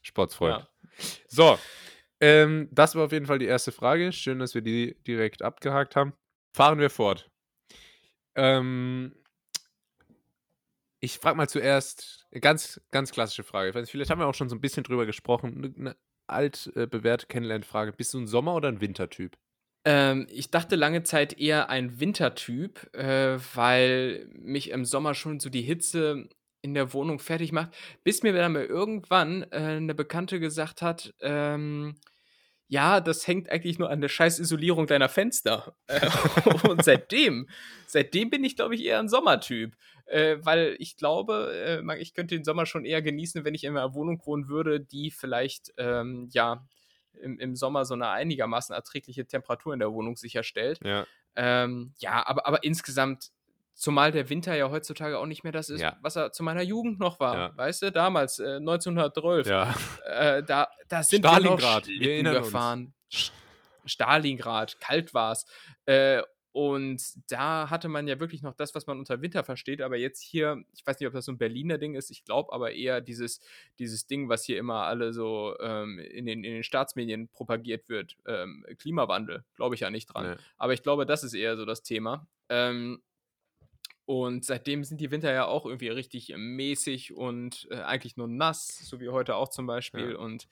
Sportsfreund. 0.01 0.57
Ja. 0.57 0.67
So, 1.28 1.59
ähm, 2.19 2.69
das 2.71 2.95
war 2.95 3.05
auf 3.05 3.11
jeden 3.11 3.28
Fall 3.28 3.38
die 3.38 3.45
erste 3.45 3.71
Frage. 3.71 4.11
Schön, 4.11 4.39
dass 4.39 4.55
wir 4.55 4.63
die 4.63 4.95
direkt 5.05 5.43
abgehakt 5.43 5.95
haben. 5.95 6.13
Fahren 6.53 6.80
wir 6.80 6.89
fort. 6.89 7.30
Ähm, 8.36 9.13
ich 10.99 11.19
frage 11.19 11.36
mal 11.36 11.49
zuerst, 11.49 12.27
ganz, 12.39 12.79
ganz 12.91 13.11
klassische 13.11 13.43
Frage. 13.43 13.86
Vielleicht 13.86 14.09
haben 14.09 14.19
wir 14.19 14.27
auch 14.27 14.36
schon 14.36 14.49
so 14.49 14.55
ein 14.55 14.61
bisschen 14.61 14.84
drüber 14.84 15.05
gesprochen. 15.05 15.75
Eine 15.77 15.97
altbewährte 16.27 17.27
Kennenlernfrage. 17.27 17.91
Bist 17.91 18.13
du 18.13 18.19
ein 18.19 18.27
Sommer- 18.27 18.55
oder 18.55 18.69
ein 18.69 18.79
Wintertyp? 18.79 19.38
Ähm, 19.86 20.27
ich 20.29 20.49
dachte 20.49 20.77
lange 20.77 21.03
Zeit 21.03 21.38
eher 21.38 21.69
ein 21.69 21.99
Wintertyp, 21.99 22.95
äh, 22.95 23.38
weil 23.53 24.29
mich 24.34 24.69
im 24.69 24.86
Sommer 24.86 25.13
schon 25.13 25.41
so 25.41 25.49
die 25.49 25.61
Hitze 25.61 26.29
in 26.61 26.73
der 26.73 26.93
Wohnung 26.93 27.19
fertig 27.19 27.51
macht, 27.51 27.75
bis 28.05 28.23
mir 28.23 28.31
dann 28.31 28.53
mal 28.53 28.63
irgendwann 28.63 29.43
äh, 29.51 29.57
eine 29.57 29.93
Bekannte 29.93 30.39
gesagt 30.39 30.81
hat, 30.81 31.13
ähm, 31.19 31.95
ja, 32.68 33.01
das 33.01 33.28
hängt 33.28 33.49
eigentlich 33.49 33.78
nur 33.80 33.89
an 33.89 34.01
der 34.01 34.09
scheiß 34.09 34.39
Isolierung 34.39 34.88
deiner 34.88 35.09
Fenster. 35.09 35.76
Äh, 35.88 36.09
und 36.68 36.84
seitdem, 36.84 37.47
seitdem 37.88 38.30
bin 38.30 38.43
ich, 38.43 38.55
glaube 38.55 38.76
ich, 38.76 38.84
eher 38.84 38.99
ein 38.99 39.09
Sommertyp. 39.09 39.76
Äh, 40.05 40.38
weil 40.41 40.76
ich 40.80 40.97
glaube, 40.97 41.82
äh, 41.88 42.01
ich 42.01 42.14
könnte 42.14 42.36
den 42.36 42.43
Sommer 42.43 42.66
schon 42.66 42.86
eher 42.86 43.01
genießen, 43.01 43.45
wenn 43.45 43.55
ich 43.55 43.64
in 43.64 43.78
einer 43.78 43.93
Wohnung 43.93 44.22
wohnen 44.26 44.47
würde, 44.47 44.80
die 44.80 45.11
vielleicht, 45.11 45.74
ähm, 45.78 46.30
ja, 46.32 46.66
im, 47.22 47.39
im 47.39 47.55
Sommer 47.55 47.86
so 47.86 47.93
eine 47.93 48.09
einigermaßen 48.09 48.76
erträgliche 48.76 49.26
Temperatur 49.26 49.74
in 49.74 49.80
der 49.80 49.93
Wohnung 49.93 50.18
sicherstellt. 50.18 50.80
Ja. 50.84 51.05
Ähm, 51.36 51.93
ja, 51.99 52.26
aber, 52.26 52.47
aber 52.47 52.64
insgesamt 52.64 53.32
Zumal 53.74 54.11
der 54.11 54.30
Winter 54.30 54.55
ja 54.55 54.69
heutzutage 54.69 55.17
auch 55.17 55.26
nicht 55.26 55.43
mehr 55.43 55.51
das 55.51 55.69
ist, 55.69 55.82
ja. 55.82 55.97
was 56.01 56.15
er 56.15 56.32
zu 56.32 56.43
meiner 56.43 56.61
Jugend 56.61 56.99
noch 56.99 57.19
war. 57.19 57.36
Ja. 57.36 57.57
Weißt 57.57 57.82
du, 57.82 57.91
damals, 57.91 58.39
äh, 58.39 58.57
1912. 58.57 59.47
Ja. 59.47 59.74
Äh, 60.05 60.43
da, 60.43 60.67
da 60.88 61.03
sind 61.03 61.26
Stalingrad. 61.26 61.88
wir 61.88 62.24
noch 62.24 62.32
wir 62.32 62.39
gefahren. 62.41 62.93
Uns. 63.11 63.32
Stalingrad, 63.86 64.80
kalt 64.80 65.13
war 65.13 65.34
es. 65.34 65.45
Äh, 65.86 66.21
und 66.53 67.01
da 67.32 67.71
hatte 67.71 67.89
man 67.89 68.07
ja 68.07 68.19
wirklich 68.19 68.43
noch 68.43 68.53
das, 68.53 68.76
was 68.76 68.86
man 68.86 68.99
unter 68.99 69.24
Winter 69.24 69.43
versteht. 69.43 69.82
Aber 69.82 69.97
jetzt 69.97 70.21
hier, 70.21 70.63
ich 70.76 70.86
weiß 70.86 70.99
nicht, 70.99 71.07
ob 71.07 71.13
das 71.13 71.26
so 71.26 71.32
ein 71.32 71.39
Berliner 71.39 71.80
Ding 71.80 71.95
ist, 71.95 72.11
ich 72.11 72.24
glaube 72.26 72.53
aber 72.53 72.74
eher 72.74 73.01
dieses, 73.01 73.41
dieses 73.80 74.05
Ding, 74.05 74.30
was 74.30 74.45
hier 74.45 74.59
immer 74.59 74.84
alle 74.84 75.13
so 75.13 75.55
ähm, 75.59 75.97
in, 75.97 76.28
den, 76.28 76.43
in 76.43 76.53
den 76.53 76.63
Staatsmedien 76.63 77.28
propagiert 77.30 77.89
wird. 77.89 78.17
Ähm, 78.28 78.63
Klimawandel, 78.78 79.43
glaube 79.55 79.74
ich 79.74 79.82
ja 79.82 79.89
nicht 79.89 80.13
dran. 80.13 80.32
Nee. 80.32 80.36
Aber 80.57 80.74
ich 80.74 80.84
glaube, 80.84 81.07
das 81.07 81.24
ist 81.24 81.34
eher 81.34 81.57
so 81.57 81.65
das 81.65 81.82
Thema. 81.82 82.28
Ähm, 82.49 83.01
und 84.06 84.43
seitdem 84.43 84.84
sind 84.84 84.99
die 84.99 85.12
Winter 85.12 85.32
ja 85.32 85.45
auch 85.45 85.66
irgendwie 85.66 85.89
richtig 85.89 86.34
mäßig 86.36 87.14
und 87.14 87.68
äh, 87.72 87.76
eigentlich 87.76 88.18
nur 88.18 88.28
nass, 88.28 88.80
so 88.84 88.99
wie 88.99 89.10
heute 89.10 89.36
auch 89.36 89.49
zum 89.49 89.66
Beispiel. 89.66 90.12
Ja. 90.12 90.18
Und 90.18 90.49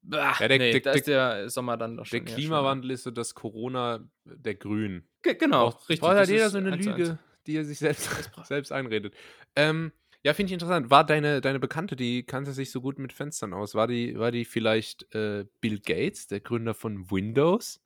bah, 0.00 0.36
ja, 0.40 0.48
der, 0.48 0.58
nee, 0.58 0.72
der, 0.72 0.80
da 0.80 0.92
ist 0.92 1.06
der 1.06 1.50
Sommer 1.50 1.76
dann 1.76 1.98
doch 1.98 2.06
schon. 2.06 2.24
Der 2.24 2.34
Klimawandel 2.34 2.92
ist 2.92 3.02
so 3.02 3.10
das 3.10 3.34
Corona 3.34 4.08
der 4.24 4.54
Grün. 4.54 5.06
G 5.22 5.34
genau, 5.34 5.70
Braucht, 5.70 5.88
richtig. 5.88 6.00
Braucht 6.00 6.16
halt 6.16 6.30
jeder 6.30 6.48
so 6.48 6.58
eine 6.58 6.70
Lüge, 6.70 7.18
die 7.46 7.56
er 7.56 7.64
sich 7.64 7.78
selbst, 7.78 8.08
selbst 8.44 8.72
einredet. 8.72 9.14
Ähm, 9.54 9.92
ja, 10.24 10.34
finde 10.34 10.50
ich 10.50 10.52
interessant. 10.54 10.88
War 10.88 11.04
deine, 11.04 11.40
deine 11.40 11.58
Bekannte, 11.58 11.96
die 11.96 12.22
kannte 12.22 12.52
sich 12.52 12.70
so 12.70 12.80
gut 12.80 12.98
mit 12.98 13.12
Fenstern 13.12 13.52
aus, 13.52 13.74
war 13.74 13.88
die, 13.88 14.18
war 14.18 14.30
die 14.30 14.44
vielleicht 14.44 15.12
äh, 15.14 15.44
Bill 15.60 15.80
Gates, 15.80 16.28
der 16.28 16.40
Gründer 16.40 16.74
von 16.74 17.10
Windows? 17.10 17.80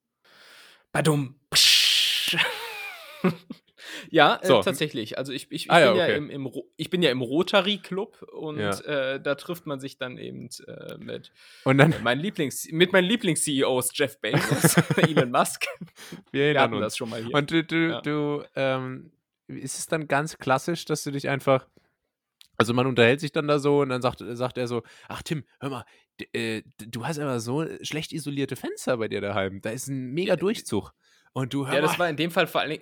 Badum. 0.93 1.41
Ja, 4.11 4.39
äh, 4.43 4.47
so. 4.47 4.63
tatsächlich. 4.63 5.19
Also 5.19 5.33
ich, 5.33 5.51
ich, 5.51 5.67
ich, 5.67 5.71
ah, 5.71 5.77
bin 5.77 5.85
ja, 5.85 5.93
okay. 5.93 6.11
ja 6.11 6.17
im, 6.17 6.31
im, 6.31 6.51
ich 6.77 6.91
bin 6.91 7.03
ja 7.03 7.11
im 7.11 7.23
Rotary 7.23 7.79
Club 7.79 8.23
und 8.33 8.59
ja. 8.59 8.79
äh, 8.81 9.21
da 9.21 9.35
trifft 9.35 9.67
man 9.67 9.81
sich 9.81 9.99
dann 9.99 10.19
eben 10.19 10.49
äh, 10.67 10.97
mit, 10.99 11.33
und 11.65 11.79
dann, 11.79 11.95
mein 12.03 12.19
Lieblings, 12.19 12.69
mit 12.71 12.93
meinen 12.93 13.05
Lieblings-CEOs, 13.05 13.91
Jeff 13.95 14.21
Bezos, 14.21 14.77
Elon 14.97 15.31
Musk. 15.31 15.67
Wir, 16.33 16.55
Wir 16.55 16.61
hatten 16.61 16.75
uns. 16.75 16.83
das 16.83 16.97
schon 16.97 17.11
mal 17.11 17.23
hier. 17.23 17.35
Und 17.35 17.51
du, 17.51 17.65
du, 17.65 17.89
ja. 17.91 18.01
du 18.01 18.45
ähm, 18.55 19.13
ist 19.49 19.79
es 19.79 19.87
dann 19.87 20.09
ganz 20.09 20.39
klassisch, 20.39 20.85
dass 20.85 21.05
du 21.05 21.11
dich 21.11 21.29
einfach 21.29 21.67
also 22.59 22.73
man 22.73 22.87
unterhält 22.87 23.21
sich 23.21 23.33
dann 23.33 23.49
da 23.49 23.59
so 23.59 23.81
und 23.81 23.91
dann 23.91 24.01
sagt, 24.01 24.25
sagt 24.27 24.57
er 24.57 24.67
so, 24.67 24.83
ach 25.09 25.23
Tim, 25.23 25.45
hör 25.61 25.69
mal, 25.69 25.85
äh, 26.33 26.63
du 26.79 27.07
hast 27.07 27.19
aber 27.19 27.41
so 27.41 27.67
schlecht 27.83 28.13
isolierte 28.13 28.57
Fenster 28.57 28.97
bei 28.97 29.09
dir 29.09 29.21
daheim. 29.21 29.61
Da 29.61 29.71
ist 29.71 29.89
ein 29.89 30.13
mega 30.13 30.37
Durchzug. 30.37 30.93
Und 31.33 31.53
du 31.53 31.67
hör 31.67 31.75
Ja, 31.75 31.81
das 31.83 31.99
war 31.99 32.09
in 32.09 32.17
dem 32.17 32.31
Fall 32.31 32.47
vor 32.47 32.63
allem, 32.63 32.81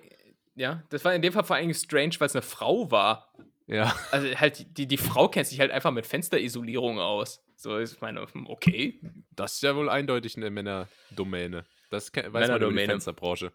ja, 0.55 0.83
das 0.89 1.03
war 1.05 1.13
in 1.13 1.21
dem 1.21 1.33
Fall 1.33 1.43
vor 1.43 1.55
allem 1.55 1.73
strange, 1.73 2.15
weil 2.19 2.27
es 2.27 2.35
eine 2.35 2.41
Frau 2.41 2.89
war. 2.91 3.33
Ja. 3.67 3.95
Also 4.11 4.27
halt, 4.35 4.77
die, 4.77 4.87
die 4.87 4.97
Frau 4.97 5.27
kennt 5.27 5.47
sich 5.47 5.59
halt 5.59 5.71
einfach 5.71 5.91
mit 5.91 6.05
Fensterisolierung 6.05 6.99
aus. 6.99 7.43
So 7.55 7.77
ist 7.77 8.01
meine, 8.01 8.25
hm, 8.31 8.47
okay. 8.47 8.99
Das 9.31 9.53
ist 9.53 9.63
ja 9.63 9.75
wohl 9.75 9.89
eindeutig 9.89 10.37
eine 10.37 10.49
Männerdomäne. 10.49 11.65
Das 11.89 12.11
weiß 12.13 12.49
man 12.49 12.61
über 12.61 12.71
die 12.71 12.85
Fensterbranche. 12.85 13.51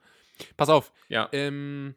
Pass 0.57 0.68
auf. 0.68 0.92
Ja. 1.09 1.28
Ähm, 1.32 1.94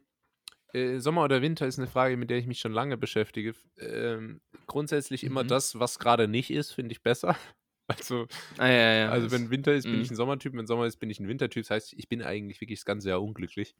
äh, 0.72 0.98
Sommer 0.98 1.24
oder 1.24 1.40
Winter 1.40 1.66
ist 1.66 1.78
eine 1.78 1.86
Frage, 1.86 2.16
mit 2.16 2.30
der 2.30 2.38
ich 2.38 2.46
mich 2.46 2.58
schon 2.58 2.72
lange 2.72 2.96
beschäftige. 2.96 3.54
Ähm, 3.78 4.40
grundsätzlich 4.66 5.22
mhm. 5.22 5.30
immer 5.30 5.44
das, 5.44 5.78
was 5.78 5.98
gerade 5.98 6.28
nicht 6.28 6.50
ist, 6.50 6.72
finde 6.72 6.92
ich 6.92 7.02
besser. 7.02 7.36
Also, 7.86 8.26
ah, 8.56 8.66
ja, 8.66 8.94
ja. 8.94 9.10
also 9.10 9.30
wenn 9.30 9.50
Winter 9.50 9.74
ist, 9.74 9.84
bin 9.84 9.96
mhm. 9.96 10.00
ich 10.00 10.10
ein 10.10 10.16
Sommertyp, 10.16 10.54
wenn 10.54 10.66
Sommer 10.66 10.86
ist, 10.86 10.96
bin 10.96 11.10
ich 11.10 11.20
ein 11.20 11.28
Wintertyp. 11.28 11.64
Das 11.64 11.70
heißt, 11.70 11.92
ich 11.92 12.08
bin 12.08 12.22
eigentlich 12.22 12.62
wirklich 12.62 12.78
das 12.78 12.86
ganze 12.86 13.10
Jahr 13.10 13.22
unglücklich. 13.22 13.76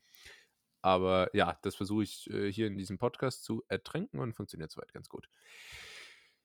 Aber 0.84 1.34
ja, 1.34 1.56
das 1.62 1.74
versuche 1.74 2.02
ich 2.02 2.28
äh, 2.28 2.52
hier 2.52 2.66
in 2.66 2.76
diesem 2.76 2.98
Podcast 2.98 3.42
zu 3.42 3.64
ertränken 3.68 4.20
und 4.20 4.34
funktioniert 4.34 4.70
soweit 4.70 4.92
ganz 4.92 5.08
gut. 5.08 5.30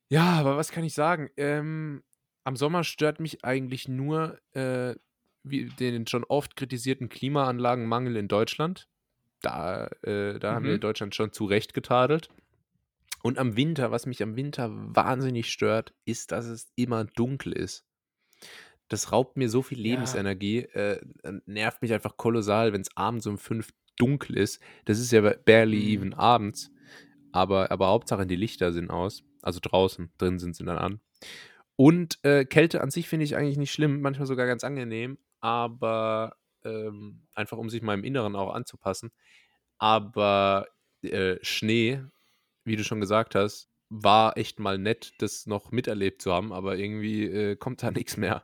Ja, 0.08 0.40
aber 0.40 0.56
was 0.56 0.72
kann 0.72 0.86
ich 0.86 0.94
sagen? 0.94 1.30
Ähm, 1.36 2.04
am 2.46 2.56
Sommer 2.56 2.86
stört 2.86 3.20
mich 3.20 3.44
eigentlich 3.44 3.90
nur 3.90 4.40
äh, 4.54 4.96
wie 5.44 5.66
den 5.66 6.08
schon 6.08 6.24
oft 6.24 6.56
kritisierten 6.56 7.10
Klimaanlagenmangel 7.10 8.16
in 8.16 8.30
Deutschland. 8.30 8.88
Da, 9.42 9.88
äh, 10.04 10.40
da 10.40 10.52
mhm. 10.52 10.56
haben 10.56 10.66
wir 10.66 10.76
mhm. 10.76 10.82
Deutschland 10.82 11.16
schon 11.16 11.34
zu 11.34 11.44
Recht 11.44 11.74
getadelt. 11.74 12.30
Und 13.22 13.38
am 13.40 13.58
Winter, 13.58 13.92
was 13.92 14.06
mich 14.06 14.24
am 14.24 14.38
Winter 14.38 14.70
wahnsinnig 14.72 15.52
stört, 15.52 15.94
ist, 16.06 16.32
dass 16.32 16.46
es 16.46 16.72
immer 16.76 17.04
dunkel 17.04 17.52
ist. 17.52 17.86
Das 18.88 19.12
raubt 19.12 19.36
mir 19.36 19.50
so 19.50 19.62
viel 19.62 19.80
Lebensenergie, 19.80 20.66
ja. 20.74 20.94
äh, 20.94 21.02
nervt 21.46 21.82
mich 21.82 21.92
einfach 21.92 22.16
kolossal, 22.16 22.72
wenn 22.72 22.82
es 22.82 22.96
abends 22.96 23.28
um 23.28 23.38
fünf 23.38 23.74
dunkel 24.00 24.38
ist. 24.38 24.62
Das 24.86 25.00
ist 25.00 25.12
ja 25.12 25.22
barely 25.22 25.78
mhm. 25.78 25.88
even 25.88 26.14
abends. 26.16 26.72
Aber, 27.32 27.72
aber 27.72 27.88
Hauptsache 27.88 28.26
die 28.26 28.36
Lichter 28.36 28.74
sind 28.74 28.90
aus. 28.90 29.24
Also 29.42 29.60
draußen, 29.62 30.12
drin 30.18 30.40
sind 30.40 30.56
sie 30.56 30.66
dann 30.66 30.78
an. 30.78 31.00
Und 31.76 32.20
äh, 32.24 32.44
Kälte 32.44 32.82
an 32.82 32.92
sich 32.92 33.08
finde 33.08 33.24
ich 33.24 33.36
eigentlich 33.36 33.58
nicht 33.58 33.72
schlimm, 33.72 34.02
manchmal 34.02 34.28
sogar 34.28 34.48
ganz 34.48 34.66
angenehm, 34.66 35.18
aber 35.40 36.36
ähm, 36.66 37.22
einfach 37.34 37.58
um 37.58 37.70
sich 37.70 37.82
meinem 37.82 38.04
Inneren 38.04 38.36
auch 38.36 38.54
anzupassen. 38.54 39.12
Aber 39.78 40.68
äh, 41.02 41.38
Schnee, 41.42 42.04
wie 42.66 42.76
du 42.76 42.84
schon 42.84 43.00
gesagt 43.00 43.34
hast, 43.36 43.70
war 43.90 44.38
echt 44.38 44.60
mal 44.60 44.78
nett, 44.78 45.14
das 45.20 45.46
noch 45.46 45.72
miterlebt 45.72 46.22
zu 46.22 46.34
haben, 46.34 46.52
aber 46.52 46.78
irgendwie 46.78 47.24
äh, 47.24 47.56
kommt 47.56 47.82
da 47.82 47.92
nichts 47.92 48.18
mehr. 48.18 48.44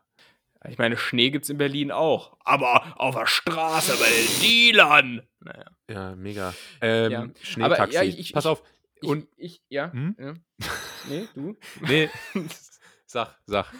Ich 0.70 0.78
meine, 0.78 0.98
Schnee 0.98 1.30
gibt 1.30 1.46
es 1.46 1.50
in 1.50 1.58
Berlin 1.58 1.92
auch. 1.92 2.38
Aber 2.44 3.00
auf 3.00 3.16
der 3.16 3.28
Straße 3.28 3.98
bei 3.98 4.10
den 4.10 4.42
Dealern. 4.42 5.28
Naja. 5.40 5.66
Ja, 5.90 6.16
mega. 6.16 6.54
Ähm, 6.82 7.12
ja. 7.12 7.28
Schneetaxi. 7.42 7.96
Ja, 7.96 8.04
ich, 8.04 8.20
ich, 8.20 8.34
Pass 8.34 8.46
auf. 8.46 8.64
Und 9.02 9.28
ich, 9.38 9.62
ja. 9.70 9.92
Hm? 9.92 10.16
ja. 10.20 10.34
Nee, 11.08 11.28
du? 11.36 11.56
nee. 11.82 12.10
sag, 13.06 13.38
sag. 13.46 13.72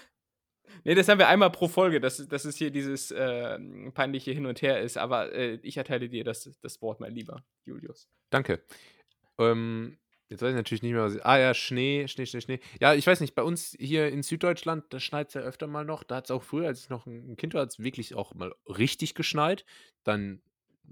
Nee, 0.84 0.94
das 0.94 1.08
haben 1.08 1.18
wir 1.18 1.28
einmal 1.28 1.50
pro 1.50 1.68
Folge, 1.68 2.00
dass, 2.00 2.18
dass 2.28 2.46
es 2.46 2.58
hier 2.58 2.70
dieses 2.70 3.10
äh, 3.10 3.58
peinliche 3.96 4.32
Hin 4.32 4.46
und 4.46 4.62
Her 4.62 4.82
ist. 4.82 4.98
Aber 4.98 5.34
äh, 5.34 5.56
ich 5.64 5.78
erteile 5.78 6.08
dir 6.08 6.24
das, 6.24 6.48
das 6.62 6.82
Wort 6.84 7.00
mal 7.00 7.10
lieber, 7.10 7.44
Julius. 7.66 8.08
Danke. 8.30 8.64
Ähm, 9.40 9.98
Jetzt 10.28 10.42
weiß 10.42 10.50
ich 10.50 10.56
natürlich 10.56 10.82
nicht 10.82 10.94
mehr, 10.94 11.04
was 11.04 11.16
ich. 11.16 11.26
Ah 11.26 11.38
ja, 11.38 11.54
Schnee, 11.54 12.08
Schnee, 12.08 12.26
Schnee, 12.26 12.42
Schnee. 12.42 12.60
Ja, 12.82 12.96
ich 12.96 13.06
weiß 13.06 13.20
nicht, 13.20 13.36
bei 13.36 13.44
uns 13.44 13.76
hier 13.80 14.10
in 14.10 14.24
Süddeutschland, 14.24 14.86
da 14.90 15.00
schneit 15.00 15.28
es 15.28 15.36
ja 15.36 15.42
öfter 15.42 15.68
mal 15.68 15.86
noch. 15.86 16.04
Da 16.04 16.16
hat 16.16 16.26
es 16.26 16.32
auch 16.32 16.42
früher, 16.44 16.68
als 16.68 16.82
ich 16.82 16.90
noch 16.90 17.06
ein 17.06 17.36
Kind 17.38 17.54
war, 17.54 17.62
hat 17.62 17.70
es 17.70 17.80
wirklich 17.80 18.16
auch 18.16 18.34
mal 18.34 18.54
richtig 18.68 19.14
geschneit. 19.14 19.66
Dann 20.04 20.42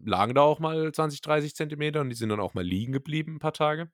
lagen 0.05 0.35
da 0.35 0.41
auch 0.41 0.59
mal 0.59 0.91
20, 0.91 1.21
30 1.21 1.55
Zentimeter 1.55 2.01
und 2.01 2.09
die 2.09 2.15
sind 2.15 2.29
dann 2.29 2.39
auch 2.39 2.53
mal 2.53 2.63
liegen 2.63 2.93
geblieben 2.93 3.35
ein 3.35 3.39
paar 3.39 3.53
Tage. 3.53 3.91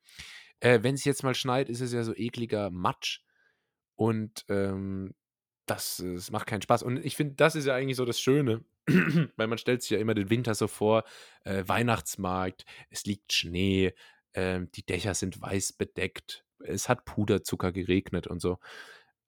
Äh, 0.59 0.79
Wenn 0.83 0.95
es 0.95 1.05
jetzt 1.05 1.23
mal 1.23 1.35
schneit, 1.35 1.69
ist 1.69 1.81
es 1.81 1.93
ja 1.93 2.03
so 2.03 2.13
ekliger 2.15 2.69
Matsch. 2.69 3.21
Und 3.95 4.45
ähm, 4.49 5.13
das, 5.65 6.03
das 6.05 6.31
macht 6.31 6.47
keinen 6.47 6.61
Spaß. 6.61 6.83
Und 6.83 7.03
ich 7.05 7.15
finde, 7.15 7.35
das 7.35 7.55
ist 7.55 7.65
ja 7.65 7.75
eigentlich 7.75 7.97
so 7.97 8.05
das 8.05 8.19
Schöne, 8.19 8.65
weil 9.35 9.47
man 9.47 9.57
stellt 9.57 9.81
sich 9.83 9.91
ja 9.91 9.99
immer 9.99 10.15
den 10.15 10.29
Winter 10.29 10.55
so 10.55 10.67
vor, 10.67 11.03
äh, 11.43 11.63
Weihnachtsmarkt, 11.65 12.65
es 12.89 13.05
liegt 13.05 13.33
Schnee, 13.33 13.93
ähm, 14.33 14.71
die 14.71 14.85
Dächer 14.85 15.13
sind 15.13 15.41
weiß 15.41 15.73
bedeckt, 15.73 16.45
es 16.59 16.89
hat 16.89 17.05
Puderzucker 17.05 17.71
geregnet 17.71 18.27
und 18.27 18.41
so. 18.41 18.59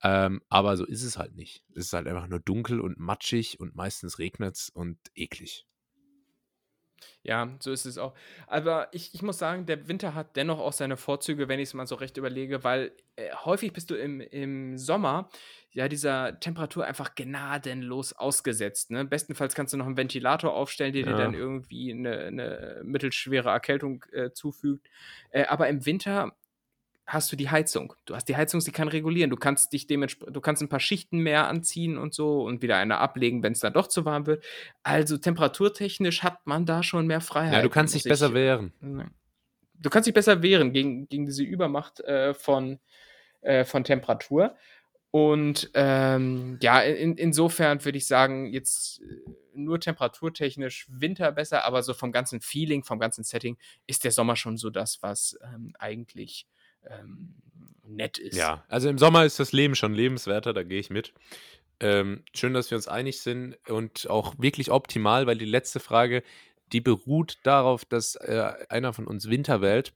Ähm, 0.02 0.42
aber 0.48 0.76
so 0.76 0.84
ist 0.84 1.04
es 1.04 1.16
halt 1.16 1.34
nicht. 1.36 1.64
Es 1.70 1.86
ist 1.86 1.92
halt 1.92 2.08
einfach 2.08 2.26
nur 2.26 2.40
dunkel 2.40 2.80
und 2.80 2.98
matschig 2.98 3.60
und 3.60 3.74
meistens 3.76 4.18
regnet 4.18 4.56
es 4.56 4.68
und 4.68 4.98
eklig. 5.14 5.66
Ja, 7.22 7.48
so 7.60 7.72
ist 7.72 7.86
es 7.86 7.98
auch. 7.98 8.14
Aber 8.46 8.88
ich, 8.92 9.14
ich 9.14 9.22
muss 9.22 9.38
sagen, 9.38 9.66
der 9.66 9.88
Winter 9.88 10.14
hat 10.14 10.36
dennoch 10.36 10.58
auch 10.58 10.72
seine 10.72 10.96
Vorzüge, 10.96 11.48
wenn 11.48 11.60
ich 11.60 11.68
es 11.68 11.74
mal 11.74 11.86
so 11.86 11.94
recht 11.94 12.16
überlege, 12.16 12.64
weil 12.64 12.92
äh, 13.16 13.30
häufig 13.44 13.72
bist 13.72 13.90
du 13.90 13.94
im, 13.94 14.20
im 14.20 14.78
Sommer 14.78 15.28
ja 15.72 15.88
dieser 15.88 16.38
Temperatur 16.40 16.84
einfach 16.84 17.14
gnadenlos 17.14 18.12
ausgesetzt. 18.12 18.90
Ne? 18.90 19.04
Bestenfalls 19.04 19.54
kannst 19.54 19.72
du 19.72 19.78
noch 19.78 19.86
einen 19.86 19.96
Ventilator 19.96 20.54
aufstellen, 20.54 20.92
der 20.92 21.02
ja. 21.02 21.12
dir 21.12 21.16
dann 21.16 21.34
irgendwie 21.34 21.92
eine, 21.92 22.18
eine 22.18 22.80
mittelschwere 22.84 23.50
Erkältung 23.50 24.04
äh, 24.12 24.30
zufügt. 24.32 24.88
Äh, 25.30 25.44
aber 25.46 25.68
im 25.68 25.86
Winter 25.86 26.32
hast 27.06 27.32
du 27.32 27.36
die 27.36 27.50
Heizung. 27.50 27.94
Du 28.04 28.14
hast 28.14 28.28
die 28.28 28.36
Heizung, 28.36 28.60
sie 28.60 28.72
kann 28.72 28.88
regulieren. 28.88 29.30
Du 29.30 29.36
kannst 29.36 29.72
dich 29.72 29.86
dementsprechend, 29.86 30.36
du 30.36 30.40
kannst 30.40 30.62
ein 30.62 30.68
paar 30.68 30.80
Schichten 30.80 31.18
mehr 31.18 31.48
anziehen 31.48 31.98
und 31.98 32.14
so 32.14 32.42
und 32.42 32.62
wieder 32.62 32.76
eine 32.76 32.98
ablegen, 32.98 33.42
wenn 33.42 33.52
es 33.52 33.60
dann 33.60 33.72
doch 33.72 33.88
zu 33.88 34.04
warm 34.04 34.26
wird. 34.26 34.44
Also 34.82 35.18
temperaturtechnisch 35.18 36.22
hat 36.22 36.46
man 36.46 36.64
da 36.64 36.82
schon 36.82 37.06
mehr 37.06 37.20
Freiheit. 37.20 37.54
Ja, 37.54 37.62
du 37.62 37.70
kannst 37.70 37.94
dich 37.94 38.04
besser 38.04 38.34
wehren. 38.34 38.72
Du 39.74 39.90
kannst 39.90 40.06
dich 40.06 40.14
besser 40.14 40.42
wehren 40.42 40.72
gegen, 40.72 41.08
gegen 41.08 41.26
diese 41.26 41.42
Übermacht 41.42 42.00
äh, 42.00 42.34
von, 42.34 42.78
äh, 43.40 43.64
von 43.64 43.82
Temperatur. 43.82 44.56
Und 45.10 45.70
ähm, 45.74 46.58
ja, 46.62 46.80
in, 46.80 47.16
insofern 47.18 47.84
würde 47.84 47.98
ich 47.98 48.06
sagen, 48.06 48.46
jetzt 48.46 49.02
äh, 49.02 49.20
nur 49.54 49.78
temperaturtechnisch 49.78 50.86
Winter 50.88 51.32
besser, 51.32 51.64
aber 51.64 51.82
so 51.82 51.92
vom 51.92 52.12
ganzen 52.12 52.40
Feeling, 52.40 52.82
vom 52.82 52.98
ganzen 52.98 53.22
Setting 53.22 53.58
ist 53.86 54.04
der 54.04 54.12
Sommer 54.12 54.36
schon 54.36 54.56
so 54.56 54.70
das, 54.70 55.02
was 55.02 55.38
ähm, 55.44 55.74
eigentlich 55.78 56.46
ähm, 56.88 57.34
nett 57.84 58.18
ist. 58.18 58.36
Ja, 58.36 58.64
also 58.68 58.88
im 58.88 58.98
Sommer 58.98 59.24
ist 59.24 59.40
das 59.40 59.52
Leben 59.52 59.74
schon 59.74 59.94
lebenswerter, 59.94 60.52
da 60.52 60.62
gehe 60.62 60.80
ich 60.80 60.90
mit. 60.90 61.12
Ähm, 61.80 62.24
schön, 62.32 62.54
dass 62.54 62.70
wir 62.70 62.76
uns 62.76 62.88
einig 62.88 63.20
sind 63.20 63.56
und 63.68 64.08
auch 64.08 64.34
wirklich 64.38 64.70
optimal, 64.70 65.26
weil 65.26 65.36
die 65.36 65.44
letzte 65.44 65.80
Frage, 65.80 66.22
die 66.72 66.80
beruht 66.80 67.38
darauf, 67.42 67.84
dass 67.84 68.14
äh, 68.16 68.52
einer 68.68 68.92
von 68.92 69.06
uns 69.06 69.28
Winter 69.28 69.60
wählt. 69.60 69.92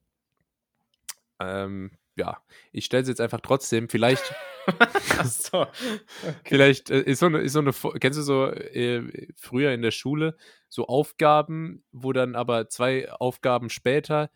Ähm, 1.40 1.92
ja, 2.16 2.42
ich 2.72 2.86
stelle 2.86 3.02
es 3.02 3.08
jetzt 3.08 3.20
einfach 3.20 3.40
trotzdem. 3.40 3.88
Vielleicht. 3.88 4.34
so. 5.24 5.62
okay. 5.62 6.34
Vielleicht 6.44 6.90
äh, 6.90 7.02
ist, 7.02 7.20
so 7.20 7.26
eine, 7.26 7.38
ist 7.38 7.52
so 7.52 7.60
eine. 7.60 7.72
Kennst 8.00 8.18
du 8.18 8.22
so 8.22 8.46
äh, 8.46 9.28
früher 9.36 9.72
in 9.72 9.82
der 9.82 9.90
Schule 9.90 10.36
so 10.68 10.86
Aufgaben, 10.86 11.84
wo 11.92 12.12
dann 12.12 12.34
aber 12.34 12.68
zwei 12.68 13.10
Aufgaben 13.12 13.70
später 13.70 14.30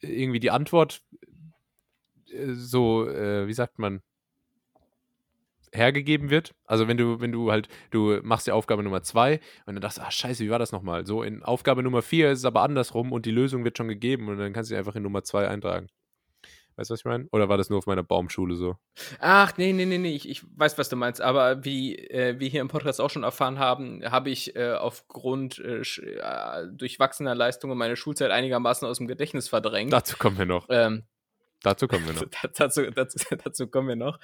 irgendwie 0.00 0.40
die 0.40 0.50
Antwort 0.50 1.02
so, 2.52 3.08
äh, 3.08 3.46
wie 3.46 3.54
sagt 3.54 3.78
man, 3.78 4.02
hergegeben 5.72 6.30
wird. 6.30 6.54
Also 6.64 6.88
wenn 6.88 6.96
du, 6.96 7.20
wenn 7.20 7.32
du 7.32 7.50
halt, 7.50 7.68
du 7.90 8.20
machst 8.22 8.46
die 8.46 8.52
Aufgabe 8.52 8.82
Nummer 8.82 9.02
zwei 9.02 9.40
und 9.66 9.74
dann 9.74 9.80
dachtest, 9.80 10.00
ah 10.00 10.10
scheiße, 10.10 10.44
wie 10.44 10.50
war 10.50 10.58
das 10.58 10.72
nochmal? 10.72 11.06
So 11.06 11.22
in 11.22 11.42
Aufgabe 11.42 11.82
Nummer 11.82 12.02
vier 12.02 12.30
ist 12.30 12.40
es 12.40 12.44
aber 12.44 12.62
andersrum 12.62 13.12
und 13.12 13.26
die 13.26 13.30
Lösung 13.30 13.64
wird 13.64 13.76
schon 13.76 13.88
gegeben 13.88 14.28
und 14.28 14.38
dann 14.38 14.52
kannst 14.52 14.70
du 14.70 14.74
sie 14.74 14.78
einfach 14.78 14.96
in 14.96 15.02
Nummer 15.02 15.22
zwei 15.24 15.48
eintragen. 15.48 15.88
Weißt 16.76 16.90
du, 16.90 16.92
was 16.92 17.00
ich 17.00 17.06
meine? 17.06 17.26
Oder 17.32 17.48
war 17.48 17.56
das 17.56 17.70
nur 17.70 17.78
auf 17.78 17.86
meiner 17.86 18.04
Baumschule 18.04 18.54
so? 18.54 18.76
Ach, 19.18 19.52
nee, 19.56 19.72
nee, 19.72 19.84
nee, 19.84 19.98
nee, 19.98 20.14
ich, 20.14 20.28
ich 20.28 20.44
weiß, 20.56 20.78
was 20.78 20.88
du 20.88 20.94
meinst. 20.94 21.20
Aber 21.20 21.64
wie 21.64 21.96
äh, 21.96 22.38
wir 22.38 22.48
hier 22.48 22.60
im 22.60 22.68
Podcast 22.68 23.00
auch 23.00 23.10
schon 23.10 23.24
erfahren 23.24 23.58
haben, 23.58 24.00
habe 24.04 24.30
ich 24.30 24.54
äh, 24.54 24.74
aufgrund 24.74 25.58
äh, 25.58 25.80
äh 25.80 26.68
durchwachsener 26.70 27.34
Leistungen 27.34 27.76
meine 27.76 27.96
Schulzeit 27.96 28.30
einigermaßen 28.30 28.86
aus 28.86 28.98
dem 28.98 29.08
Gedächtnis 29.08 29.48
verdrängt. 29.48 29.92
Dazu 29.92 30.16
kommen 30.16 30.38
wir 30.38 30.46
noch. 30.46 30.68
Ähm, 30.70 31.02
Dazu 31.62 31.88
kommen 31.88 32.06
wir 32.06 32.14
noch. 32.14 32.26
dazu, 32.54 32.90
dazu, 32.90 33.18
dazu, 33.44 33.66
kommen 33.68 33.88
wir 33.88 33.96
noch. 33.96 34.18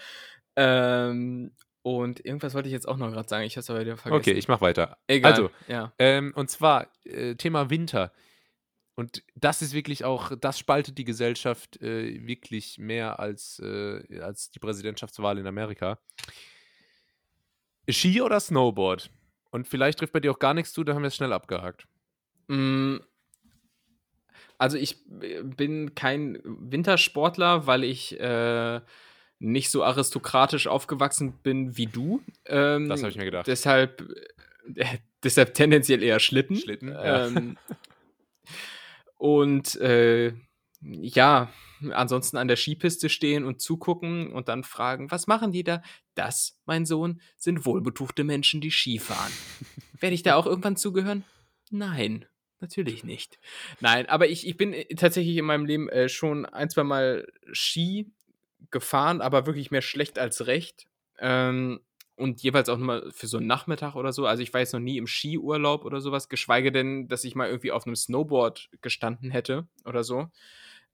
Ähm, 0.57 1.53
und 1.83 2.25
irgendwas 2.25 2.55
wollte 2.55 2.69
ich 2.69 2.73
jetzt 2.73 2.89
auch 2.89 2.97
noch 2.97 3.11
gerade 3.11 3.29
sagen. 3.29 3.45
Ich 3.45 3.57
habe 3.57 3.61
es 3.61 3.71
aber 3.71 3.81
wieder 3.81 3.97
vergessen. 3.97 4.21
Okay, 4.21 4.33
ich 4.33 4.49
mache 4.49 4.63
weiter. 4.63 4.97
Egal. 5.07 5.33
Also, 5.33 5.51
ja. 5.69 5.93
Ähm, 5.99 6.33
und 6.35 6.51
zwar 6.51 6.89
äh, 7.05 7.35
Thema 7.35 7.69
Winter. 7.71 8.13
Und 8.95 9.23
das 9.35 9.61
ist 9.61 9.73
wirklich 9.73 10.05
auch, 10.05 10.33
das 10.41 10.59
spaltet 10.59 10.99
die 10.99 11.05
Gesellschaft 11.05 11.83
äh, 11.83 12.27
wirklich 12.27 12.79
mehr 12.79 13.19
als, 13.19 13.59
äh, 13.59 14.21
als 14.21 14.51
die 14.51 14.61
Präsidentschaftswahl 14.61 15.37
in 15.39 15.47
Amerika. 15.47 15.99
Ski 17.89 18.23
oder 18.23 18.39
Snowboard? 18.39 19.11
Und 19.51 19.69
vielleicht 19.69 19.99
trifft 19.99 20.13
bei 20.13 20.21
dir 20.21 20.31
auch 20.31 20.39
gar 20.39 20.55
nichts 20.55 20.73
zu, 20.73 20.85
da 20.85 20.95
haben 20.95 21.03
wir 21.03 21.09
es 21.09 21.17
schnell 21.17 21.33
abgehakt. 21.33 21.87
Mm, 22.49 22.97
also 24.59 24.77
ich 24.77 25.05
äh, 25.21 25.43
bin 25.43 25.95
kein 25.95 26.39
Wintersportler, 26.45 27.67
weil 27.67 27.85
ich 27.85 28.19
äh, 28.21 28.81
nicht 29.39 29.71
so 29.71 29.85
aristokratisch 29.85 30.67
aufgewachsen 30.67 31.35
bin 31.43 31.77
wie 31.77 31.87
du. 31.87 32.23
Ähm, 32.47 32.89
das 32.89 33.03
habe 33.03 33.11
ich 33.11 33.17
mir 33.17 33.25
gedacht. 33.25 33.47
Deshalb, 33.47 34.03
äh, 34.75 34.99
deshalb 35.23 35.55
tendenziell 35.55 36.03
eher 36.03 36.21
Schlitten. 36.21 36.57
Schlitten, 36.57 36.89
ja. 36.89 37.27
Ähm, 37.27 37.59
und 39.17 39.77
äh, 39.77 40.33
ja, 40.81 41.51
ansonsten 41.93 42.37
an 42.37 42.49
der 42.49 42.57
Skipiste 42.57 43.09
stehen 43.09 43.45
und 43.45 43.61
zugucken 43.61 44.33
und 44.33 44.49
dann 44.49 44.65
fragen, 44.65 45.11
was 45.11 45.27
machen 45.27 45.53
die 45.53 45.65
da? 45.65 45.83
Das, 46.15 46.61
mein 46.67 46.87
Sohn, 46.87 47.21
sind 47.37 47.67
wohlbetuchte 47.67 48.25
Menschen, 48.25 48.61
die 48.61 48.71
Ski 48.71 48.99
fahren. 48.99 49.33
Werde 50.01 50.15
ich 50.15 50.23
da 50.23 50.37
auch 50.37 50.47
irgendwann 50.47 50.77
zugehören? 50.77 51.25
Nein. 51.71 52.27
Natürlich 52.61 53.05
nicht. 53.05 53.39
Nein, 53.81 54.09
aber 54.09 54.29
ich, 54.29 54.47
ich 54.47 54.57
bin 54.57 54.73
äh, 54.73 54.87
tatsächlich 54.95 55.37
in 55.37 55.45
meinem 55.45 55.67
Leben 55.67 55.89
äh, 55.89 56.09
schon 56.09 56.47
ein, 56.47 56.71
zwei 56.71 56.85
Mal 56.85 57.27
Ski 57.53 58.11
gefahren, 58.71 59.21
aber 59.21 59.47
wirklich 59.47 59.71
mehr 59.71 59.83
schlecht 59.83 60.19
als 60.19 60.47
recht. 60.47 60.87
Ähm, 61.19 61.81
und 62.17 62.43
jeweils 62.43 62.69
auch 62.69 62.79
nur 62.79 63.11
für 63.13 63.27
so 63.27 63.39
einen 63.39 63.47
Nachmittag 63.49 63.97
oder 63.97 64.13
so. 64.13 64.27
Also 64.27 64.43
ich 64.43 64.53
war 64.53 64.61
jetzt 64.61 64.73
noch 64.73 64.81
nie 64.81 64.99
im 64.99 65.07
Skiurlaub 65.07 65.85
oder 65.85 66.01
sowas, 66.01 66.29
geschweige 66.29 66.71
denn, 66.71 67.09
dass 67.09 67.25
ich 67.25 67.35
mal 67.35 67.49
irgendwie 67.49 67.73
auf 67.73 67.87
einem 67.87 67.97
Snowboard 67.97 68.71
gestanden 68.81 69.31
hätte 69.31 69.67
oder 69.85 70.05
so. 70.05 70.29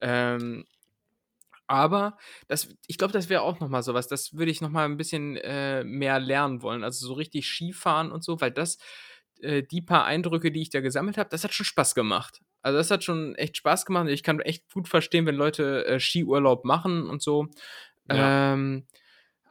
Ähm, 0.00 0.64
aber 1.66 2.16
das, 2.48 2.74
ich 2.88 2.98
glaube, 2.98 3.12
das 3.12 3.28
wäre 3.28 3.42
auch 3.42 3.60
noch 3.60 3.68
mal 3.68 3.82
sowas. 3.82 4.08
Das 4.08 4.34
würde 4.34 4.50
ich 4.50 4.60
noch 4.60 4.70
mal 4.70 4.86
ein 4.86 4.96
bisschen 4.96 5.36
äh, 5.36 5.84
mehr 5.84 6.18
lernen 6.18 6.62
wollen. 6.62 6.82
Also 6.82 7.06
so 7.06 7.12
richtig 7.12 7.46
Skifahren 7.46 8.10
und 8.10 8.24
so, 8.24 8.40
weil 8.40 8.50
das 8.50 8.78
äh, 9.42 9.62
die 9.62 9.82
paar 9.82 10.04
Eindrücke, 10.04 10.50
die 10.50 10.62
ich 10.62 10.70
da 10.70 10.80
gesammelt 10.80 11.18
habe, 11.18 11.30
das 11.30 11.44
hat 11.44 11.52
schon 11.52 11.66
Spaß 11.66 11.94
gemacht. 11.94 12.40
Also 12.62 12.78
das 12.78 12.90
hat 12.90 13.04
schon 13.04 13.34
echt 13.36 13.56
Spaß 13.56 13.86
gemacht. 13.86 14.08
Ich 14.08 14.22
kann 14.22 14.40
echt 14.40 14.70
gut 14.72 14.88
verstehen, 14.88 15.26
wenn 15.26 15.34
Leute 15.34 15.86
äh, 15.86 16.00
Skiurlaub 16.00 16.64
machen 16.64 17.08
und 17.08 17.22
so. 17.22 17.48
Ja. 18.08 18.52
Ähm, 18.52 18.86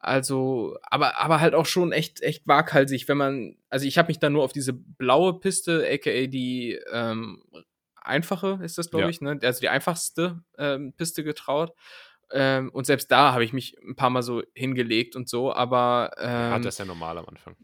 also, 0.01 0.77
aber, 0.83 1.19
aber 1.19 1.41
halt 1.41 1.53
auch 1.53 1.65
schon 1.65 1.91
echt, 1.91 2.21
echt 2.21 2.47
waghalsig, 2.47 3.07
wenn 3.07 3.17
man, 3.17 3.57
also 3.69 3.85
ich 3.85 3.97
habe 3.97 4.07
mich 4.07 4.19
dann 4.19 4.33
nur 4.33 4.43
auf 4.43 4.53
diese 4.53 4.73
blaue 4.73 5.39
Piste, 5.39 5.85
aka 5.91 6.27
die 6.27 6.79
ähm, 6.91 7.43
einfache 7.95 8.59
ist 8.63 8.77
das, 8.77 8.89
glaube 8.89 9.03
ja. 9.05 9.09
ich, 9.09 9.21
ne? 9.21 9.37
also 9.41 9.59
die 9.59 9.69
einfachste 9.69 10.41
ähm, 10.57 10.93
Piste 10.93 11.23
getraut. 11.23 11.73
Ähm, 12.31 12.69
und 12.69 12.85
selbst 12.85 13.11
da 13.11 13.33
habe 13.33 13.43
ich 13.43 13.53
mich 13.53 13.75
ein 13.81 13.95
paar 13.95 14.09
Mal 14.09 14.21
so 14.21 14.43
hingelegt 14.53 15.15
und 15.15 15.27
so, 15.27 15.51
aber. 15.51 16.11
Ähm, 16.17 16.29
ja, 16.29 16.59
das 16.59 16.75
ist 16.75 16.79
ja 16.79 16.85
normal 16.85 17.17
am 17.17 17.25
Anfang 17.25 17.55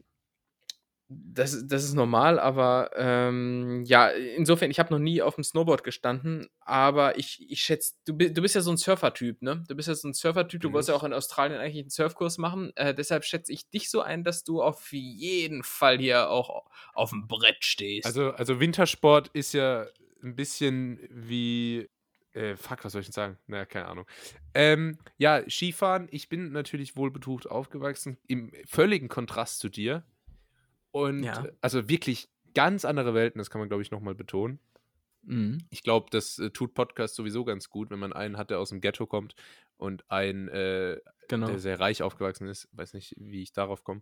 das, 1.08 1.66
das 1.68 1.84
ist 1.84 1.94
normal, 1.94 2.40
aber 2.40 2.90
ähm, 2.96 3.84
ja, 3.84 4.08
insofern, 4.08 4.70
ich 4.70 4.80
habe 4.80 4.92
noch 4.92 4.98
nie 4.98 5.22
auf 5.22 5.36
dem 5.36 5.44
Snowboard 5.44 5.84
gestanden, 5.84 6.48
aber 6.60 7.16
ich, 7.16 7.48
ich 7.48 7.60
schätze, 7.60 7.94
du, 8.06 8.14
du 8.14 8.42
bist 8.42 8.56
ja 8.56 8.60
so 8.60 8.72
ein 8.72 8.76
Surfer-Typ, 8.76 9.40
ne? 9.40 9.62
Du 9.68 9.76
bist 9.76 9.88
ja 9.88 9.94
so 9.94 10.08
ein 10.08 10.14
Surfer-Typ, 10.14 10.60
du 10.60 10.68
mhm. 10.68 10.72
wolltest 10.72 10.88
ja 10.88 10.96
auch 10.96 11.04
in 11.04 11.12
Australien 11.12 11.60
eigentlich 11.60 11.84
einen 11.84 11.90
Surfkurs 11.90 12.38
machen, 12.38 12.72
äh, 12.74 12.92
deshalb 12.92 13.24
schätze 13.24 13.52
ich 13.52 13.70
dich 13.70 13.88
so 13.88 14.00
ein, 14.00 14.24
dass 14.24 14.42
du 14.42 14.62
auf 14.62 14.92
jeden 14.92 15.62
Fall 15.62 15.98
hier 15.98 16.28
auch 16.28 16.66
auf 16.92 17.10
dem 17.10 17.28
Brett 17.28 17.64
stehst. 17.64 18.06
Also, 18.06 18.32
also 18.32 18.58
Wintersport 18.58 19.28
ist 19.28 19.52
ja 19.52 19.86
ein 20.24 20.34
bisschen 20.34 20.98
wie 21.10 21.88
äh, 22.32 22.56
fuck, 22.56 22.84
was 22.84 22.92
soll 22.92 23.00
ich 23.00 23.06
denn 23.06 23.12
sagen? 23.12 23.38
Naja, 23.46 23.64
keine 23.64 23.86
Ahnung. 23.86 24.06
Ähm, 24.54 24.98
ja, 25.16 25.42
Skifahren, 25.48 26.08
ich 26.10 26.28
bin 26.28 26.52
natürlich 26.52 26.96
wohlbetucht 26.96 27.48
aufgewachsen, 27.48 28.18
im 28.26 28.52
völligen 28.66 29.08
Kontrast 29.08 29.60
zu 29.60 29.68
dir. 29.68 30.04
Und 30.96 31.24
ja. 31.24 31.46
also 31.60 31.90
wirklich 31.90 32.30
ganz 32.54 32.86
andere 32.86 33.12
Welten, 33.12 33.38
das 33.38 33.50
kann 33.50 33.58
man, 33.58 33.68
glaube 33.68 33.82
ich, 33.82 33.90
nochmal 33.90 34.14
betonen. 34.14 34.60
Mhm. 35.24 35.58
Ich 35.68 35.82
glaube, 35.82 36.06
das 36.10 36.38
äh, 36.38 36.48
tut 36.48 36.72
Podcast 36.72 37.16
sowieso 37.16 37.44
ganz 37.44 37.68
gut, 37.68 37.90
wenn 37.90 37.98
man 37.98 38.14
einen 38.14 38.38
hat, 38.38 38.48
der 38.48 38.60
aus 38.60 38.70
dem 38.70 38.80
Ghetto 38.80 39.06
kommt 39.06 39.34
und 39.76 40.10
einen, 40.10 40.48
äh, 40.48 40.98
genau. 41.28 41.48
der 41.48 41.58
sehr 41.58 41.78
reich 41.80 42.02
aufgewachsen 42.02 42.48
ist. 42.48 42.70
Weiß 42.72 42.94
nicht, 42.94 43.14
wie 43.18 43.42
ich 43.42 43.52
darauf 43.52 43.84
komme. 43.84 44.00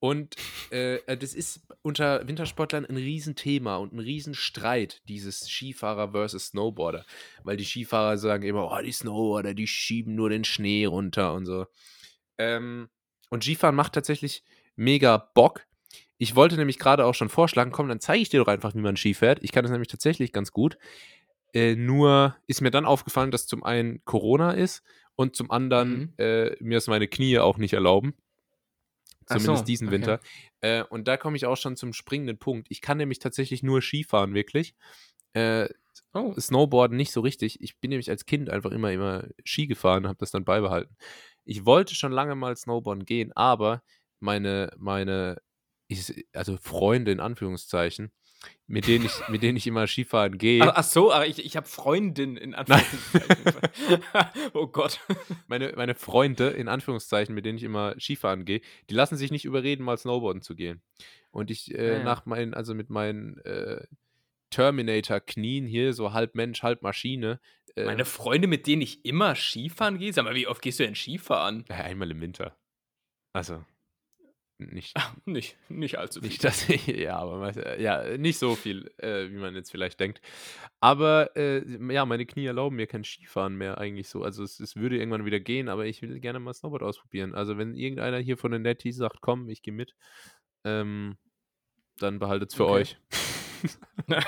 Und 0.00 0.34
äh, 0.72 0.96
äh, 1.06 1.16
das 1.16 1.34
ist 1.34 1.60
unter 1.82 2.26
Wintersportlern 2.26 2.84
ein 2.84 2.96
Riesenthema 2.96 3.76
und 3.76 3.92
ein 3.92 4.00
Riesenstreit, 4.00 5.00
dieses 5.08 5.48
Skifahrer 5.48 6.10
versus 6.10 6.46
Snowboarder. 6.46 7.06
Weil 7.44 7.56
die 7.56 7.64
Skifahrer 7.64 8.18
sagen 8.18 8.42
immer, 8.42 8.72
oh, 8.72 8.82
die 8.82 8.90
Snowboarder, 8.90 9.54
die 9.54 9.68
schieben 9.68 10.16
nur 10.16 10.30
den 10.30 10.42
Schnee 10.42 10.84
runter 10.86 11.32
und 11.34 11.46
so. 11.46 11.66
Ähm, 12.38 12.88
und 13.30 13.44
Skifahren 13.44 13.76
macht 13.76 13.92
tatsächlich 13.92 14.42
mega 14.74 15.16
Bock. 15.16 15.67
Ich 16.18 16.34
wollte 16.34 16.56
nämlich 16.56 16.78
gerade 16.78 17.06
auch 17.06 17.14
schon 17.14 17.28
vorschlagen, 17.28 17.70
komm, 17.70 17.88
dann 17.88 18.00
zeige 18.00 18.20
ich 18.22 18.28
dir 18.28 18.40
doch 18.40 18.48
einfach, 18.48 18.74
wie 18.74 18.80
man 18.80 18.96
Ski 18.96 19.14
fährt. 19.14 19.38
Ich 19.42 19.52
kann 19.52 19.62
das 19.62 19.70
nämlich 19.70 19.88
tatsächlich 19.88 20.32
ganz 20.32 20.52
gut. 20.52 20.76
Äh, 21.54 21.76
nur 21.76 22.36
ist 22.46 22.60
mir 22.60 22.70
dann 22.70 22.84
aufgefallen, 22.84 23.30
dass 23.30 23.46
zum 23.46 23.62
einen 23.62 24.04
Corona 24.04 24.50
ist 24.50 24.82
und 25.14 25.36
zum 25.36 25.50
anderen 25.50 25.98
mhm. 25.98 26.12
äh, 26.18 26.56
mir 26.60 26.78
es 26.78 26.88
meine 26.88 27.08
Knie 27.08 27.38
auch 27.38 27.56
nicht 27.56 27.72
erlauben. 27.72 28.14
Zumindest 29.26 29.58
so, 29.58 29.64
diesen 29.64 29.88
okay. 29.88 29.96
Winter. 29.96 30.20
Äh, 30.60 30.84
und 30.84 31.06
da 31.06 31.16
komme 31.16 31.36
ich 31.36 31.46
auch 31.46 31.56
schon 31.56 31.76
zum 31.76 31.92
springenden 31.92 32.38
Punkt. 32.38 32.66
Ich 32.70 32.80
kann 32.80 32.98
nämlich 32.98 33.18
tatsächlich 33.18 33.62
nur 33.62 33.82
Skifahren, 33.82 34.34
wirklich. 34.34 34.74
Äh, 35.34 35.68
oh. 36.14 36.34
Snowboarden 36.38 36.96
nicht 36.96 37.12
so 37.12 37.20
richtig. 37.20 37.60
Ich 37.60 37.78
bin 37.78 37.90
nämlich 37.90 38.10
als 38.10 38.26
Kind 38.26 38.48
einfach 38.48 38.70
immer, 38.70 38.90
immer 38.90 39.24
Ski 39.44 39.66
gefahren 39.66 40.04
und 40.04 40.08
habe 40.08 40.18
das 40.18 40.30
dann 40.30 40.44
beibehalten. 40.44 40.96
Ich 41.44 41.66
wollte 41.66 41.94
schon 41.94 42.12
lange 42.12 42.34
mal 42.34 42.56
Snowboarden 42.56 43.04
gehen, 43.04 43.32
aber 43.34 43.82
meine, 44.20 44.72
meine 44.78 45.40
ich, 45.88 46.26
also 46.34 46.56
Freunde 46.58 47.10
in 47.10 47.20
Anführungszeichen, 47.20 48.12
mit 48.66 48.86
denen 48.86 49.06
ich, 49.06 49.28
mit 49.28 49.42
denen 49.42 49.56
ich 49.56 49.66
immer 49.66 49.86
Skifahren 49.86 50.38
gehe. 50.38 50.62
Ach, 50.62 50.74
ach 50.76 50.84
so, 50.84 51.12
aber 51.12 51.26
ich, 51.26 51.44
ich 51.44 51.56
habe 51.56 51.66
Freundin 51.66 52.36
in 52.36 52.54
Anführungszeichen. 52.54 54.04
oh 54.52 54.66
Gott. 54.66 55.00
Meine, 55.48 55.72
meine 55.76 55.94
Freunde 55.94 56.48
in 56.48 56.68
Anführungszeichen, 56.68 57.34
mit 57.34 57.44
denen 57.44 57.58
ich 57.58 57.64
immer 57.64 57.98
Skifahren 57.98 58.44
gehe, 58.44 58.60
die 58.90 58.94
lassen 58.94 59.16
sich 59.16 59.30
nicht 59.30 59.46
überreden, 59.46 59.82
mal 59.82 59.96
Snowboarden 59.96 60.42
zu 60.42 60.54
gehen. 60.54 60.82
Und 61.30 61.50
ich 61.50 61.74
äh, 61.74 61.86
ja, 61.86 61.92
ja. 61.94 62.04
nach 62.04 62.26
meinen, 62.26 62.54
also 62.54 62.74
mit 62.74 62.90
meinen 62.90 63.38
äh, 63.38 63.84
Terminator-Knien 64.50 65.66
hier, 65.66 65.92
so 65.94 66.12
halb 66.12 66.34
Mensch, 66.34 66.62
halb 66.62 66.82
Maschine. 66.82 67.40
Äh, 67.76 67.84
Meine 67.84 68.04
Freunde, 68.04 68.46
mit 68.46 68.66
denen 68.66 68.82
ich 68.82 69.04
immer 69.04 69.34
Skifahren 69.34 69.98
gehe? 69.98 70.12
Sag 70.12 70.24
mal, 70.24 70.34
wie 70.34 70.46
oft 70.46 70.62
gehst 70.62 70.80
du 70.80 70.84
denn 70.84 70.94
Skifahren? 70.94 71.64
Ja, 71.68 71.76
einmal 71.76 72.10
im 72.10 72.20
Winter. 72.20 72.56
Also 73.32 73.64
nicht. 74.58 74.92
Ach, 74.94 75.14
nicht, 75.24 75.56
nicht 75.68 75.98
allzu 75.98 76.20
viel. 76.20 76.28
Nicht, 76.28 76.44
dass 76.44 76.68
ich, 76.68 76.86
ja, 76.86 77.16
aber 77.16 77.78
ja, 77.78 78.16
nicht 78.18 78.38
so 78.38 78.56
viel, 78.56 78.90
äh, 78.98 79.30
wie 79.30 79.36
man 79.36 79.54
jetzt 79.54 79.70
vielleicht 79.70 80.00
denkt. 80.00 80.20
Aber 80.80 81.36
äh, 81.36 81.62
ja, 81.92 82.04
meine 82.04 82.26
Knie 82.26 82.46
erlauben 82.46 82.76
mir 82.76 82.86
kein 82.86 83.04
Skifahren 83.04 83.56
mehr 83.56 83.78
eigentlich 83.78 84.08
so. 84.08 84.22
Also 84.22 84.42
es, 84.42 84.58
es, 84.58 84.76
würde 84.76 84.98
irgendwann 84.98 85.24
wieder 85.24 85.40
gehen, 85.40 85.68
aber 85.68 85.86
ich 85.86 86.02
will 86.02 86.18
gerne 86.20 86.40
mal 86.40 86.54
Snowboard 86.54 86.82
ausprobieren. 86.82 87.34
Also 87.34 87.56
wenn 87.56 87.74
irgendeiner 87.74 88.18
hier 88.18 88.36
von 88.36 88.50
den 88.50 88.62
Netties 88.62 88.96
sagt, 88.96 89.20
komm, 89.20 89.48
ich 89.48 89.62
gehe 89.62 89.74
mit, 89.74 89.94
ähm, 90.64 91.16
dann 91.98 92.18
behaltet 92.18 92.50
es 92.50 92.56
für 92.56 92.66
okay. 92.66 92.72
euch. 92.72 92.96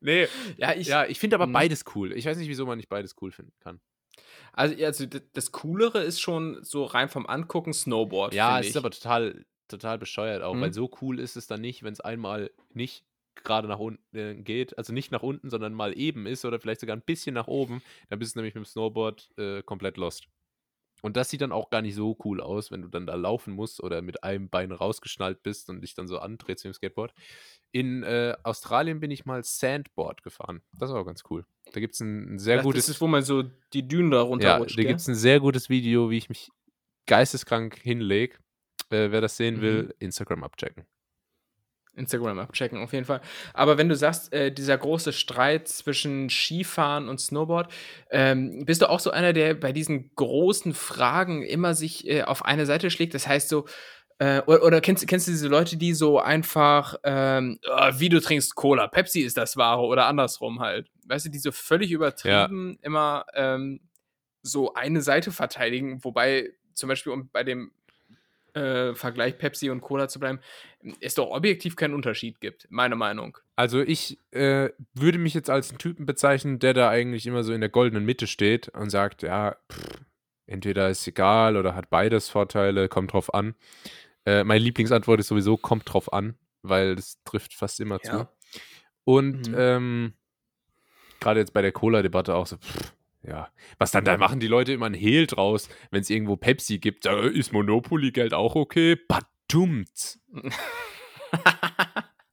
nee, 0.00 0.26
ja, 0.56 0.74
ich, 0.74 0.86
ja, 0.86 1.06
ich 1.06 1.18
finde 1.18 1.36
aber 1.36 1.46
hm. 1.46 1.52
beides 1.52 1.84
cool. 1.94 2.12
Ich 2.12 2.26
weiß 2.26 2.38
nicht, 2.38 2.48
wieso 2.48 2.66
man 2.66 2.78
nicht 2.78 2.88
beides 2.88 3.16
cool 3.20 3.32
finden 3.32 3.54
kann. 3.60 3.80
Also, 4.52 4.84
also 4.84 5.06
das 5.32 5.52
Coolere 5.52 6.02
ist 6.02 6.20
schon 6.20 6.62
so 6.62 6.84
rein 6.84 7.08
vom 7.08 7.26
Angucken 7.26 7.72
Snowboard. 7.72 8.34
Ja, 8.34 8.60
es 8.60 8.68
ist 8.68 8.76
aber 8.76 8.90
total, 8.90 9.44
total 9.68 9.98
bescheuert 9.98 10.42
auch, 10.42 10.54
mhm. 10.54 10.60
weil 10.60 10.72
so 10.72 10.90
cool 11.00 11.18
ist 11.18 11.36
es 11.36 11.46
dann 11.46 11.60
nicht, 11.60 11.82
wenn 11.82 11.92
es 11.92 12.00
einmal 12.00 12.50
nicht 12.72 13.04
gerade 13.34 13.66
nach 13.66 13.78
unten 13.78 14.16
äh, 14.16 14.34
geht, 14.34 14.76
also 14.76 14.92
nicht 14.92 15.10
nach 15.10 15.22
unten, 15.22 15.48
sondern 15.48 15.72
mal 15.72 15.96
eben 15.96 16.26
ist 16.26 16.44
oder 16.44 16.60
vielleicht 16.60 16.80
sogar 16.80 16.94
ein 16.94 17.02
bisschen 17.02 17.34
nach 17.34 17.46
oben, 17.46 17.82
dann 18.08 18.18
bist 18.18 18.34
du 18.34 18.38
nämlich 18.38 18.54
mit 18.54 18.64
dem 18.64 18.66
Snowboard 18.66 19.30
äh, 19.38 19.62
komplett 19.62 19.96
lost. 19.96 20.26
Und 21.02 21.16
das 21.16 21.28
sieht 21.28 21.40
dann 21.40 21.52
auch 21.52 21.68
gar 21.68 21.82
nicht 21.82 21.96
so 21.96 22.16
cool 22.24 22.40
aus, 22.40 22.70
wenn 22.70 22.80
du 22.80 22.88
dann 22.88 23.06
da 23.06 23.16
laufen 23.16 23.52
musst 23.52 23.82
oder 23.82 24.00
mit 24.02 24.22
einem 24.22 24.48
Bein 24.48 24.70
rausgeschnallt 24.70 25.42
bist 25.42 25.68
und 25.68 25.80
dich 25.80 25.94
dann 25.94 26.06
so 26.06 26.18
andrehst 26.20 26.64
im 26.64 26.72
Skateboard. 26.72 27.12
In 27.72 28.04
äh, 28.04 28.36
Australien 28.44 29.00
bin 29.00 29.10
ich 29.10 29.24
mal 29.24 29.42
Sandboard 29.42 30.22
gefahren. 30.22 30.62
Das 30.72 30.90
war 30.90 31.00
auch 31.00 31.04
ganz 31.04 31.24
cool. 31.28 31.44
Da 31.72 31.80
gibt 31.80 31.94
es 31.94 32.00
ein, 32.00 32.38
sehr 32.38 32.60
Ach, 32.60 32.62
gutes. 32.62 32.86
Das 32.86 32.96
ist, 32.96 33.00
wo 33.00 33.08
man 33.08 33.22
so 33.22 33.42
die 33.72 33.86
Dünen 33.86 34.12
da 34.12 34.22
runterrutscht. 34.22 34.76
Ja, 34.76 34.84
da 34.84 34.88
gibt 34.88 35.00
es 35.00 35.08
ein 35.08 35.16
sehr 35.16 35.40
gutes 35.40 35.68
Video, 35.68 36.08
wie 36.08 36.18
ich 36.18 36.28
mich 36.28 36.50
geisteskrank 37.06 37.76
hinlege. 37.78 38.36
Äh, 38.90 39.10
wer 39.10 39.20
das 39.20 39.36
sehen 39.36 39.56
mhm. 39.56 39.60
will, 39.62 39.94
Instagram 39.98 40.44
abchecken. 40.44 40.86
Instagram 41.94 42.38
abchecken, 42.38 42.78
auf 42.78 42.92
jeden 42.92 43.04
Fall. 43.04 43.20
Aber 43.52 43.76
wenn 43.78 43.88
du 43.88 43.96
sagst, 43.96 44.32
äh, 44.32 44.50
dieser 44.50 44.78
große 44.78 45.12
Streit 45.12 45.68
zwischen 45.68 46.30
Skifahren 46.30 47.08
und 47.08 47.20
Snowboard, 47.20 47.70
ähm, 48.10 48.64
bist 48.64 48.82
du 48.82 48.88
auch 48.88 49.00
so 49.00 49.10
einer, 49.10 49.32
der 49.32 49.54
bei 49.54 49.72
diesen 49.72 50.10
großen 50.14 50.74
Fragen 50.74 51.42
immer 51.42 51.74
sich 51.74 52.08
äh, 52.08 52.22
auf 52.22 52.44
eine 52.44 52.66
Seite 52.66 52.90
schlägt? 52.90 53.14
Das 53.14 53.28
heißt 53.28 53.48
so, 53.48 53.66
äh, 54.18 54.40
oder, 54.46 54.62
oder, 54.62 54.80
kennst, 54.80 55.06
kennst 55.06 55.26
du 55.26 55.32
diese 55.32 55.48
Leute, 55.48 55.76
die 55.76 55.94
so 55.94 56.18
einfach, 56.18 56.96
ähm, 57.04 57.58
oh, 57.68 57.90
wie 57.94 58.08
du 58.08 58.20
trinkst 58.20 58.54
Cola, 58.54 58.86
Pepsi 58.86 59.20
ist 59.20 59.36
das 59.36 59.56
Wahre 59.56 59.82
oder 59.82 60.06
andersrum 60.06 60.60
halt? 60.60 60.88
Weißt 61.06 61.26
du, 61.26 61.30
die 61.30 61.38
so 61.38 61.52
völlig 61.52 61.90
übertrieben 61.90 62.78
ja. 62.78 62.86
immer 62.86 63.26
ähm, 63.34 63.80
so 64.42 64.74
eine 64.74 65.02
Seite 65.02 65.32
verteidigen, 65.32 66.04
wobei 66.04 66.50
zum 66.74 66.88
Beispiel, 66.88 67.12
um 67.12 67.30
bei 67.30 67.44
dem 67.44 67.72
äh, 68.54 68.94
Vergleich 68.94 69.38
Pepsi 69.38 69.70
und 69.70 69.80
Cola 69.80 70.08
zu 70.08 70.20
bleiben, 70.20 70.40
es 71.00 71.14
doch 71.14 71.30
objektiv 71.30 71.76
keinen 71.76 71.94
Unterschied 71.94 72.40
gibt, 72.40 72.66
meine 72.70 72.96
Meinung. 72.96 73.38
Also 73.56 73.80
ich 73.80 74.18
äh, 74.32 74.70
würde 74.94 75.18
mich 75.18 75.34
jetzt 75.34 75.50
als 75.50 75.70
einen 75.70 75.78
Typen 75.78 76.06
bezeichnen, 76.06 76.58
der 76.58 76.74
da 76.74 76.88
eigentlich 76.88 77.26
immer 77.26 77.44
so 77.44 77.52
in 77.52 77.60
der 77.60 77.70
goldenen 77.70 78.04
Mitte 78.04 78.26
steht 78.26 78.68
und 78.68 78.90
sagt, 78.90 79.22
ja, 79.22 79.56
pff, 79.70 80.00
entweder 80.46 80.90
ist 80.90 81.06
egal 81.06 81.56
oder 81.56 81.74
hat 81.74 81.90
beides 81.90 82.28
Vorteile, 82.28 82.88
kommt 82.88 83.12
drauf 83.12 83.32
an. 83.32 83.54
Äh, 84.24 84.44
meine 84.44 84.62
Lieblingsantwort 84.62 85.20
ist 85.20 85.28
sowieso, 85.28 85.56
kommt 85.56 85.92
drauf 85.92 86.12
an, 86.12 86.36
weil 86.62 86.96
das 86.96 87.22
trifft 87.24 87.54
fast 87.54 87.80
immer 87.80 87.98
ja. 88.04 88.10
zu. 88.10 88.28
Und 89.04 89.48
mhm. 89.48 89.56
ähm, 89.58 90.12
gerade 91.20 91.40
jetzt 91.40 91.52
bei 91.52 91.62
der 91.62 91.72
Cola-Debatte 91.72 92.34
auch 92.34 92.46
so, 92.46 92.56
pff, 92.56 92.92
ja, 93.22 93.48
was 93.78 93.92
dann, 93.92 94.04
da 94.04 94.16
machen 94.16 94.40
die 94.40 94.48
Leute 94.48 94.72
immer 94.72 94.86
ein 94.86 94.94
Hehl 94.94 95.26
draus, 95.26 95.68
wenn 95.90 96.00
es 96.00 96.10
irgendwo 96.10 96.36
Pepsi 96.36 96.78
gibt. 96.78 97.06
Äh, 97.06 97.28
ist 97.28 97.52
Monopoly-Geld 97.52 98.34
auch 98.34 98.56
okay? 98.56 98.96
Badummt. 98.96 100.18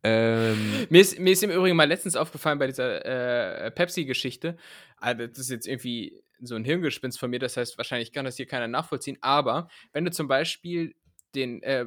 ähm, 0.04 0.88
mir, 0.90 1.02
ist, 1.02 1.20
mir 1.20 1.32
ist 1.32 1.44
im 1.44 1.52
Übrigen 1.52 1.76
mal 1.76 1.88
letztens 1.88 2.16
aufgefallen 2.16 2.58
bei 2.58 2.68
dieser 2.68 3.06
äh, 3.06 3.72
Pepsi-Geschichte. 3.72 4.58
Also 4.98 5.28
das 5.28 5.38
ist 5.38 5.52
jetzt 5.52 5.68
irgendwie 5.68 6.24
so 6.42 6.56
ein 6.56 6.64
Hirngespinst 6.64 7.20
von 7.20 7.30
mir, 7.30 7.40
das 7.40 7.58
heißt, 7.58 7.78
wahrscheinlich 7.78 8.12
kann 8.12 8.26
das 8.26 8.38
hier 8.38 8.48
keiner 8.48 8.68
nachvollziehen. 8.68 9.18
Aber 9.22 9.70
wenn 9.94 10.06
du 10.06 10.12
zum 10.12 10.28
Beispiel 10.28 10.96
den, 11.36 11.62
äh, 11.62 11.86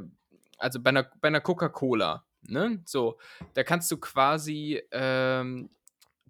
also 0.58 0.80
bei 0.80 0.90
einer, 0.90 1.10
bei 1.20 1.28
einer 1.28 1.40
Coca-Cola, 1.40 2.24
ne, 2.42 2.82
so, 2.84 3.18
da 3.54 3.64
kannst 3.64 3.90
du 3.90 3.96
quasi 3.96 4.80
ähm, 4.92 5.70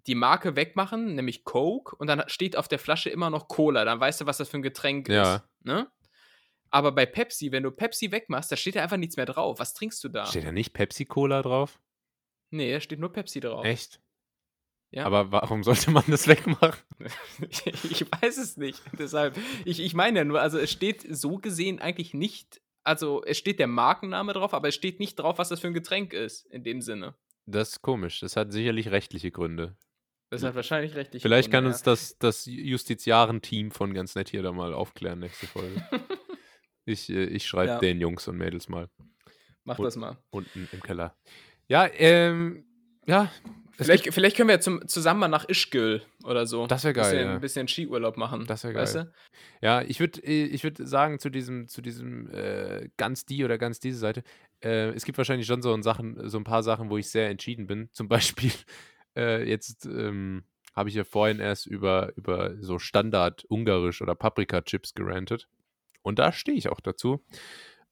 die 0.07 0.15
Marke 0.15 0.55
wegmachen, 0.55 1.15
nämlich 1.15 1.43
Coke, 1.43 1.95
und 1.95 2.07
dann 2.07 2.23
steht 2.27 2.57
auf 2.57 2.67
der 2.67 2.79
Flasche 2.79 3.09
immer 3.09 3.29
noch 3.29 3.47
Cola. 3.47 3.85
Dann 3.85 3.99
weißt 3.99 4.21
du, 4.21 4.25
was 4.25 4.37
das 4.37 4.49
für 4.49 4.57
ein 4.57 4.63
Getränk 4.63 5.07
ja. 5.09 5.35
ist. 5.35 5.43
Ne? 5.63 5.87
Aber 6.69 6.91
bei 6.91 7.05
Pepsi, 7.05 7.51
wenn 7.51 7.63
du 7.63 7.71
Pepsi 7.71 8.11
wegmachst, 8.11 8.51
da 8.51 8.55
steht 8.55 8.75
ja 8.75 8.83
einfach 8.83 8.97
nichts 8.97 9.15
mehr 9.15 9.25
drauf. 9.25 9.59
Was 9.59 9.73
trinkst 9.73 10.03
du 10.03 10.09
da? 10.09 10.25
Steht 10.25 10.45
da 10.45 10.51
nicht 10.51 10.73
Pepsi-Cola 10.73 11.41
drauf? 11.41 11.79
Nee, 12.49 12.71
da 12.71 12.79
steht 12.79 12.99
nur 12.99 13.13
Pepsi 13.13 13.39
drauf. 13.39 13.63
Echt? 13.63 14.01
Ja. 14.93 15.05
Aber 15.05 15.31
warum 15.31 15.63
sollte 15.63 15.89
man 15.89 16.03
das 16.07 16.27
wegmachen? 16.27 16.79
ich, 17.49 18.05
weiß 18.21 18.37
es 18.37 18.57
nicht. 18.57 18.81
Deshalb, 18.99 19.37
ich, 19.65 19.79
ich 19.79 19.93
meine 19.95 20.19
ja 20.19 20.25
nur, 20.25 20.39
also 20.39 20.59
es 20.59 20.71
steht 20.71 21.03
so 21.09 21.37
gesehen 21.37 21.79
eigentlich 21.79 22.13
nicht, 22.13 22.61
also 22.83 23.23
es 23.23 23.37
steht 23.37 23.59
der 23.59 23.67
Markenname 23.67 24.33
drauf, 24.33 24.53
aber 24.53 24.67
es 24.67 24.75
steht 24.75 24.99
nicht 24.99 25.15
drauf, 25.15 25.39
was 25.39 25.49
das 25.49 25.61
für 25.61 25.67
ein 25.67 25.73
Getränk 25.73 26.13
ist, 26.13 26.45
in 26.47 26.63
dem 26.63 26.81
Sinne. 26.81 27.15
Das 27.45 27.69
ist 27.69 27.81
komisch. 27.81 28.19
Das 28.19 28.35
hat 28.35 28.51
sicherlich 28.51 28.91
rechtliche 28.91 29.31
Gründe. 29.31 29.75
Das 30.33 30.41
hat 30.41 30.55
wahrscheinlich 30.55 30.95
rechtlich. 30.95 31.21
Vielleicht 31.21 31.51
kann 31.51 31.67
uns 31.67 31.83
das, 31.83 32.17
das 32.17 32.47
Justiziaren-Team 32.47 33.69
von 33.69 33.93
ganz 33.93 34.15
nett 34.15 34.29
hier 34.29 34.41
da 34.41 34.51
mal 34.51 34.73
aufklären 34.73 35.19
nächste 35.19 35.45
Folge. 35.45 35.87
ich 36.85 37.09
äh, 37.09 37.25
ich 37.25 37.45
schreibe 37.45 37.73
ja. 37.73 37.79
den 37.79 38.01
Jungs 38.01 38.27
und 38.27 38.37
Mädels 38.37 38.67
mal. 38.67 38.89
Mach 39.63 39.77
und, 39.77 39.85
das 39.85 39.95
mal. 39.95 40.17
Unten 40.31 40.67
im 40.71 40.81
Keller. 40.81 41.15
Ja, 41.67 41.87
ähm, 41.93 42.65
ja. 43.05 43.31
Vielleicht, 43.77 44.11
vielleicht 44.11 44.35
können 44.35 44.49
wir 44.49 44.55
ja 44.55 44.61
zum, 44.61 44.87
zusammen 44.87 45.19
mal 45.19 45.27
nach 45.27 45.47
Ischgl 45.47 46.01
oder 46.23 46.47
so. 46.47 46.65
Das 46.65 46.83
wäre 46.83 46.93
geil. 46.93 47.11
Bisschen, 47.11 47.27
ja. 47.27 47.33
Ein 47.33 47.41
bisschen 47.41 47.67
Skiurlaub 47.67 48.17
machen. 48.17 48.45
Das 48.47 48.63
wäre 48.63 48.73
geil. 48.73 48.83
Weißt 48.83 48.95
du? 48.95 49.11
Ja, 49.61 49.83
ich 49.83 49.99
würde 49.99 50.19
ich 50.21 50.63
würd 50.63 50.77
sagen, 50.79 51.19
zu 51.19 51.29
diesem, 51.29 51.67
zu 51.67 51.81
diesem 51.81 52.29
äh, 52.31 52.89
ganz 52.97 53.25
die 53.25 53.43
oder 53.43 53.59
ganz 53.59 53.79
diese 53.79 53.99
Seite, 53.99 54.23
äh, 54.63 54.89
es 54.89 55.05
gibt 55.05 55.17
wahrscheinlich 55.17 55.47
schon 55.47 55.61
so 55.61 55.79
Sachen, 55.81 56.27
so 56.29 56.37
ein 56.37 56.43
paar 56.43 56.63
Sachen, 56.63 56.89
wo 56.89 56.97
ich 56.97 57.09
sehr 57.09 57.29
entschieden 57.29 57.67
bin. 57.67 57.89
Zum 57.91 58.07
Beispiel, 58.07 58.51
äh, 59.15 59.47
jetzt 59.47 59.85
ähm, 59.85 60.43
habe 60.73 60.89
ich 60.89 60.95
ja 60.95 61.03
vorhin 61.03 61.39
erst 61.39 61.65
über, 61.67 62.13
über 62.15 62.55
so 62.59 62.79
Standard 62.79 63.45
Ungarisch 63.45 64.01
oder 64.01 64.15
Paprika-Chips 64.15 64.93
gerantet. 64.93 65.47
Und 66.01 66.19
da 66.19 66.31
stehe 66.31 66.57
ich 66.57 66.69
auch 66.69 66.79
dazu. 66.79 67.23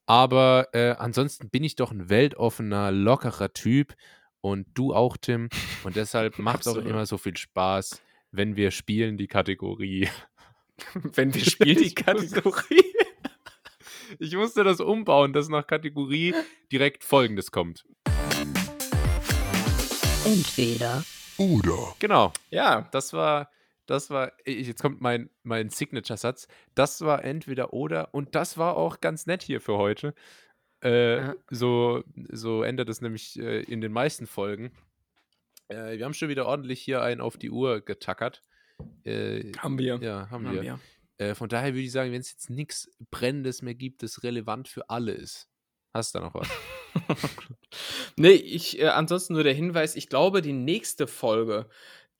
Aber 0.05 0.69
äh, 0.73 0.95
ansonsten 0.97 1.49
bin 1.49 1.63
ich 1.63 1.75
doch 1.75 1.91
ein 1.91 2.09
weltoffener, 2.09 2.91
lockerer 2.91 3.53
Typ 3.53 3.95
und 4.41 4.67
du 4.73 4.93
auch, 4.93 5.15
Tim. 5.17 5.49
Und 5.83 5.95
deshalb 5.95 6.39
macht 6.39 6.61
es 6.61 6.67
auch 6.67 6.77
immer 6.77 7.05
so 7.05 7.17
viel 7.17 7.37
Spaß, 7.37 8.01
wenn 8.31 8.55
wir 8.55 8.71
spielen 8.71 9.17
die 9.17 9.27
Kategorie. 9.27 10.09
wenn 10.93 11.33
wir 11.33 11.45
spielen 11.45 11.77
die 11.77 11.95
Kategorie. 11.95 12.93
ich 14.19 14.35
musste 14.35 14.63
das 14.63 14.79
umbauen, 14.79 15.33
dass 15.33 15.49
nach 15.49 15.67
Kategorie 15.67 16.33
direkt 16.71 17.03
folgendes 17.03 17.51
kommt. 17.51 17.85
Entweder 20.25 21.03
oder. 21.37 21.95
Genau. 21.99 22.31
Ja, 22.51 22.87
das 22.91 23.13
war 23.13 23.49
das 23.91 24.09
war, 24.09 24.31
jetzt 24.45 24.81
kommt 24.81 25.01
mein, 25.01 25.29
mein 25.43 25.69
Signature-Satz. 25.69 26.47
Das 26.75 27.01
war 27.01 27.25
entweder 27.25 27.73
oder 27.73 28.13
und 28.13 28.35
das 28.35 28.57
war 28.57 28.77
auch 28.77 29.01
ganz 29.01 29.25
nett 29.25 29.43
hier 29.43 29.59
für 29.59 29.77
heute. 29.77 30.13
Äh, 30.81 31.17
ja. 31.17 31.35
so, 31.49 32.03
so 32.31 32.63
endet 32.63 32.87
es 32.87 33.01
nämlich 33.01 33.37
äh, 33.37 33.63
in 33.63 33.81
den 33.81 33.91
meisten 33.91 34.27
Folgen. 34.27 34.71
Äh, 35.67 35.97
wir 35.97 36.05
haben 36.05 36.13
schon 36.13 36.29
wieder 36.29 36.45
ordentlich 36.45 36.79
hier 36.81 37.01
einen 37.01 37.19
auf 37.19 37.35
die 37.35 37.51
Uhr 37.51 37.81
getackert. 37.81 38.43
Äh, 39.03 39.51
haben 39.57 39.77
wir. 39.77 39.99
Ja, 40.01 40.29
haben, 40.29 40.47
haben 40.47 40.55
wir. 40.55 40.61
wir. 40.61 40.79
Äh, 41.17 41.35
von 41.35 41.49
daher 41.49 41.73
würde 41.73 41.81
ich 41.81 41.91
sagen, 41.91 42.11
wenn 42.13 42.21
es 42.21 42.31
jetzt 42.31 42.49
nichts 42.49 42.89
Brennendes 43.11 43.61
mehr 43.61 43.75
gibt, 43.75 44.03
das 44.03 44.23
relevant 44.23 44.69
für 44.69 44.89
alle 44.89 45.11
ist. 45.11 45.50
Hast 45.93 46.15
du 46.15 46.19
da 46.19 46.25
noch 46.25 46.33
was? 46.33 46.47
nee, 48.15 48.29
ich, 48.31 48.79
äh, 48.79 48.87
ansonsten 48.87 49.33
nur 49.33 49.43
der 49.43 49.53
Hinweis, 49.53 49.95
ich 49.95 50.07
glaube, 50.07 50.41
die 50.41 50.53
nächste 50.53 51.07
Folge, 51.07 51.67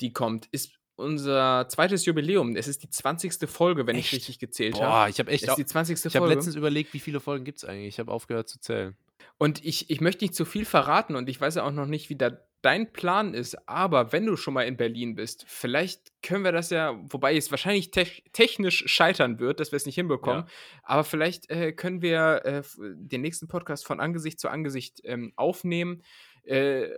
die 0.02 0.12
kommt, 0.12 0.48
ist 0.52 0.74
unser 0.96 1.68
zweites 1.70 2.06
Jubiläum. 2.06 2.56
Es 2.56 2.68
ist 2.68 2.84
die 2.84 2.90
20. 2.90 3.50
Folge, 3.50 3.88
wenn 3.88 3.96
echt? 3.96 4.08
ich 4.08 4.14
richtig 4.14 4.40
gezählt 4.40 4.76
habe. 4.76 4.86
Boah, 4.86 5.08
ich 5.10 5.20
habe 5.20 5.32
echt. 5.32 5.44
Es 5.44 5.50
ist 5.50 5.56
die 5.56 5.66
20. 5.66 6.06
Ich 6.06 6.16
habe 6.16 6.28
letztens 6.28 6.56
überlegt, 6.56 6.94
wie 6.94 7.00
viele 7.00 7.20
Folgen 7.20 7.44
gibt 7.44 7.60
es 7.60 7.66
eigentlich. 7.66 7.88
Ich 7.88 8.00
habe 8.00 8.12
aufgehört 8.12 8.50
zu 8.50 8.60
zählen. 8.60 8.96
Und 9.38 9.64
ich, 9.66 9.90
ich 9.90 10.02
möchte 10.02 10.24
nicht 10.24 10.36
zu 10.36 10.46
viel 10.46 10.66
verraten 10.66 11.16
und 11.16 11.30
ich 11.30 11.40
weiß 11.40 11.56
ja 11.56 11.64
auch 11.64 11.72
noch 11.72 11.88
nicht, 11.88 12.10
wie 12.10 12.16
da 12.16 12.38
dein 12.62 12.92
Plan 12.94 13.34
ist. 13.34 13.68
Aber 13.68 14.12
wenn 14.12 14.26
du 14.26 14.36
schon 14.36 14.54
mal 14.54 14.64
in 14.64 14.78
Berlin 14.78 15.16
bist, 15.16 15.46
vielleicht 15.48 16.12
können 16.22 16.44
wir 16.44 16.52
das 16.52 16.70
ja, 16.70 16.98
wobei 17.10 17.36
es 17.36 17.52
wahrscheinlich 17.52 17.92
te 17.92 18.06
technisch 18.34 18.84
scheitern 18.88 19.40
wird, 19.40 19.60
dass 19.60 19.72
wir 19.72 19.78
es 19.78 19.86
nicht 19.86 19.96
hinbekommen. 19.96 20.44
Ja. 20.44 20.52
Aber 20.84 21.04
vielleicht 21.04 21.50
äh, 21.50 21.72
können 21.72 22.02
wir 22.02 22.46
äh, 22.46 22.62
den 22.78 23.22
nächsten 23.22 23.48
Podcast 23.48 23.86
von 23.86 24.00
Angesicht 24.00 24.40
zu 24.40 24.50
Angesicht 24.50 25.02
ähm, 25.04 25.34
aufnehmen. 25.36 26.04
Äh, 26.44 26.90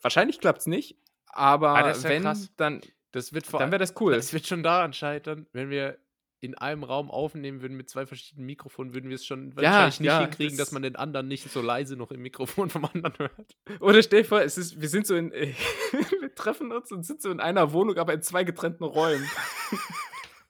wahrscheinlich 0.00 0.40
klappt 0.40 0.60
es 0.60 0.66
nicht, 0.66 0.96
aber 1.26 1.70
ah, 1.70 1.88
ja 1.88 2.02
wenn, 2.04 2.22
krass. 2.22 2.50
dann 2.56 2.80
das 3.12 3.32
wird 3.32 3.46
vor 3.46 3.60
Dann 3.60 3.70
wäre 3.70 3.80
das 3.80 3.94
cool. 4.00 4.14
Das 4.14 4.32
wird 4.32 4.46
schon 4.46 4.62
daran 4.62 4.92
scheitern, 4.92 5.46
wenn 5.52 5.70
wir 5.70 5.98
in 6.40 6.54
einem 6.54 6.84
Raum 6.84 7.10
aufnehmen 7.10 7.60
würden 7.60 7.76
mit 7.76 7.90
zwei 7.90 8.06
verschiedenen 8.06 8.46
Mikrofonen, 8.46 8.94
würden 8.94 9.10
wir 9.10 9.16
es 9.16 9.26
schon 9.26 9.50
ja, 9.50 9.56
wahrscheinlich 9.56 10.00
nicht 10.00 10.06
ja, 10.06 10.20
hinkriegen, 10.20 10.56
das 10.56 10.68
dass 10.68 10.72
man 10.72 10.82
den 10.82 10.96
anderen 10.96 11.28
nicht 11.28 11.50
so 11.50 11.60
leise 11.60 11.96
noch 11.96 12.10
im 12.10 12.22
Mikrofon 12.22 12.70
vom 12.70 12.86
anderen 12.86 13.16
hört. 13.18 13.56
Oder 13.80 14.02
stell 14.02 14.22
dir 14.22 14.28
vor, 14.28 14.40
es 14.40 14.56
ist, 14.56 14.80
wir 14.80 14.88
sind 14.88 15.06
so 15.06 15.14
in, 15.14 15.30
wir 15.32 16.34
treffen 16.34 16.72
uns 16.72 16.90
und 16.90 17.04
sind 17.04 17.20
so 17.20 17.30
in 17.30 17.40
einer 17.40 17.72
Wohnung, 17.72 17.98
aber 17.98 18.14
in 18.14 18.22
zwei 18.22 18.44
getrennten 18.44 18.84
Räumen. 18.84 19.28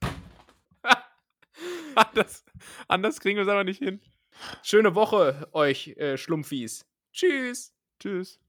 anders, 1.95 2.45
anders 2.87 3.21
kriegen 3.21 3.37
wir 3.37 3.43
es 3.43 3.49
aber 3.49 3.65
nicht 3.65 3.83
hin. 3.83 4.01
Schöne 4.63 4.95
Woche 4.95 5.49
euch, 5.53 5.89
äh, 5.97 6.17
Schlumpfies. 6.17 6.87
Tschüss. 7.13 7.75
Tschüss. 7.99 8.41